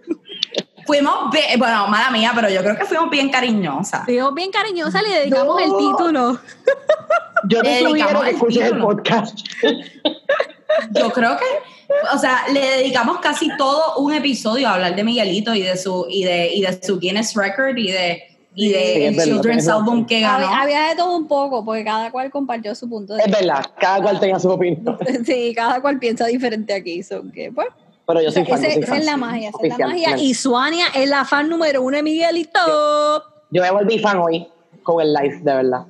Fuimos, 0.86 1.32
bien- 1.32 1.60
bueno, 1.60 1.88
mala 1.90 2.10
mía, 2.12 2.32
pero 2.34 2.50
yo 2.50 2.62
creo 2.62 2.78
que 2.78 2.86
fuimos 2.86 3.10
bien 3.10 3.30
cariñosas. 3.30 4.06
Fuimos 4.06 4.34
bien 4.34 4.52
cariñosa, 4.52 5.02
le 5.02 5.10
dedicamos 5.20 5.58
No. 5.58 5.60
el 5.60 5.78
título. 5.78 6.40
Yo 7.50 7.62
Le 7.62 7.70
te 7.70 7.80
sugiero 7.80 7.90
dedicamos 7.94 8.24
que 8.24 8.30
el 8.30 8.36
escuches 8.36 8.72
el 8.72 8.78
podcast. 8.80 9.40
Yo 10.92 11.12
creo 11.12 11.38
que, 11.38 11.46
o 12.14 12.18
sea, 12.18 12.46
le 12.54 12.60
dedicamos 12.60 13.20
casi 13.20 13.50
todo 13.58 13.96
un 13.98 14.14
episodio 14.14 14.68
a 14.68 14.76
hablar 14.76 14.96
de 14.96 15.04
Miguelito 15.04 15.54
y 15.54 15.62
de 15.62 15.76
su 15.78 16.06
y 16.10 16.24
de 16.24 16.54
y 16.54 16.62
de 16.62 16.80
su 16.84 17.00
Guinness 17.00 17.34
Record 17.36 17.78
y 17.78 17.92
de 17.92 18.24
y 18.60 18.70
de 18.70 18.78
Sí, 18.80 19.04
el 19.04 19.16
verdad, 19.16 19.24
Children's 19.26 19.68
Album 19.70 20.06
que 20.06 20.20
ganó. 20.20 20.48
Había, 20.48 20.62
había 20.62 20.90
de 20.90 20.96
todo 20.96 21.16
un 21.16 21.28
poco, 21.28 21.64
porque 21.64 21.84
cada 21.86 22.12
cual 22.12 22.32
compartió 22.32 22.74
su 22.76 22.90
punto 22.90 23.14
de 23.16 23.24
Es 23.24 23.32
verdad, 23.32 23.64
cada 23.80 24.02
cual 24.02 24.20
tenía 24.20 24.40
su 24.40 24.50
opinión. 24.50 24.98
Sí, 25.26 25.54
cada 25.56 25.80
cual 25.80 26.00
piensa 26.00 26.26
diferente 26.26 26.74
aquí. 26.74 27.04
son 27.04 27.32
que, 27.32 27.52
pues, 27.52 27.68
Pero 28.08 28.22
yo 28.22 28.32
soy 28.32 28.44
fan. 28.46 28.62
yo 28.62 28.68
ese- 28.68 28.74
soy 28.74 28.84
esa 28.84 28.92
fan. 28.94 29.00
es 29.00 29.06
la 29.06 29.18
magia, 29.18 29.50
esa 29.50 29.60
es 29.62 29.78
la 29.78 29.88
magia. 29.88 30.18
Y 30.18 30.34
Suania 30.34 30.88
es 30.96 31.08
la 31.10 31.24
fan 31.24 31.48
número 31.48 31.82
uno 31.84 31.98
de 31.98 32.04
Miguelito. 32.04 32.60
Yo 33.52 33.62
me 33.62 33.72
volví 33.72 34.00
fan 34.00 34.18
hoy 34.18 34.48
con 34.84 35.02
el 35.02 35.14
live, 35.14 35.38
de 35.44 35.54
verdad. 35.54 35.86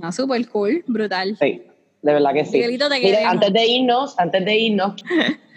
Ah, 0.00 0.12
super 0.12 0.48
cool, 0.48 0.84
brutal. 0.86 1.36
Sí, 1.40 1.62
de 2.02 2.12
verdad 2.12 2.32
que 2.34 2.44
sí. 2.44 2.52
Miguelito, 2.52 2.88
te 2.88 2.98
Mire, 3.00 3.24
antes 3.24 3.52
de 3.52 3.66
irnos, 3.66 4.18
antes 4.18 4.44
de 4.44 4.56
irnos, 4.56 4.94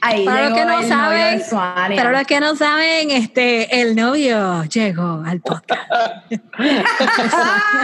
Ahí 0.00 0.24
Para 0.24 0.48
los 0.48 0.58
que 0.58 0.64
no 0.64 0.80
de 0.80 0.88
saben. 0.88 1.42
Para 1.96 2.12
los 2.12 2.26
que 2.26 2.40
no 2.40 2.56
saben, 2.56 3.10
este, 3.10 3.80
el 3.80 3.94
novio 3.94 4.64
llegó 4.64 5.22
al 5.26 5.40
podcast. 5.40 5.82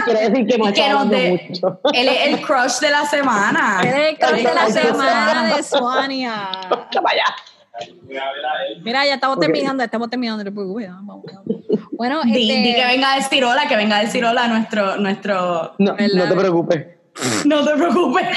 quiere 0.05 0.29
decir 0.29 0.47
que 0.47 0.57
que 0.73 0.89
nos 0.89 1.09
dé- 1.09 1.47
mucho. 1.49 1.79
Él 1.93 2.07
es 2.07 2.27
el 2.27 2.41
crush 2.41 2.79
de 2.79 2.89
la 2.89 3.05
semana. 3.05 3.81
Es 3.83 3.95
el 3.95 4.17
crush 4.17 4.43
de 4.43 4.53
la 4.53 4.67
semana 4.69 5.55
de 5.55 5.63
Suania. 5.63 6.49
Vaya. 7.03 7.25
Mira, 8.83 9.05
ya 9.05 9.15
estamos 9.15 9.35
Ok. 9.37 9.43
terminando, 9.43 9.83
estamos 9.83 10.09
terminando, 10.09 10.43
no 10.43 10.49
te 10.49 10.53
preocupes, 10.53 10.89
vamos, 10.89 11.23
vamos. 11.25 11.45
Bueno, 11.91 12.21
Di, 12.23 12.49
este, 12.51 12.61
di 12.69 12.73
que 12.75 12.85
venga 12.85 13.13
a 13.13 13.15
decir 13.17 13.43
hola, 13.43 13.67
que 13.67 13.75
venga 13.75 13.97
a 13.97 14.01
decir 14.01 14.23
hola 14.23 14.45
a 14.45 14.47
nuestro, 14.47 14.95
nuestro... 14.97 15.75
No, 15.79 15.91
no 15.97 16.29
te 16.29 16.35
preocupes. 16.35 16.87
No 17.45 17.65
te 17.65 17.73
preocupes. 17.75 18.27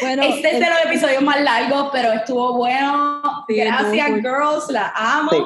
Bueno, 0.00 0.22
este 0.22 0.54
es 0.54 0.60
de 0.60 0.66
los 0.70 0.78
episodios 0.86 1.22
más 1.22 1.40
largos, 1.40 1.88
pero 1.92 2.12
estuvo 2.12 2.54
bueno. 2.56 3.22
Sí, 3.48 3.56
Gracias, 3.56 4.08
girls. 4.16 4.70
La 4.70 4.92
amo. 4.96 5.30
Sí. 5.30 5.42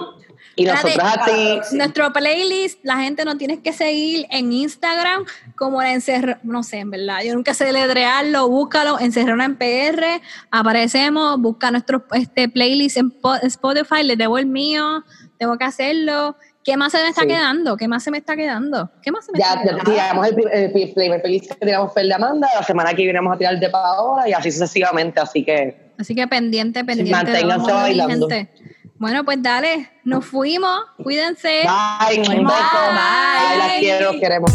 Y 0.56 0.64
nosotros 0.64 0.98
a 1.00 1.24
ti, 1.24 1.76
Nuestro 1.76 2.12
playlist, 2.12 2.80
la 2.82 2.96
gente 2.96 3.24
nos 3.24 3.38
tienes 3.38 3.60
que 3.60 3.72
seguir 3.72 4.26
en 4.30 4.52
Instagram 4.52 5.24
como 5.56 5.80
la 5.80 5.92
encerrona, 5.92 6.40
no 6.42 6.64
sé, 6.64 6.78
en 6.78 6.90
verdad, 6.90 7.20
yo 7.24 7.32
nunca 7.34 7.54
sé 7.54 7.66
deletrearlo, 7.66 8.48
búscalo, 8.48 8.98
encerrona 8.98 9.44
en 9.44 9.56
PR, 9.56 10.20
aparecemos, 10.50 11.38
busca 11.40 11.70
nuestro 11.70 12.04
este, 12.12 12.48
playlist 12.48 12.96
en 12.96 13.10
Po- 13.12 13.36
Spotify, 13.36 14.02
les 14.02 14.18
debo 14.18 14.36
el 14.36 14.46
mío, 14.46 15.04
tengo 15.38 15.56
que 15.58 15.64
hacerlo. 15.64 16.36
¿Qué 16.68 16.76
más 16.76 16.92
se 16.92 16.98
me 17.02 17.08
está 17.08 17.22
Sí. 17.22 17.28
quedando? 17.28 17.78
¿Qué 17.78 17.88
más 17.88 18.02
se 18.04 18.10
me 18.10 18.18
está 18.18 18.36
quedando? 18.36 18.90
¿Qué 19.02 19.10
más 19.10 19.24
se 19.24 19.32
me 19.32 19.38
ya, 19.38 19.46
está 19.54 19.56
ya 19.56 19.64
quedando? 19.70 19.90
tiramos 19.90 20.26
el, 20.26 20.48
el 20.52 20.70
pri- 20.72 20.92
primer 20.94 21.22
feliz 21.22 21.48
que 21.48 21.54
tiramos 21.64 21.94
fue 21.94 22.02
el 22.02 22.08
de 22.08 22.14
Amanda, 22.14 22.46
la 22.54 22.62
semana 22.62 22.90
que 22.90 23.04
viene 23.04 23.18
vamos 23.18 23.36
a 23.36 23.38
tirar 23.38 23.54
el 23.54 23.60
de 23.60 23.70
Paola 23.70 24.28
y 24.28 24.34
así 24.34 24.52
sucesivamente, 24.52 25.18
así 25.18 25.42
que 25.42 25.92
Así 25.98 26.14
que 26.14 26.26
pendiente, 26.28 26.84
pendiente. 26.84 27.10
manténganse 27.10 27.72
bailando. 27.72 28.28
gente. 28.28 28.52
Bueno, 28.98 29.24
pues 29.24 29.42
dale, 29.42 29.88
nos 30.04 30.26
fuimos, 30.26 30.78
cuídense. 31.02 31.62
bye, 31.62 32.16
Bye. 32.18 32.18
beso, 32.18 32.32
bye, 32.42 33.58
las 33.58 33.72
quiero, 33.78 34.10
queremos. 34.20 34.52